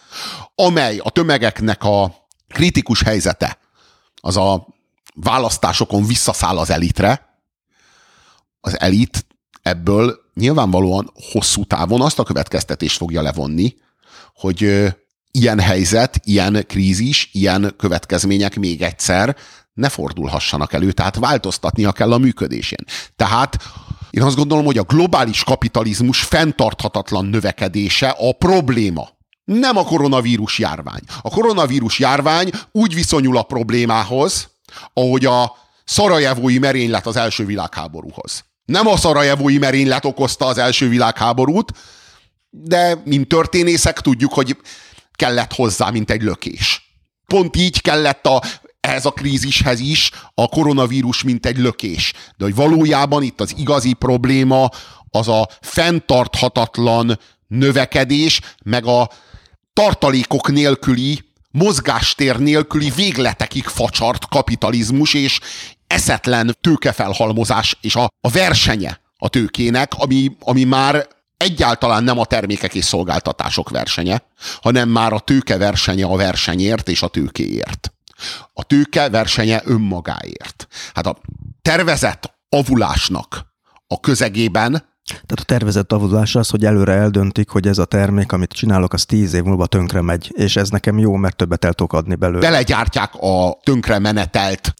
amely 0.55 0.97
a 0.97 1.09
tömegeknek 1.09 1.83
a 1.83 2.27
kritikus 2.47 3.01
helyzete 3.01 3.57
az 4.21 4.37
a 4.37 4.67
választásokon 5.15 6.05
visszaszáll 6.05 6.57
az 6.57 6.69
elitre, 6.69 7.39
az 8.59 8.79
elit 8.79 9.25
ebből 9.61 10.19
nyilvánvalóan 10.33 11.11
hosszú 11.31 11.65
távon 11.65 12.01
azt 12.01 12.19
a 12.19 12.23
következtetést 12.23 12.97
fogja 12.97 13.21
levonni, 13.21 13.75
hogy 14.33 14.85
ilyen 15.31 15.59
helyzet, 15.59 16.19
ilyen 16.23 16.65
krízis, 16.67 17.29
ilyen 17.31 17.73
következmények 17.77 18.55
még 18.55 18.81
egyszer 18.81 19.35
ne 19.73 19.89
fordulhassanak 19.89 20.73
elő, 20.73 20.91
tehát 20.91 21.15
változtatnia 21.15 21.91
kell 21.91 22.13
a 22.13 22.17
működésén. 22.17 22.85
Tehát 23.15 23.57
én 24.11 24.23
azt 24.23 24.35
gondolom, 24.35 24.65
hogy 24.65 24.77
a 24.77 24.83
globális 24.83 25.43
kapitalizmus 25.43 26.21
fenntarthatatlan 26.21 27.25
növekedése 27.25 28.15
a 28.17 28.31
probléma. 28.31 29.09
Nem 29.43 29.77
a 29.77 29.83
koronavírus 29.83 30.59
járvány. 30.59 31.01
A 31.21 31.29
koronavírus 31.29 31.99
járvány 31.99 32.49
úgy 32.71 32.93
viszonyul 32.93 33.37
a 33.37 33.43
problémához, 33.43 34.49
ahogy 34.93 35.25
a 35.25 35.55
szarajevói 35.85 36.57
merénylet 36.57 37.05
az 37.05 37.15
első 37.15 37.45
világháborúhoz. 37.45 38.43
Nem 38.65 38.87
a 38.87 38.97
szarajevói 38.97 39.57
merénylet 39.57 40.05
okozta 40.05 40.45
az 40.45 40.57
első 40.57 40.89
világháborút, 40.89 41.71
de 42.49 43.01
mint 43.05 43.27
történészek 43.27 44.01
tudjuk, 44.01 44.33
hogy 44.33 44.57
kellett 45.13 45.53
hozzá, 45.53 45.89
mint 45.89 46.11
egy 46.11 46.21
lökés. 46.21 46.95
Pont 47.27 47.55
így 47.55 47.81
kellett 47.81 48.25
a 48.25 48.41
ehhez 48.81 49.05
a 49.05 49.11
krízishez 49.11 49.79
is 49.79 50.11
a 50.33 50.47
koronavírus 50.47 51.23
mint 51.23 51.45
egy 51.45 51.57
lökés. 51.57 52.13
De 52.37 52.43
hogy 52.43 52.55
valójában 52.55 53.23
itt 53.23 53.41
az 53.41 53.53
igazi 53.57 53.93
probléma 53.93 54.69
az 55.09 55.27
a 55.27 55.49
fenntarthatatlan 55.61 57.19
növekedés, 57.47 58.41
meg 58.63 58.85
a 58.85 59.09
tartalékok 59.73 60.51
nélküli, 60.51 61.23
mozgástér 61.51 62.39
nélküli 62.39 62.89
végletekig 62.89 63.63
facsart 63.63 64.27
kapitalizmus 64.27 65.13
és 65.13 65.39
eszetlen 65.87 66.57
tőkefelhalmozás 66.61 67.77
és 67.81 67.95
a, 67.95 68.07
a 68.21 68.29
versenye 68.29 69.01
a 69.17 69.29
tőkének, 69.29 69.93
ami, 69.93 70.35
ami 70.39 70.63
már 70.63 71.07
egyáltalán 71.37 72.03
nem 72.03 72.19
a 72.19 72.25
termékek 72.25 72.73
és 72.73 72.85
szolgáltatások 72.85 73.69
versenye, 73.69 74.23
hanem 74.61 74.89
már 74.89 75.13
a 75.13 75.19
tőke 75.19 75.57
versenye 75.57 76.05
a 76.05 76.15
versenyért 76.15 76.89
és 76.89 77.01
a 77.01 77.07
tőkéért. 77.07 77.93
A 78.53 78.63
tőke 78.63 79.09
versenye 79.09 79.61
önmagáért. 79.65 80.67
Hát 80.93 81.07
a 81.07 81.17
tervezett 81.61 82.33
avulásnak 82.49 83.45
a 83.87 83.99
közegében 83.99 84.89
tehát 85.11 85.39
a 85.39 85.43
tervezett 85.43 85.91
avulás 85.91 86.35
az, 86.35 86.49
hogy 86.49 86.65
előre 86.65 86.93
eldöntik, 86.93 87.49
hogy 87.49 87.67
ez 87.67 87.77
a 87.77 87.85
termék, 87.85 88.31
amit 88.31 88.51
csinálok, 88.51 88.93
az 88.93 89.05
tíz 89.05 89.33
év 89.33 89.43
múlva 89.43 89.65
tönkre 89.65 90.01
megy, 90.01 90.31
és 90.35 90.55
ez 90.55 90.69
nekem 90.69 90.97
jó, 90.97 91.15
mert 91.15 91.35
többet 91.35 91.65
el 91.65 91.73
tudok 91.73 91.93
adni 91.93 92.15
belőle. 92.15 92.39
Belegyártják 92.39 93.13
a 93.15 93.59
tönkre 93.63 93.99
menetelt 93.99 94.73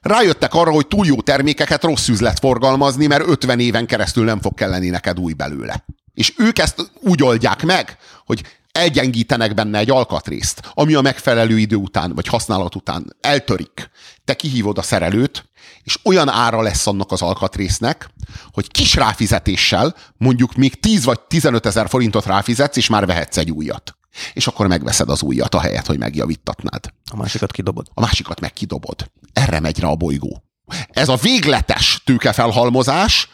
rájöttek 0.00 0.54
arra, 0.54 0.70
hogy 0.70 0.86
túl 0.86 1.06
jó 1.06 1.20
termékeket 1.20 1.84
rossz 1.84 2.08
üzlet 2.08 2.38
forgalmazni, 2.38 3.06
mert 3.06 3.26
50 3.26 3.60
éven 3.60 3.86
keresztül 3.86 4.24
nem 4.24 4.40
fog 4.40 4.54
kelleni 4.54 4.88
neked 4.88 5.18
új 5.18 5.32
belőle. 5.32 5.84
És 6.14 6.34
ők 6.38 6.58
ezt 6.58 6.90
úgy 7.00 7.22
oldják 7.22 7.62
meg, 7.62 7.96
hogy 8.24 8.42
elgyengítenek 8.80 9.54
benne 9.54 9.78
egy 9.78 9.90
alkatrészt, 9.90 10.70
ami 10.74 10.94
a 10.94 11.00
megfelelő 11.00 11.58
idő 11.58 11.76
után, 11.76 12.14
vagy 12.14 12.26
használat 12.26 12.74
után 12.74 13.16
eltörik. 13.20 13.90
Te 14.24 14.34
kihívod 14.34 14.78
a 14.78 14.82
szerelőt, 14.82 15.48
és 15.82 15.98
olyan 16.04 16.28
ára 16.28 16.62
lesz 16.62 16.86
annak 16.86 17.12
az 17.12 17.22
alkatrésznek, 17.22 18.10
hogy 18.52 18.70
kis 18.70 18.94
ráfizetéssel, 18.94 19.94
mondjuk 20.16 20.54
még 20.54 20.80
10 20.80 21.04
vagy 21.04 21.20
15 21.20 21.66
ezer 21.66 21.88
forintot 21.88 22.26
ráfizetsz, 22.26 22.76
és 22.76 22.88
már 22.88 23.06
vehetsz 23.06 23.36
egy 23.36 23.50
újat. 23.50 23.94
És 24.32 24.46
akkor 24.46 24.66
megveszed 24.66 25.08
az 25.08 25.22
újat, 25.22 25.54
a 25.54 25.60
helyet, 25.60 25.86
hogy 25.86 25.98
megjavítatnád. 25.98 26.84
A 27.10 27.16
másikat 27.16 27.52
kidobod. 27.52 27.86
A 27.94 28.00
másikat 28.00 28.40
meg 28.40 28.52
kidobod. 28.52 29.10
Erre 29.32 29.60
megy 29.60 29.80
rá 29.80 29.88
a 29.88 29.94
bolygó. 29.94 30.42
Ez 30.88 31.08
a 31.08 31.16
végletes 31.16 32.02
tőkefelhalmozás 32.04 33.28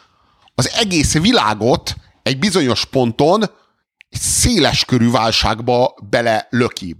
az 0.55 0.69
egész 0.69 1.13
világot 1.13 1.95
egy 2.23 2.39
bizonyos 2.39 2.85
ponton 2.85 3.43
széles 4.09 4.85
körű 4.85 5.11
válságba 5.11 5.95
bele 6.09 6.47
löki. 6.49 6.97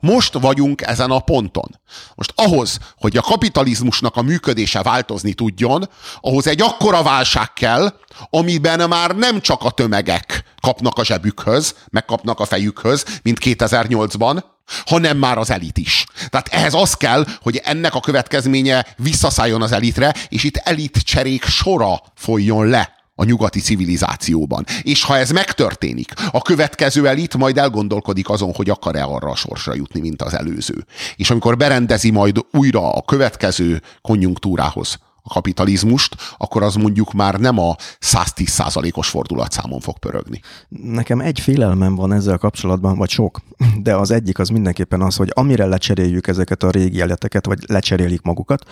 Most 0.00 0.32
vagyunk 0.32 0.82
ezen 0.82 1.10
a 1.10 1.18
ponton. 1.18 1.80
Most 2.14 2.32
ahhoz, 2.36 2.78
hogy 2.96 3.16
a 3.16 3.22
kapitalizmusnak 3.22 4.16
a 4.16 4.22
működése 4.22 4.82
változni 4.82 5.32
tudjon, 5.32 5.88
ahhoz 6.20 6.46
egy 6.46 6.62
akkora 6.62 7.02
válság 7.02 7.52
kell, 7.52 7.94
amiben 8.30 8.88
már 8.88 9.10
nem 9.16 9.40
csak 9.40 9.62
a 9.62 9.70
tömegek 9.70 10.44
kapnak 10.60 10.98
a 10.98 11.04
zsebükhöz, 11.04 11.74
megkapnak 11.90 12.40
a 12.40 12.44
fejükhöz, 12.44 13.04
mint 13.22 13.38
2008-ban, 13.40 14.42
hanem 14.86 15.16
már 15.16 15.38
az 15.38 15.50
elit 15.50 15.78
is. 15.78 16.06
Tehát 16.28 16.48
ehhez 16.48 16.74
az 16.74 16.94
kell, 16.94 17.26
hogy 17.42 17.60
ennek 17.64 17.94
a 17.94 18.00
következménye 18.00 18.86
visszaszálljon 18.96 19.62
az 19.62 19.72
elitre, 19.72 20.14
és 20.28 20.44
itt 20.44 20.56
elit 20.56 20.98
cserék 20.98 21.44
sora 21.44 22.02
folyjon 22.14 22.66
le 22.66 23.03
a 23.14 23.24
nyugati 23.24 23.60
civilizációban. 23.60 24.64
És 24.82 25.04
ha 25.04 25.16
ez 25.16 25.30
megtörténik, 25.30 26.12
a 26.30 26.42
következő 26.42 27.08
elit 27.08 27.36
majd 27.36 27.58
elgondolkodik 27.58 28.28
azon, 28.28 28.52
hogy 28.52 28.70
akar-e 28.70 29.02
arra 29.02 29.30
a 29.30 29.36
sorsra 29.36 29.74
jutni, 29.74 30.00
mint 30.00 30.22
az 30.22 30.34
előző. 30.34 30.86
És 31.16 31.30
amikor 31.30 31.56
berendezi 31.56 32.10
majd 32.10 32.38
újra 32.52 32.92
a 32.92 33.02
következő 33.02 33.82
konjunktúrához 34.00 34.98
a 35.26 35.32
kapitalizmust, 35.32 36.16
akkor 36.36 36.62
az 36.62 36.74
mondjuk 36.74 37.12
már 37.12 37.34
nem 37.34 37.58
a 37.58 37.76
110 37.98 38.48
százalékos 38.48 39.08
fordulatszámon 39.08 39.80
fog 39.80 39.98
pörögni. 39.98 40.40
Nekem 40.68 41.20
egy 41.20 41.40
félelmem 41.40 41.94
van 41.94 42.12
ezzel 42.12 42.38
kapcsolatban, 42.38 42.96
vagy 42.96 43.10
sok, 43.10 43.40
de 43.82 43.94
az 43.94 44.10
egyik 44.10 44.38
az 44.38 44.48
mindenképpen 44.48 45.00
az, 45.00 45.16
hogy 45.16 45.30
amire 45.34 45.66
lecseréljük 45.66 46.26
ezeket 46.26 46.62
a 46.62 46.70
régi 46.70 46.96
életeket, 46.96 47.46
vagy 47.46 47.58
lecserélik 47.66 48.22
magukat, 48.22 48.64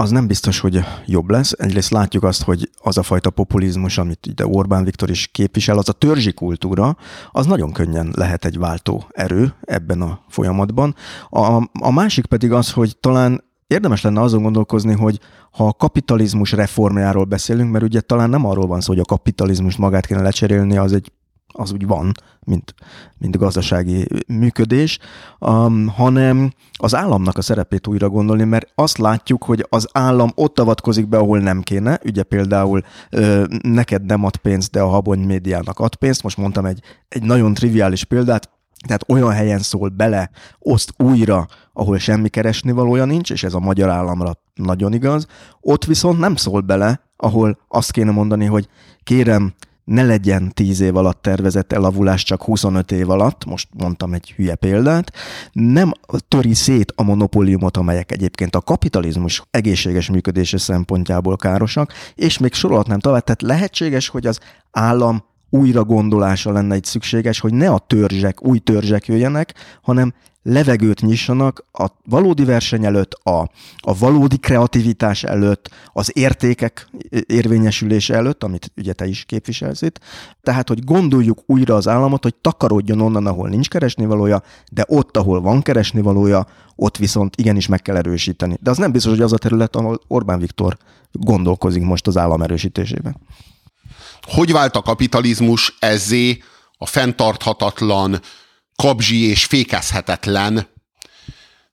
az 0.00 0.10
nem 0.10 0.26
biztos, 0.26 0.60
hogy 0.60 0.80
jobb 1.06 1.30
lesz. 1.30 1.52
Egyrészt 1.56 1.90
látjuk 1.90 2.22
azt, 2.22 2.42
hogy 2.42 2.70
az 2.82 2.98
a 2.98 3.02
fajta 3.02 3.30
populizmus, 3.30 3.98
amit 3.98 4.26
ide 4.26 4.46
Orbán 4.46 4.84
Viktor 4.84 5.10
is 5.10 5.26
képvisel, 5.26 5.78
az 5.78 5.88
a 5.88 5.92
törzsi 5.92 6.32
kultúra, 6.32 6.96
az 7.30 7.46
nagyon 7.46 7.72
könnyen 7.72 8.12
lehet 8.16 8.44
egy 8.44 8.58
váltó 8.58 9.04
erő 9.10 9.54
ebben 9.60 10.00
a 10.00 10.20
folyamatban. 10.28 10.94
A, 11.30 11.56
a 11.80 11.92
másik 11.92 12.26
pedig 12.26 12.52
az, 12.52 12.72
hogy 12.72 12.96
talán 13.00 13.44
érdemes 13.66 14.02
lenne 14.02 14.20
azon 14.20 14.42
gondolkozni, 14.42 14.92
hogy 14.92 15.20
ha 15.50 15.66
a 15.66 15.72
kapitalizmus 15.72 16.52
reformjáról 16.52 17.24
beszélünk, 17.24 17.72
mert 17.72 17.84
ugye 17.84 18.00
talán 18.00 18.30
nem 18.30 18.46
arról 18.46 18.66
van 18.66 18.80
szó, 18.80 18.92
hogy 18.92 19.02
a 19.02 19.14
kapitalizmust 19.14 19.78
magát 19.78 20.06
kéne 20.06 20.22
lecserélni, 20.22 20.76
az 20.76 20.92
egy 20.92 21.12
az 21.52 21.72
úgy 21.72 21.86
van, 21.86 22.12
mint, 22.44 22.74
mint 23.18 23.36
gazdasági 23.36 24.06
működés, 24.26 24.98
um, 25.38 25.86
hanem 25.86 26.52
az 26.72 26.94
államnak 26.94 27.36
a 27.36 27.42
szerepét 27.42 27.86
újra 27.86 28.08
gondolni, 28.08 28.44
mert 28.44 28.72
azt 28.74 28.98
látjuk, 28.98 29.44
hogy 29.44 29.66
az 29.68 29.88
állam 29.92 30.30
ott 30.34 30.58
avatkozik 30.58 31.08
be, 31.08 31.16
ahol 31.16 31.38
nem 31.38 31.60
kéne, 31.60 32.00
ugye 32.04 32.22
például 32.22 32.82
ö, 33.10 33.44
neked 33.62 34.04
nem 34.04 34.24
ad 34.24 34.36
pénzt, 34.36 34.70
de 34.70 34.80
a 34.80 34.88
habony 34.88 35.18
médiának 35.18 35.78
ad 35.78 35.94
pénzt, 35.94 36.22
most 36.22 36.36
mondtam 36.36 36.64
egy, 36.64 36.80
egy 37.08 37.22
nagyon 37.22 37.54
triviális 37.54 38.04
példát, 38.04 38.50
tehát 38.86 39.04
olyan 39.08 39.30
helyen 39.30 39.58
szól 39.58 39.88
bele, 39.88 40.30
oszt 40.58 40.94
újra, 40.96 41.46
ahol 41.72 41.98
semmi 41.98 42.28
keresni 42.28 42.72
valója 42.72 43.04
nincs, 43.04 43.30
és 43.30 43.42
ez 43.42 43.54
a 43.54 43.60
magyar 43.60 43.88
államra 43.88 44.32
nagyon 44.54 44.92
igaz. 44.92 45.26
Ott 45.60 45.84
viszont 45.84 46.18
nem 46.18 46.36
szól 46.36 46.60
bele, 46.60 47.00
ahol 47.16 47.58
azt 47.68 47.90
kéne 47.90 48.10
mondani, 48.10 48.44
hogy 48.44 48.68
kérem, 49.02 49.54
ne 49.88 50.02
legyen 50.02 50.52
10 50.54 50.80
év 50.80 50.96
alatt 50.96 51.22
tervezett 51.22 51.72
elavulás, 51.72 52.22
csak 52.22 52.42
25 52.42 52.92
év 52.92 53.10
alatt, 53.10 53.44
most 53.44 53.68
mondtam 53.72 54.12
egy 54.12 54.32
hülye 54.36 54.54
példát, 54.54 55.12
nem 55.52 55.92
töri 56.28 56.54
szét 56.54 56.92
a 56.96 57.02
monopóliumot, 57.02 57.76
amelyek 57.76 58.12
egyébként 58.12 58.54
a 58.54 58.60
kapitalizmus 58.60 59.42
egészséges 59.50 60.10
működése 60.10 60.58
szempontjából 60.58 61.36
károsak, 61.36 61.92
és 62.14 62.38
még 62.38 62.52
sorolhatnám 62.52 62.98
tovább, 62.98 63.24
tehát 63.24 63.42
lehetséges, 63.42 64.08
hogy 64.08 64.26
az 64.26 64.40
állam 64.70 65.24
újra 65.50 65.84
gondolása 65.84 66.52
lenne 66.52 66.74
egy 66.74 66.84
szükséges, 66.84 67.40
hogy 67.40 67.54
ne 67.54 67.70
a 67.70 67.78
törzsek, 67.78 68.46
új 68.46 68.58
törzsek 68.58 69.06
jöjjenek, 69.06 69.54
hanem 69.82 70.12
levegőt 70.48 71.00
nyissanak 71.00 71.64
a 71.72 71.86
valódi 72.04 72.44
verseny 72.44 72.84
előtt, 72.84 73.12
a, 73.12 73.50
a 73.76 73.98
valódi 73.98 74.36
kreativitás 74.36 75.24
előtt, 75.24 75.70
az 75.92 76.10
értékek 76.14 76.88
érvényesülése 77.26 78.14
előtt, 78.14 78.44
amit 78.44 78.72
ugye 78.76 78.92
te 78.92 79.06
is 79.06 79.24
képviselsz 79.24 79.82
itt. 79.82 80.00
Tehát, 80.42 80.68
hogy 80.68 80.84
gondoljuk 80.84 81.42
újra 81.46 81.74
az 81.74 81.88
államot, 81.88 82.22
hogy 82.22 82.34
takarodjon 82.34 83.00
onnan, 83.00 83.26
ahol 83.26 83.48
nincs 83.48 83.68
keresnivalója, 83.68 84.42
de 84.72 84.84
ott, 84.88 85.16
ahol 85.16 85.40
van 85.40 85.62
keresnivalója, 85.62 86.46
ott 86.76 86.96
viszont 86.96 87.36
igenis 87.36 87.66
meg 87.66 87.82
kell 87.82 87.96
erősíteni. 87.96 88.58
De 88.62 88.70
az 88.70 88.76
nem 88.76 88.92
biztos, 88.92 89.12
hogy 89.12 89.22
az 89.22 89.32
a 89.32 89.38
terület, 89.38 89.76
ahol 89.76 90.00
Orbán 90.06 90.38
Viktor 90.38 90.76
gondolkozik 91.12 91.82
most 91.82 92.06
az 92.06 92.16
állam 92.16 92.42
erősítésében. 92.42 93.16
Hogy 94.22 94.52
vált 94.52 94.76
a 94.76 94.82
kapitalizmus 94.82 95.76
ezzé 95.78 96.42
a 96.78 96.86
fenntarthatatlan, 96.86 98.20
kabzsi 98.82 99.28
és 99.28 99.44
fékezhetetlen 99.44 100.68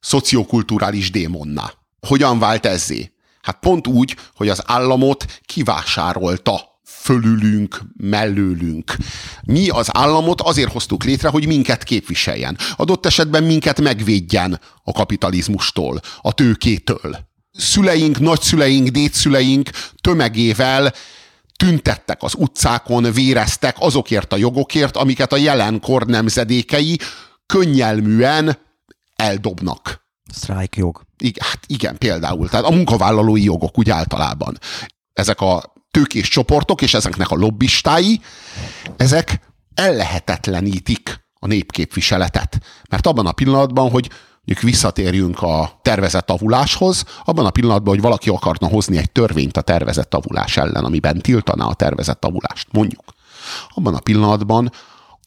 szociokulturális 0.00 1.10
démonná. 1.10 1.72
Hogyan 2.06 2.38
vált 2.38 2.66
ezzé? 2.66 3.12
Hát 3.42 3.58
pont 3.60 3.86
úgy, 3.86 4.16
hogy 4.34 4.48
az 4.48 4.62
államot 4.66 5.24
kivásárolta 5.44 6.80
fölülünk, 6.84 7.80
mellőlünk. 7.96 8.96
Mi 9.44 9.68
az 9.68 9.88
államot 9.92 10.40
azért 10.40 10.72
hoztuk 10.72 11.04
létre, 11.04 11.28
hogy 11.28 11.46
minket 11.46 11.82
képviseljen. 11.82 12.58
Adott 12.76 13.06
esetben 13.06 13.44
minket 13.44 13.80
megvédjen 13.80 14.60
a 14.84 14.92
kapitalizmustól, 14.92 16.00
a 16.20 16.32
tőkétől. 16.32 17.18
Szüleink, 17.52 18.18
nagyszüleink, 18.18 18.88
dédszüleink 18.88 19.70
tömegével 20.00 20.92
tüntettek 21.56 22.22
az 22.22 22.34
utcákon, 22.34 23.12
véreztek 23.12 23.76
azokért 23.78 24.32
a 24.32 24.36
jogokért, 24.36 24.96
amiket 24.96 25.32
a 25.32 25.36
jelenkor 25.36 26.06
nemzedékei 26.06 26.98
könnyelműen 27.46 28.58
eldobnak. 29.16 30.04
Sztrájk 30.32 30.76
jog. 30.76 31.02
Igen, 31.18 31.46
hát 31.46 31.60
igen, 31.66 31.98
például. 31.98 32.48
Tehát 32.48 32.66
a 32.66 32.70
munkavállalói 32.70 33.42
jogok 33.42 33.78
úgy 33.78 33.90
általában. 33.90 34.58
Ezek 35.12 35.40
a 35.40 35.74
tőkés 35.90 36.28
csoportok 36.28 36.82
és 36.82 36.94
ezeknek 36.94 37.30
a 37.30 37.36
lobbistái, 37.36 38.20
ezek 38.96 39.40
ellehetetlenítik 39.74 41.24
a 41.34 41.46
népképviseletet. 41.46 42.60
Mert 42.90 43.06
abban 43.06 43.26
a 43.26 43.32
pillanatban, 43.32 43.90
hogy 43.90 44.10
mondjuk 44.46 44.70
visszatérjünk 44.70 45.42
a 45.42 45.78
tervezett 45.82 46.30
avuláshoz, 46.30 47.04
abban 47.24 47.46
a 47.46 47.50
pillanatban, 47.50 47.94
hogy 47.94 48.02
valaki 48.02 48.28
akarna 48.28 48.68
hozni 48.68 48.96
egy 48.96 49.10
törvényt 49.10 49.56
a 49.56 49.60
tervezett 49.60 50.14
avulás 50.14 50.56
ellen, 50.56 50.84
amiben 50.84 51.18
tiltaná 51.18 51.64
a 51.64 51.74
tervezett 51.74 52.24
avulást, 52.24 52.68
mondjuk. 52.72 53.04
Abban 53.68 53.94
a 53.94 54.00
pillanatban 54.00 54.72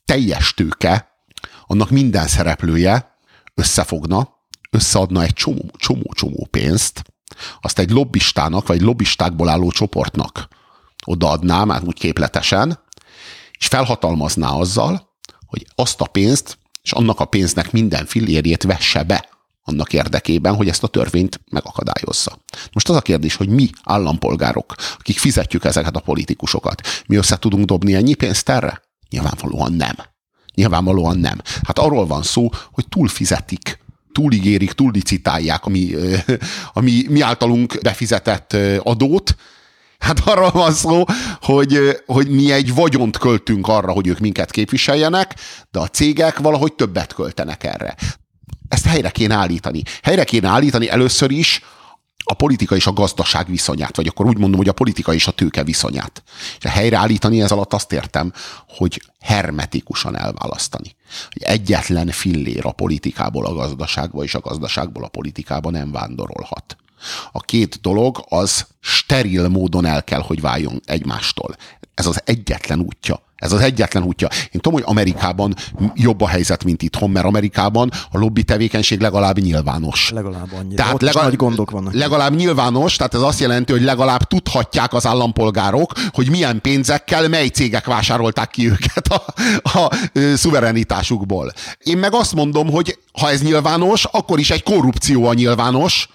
teljes 0.06 0.54
tőke, 0.54 1.10
annak 1.68 1.90
minden 1.90 2.28
szereplője 2.28 3.18
összefogna, 3.56 4.30
összeadna 4.72 5.24
egy 5.24 5.34
csomó-csomó 5.78 6.48
pénzt, 6.52 7.04
azt 7.62 7.80
egy 7.80 7.90
lobbistának, 7.90 8.68
vagy 8.68 8.82
lobbistákból 8.82 9.50
álló 9.50 9.72
csoportnak 9.72 10.48
odaadná, 11.06 11.64
már 11.64 11.82
úgy 11.84 12.00
képletesen, 12.00 12.80
és 13.58 13.68
felhatalmazná 13.68 14.50
azzal, 14.50 15.10
hogy 15.46 15.68
azt 15.76 16.02
a 16.02 16.06
pénzt 16.06 16.58
és 16.90 16.96
annak 16.96 17.20
a 17.20 17.26
pénznek 17.26 17.72
minden 17.72 18.06
fillérjét 18.06 18.64
vesse 18.64 19.04
be 19.04 19.30
annak 19.64 19.94
érdekében, 19.94 20.56
hogy 20.56 20.68
ezt 20.68 20.84
a 20.84 20.88
törvényt 20.88 21.42
megakadályozza. 21.52 22.40
Most 22.72 22.90
az 22.90 22.96
a 22.96 23.02
kérdés, 23.02 23.36
hogy 23.36 23.50
mi 23.50 23.70
állampolgárok, 23.84 24.76
akik 25.00 25.18
fizetjük 25.18 25.66
ezeket 25.66 25.96
a 25.96 26.00
politikusokat, 26.00 26.82
mi 27.08 27.16
össze 27.16 27.38
tudunk 27.38 27.66
dobni 27.66 27.94
ennyi 27.94 28.14
pénzt 28.14 28.50
erre? 28.50 28.82
Nyilvánvalóan 29.10 29.74
nem. 29.74 29.96
Nyilvánvalóan 30.56 31.18
nem. 31.18 31.42
Hát 31.64 31.80
arról 31.80 32.06
van 32.08 32.24
szó, 32.24 32.50
hogy 32.72 32.88
túlfizetik 32.88 33.80
túligérik, 34.12 34.72
túllicitálják 34.72 35.66
a 35.66 35.70
mi, 35.70 35.96
a 36.74 36.80
mi, 36.80 37.06
mi 37.10 37.22
általunk 37.22 37.78
befizetett 37.82 38.58
adót, 38.84 39.36
Hát 40.00 40.20
arról 40.20 40.52
van 40.52 40.72
szó, 40.72 41.04
hogy, 41.42 42.02
hogy 42.06 42.30
mi 42.30 42.52
egy 42.52 42.74
vagyont 42.74 43.18
költünk 43.18 43.68
arra, 43.68 43.92
hogy 43.92 44.08
ők 44.08 44.20
minket 44.20 44.52
képviseljenek, 44.52 45.36
de 45.72 45.80
a 45.80 45.88
cégek 45.88 46.40
valahogy 46.40 46.74
többet 46.74 47.14
költenek 47.14 47.64
erre. 47.64 47.96
Ezt 48.68 48.86
helyre 48.86 49.10
kéne 49.10 49.36
állítani. 49.36 49.82
Helyre 50.04 50.24
kéne 50.24 50.48
állítani 50.48 50.90
először 50.90 51.32
is 51.32 51.62
a 52.24 52.34
politika 52.34 52.76
és 52.76 52.88
a 52.88 52.94
gazdaság 52.94 53.48
viszonyát, 53.48 53.96
vagy 53.96 54.08
akkor 54.08 54.26
úgy 54.26 54.38
mondom, 54.38 54.58
hogy 54.58 54.68
a 54.68 54.74
politika 54.74 55.14
és 55.14 55.28
a 55.28 55.32
tőke 55.32 55.64
viszonyát. 55.64 56.24
És 56.58 56.66
a 56.66 56.70
helyreállítani 56.70 57.42
ez 57.42 57.52
alatt 57.52 57.74
azt 57.74 57.92
értem, 57.92 58.34
hogy 58.68 59.02
hermetikusan 59.20 60.18
elválasztani. 60.18 60.96
Hogy 61.32 61.42
egyetlen 61.42 62.08
fillér 62.08 62.66
a 62.66 62.72
politikából 62.72 63.46
a 63.46 63.54
gazdaságba, 63.54 64.24
és 64.24 64.36
a 64.36 64.40
gazdaságból 64.40 65.04
a 65.04 65.08
politikába 65.08 65.70
nem 65.70 65.92
vándorolhat. 65.92 66.78
A 67.32 67.40
két 67.40 67.82
dolog 67.82 68.26
az 68.30 68.68
steril 68.80 69.48
módon 69.48 69.86
el 69.86 70.04
kell, 70.04 70.22
hogy 70.22 70.42
váljon 70.42 70.82
egymástól. 70.86 71.56
Ez 71.94 72.06
az 72.06 72.22
egyetlen 72.26 72.80
útja. 72.80 73.28
Ez 73.40 73.52
az 73.52 73.60
egyetlen 73.60 74.04
útja. 74.04 74.28
Én 74.28 74.62
tudom, 74.62 74.74
hogy 74.74 74.84
Amerikában 74.86 75.56
jobb 75.94 76.22
a 76.22 76.28
helyzet, 76.28 76.64
mint 76.64 76.82
itthon, 76.82 77.10
mert 77.10 77.26
Amerikában 77.26 77.92
a 78.12 78.18
lobby 78.18 78.44
tevékenység 78.44 79.00
legalább 79.00 79.40
nyilvános. 79.40 80.10
Legalább 80.14 80.54
annyi. 80.60 80.74
Tehát 80.74 80.94
ott 80.94 81.02
legalább, 81.02 81.28
nagy 81.28 81.38
gondok 81.38 81.72
vannak. 81.72 81.94
Legalább 81.94 82.36
nyilvános, 82.36 82.96
tehát 82.96 83.14
ez 83.14 83.22
azt 83.22 83.40
jelenti, 83.40 83.72
hogy 83.72 83.82
legalább 83.82 84.24
tudhatják 84.24 84.94
az 84.94 85.06
állampolgárok, 85.06 85.92
hogy 86.12 86.30
milyen 86.30 86.62
pénzekkel 86.62 87.28
mely 87.28 87.48
cégek 87.48 87.86
vásárolták 87.86 88.50
ki 88.50 88.70
őket 88.70 89.08
a, 89.08 89.24
a, 89.62 89.80
a 89.80 89.90
szuverenitásukból. 90.36 91.52
Én 91.80 91.98
meg 91.98 92.14
azt 92.14 92.36
mondom, 92.36 92.70
hogy 92.72 93.00
ha 93.20 93.30
ez 93.30 93.42
nyilvános, 93.42 94.06
akkor 94.06 94.40
is 94.40 94.52
egy 94.52 94.64
korrupció 94.64 95.26
a 95.26 95.34
nyilvános, 95.34 96.10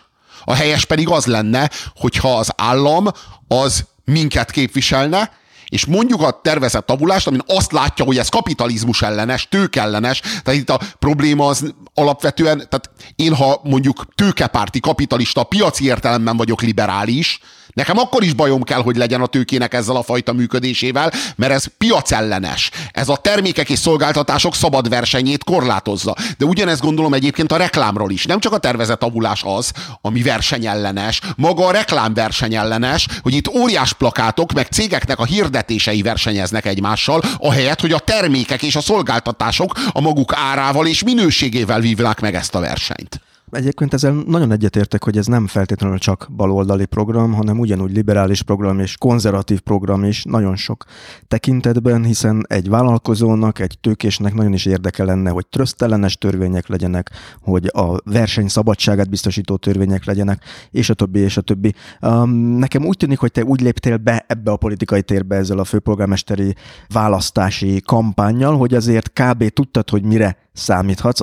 a 0.45 0.55
helyes 0.55 0.85
pedig 0.85 1.09
az 1.09 1.27
lenne, 1.27 1.71
hogyha 1.97 2.39
az 2.39 2.51
állam 2.57 3.07
az 3.49 3.85
minket 4.05 4.51
képviselne, 4.51 5.31
és 5.69 5.85
mondjuk 5.85 6.23
a 6.23 6.41
tervezett 6.43 6.87
tavulást, 6.87 7.27
amin 7.27 7.43
azt 7.47 7.73
látja, 7.73 8.05
hogy 8.05 8.19
ez 8.19 8.29
kapitalizmus 8.29 9.03
ellenes, 9.03 9.49
tőkellenes, 9.49 10.21
tehát 10.21 10.61
itt 10.61 10.71
a 10.71 10.81
probléma 10.99 11.47
az 11.47 11.75
alapvetően, 11.95 12.57
tehát 12.57 12.91
én 13.17 13.35
ha 13.35 13.61
mondjuk 13.63 14.07
tőkepárti 14.15 14.81
kapitalista, 14.81 15.43
piaci 15.43 15.85
értelemben 15.85 16.37
vagyok 16.37 16.63
liberális, 16.63 17.41
Nekem 17.75 17.99
akkor 17.99 18.23
is 18.23 18.33
bajom 18.33 18.63
kell, 18.63 18.83
hogy 18.83 18.97
legyen 18.97 19.21
a 19.21 19.27
tőkének 19.27 19.75
ezzel 19.75 19.97
a 19.97 20.03
fajta 20.03 20.33
működésével, 20.33 21.13
mert 21.37 21.53
ez 21.53 21.67
piacellenes. 21.79 22.71
Ez 22.91 23.09
a 23.09 23.17
termékek 23.17 23.71
és 23.71 23.79
szolgáltatások 23.79 24.55
szabad 24.55 24.89
versenyét 24.89 25.45
korlátozza. 25.45 26.15
De 26.39 26.45
ugyanezt 26.45 26.81
gondolom 26.81 27.15
egyébként 27.15 27.53
a 27.53 27.57
reklámról 27.57 28.11
is. 28.11 28.25
Nem 28.25 28.41
csak 28.41 28.53
a 28.53 28.59
tervezett 28.59 29.03
avulás 29.03 29.43
az, 29.45 29.73
ami 30.01 30.23
versenyellenes, 30.23 31.21
maga 31.37 31.67
a 31.67 31.71
reklám 31.71 32.15
versenyellenes, 32.15 33.07
hogy 33.23 33.35
itt 33.35 33.49
óriás 33.49 33.93
plakátok, 33.93 34.53
meg 34.53 34.67
cégeknek 34.67 35.19
a 35.19 35.25
hirdetései 35.25 36.03
versenyeznek 36.03 36.67
egymással, 36.67 37.23
ahelyett, 37.39 37.81
hogy 37.81 37.93
a 37.93 37.99
termékek 37.99 38.63
és 38.63 38.77
a 38.77 38.81
szolgáltatások 38.81 39.73
a 39.93 40.01
maguk 40.01 40.33
árával 40.35 40.87
és 40.87 41.03
minőségével 41.03 41.81
vívnák 41.81 42.21
meg 42.21 42.35
ezt 42.35 42.55
a 42.55 42.61
versenyt. 42.61 43.24
Egyébként 43.55 43.95
ezzel 43.95 44.13
nagyon 44.27 44.53
egyetértek, 44.53 45.05
hogy 45.05 45.17
ez 45.17 45.27
nem 45.27 45.47
feltétlenül 45.47 45.99
csak 45.99 46.29
baloldali 46.37 46.87
program, 46.87 47.33
hanem 47.33 47.59
ugyanúgy 47.59 47.93
liberális 47.93 48.43
program 48.43 48.81
és 48.81 48.97
konzervatív 48.97 49.61
program 49.61 50.05
is 50.05 50.25
nagyon 50.25 50.57
sok 50.57 50.85
tekintetben, 51.29 52.05
hiszen 52.05 52.45
egy 52.49 52.69
vállalkozónak, 52.69 53.59
egy 53.59 53.79
tőkésnek 53.81 54.35
nagyon 54.35 54.53
is 54.53 54.67
érdeke 54.67 55.05
lenne, 55.05 55.31
hogy 55.31 55.47
trösztellenes 55.47 56.19
törvények 56.19 56.69
legyenek, 56.69 57.11
hogy 57.41 57.71
a 57.73 58.01
verseny 58.05 58.49
szabadságát 58.49 59.11
biztosító 59.11 59.57
törvények 59.57 60.05
legyenek, 60.05 60.43
és 60.71 60.91
a 60.91 60.95
többi, 60.95 61.19
és 61.19 61.37
a 61.37 61.41
többi. 61.41 61.75
Um, 62.01 62.31
nekem 62.31 62.87
úgy 62.87 62.97
tűnik, 62.97 63.19
hogy 63.19 63.33
te 63.33 63.45
úgy 63.45 63.61
léptél 63.61 63.97
be 63.97 64.25
ebbe 64.29 64.51
a 64.51 64.57
politikai 64.57 65.03
térbe 65.03 65.37
ezzel 65.37 65.59
a 65.59 65.65
főpolgármesteri 65.65 66.55
választási 66.89 67.83
kampányjal, 67.87 68.57
hogy 68.57 68.75
azért 68.75 69.13
kb. 69.13 69.49
tudtad, 69.49 69.91
hogy 69.91 70.03
mire 70.03 70.44
számíthatsz. 70.55 71.21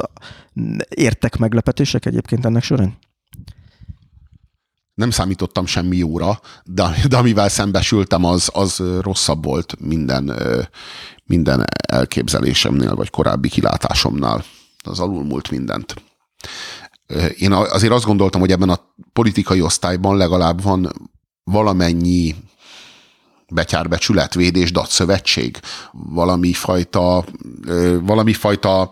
Értek 0.90 1.38
meglepetések 1.38 2.06
egyébként 2.06 2.46
ennek 2.46 2.64
során? 2.64 2.98
Nem 4.94 5.10
számítottam 5.10 5.66
semmi 5.66 5.98
jóra, 5.98 6.40
de, 6.64 6.96
de 7.08 7.18
amivel 7.18 7.50
szembesültem, 7.50 8.24
az, 8.24 8.50
az 8.54 8.84
rosszabb 9.00 9.44
volt 9.44 9.76
minden, 9.80 10.34
minden 11.26 11.66
elképzelésemnél, 11.88 12.96
vagy 12.96 13.10
korábbi 13.10 13.50
kilátásomnál. 13.50 14.44
Az 14.84 15.00
alulmúlt 15.00 15.52
mindent. 15.52 15.96
Én 17.38 17.52
azért 17.52 17.94
azt 17.94 18.06
gondoltam, 18.06 18.42
hogy 18.42 18.52
ebben 18.52 18.70
a 18.70 18.80
politikai 19.14 19.62
osztályban 19.62 20.18
legalább 20.18 20.62
van 20.62 20.92
valamennyi 21.44 22.36
betyárbecsület, 23.52 24.34
védés, 24.34 24.72
datszövetség, 24.72 25.60
valami 25.92 26.54
fajta, 26.54 27.26
valami 28.02 28.34
fajta 28.34 28.90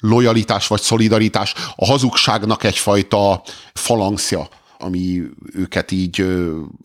lojalitás 0.00 0.66
vagy 0.66 0.80
szolidaritás, 0.80 1.54
a 1.76 1.86
hazugságnak 1.86 2.64
egyfajta 2.64 3.42
falangszja, 3.74 4.48
ami 4.78 5.22
őket 5.52 5.90
így 5.90 6.26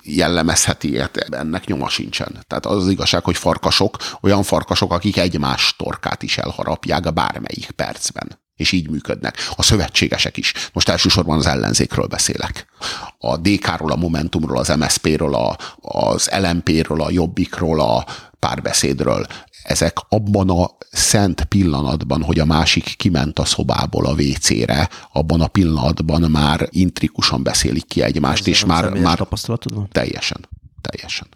jellemezheti, 0.04 1.02
ennek 1.30 1.66
nyoma 1.66 1.90
sincsen. 1.90 2.46
Tehát 2.48 2.66
az, 2.66 2.78
az 2.78 2.88
igazság, 2.88 3.24
hogy 3.24 3.38
farkasok, 3.38 3.98
olyan 4.22 4.44
farkasok, 4.44 4.94
akik 4.94 5.18
egymás 5.18 5.76
torkát 5.78 6.24
is 6.24 6.38
elharapják 6.38 7.14
bármelyik 7.14 7.72
percben 7.72 8.41
és 8.62 8.72
így 8.72 8.90
működnek. 8.90 9.38
A 9.56 9.64
szövetségesek 9.64 10.38
is. 10.38 10.54
Most 10.74 10.90
elsősorban 10.90 11.38
az 11.38 11.46
ellenzékről 11.46 12.06
beszélek. 12.08 12.66
A 13.18 13.38
DK-ról, 13.38 13.92
a 13.92 13.96
Momentumról, 13.96 14.58
az 14.58 14.68
MSZP-ről, 14.68 15.36
a, 15.36 15.58
az 15.82 16.30
LMP-ről, 16.42 17.02
a 17.02 17.12
Jobbikról, 17.12 17.80
a 17.80 18.06
párbeszédről. 18.40 19.26
Ezek 19.64 19.98
abban 20.10 20.50
a 20.50 20.70
szent 20.92 21.44
pillanatban, 21.44 22.24
hogy 22.24 22.40
a 22.40 22.46
másik 22.46 22.94
kiment 22.98 23.40
a 23.40 23.46
szobából 23.46 24.06
a 24.06 24.14
WC-re, 24.14 24.90
abban 25.12 25.42
a 25.42 25.48
pillanatban 25.48 26.32
már 26.32 26.68
intrikusan 26.70 27.44
beszélik 27.44 27.86
ki 27.86 28.02
egymást, 28.02 28.42
Ez 28.42 28.48
és 28.48 28.66
már, 28.66 28.90
már 28.90 29.18
tapasztalatod 29.18 29.74
van? 29.76 29.88
teljesen, 29.92 30.48
teljesen. 30.82 31.28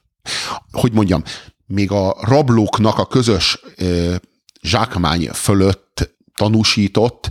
Hogy 0.71 0.91
mondjam, 0.91 1.23
még 1.65 1.91
a 1.91 2.17
rablóknak 2.21 2.97
a 2.97 3.05
közös 3.05 3.59
ö, 3.75 4.15
zsákmány 4.61 5.29
fölött 5.33 6.14
tanúsított 6.35 7.29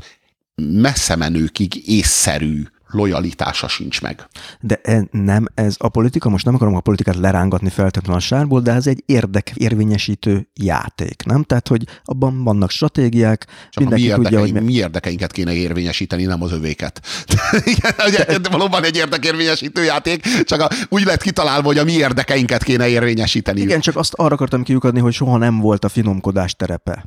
messze 0.54 1.16
menőkig 1.16 1.88
észszerű 1.88 2.62
lojalitása 2.94 3.68
sincs 3.68 4.00
meg. 4.02 4.26
De 4.60 4.80
e, 4.82 5.06
nem 5.10 5.46
ez 5.54 5.74
a 5.78 5.88
politika, 5.88 6.28
most 6.28 6.44
nem 6.44 6.54
akarom 6.54 6.74
a 6.74 6.80
politikát 6.80 7.16
lerángatni 7.16 7.68
feltétlenül 7.68 8.16
a 8.16 8.20
sárból, 8.20 8.60
de 8.60 8.72
ez 8.72 8.86
egy 8.86 9.02
érdek 9.06 9.52
érvényesítő 9.54 10.48
játék, 10.54 11.22
nem? 11.24 11.42
Tehát, 11.42 11.68
hogy 11.68 11.84
abban 12.04 12.44
vannak 12.44 12.70
stratégiák, 12.70 13.46
Csak 13.70 13.82
mindenki 13.82 14.08
mi 14.08 14.14
tudja, 14.14 14.40
hogy... 14.40 14.62
Mi 14.62 14.72
érdekeinket 14.72 15.32
kéne 15.32 15.52
érvényesíteni, 15.52 16.24
nem 16.24 16.42
az 16.42 16.52
övéket. 16.52 17.00
Igen, 18.06 18.42
de 18.42 18.48
valóban 18.48 18.84
egy 18.84 18.96
érdekérvényesítő 18.96 19.84
játék, 19.84 20.44
csak 20.44 20.60
a, 20.60 20.68
úgy 20.88 21.04
lett 21.04 21.22
kitalálva, 21.22 21.66
hogy 21.66 21.78
a 21.78 21.84
mi 21.84 21.92
érdekeinket 21.92 22.62
kéne 22.62 22.88
érvényesíteni. 22.88 23.60
Igen, 23.60 23.80
csak 23.80 23.96
azt 23.96 24.12
arra 24.14 24.34
akartam 24.34 24.62
kiukadni, 24.62 25.00
hogy 25.00 25.12
soha 25.12 25.36
nem 25.36 25.58
volt 25.58 25.84
a 25.84 25.88
finomkodás 25.88 26.54
terepe. 26.54 27.04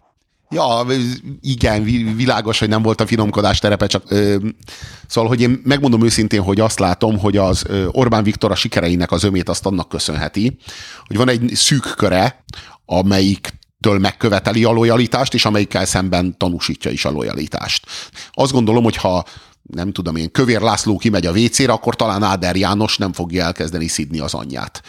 Ja, 0.49 0.85
igen, 1.41 1.83
világos, 2.15 2.59
hogy 2.59 2.69
nem 2.69 2.81
volt 2.81 3.01
a 3.01 3.07
finomkodás 3.07 3.59
terepe, 3.59 3.87
csak 3.87 4.03
ö, 4.07 4.35
szóval, 5.07 5.29
hogy 5.29 5.41
én 5.41 5.61
megmondom 5.63 6.03
őszintén, 6.03 6.41
hogy 6.41 6.59
azt 6.59 6.79
látom, 6.79 7.19
hogy 7.19 7.37
az 7.37 7.65
Orbán 7.91 8.23
Viktor 8.23 8.51
a 8.51 8.55
sikereinek 8.55 9.11
az 9.11 9.23
ömét 9.23 9.49
azt 9.49 9.65
annak 9.65 9.89
köszönheti, 9.89 10.57
hogy 11.05 11.17
van 11.17 11.29
egy 11.29 11.51
szűk 11.53 11.93
köre, 11.97 12.43
amelyik 12.85 13.53
től 13.79 13.99
megköveteli 13.99 14.63
a 14.63 14.71
lojalitást, 14.71 15.33
és 15.33 15.45
amelyikkel 15.45 15.85
szemben 15.85 16.37
tanúsítja 16.37 16.91
is 16.91 17.05
a 17.05 17.11
lojalitást. 17.11 17.85
Azt 18.31 18.51
gondolom, 18.51 18.83
hogy 18.83 18.95
ha 18.95 19.25
nem 19.61 19.91
tudom 19.91 20.15
én, 20.15 20.31
Kövér 20.31 20.61
László 20.61 20.97
kimegy 20.97 21.25
a 21.25 21.31
WC-re, 21.31 21.71
akkor 21.71 21.95
talán 21.95 22.23
Áder 22.23 22.55
János 22.55 22.97
nem 22.97 23.13
fogja 23.13 23.43
elkezdeni 23.43 23.87
szidni 23.87 24.19
az 24.19 24.33
anyját. 24.33 24.81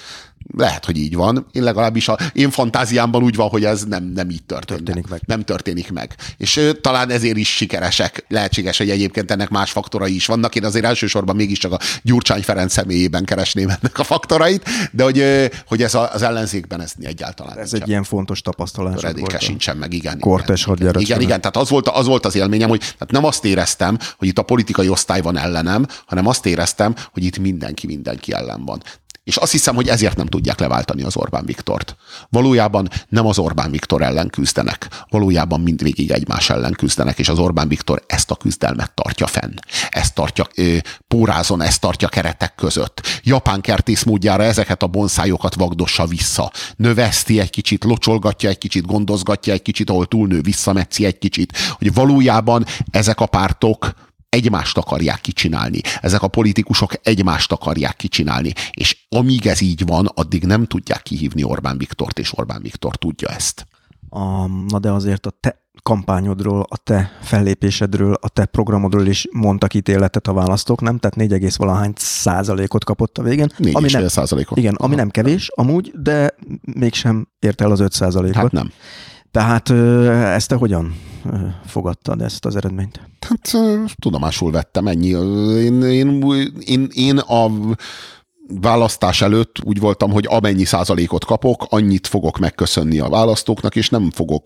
Lehet, 0.58 0.84
hogy 0.84 0.96
így 0.96 1.14
van. 1.14 1.46
Én 1.52 1.62
legalábbis 1.62 2.08
a 2.08 2.18
én 2.32 2.50
fantáziámban 2.50 3.22
úgy 3.22 3.34
van, 3.34 3.48
hogy 3.48 3.64
ez 3.64 3.84
nem, 3.84 4.04
nem 4.04 4.30
így 4.30 4.42
történik, 4.44 4.84
történik 4.84 5.10
meg. 5.10 5.20
Nem 5.26 5.42
történik 5.42 5.92
meg. 5.92 6.14
És 6.36 6.56
ö, 6.56 6.72
talán 6.72 7.10
ezért 7.10 7.36
is 7.36 7.56
sikeresek. 7.56 8.24
Lehetséges, 8.28 8.78
hogy 8.78 8.90
egyébként 8.90 9.30
ennek 9.30 9.48
más 9.48 9.70
faktorai 9.70 10.14
is 10.14 10.26
vannak. 10.26 10.54
Én 10.54 10.64
azért 10.64 10.84
elsősorban 10.84 11.36
mégiscsak 11.36 11.72
a 11.72 11.78
Gyurcsány 12.02 12.42
Ferenc 12.42 12.72
személyében 12.72 13.24
keresném 13.24 13.68
ennek 13.68 13.98
a 13.98 14.04
faktorait, 14.04 14.64
de 14.92 15.02
hogy, 15.02 15.18
ö, 15.18 15.46
hogy 15.66 15.82
ez 15.82 15.94
a, 15.94 16.12
az 16.12 16.22
ellenzékben 16.22 16.80
ez 16.80 16.92
egyáltalán. 17.00 17.58
Ez 17.58 17.72
egy 17.72 17.88
ilyen 17.88 18.04
fontos 18.04 18.40
tapasztalás. 18.40 19.02
Redéke 19.02 19.38
sincsen 19.38 19.76
meg, 19.76 19.92
igen. 19.92 20.18
Kortes 20.18 20.62
igen, 20.62 20.76
igen, 20.76 21.00
igen, 21.00 21.20
igen, 21.20 21.40
tehát 21.40 21.56
az 21.56 21.68
volt, 21.68 21.88
az 21.88 22.06
volt 22.06 22.26
az 22.26 22.34
élményem, 22.34 22.68
hogy 22.68 22.78
tehát 22.78 23.10
nem 23.10 23.24
azt 23.24 23.44
éreztem, 23.44 23.98
hogy 24.16 24.28
itt 24.28 24.38
a 24.38 24.42
politikai 24.42 24.88
osztály 24.88 25.20
van 25.20 25.36
ellenem, 25.36 25.86
hanem 26.06 26.26
azt 26.26 26.46
éreztem, 26.46 26.94
hogy 27.12 27.24
itt 27.24 27.38
mindenki 27.38 27.86
mindenki 27.86 28.32
ellen 28.32 28.64
van. 28.64 28.82
És 29.28 29.36
azt 29.36 29.52
hiszem, 29.52 29.74
hogy 29.74 29.88
ezért 29.88 30.16
nem 30.16 30.26
tudják 30.26 30.58
leváltani 30.58 31.02
az 31.02 31.16
Orbán 31.16 31.44
Viktort. 31.44 31.96
Valójában 32.30 32.88
nem 33.08 33.26
az 33.26 33.38
Orbán 33.38 33.70
Viktor 33.70 34.02
ellen 34.02 34.28
küzdenek, 34.28 34.88
valójában 35.10 35.60
mindvégig 35.60 36.10
egymás 36.10 36.50
ellen 36.50 36.72
küzdenek, 36.72 37.18
és 37.18 37.28
az 37.28 37.38
Orbán 37.38 37.68
Viktor 37.68 38.02
ezt 38.06 38.30
a 38.30 38.34
küzdelmet 38.34 38.94
tartja 38.94 39.26
fenn. 39.26 39.54
Ezt 39.88 40.14
tartja 40.14 40.46
ö, 40.54 40.76
pórázon, 41.08 41.62
ezt 41.62 41.80
tartja 41.80 42.08
keretek 42.08 42.54
között. 42.54 43.20
Japán 43.22 43.60
kertész 43.60 44.02
módjára 44.02 44.42
ezeket 44.42 44.82
a 44.82 44.86
bonszájokat 44.86 45.54
vagdossa 45.54 46.06
vissza. 46.06 46.52
Növeszti 46.76 47.40
egy 47.40 47.50
kicsit, 47.50 47.84
locsolgatja 47.84 48.48
egy 48.48 48.58
kicsit, 48.58 48.86
gondozgatja 48.86 49.52
egy 49.52 49.62
kicsit, 49.62 49.90
ahol 49.90 50.06
túlnő, 50.06 50.40
visszametszi 50.40 51.04
egy 51.04 51.18
kicsit. 51.18 51.58
Hogy 51.70 51.94
valójában 51.94 52.64
ezek 52.90 53.20
a 53.20 53.26
pártok 53.26 53.92
egymást 54.28 54.78
akarják 54.78 55.20
kicsinálni. 55.20 55.80
Ezek 56.00 56.22
a 56.22 56.28
politikusok 56.28 56.92
egymást 57.02 57.52
akarják 57.52 57.96
kicsinálni. 57.96 58.52
És 58.70 58.96
amíg 59.08 59.46
ez 59.46 59.60
így 59.60 59.86
van, 59.86 60.06
addig 60.14 60.44
nem 60.44 60.66
tudják 60.66 61.02
kihívni 61.02 61.42
Orbán 61.42 61.78
Viktort, 61.78 62.18
és 62.18 62.38
Orbán 62.38 62.62
Viktor 62.62 62.96
tudja 62.96 63.28
ezt. 63.28 63.66
A, 64.08 64.46
na 64.46 64.78
de 64.78 64.90
azért 64.90 65.26
a 65.26 65.30
te 65.40 65.66
kampányodról, 65.82 66.66
a 66.68 66.76
te 66.76 67.10
fellépésedről, 67.22 68.14
a 68.20 68.28
te 68.28 68.44
programodról 68.44 69.06
is 69.06 69.26
mondtak 69.32 69.74
ítéletet 69.74 70.26
a 70.26 70.32
választók, 70.32 70.80
nem? 70.80 70.98
Tehát 70.98 71.30
4, 71.30 71.56
valahány 71.56 71.92
százalékot 71.96 72.84
kapott 72.84 73.18
a 73.18 73.22
végén. 73.22 73.48
4 73.56 73.74
ami 73.74 73.90
nem, 73.90 74.08
százalékot. 74.08 74.58
Igen, 74.58 74.74
ami 74.74 74.94
nem 74.94 75.08
kevés 75.08 75.50
amúgy, 75.54 75.92
de 75.94 76.34
mégsem 76.60 77.28
ért 77.38 77.60
el 77.60 77.70
az 77.70 77.80
5 77.80 77.92
százalékot. 77.92 78.36
Hát 78.36 78.52
nem. 78.52 78.72
Tehát 79.30 79.70
ezt 80.34 80.48
te 80.48 80.54
hogyan 80.54 80.94
fogadtad 81.66 82.22
ezt 82.22 82.44
az 82.44 82.56
eredményt? 82.56 83.00
Hát 83.20 83.50
tudomásul 83.94 84.50
vettem, 84.50 84.86
ennyi. 84.86 85.08
Én, 85.64 85.82
én, 85.82 86.22
én, 86.66 86.88
én 86.92 87.18
a 87.18 87.50
választás 88.60 89.22
előtt 89.22 89.56
úgy 89.64 89.80
voltam, 89.80 90.10
hogy 90.10 90.26
amennyi 90.28 90.64
százalékot 90.64 91.24
kapok, 91.24 91.66
annyit 91.68 92.06
fogok 92.06 92.38
megköszönni 92.38 92.98
a 92.98 93.08
választóknak, 93.08 93.76
és 93.76 93.88
nem 93.88 94.10
fogok, 94.10 94.42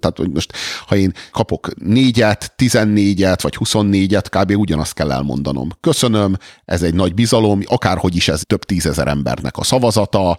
tehát 0.00 0.16
hogy 0.16 0.30
most, 0.30 0.52
ha 0.86 0.96
én 0.96 1.12
kapok 1.32 1.68
négyet, 1.74 2.52
tizennégyet, 2.56 3.42
vagy 3.42 3.56
huszonnégyet, 3.56 4.28
kb. 4.28 4.52
ugyanazt 4.56 4.94
kell 4.94 5.12
elmondanom. 5.12 5.68
Köszönöm, 5.80 6.36
ez 6.64 6.82
egy 6.82 6.94
nagy 6.94 7.14
bizalom, 7.14 7.60
akárhogy 7.64 8.16
is 8.16 8.28
ez 8.28 8.42
több 8.46 8.64
tízezer 8.64 9.08
embernek 9.08 9.56
a 9.56 9.64
szavazata, 9.64 10.38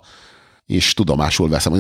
és 0.66 0.94
tudomásul 0.94 1.50
veszem. 1.50 1.74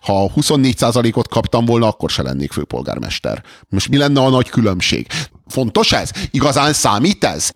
Ha 0.00 0.30
24%-ot 0.36 1.28
kaptam 1.28 1.64
volna, 1.64 1.88
akkor 1.88 2.10
se 2.10 2.22
lennék 2.22 2.52
főpolgármester. 2.52 3.42
Most 3.68 3.88
mi 3.88 3.96
lenne 3.96 4.20
a 4.20 4.28
nagy 4.28 4.48
különbség? 4.48 5.06
Fontos 5.46 5.92
ez? 5.92 6.10
Igazán 6.30 6.72
számít 6.72 7.24
ez? 7.24 7.50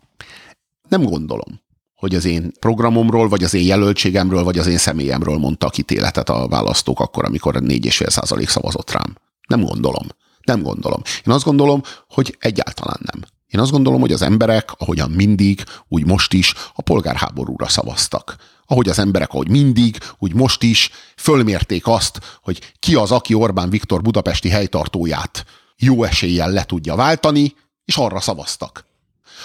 Nem 0.88 1.02
gondolom 1.02 1.60
hogy 2.00 2.14
az 2.14 2.24
én 2.24 2.52
programomról, 2.60 3.28
vagy 3.28 3.44
az 3.44 3.54
én 3.54 3.66
jelöltségemről, 3.66 4.44
vagy 4.44 4.58
az 4.58 4.66
én 4.66 4.78
személyemről 4.78 5.38
mondta 5.38 5.66
a 5.66 5.70
kitéletet 5.70 6.28
a 6.28 6.48
választók 6.48 7.00
akkor, 7.00 7.24
amikor 7.24 7.54
4,5% 7.54 8.46
szavazott 8.46 8.90
rám. 8.90 9.16
Nem 9.48 9.60
gondolom. 9.60 10.06
Nem 10.44 10.62
gondolom. 10.62 11.02
Én 11.26 11.32
azt 11.32 11.44
gondolom, 11.44 11.82
hogy 12.08 12.36
egyáltalán 12.38 13.00
nem. 13.12 13.22
Én 13.46 13.60
azt 13.60 13.70
gondolom, 13.70 14.00
hogy 14.00 14.12
az 14.12 14.22
emberek, 14.22 14.70
ahogyan 14.78 15.10
mindig, 15.10 15.64
úgy 15.88 16.06
most 16.06 16.32
is, 16.32 16.54
a 16.74 16.82
polgárháborúra 16.82 17.68
szavaztak. 17.68 18.36
Ahogy 18.70 18.88
az 18.88 18.98
emberek, 18.98 19.30
ahogy 19.30 19.48
mindig, 19.48 19.98
úgy 20.18 20.34
most 20.34 20.62
is 20.62 20.90
fölmérték 21.16 21.86
azt, 21.86 22.38
hogy 22.42 22.72
ki 22.78 22.94
az, 22.94 23.10
aki 23.10 23.34
Orbán 23.34 23.70
Viktor 23.70 24.02
budapesti 24.02 24.48
helytartóját 24.48 25.44
jó 25.76 26.04
eséllyel 26.04 26.50
le 26.50 26.64
tudja 26.64 26.94
váltani, 26.94 27.54
és 27.84 27.96
arra 27.96 28.20
szavaztak. 28.20 28.84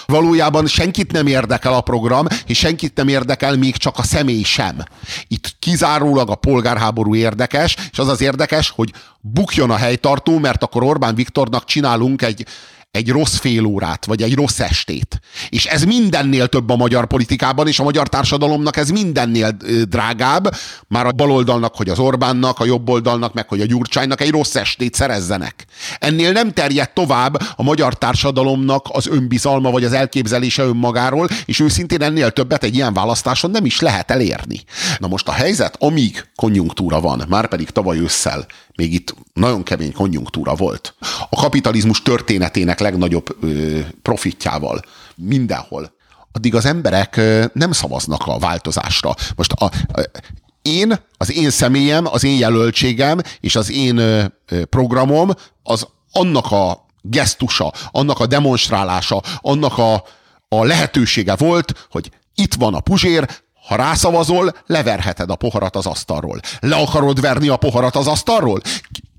Valójában 0.06 0.66
senkit 0.66 1.12
nem 1.12 1.26
érdekel 1.26 1.74
a 1.74 1.80
program, 1.80 2.26
és 2.46 2.58
senkit 2.58 2.96
nem 2.96 3.08
érdekel 3.08 3.56
még 3.56 3.76
csak 3.76 3.98
a 3.98 4.02
személy 4.02 4.42
sem. 4.42 4.82
Itt 5.28 5.56
kizárólag 5.58 6.30
a 6.30 6.34
polgárháború 6.34 7.14
érdekes, 7.14 7.76
és 7.90 7.98
az 7.98 8.08
az 8.08 8.20
érdekes, 8.20 8.70
hogy 8.70 8.92
bukjon 9.20 9.70
a 9.70 9.76
helytartó, 9.76 10.38
mert 10.38 10.62
akkor 10.62 10.82
Orbán 10.82 11.14
Viktornak 11.14 11.64
csinálunk 11.64 12.22
egy 12.22 12.46
egy 12.90 13.10
rossz 13.10 13.36
fél 13.36 13.64
órát, 13.64 14.04
vagy 14.04 14.22
egy 14.22 14.34
rossz 14.34 14.60
estét. 14.60 15.20
És 15.48 15.64
ez 15.66 15.84
mindennél 15.84 16.46
több 16.46 16.70
a 16.70 16.76
magyar 16.76 17.06
politikában, 17.06 17.68
és 17.68 17.78
a 17.78 17.82
magyar 17.82 18.08
társadalomnak 18.08 18.76
ez 18.76 18.90
mindennél 18.90 19.56
drágább, 19.88 20.54
már 20.88 21.06
a 21.06 21.12
baloldalnak, 21.12 21.76
hogy 21.76 21.88
az 21.88 21.98
Orbánnak, 21.98 22.58
a 22.58 22.64
jobboldalnak, 22.64 23.34
meg 23.34 23.48
hogy 23.48 23.60
a 23.60 23.66
Gyurcsánynak 23.66 24.20
egy 24.20 24.30
rossz 24.30 24.54
estét 24.54 24.94
szerezzenek. 24.94 25.64
Ennél 25.98 26.32
nem 26.32 26.52
terjed 26.52 26.90
tovább 26.90 27.38
a 27.56 27.62
magyar 27.62 27.94
társadalomnak 27.94 28.86
az 28.92 29.06
önbizalma, 29.06 29.70
vagy 29.70 29.84
az 29.84 29.92
elképzelése 29.92 30.62
önmagáról, 30.62 31.28
és 31.44 31.60
őszintén 31.60 32.02
ennél 32.02 32.30
többet 32.30 32.64
egy 32.64 32.74
ilyen 32.74 32.94
választáson 32.94 33.50
nem 33.50 33.64
is 33.64 33.80
lehet 33.80 34.10
elérni. 34.10 34.60
Na 34.98 35.08
most 35.08 35.28
a 35.28 35.32
helyzet, 35.32 35.76
amíg 35.78 36.28
konjunktúra 36.34 37.00
van, 37.00 37.24
már 37.28 37.48
pedig 37.48 37.70
tavaly 37.70 37.98
ősszel 37.98 38.46
még 38.76 38.92
itt 38.92 39.14
nagyon 39.32 39.62
kemény 39.62 39.92
konjunktúra 39.92 40.54
volt. 40.54 40.94
A 41.30 41.36
kapitalizmus 41.36 42.02
történetének 42.02 42.80
legnagyobb 42.80 43.36
ö, 43.40 43.78
profitjával 44.02 44.82
mindenhol. 45.14 45.94
Addig 46.32 46.54
az 46.54 46.64
emberek 46.64 47.16
ö, 47.16 47.44
nem 47.52 47.72
szavaznak 47.72 48.26
a 48.26 48.38
változásra. 48.38 49.14
Most 49.36 49.52
a, 49.52 49.64
a, 49.64 50.00
én, 50.62 50.98
az 51.16 51.32
én 51.32 51.50
személyem, 51.50 52.06
az 52.06 52.24
én 52.24 52.38
jelöltségem 52.38 53.18
és 53.40 53.56
az 53.56 53.70
én 53.70 53.96
ö, 53.96 54.24
programom 54.64 55.30
az 55.62 55.86
annak 56.12 56.52
a 56.52 56.86
gesztusa, 57.00 57.72
annak 57.90 58.20
a 58.20 58.26
demonstrálása, 58.26 59.22
annak 59.40 59.78
a, 59.78 60.04
a 60.48 60.64
lehetősége 60.64 61.36
volt, 61.36 61.86
hogy 61.90 62.10
itt 62.34 62.54
van 62.54 62.74
a 62.74 62.80
puzsér, 62.80 63.28
ha 63.66 63.76
rászavazol, 63.76 64.54
leverheted 64.66 65.30
a 65.30 65.34
poharat 65.36 65.76
az 65.76 65.86
asztalról. 65.86 66.40
Le 66.60 66.76
akarod 66.76 67.20
verni 67.20 67.48
a 67.48 67.56
poharat 67.56 67.96
az 67.96 68.06
asztalról? 68.06 68.60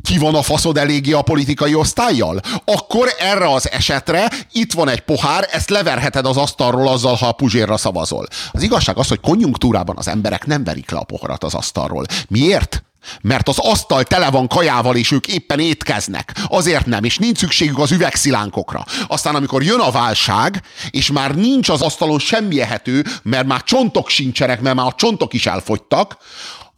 Ki 0.03 0.17
van 0.17 0.35
a 0.35 0.41
faszod 0.41 0.77
eléggé 0.77 1.11
a 1.11 1.21
politikai 1.21 1.75
osztályjal? 1.75 2.39
Akkor 2.65 3.07
erre 3.19 3.51
az 3.53 3.71
esetre 3.71 4.31
itt 4.51 4.73
van 4.73 4.89
egy 4.89 4.99
pohár, 4.99 5.47
ezt 5.51 5.69
leverheted 5.69 6.25
az 6.25 6.37
asztalról 6.37 6.87
azzal, 6.87 7.15
ha 7.15 7.27
a 7.27 7.31
puzsérra 7.31 7.77
szavazol. 7.77 8.27
Az 8.51 8.63
igazság 8.63 8.97
az, 8.97 9.07
hogy 9.07 9.19
konjunktúrában 9.19 9.97
az 9.97 10.07
emberek 10.07 10.45
nem 10.45 10.63
verik 10.63 10.91
le 10.91 10.97
a 10.97 11.03
poharat 11.03 11.43
az 11.43 11.53
asztalról. 11.53 12.05
Miért? 12.27 12.83
Mert 13.21 13.47
az 13.47 13.57
asztal 13.57 14.03
tele 14.03 14.29
van 14.29 14.47
kajával, 14.47 14.95
és 14.95 15.11
ők 15.11 15.27
éppen 15.27 15.59
étkeznek. 15.59 16.35
Azért 16.47 16.85
nem, 16.85 17.03
és 17.03 17.17
nincs 17.17 17.37
szükségük 17.37 17.79
az 17.79 17.91
üvegszilánkokra. 17.91 18.85
Aztán, 19.07 19.35
amikor 19.35 19.63
jön 19.63 19.79
a 19.79 19.91
válság, 19.91 20.61
és 20.89 21.11
már 21.11 21.35
nincs 21.35 21.69
az 21.69 21.81
asztalon 21.81 22.19
semmi 22.19 22.61
ehető, 22.61 23.05
mert 23.23 23.47
már 23.47 23.63
csontok 23.63 24.09
sincsenek, 24.09 24.61
mert 24.61 24.75
már 24.75 24.85
a 24.85 24.95
csontok 24.95 25.33
is 25.33 25.45
elfogytak, 25.45 26.17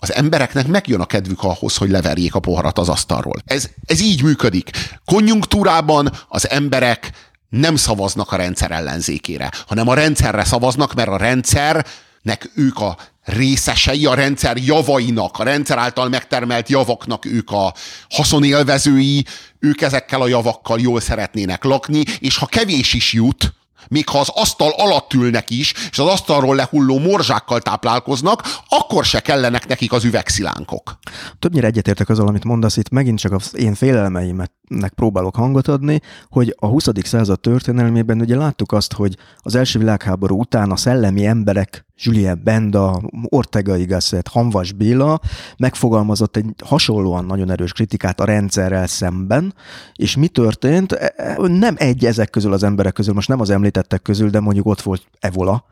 az 0.02 0.14
embereknek 0.14 0.68
megjön 0.68 1.00
a 1.00 1.06
kedvük 1.06 1.44
ahhoz, 1.44 1.78
hogy 1.78 1.90
leverjék 1.90 2.36
a 2.36 2.40
poharat 2.40 2.80
az 2.80 2.90
asztalról. 2.90 3.42
Ez, 3.46 3.70
ez 3.86 4.00
így 4.00 4.24
működik. 4.24 4.70
Konjunktúrában 5.06 6.12
az 6.28 6.50
emberek 6.50 7.12
nem 7.50 7.76
szavaznak 7.76 8.32
a 8.32 8.36
rendszer 8.36 8.72
ellenzékére, 8.72 9.52
hanem 9.68 9.88
a 9.88 9.94
rendszerre 9.94 10.44
szavaznak, 10.44 10.94
mert 10.94 11.10
a 11.10 11.18
rendszernek 11.18 12.52
ők 12.56 12.80
a 12.80 12.98
részesei 13.30 14.06
a 14.06 14.14
rendszer 14.14 14.58
javainak, 14.58 15.40
a 15.40 15.44
rendszer 15.44 15.78
által 15.78 16.10
megtermelt 16.10 16.70
javaknak 16.70 17.26
ők 17.26 17.52
a 17.52 17.74
haszonélvezői, 18.10 19.26
ők 19.60 19.82
ezekkel 19.82 20.22
a 20.22 20.28
javakkal 20.28 20.80
jól 20.80 21.00
szeretnének 21.00 21.64
lakni, 21.64 22.04
és 22.20 22.38
ha 22.38 22.46
kevés 22.46 22.94
is 22.94 23.14
jut, 23.14 23.54
még 23.88 24.10
ha 24.10 24.20
az 24.20 24.30
asztal 24.34 24.74
alatt 24.78 25.14
ülnek 25.14 25.50
is, 25.50 25.74
és 25.92 26.00
az 26.00 26.08
asztalról 26.08 26.56
lehulló 26.56 27.00
morzsákkal 27.00 27.60
táplálkoznak, 27.62 28.44
akkor 28.68 29.06
se 29.06 29.20
kellenek 29.20 29.68
nekik 29.68 29.92
az 29.92 30.04
üvegszilánkok. 30.04 31.00
Többnyire 31.40 31.68
egyetértek 31.68 32.10
azzal, 32.10 32.28
amit 32.28 32.44
mondasz, 32.44 32.78
itt 32.78 32.90
megint 32.90 33.20
csak 33.20 33.32
az 33.32 33.58
én 33.58 33.74
félelmeimnek 33.74 34.92
próbálok 34.96 35.36
hangot 35.36 35.68
adni, 35.68 36.02
hogy 36.30 36.56
a 36.60 36.68
20. 36.68 36.88
század 37.04 37.40
történelmében 37.40 38.22
ugye 38.22 38.36
láttuk 38.36 38.72
azt, 38.72 38.94
hogy 38.94 39.16
az 39.38 39.56
első 39.56 39.80
világháború 39.80 40.40
után 40.40 40.72
a 40.72 40.78
szellemi 40.78 41.26
emberek 41.26 41.88
Julien 42.02 42.42
Benda, 42.44 43.02
Ortega 43.24 43.78
Igasset, 43.78 44.28
Hanvas 44.28 44.72
Béla 44.72 45.20
megfogalmazott 45.58 46.36
egy 46.36 46.46
hasonlóan 46.66 47.26
nagyon 47.26 47.52
erős 47.52 47.72
kritikát 47.72 48.20
a 48.20 48.26
rendszerrel 48.26 48.88
szemben, 48.88 49.54
és 49.94 50.16
mi 50.16 50.28
történt? 50.28 50.92
E, 50.92 51.14
e, 51.18 51.36
nem 51.48 51.76
egy 51.78 52.06
ezek 52.06 52.30
közül 52.30 52.54
az 52.54 52.64
emberek 52.64 52.94
közül, 52.94 53.14
most 53.14 53.28
nem 53.28 53.40
az 53.40 53.50
említettek 53.50 54.02
közül, 54.02 54.30
de 54.30 54.40
mondjuk 54.40 54.66
ott 54.66 54.82
volt 54.82 55.08
Evola, 55.20 55.66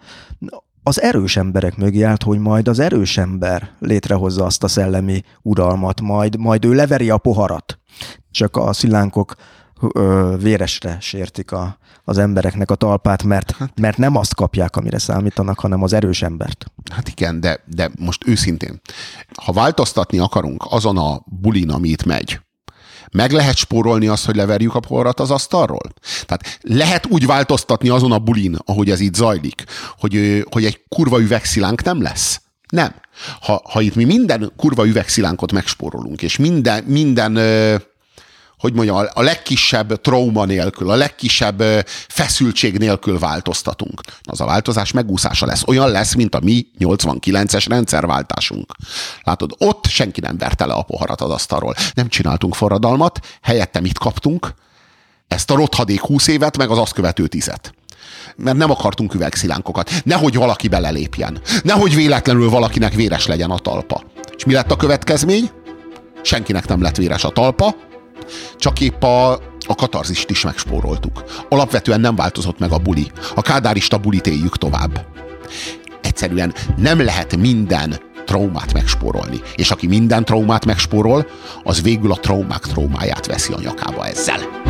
az 0.84 1.02
erős 1.02 1.38
emberek 1.38 1.78
mögé 1.78 2.02
állt, 2.02 2.24
hogy 2.24 2.40
majd 2.40 2.68
az 2.68 2.80
erős 2.80 3.18
ember 3.18 3.72
létrehozza 3.80 4.46
azt 4.46 4.64
a 4.64 4.68
szellemi 4.68 5.24
uralmat, 5.42 6.02
majd, 6.02 6.38
majd 6.38 6.66
ő 6.66 6.74
leveri 6.74 7.10
a 7.10 7.18
poharat. 7.18 7.80
Csak 8.32 8.56
a 8.56 8.74
szilánkok 8.74 9.36
ö, 9.94 10.36
véresre 10.42 10.98
sértik 11.00 11.52
a, 11.52 11.78
az 12.10 12.18
embereknek 12.18 12.72
a 12.72 12.76
talpát, 12.76 13.24
mert, 13.24 13.52
hát, 13.52 13.80
mert 13.80 13.98
nem 13.98 14.16
azt 14.16 14.36
kapják, 14.36 14.76
amire 14.76 14.98
számítanak, 14.98 15.60
hanem 15.60 15.84
az 15.84 15.94
erős 15.94 16.22
embert. 16.22 16.66
Hát 16.92 17.08
igen, 17.08 17.40
de, 17.40 17.64
de 17.66 17.92
most 18.00 18.28
őszintén, 18.28 18.82
ha 19.44 19.52
változtatni 19.52 20.20
akarunk 20.20 20.66
azon 20.70 20.98
a 20.98 21.22
bulin, 21.26 21.70
ami 21.70 21.90
itt 21.90 22.04
megy, 22.04 22.40
meg 23.12 23.32
lehet 23.32 23.56
spórolni 23.56 24.08
azt, 24.08 24.26
hogy 24.26 24.36
leverjük 24.36 24.76
a 24.76 24.80
poharat 24.80 25.20
az 25.20 25.32
asztalról? 25.32 25.94
Tehát 26.26 26.60
lehet 26.62 27.06
úgy 27.06 27.26
változtatni 27.26 27.90
azon 27.90 28.12
a 28.12 28.20
bulin, 28.20 28.58
ahogy 28.66 28.90
ez 28.90 29.00
itt 29.00 29.16
zajlik, 29.16 29.64
hogy, 29.98 30.46
hogy 30.50 30.66
egy 30.66 30.84
kurva 30.90 31.22
üvegszilánk 31.22 31.84
nem 31.84 32.02
lesz? 32.02 32.42
Nem. 32.70 32.96
Ha, 33.42 33.62
ha 33.72 33.82
itt 33.82 33.96
mi 33.96 34.04
minden 34.04 34.52
kurva 34.58 34.88
üvegszilánkot 34.88 35.52
megspórolunk, 35.52 36.22
és 36.22 36.38
minden, 36.38 36.84
minden 36.84 37.38
hogy 38.58 38.74
mondjam, 38.74 39.06
a 39.14 39.22
legkisebb 39.22 40.02
trauma 40.02 40.46
nélkül, 40.46 40.90
a 40.90 40.96
legkisebb 40.96 41.64
feszültség 42.08 42.78
nélkül 42.78 43.20
változtatunk. 43.20 44.02
Az 44.22 44.42
a 44.42 44.46
változás 44.46 44.92
megúszása 44.92 45.46
lesz. 45.46 45.64
Olyan 45.68 45.90
lesz, 45.90 46.14
mint 46.14 46.36
a 46.36 46.40
mi 46.44 46.68
89-es 46.80 47.66
rendszerváltásunk. 47.68 48.72
Látod, 49.24 49.52
ott 49.58 49.86
senki 49.86 50.20
nem 50.20 50.38
verte 50.38 50.66
le 50.66 50.74
a 50.74 50.82
poharat 50.82 51.22
az 51.22 51.30
asztalról. 51.30 51.76
Nem 51.94 52.08
csináltunk 52.08 52.56
forradalmat, 52.56 53.20
helyette 53.42 53.80
mit 53.80 53.98
kaptunk? 53.98 54.54
Ezt 55.28 55.52
a 55.52 55.56
rothadék 55.56 56.02
20 56.02 56.28
évet, 56.28 56.58
meg 56.58 56.70
az 56.70 56.78
azt 56.78 56.94
követő 56.94 57.28
tizet 57.28 57.72
mert 58.36 58.58
nem 58.58 58.72
akartunk 58.72 59.14
üvegszilánkokat. 59.14 59.92
Nehogy 60.04 60.36
valaki 60.36 60.68
belelépjen. 60.68 61.42
Nehogy 61.64 61.96
véletlenül 61.96 62.50
valakinek 62.50 62.94
véres 62.94 63.26
legyen 63.26 63.52
a 63.52 63.58
talpa. 63.58 64.04
És 64.36 64.46
mi 64.46 64.54
lett 64.54 64.72
a 64.72 64.76
következmény? 64.76 65.50
Senkinek 66.22 66.68
nem 66.68 66.82
lett 66.82 66.96
véres 66.96 67.24
a 67.24 67.30
talpa, 67.30 67.76
csak 68.58 68.82
épp 68.82 69.04
a, 69.04 69.32
a 69.68 69.76
katarzist 69.76 70.30
is 70.30 70.44
megspóroltuk. 70.44 71.24
Alapvetően 71.50 72.00
nem 72.00 72.16
változott 72.16 72.60
meg 72.60 72.72
a 72.72 72.78
buli. 72.78 73.12
A 73.36 73.42
kádárista 73.42 73.98
bulit 73.98 74.28
éljük 74.28 74.58
tovább. 74.58 75.06
Egyszerűen 76.02 76.54
nem 76.78 77.02
lehet 77.02 77.36
minden 77.36 78.00
traumát 78.26 78.74
megspórolni. 78.74 79.42
És 79.56 79.72
aki 79.72 79.88
minden 79.88 80.26
traumát 80.26 80.66
megspórol, 80.66 81.28
az 81.64 81.82
végül 81.82 82.12
a 82.12 82.16
traumák 82.16 82.66
traumáját 82.66 83.26
veszi 83.26 83.54
a 83.54 83.60
nyakába 83.60 84.08
ezzel. 84.08 84.67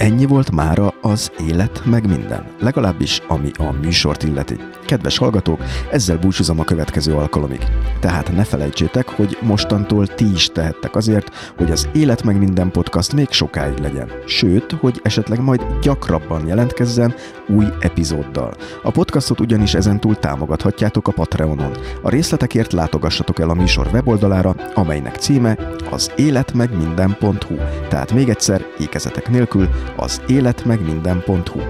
Ennyi 0.00 0.24
volt 0.24 0.50
mára 0.50 0.94
az 1.00 1.32
élet 1.48 1.84
meg 1.84 2.08
minden, 2.08 2.46
legalábbis 2.58 3.22
ami 3.28 3.50
a 3.58 3.72
műsort 3.82 4.22
illeti. 4.22 4.56
Kedves 4.90 5.18
hallgatók, 5.18 5.62
ezzel 5.90 6.18
búcsúzom 6.18 6.60
a 6.60 6.64
következő 6.64 7.14
alkalomig. 7.14 7.60
Tehát 8.00 8.32
ne 8.32 8.44
felejtsétek, 8.44 9.08
hogy 9.08 9.38
mostantól 9.40 10.06
ti 10.06 10.32
is 10.32 10.46
tehettek 10.46 10.96
azért, 10.96 11.52
hogy 11.56 11.70
az 11.70 11.88
Élet 11.92 12.22
meg 12.22 12.38
minden 12.38 12.70
podcast 12.70 13.12
még 13.12 13.30
sokáig 13.30 13.78
legyen. 13.78 14.10
Sőt, 14.26 14.72
hogy 14.72 15.00
esetleg 15.02 15.40
majd 15.40 15.66
gyakrabban 15.82 16.46
jelentkezzen 16.46 17.14
új 17.48 17.64
epizóddal. 17.80 18.54
A 18.82 18.90
podcastot 18.90 19.40
ugyanis 19.40 19.74
ezentúl 19.74 20.16
támogathatjátok 20.16 21.08
a 21.08 21.12
Patreonon. 21.12 21.72
A 22.02 22.10
részletekért 22.10 22.72
látogassatok 22.72 23.38
el 23.38 23.50
a 23.50 23.54
műsor 23.54 23.88
weboldalára, 23.92 24.54
amelynek 24.74 25.16
címe 25.16 25.58
az 25.90 26.12
életmegminden.hu. 26.16 27.54
Tehát 27.88 28.12
még 28.12 28.28
egyszer, 28.28 28.66
ékezetek 28.78 29.28
nélkül, 29.28 29.68
az 29.96 30.20
életmegminden.hu 30.26 31.60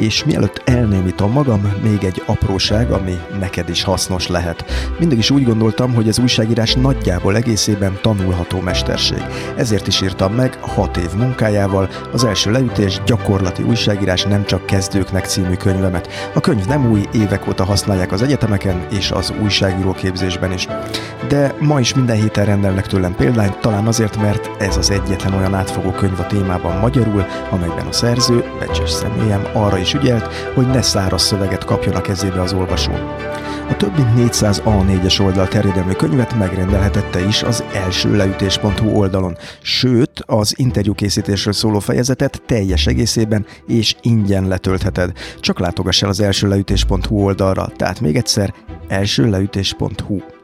és 0.00 0.24
mielőtt 0.24 0.62
elnémítom 0.64 1.32
magam, 1.32 1.72
még 1.82 2.04
egy 2.04 2.22
apróság, 2.26 2.90
ami 2.90 3.18
neked 3.38 3.68
is 3.68 3.82
hasznos 3.82 4.26
lehet. 4.26 4.64
Mindig 4.98 5.18
is 5.18 5.30
úgy 5.30 5.44
gondoltam, 5.44 5.94
hogy 5.94 6.08
az 6.08 6.18
újságírás 6.18 6.74
nagyjából 6.74 7.36
egészében 7.36 7.98
tanulható 8.02 8.60
mesterség. 8.60 9.22
Ezért 9.56 9.86
is 9.86 10.02
írtam 10.02 10.32
meg 10.34 10.58
hat 10.60 10.96
év 10.96 11.12
munkájával 11.16 11.88
az 12.12 12.24
első 12.24 12.50
leütés 12.50 13.00
gyakorlati 13.06 13.62
újságírás 13.62 14.22
nem 14.22 14.44
csak 14.44 14.66
kezdőknek 14.66 15.24
című 15.24 15.54
könyvemet. 15.54 16.30
A 16.34 16.40
könyv 16.40 16.64
nem 16.64 16.90
új, 16.90 17.08
évek 17.12 17.48
óta 17.48 17.64
használják 17.64 18.12
az 18.12 18.22
egyetemeken 18.22 18.86
és 18.90 19.10
az 19.10 19.32
újságíró 19.42 19.92
képzésben 19.92 20.52
is. 20.52 20.68
De 21.28 21.54
ma 21.58 21.80
is 21.80 21.94
minden 21.94 22.16
héten 22.16 22.44
rendelnek 22.44 22.86
tőlem 22.86 23.14
példányt, 23.14 23.58
talán 23.58 23.86
azért, 23.86 24.20
mert 24.20 24.50
ez 24.58 24.76
az 24.76 24.90
egyetlen 24.90 25.34
olyan 25.34 25.54
átfogó 25.54 25.90
könyv 25.90 26.20
a 26.20 26.26
témában 26.26 26.78
magyarul, 26.78 27.26
amelyben 27.50 27.86
a 27.86 27.92
szerző, 27.92 28.44
becses 28.58 28.90
személyem 28.90 29.46
arra 29.52 29.78
is 29.92 30.00
ügyelt, 30.00 30.34
hogy 30.54 30.66
ne 30.66 30.82
száraz 30.82 31.22
szöveget 31.22 31.64
kapjon 31.64 31.94
a 31.94 32.00
kezébe 32.00 32.40
az 32.40 32.52
olvasó. 32.52 32.92
A 33.68 33.76
több 33.76 33.96
mint 33.96 34.14
400 34.14 34.62
A4-es 34.64 35.20
oldal 35.20 35.48
terjedelmű 35.48 35.92
könyvet 35.92 36.38
megrendelhetette 36.38 37.26
is 37.26 37.42
az 37.42 37.64
első 37.72 38.16
leütés.hu 38.16 38.88
oldalon, 38.88 39.36
sőt, 39.62 40.22
az 40.26 40.54
interjúkészítésről 40.56 41.52
szóló 41.52 41.78
fejezetet 41.78 42.42
teljes 42.46 42.86
egészében 42.86 43.46
és 43.66 43.94
ingyen 44.02 44.48
letöltheted. 44.48 45.12
Csak 45.40 45.58
látogass 45.58 46.02
el 46.02 46.08
az 46.08 46.20
első 46.20 46.48
leütés.hu 46.48 47.16
oldalra, 47.16 47.72
tehát 47.76 48.00
még 48.00 48.16
egyszer 48.16 48.54
elsőleütés.hu. 48.88 50.39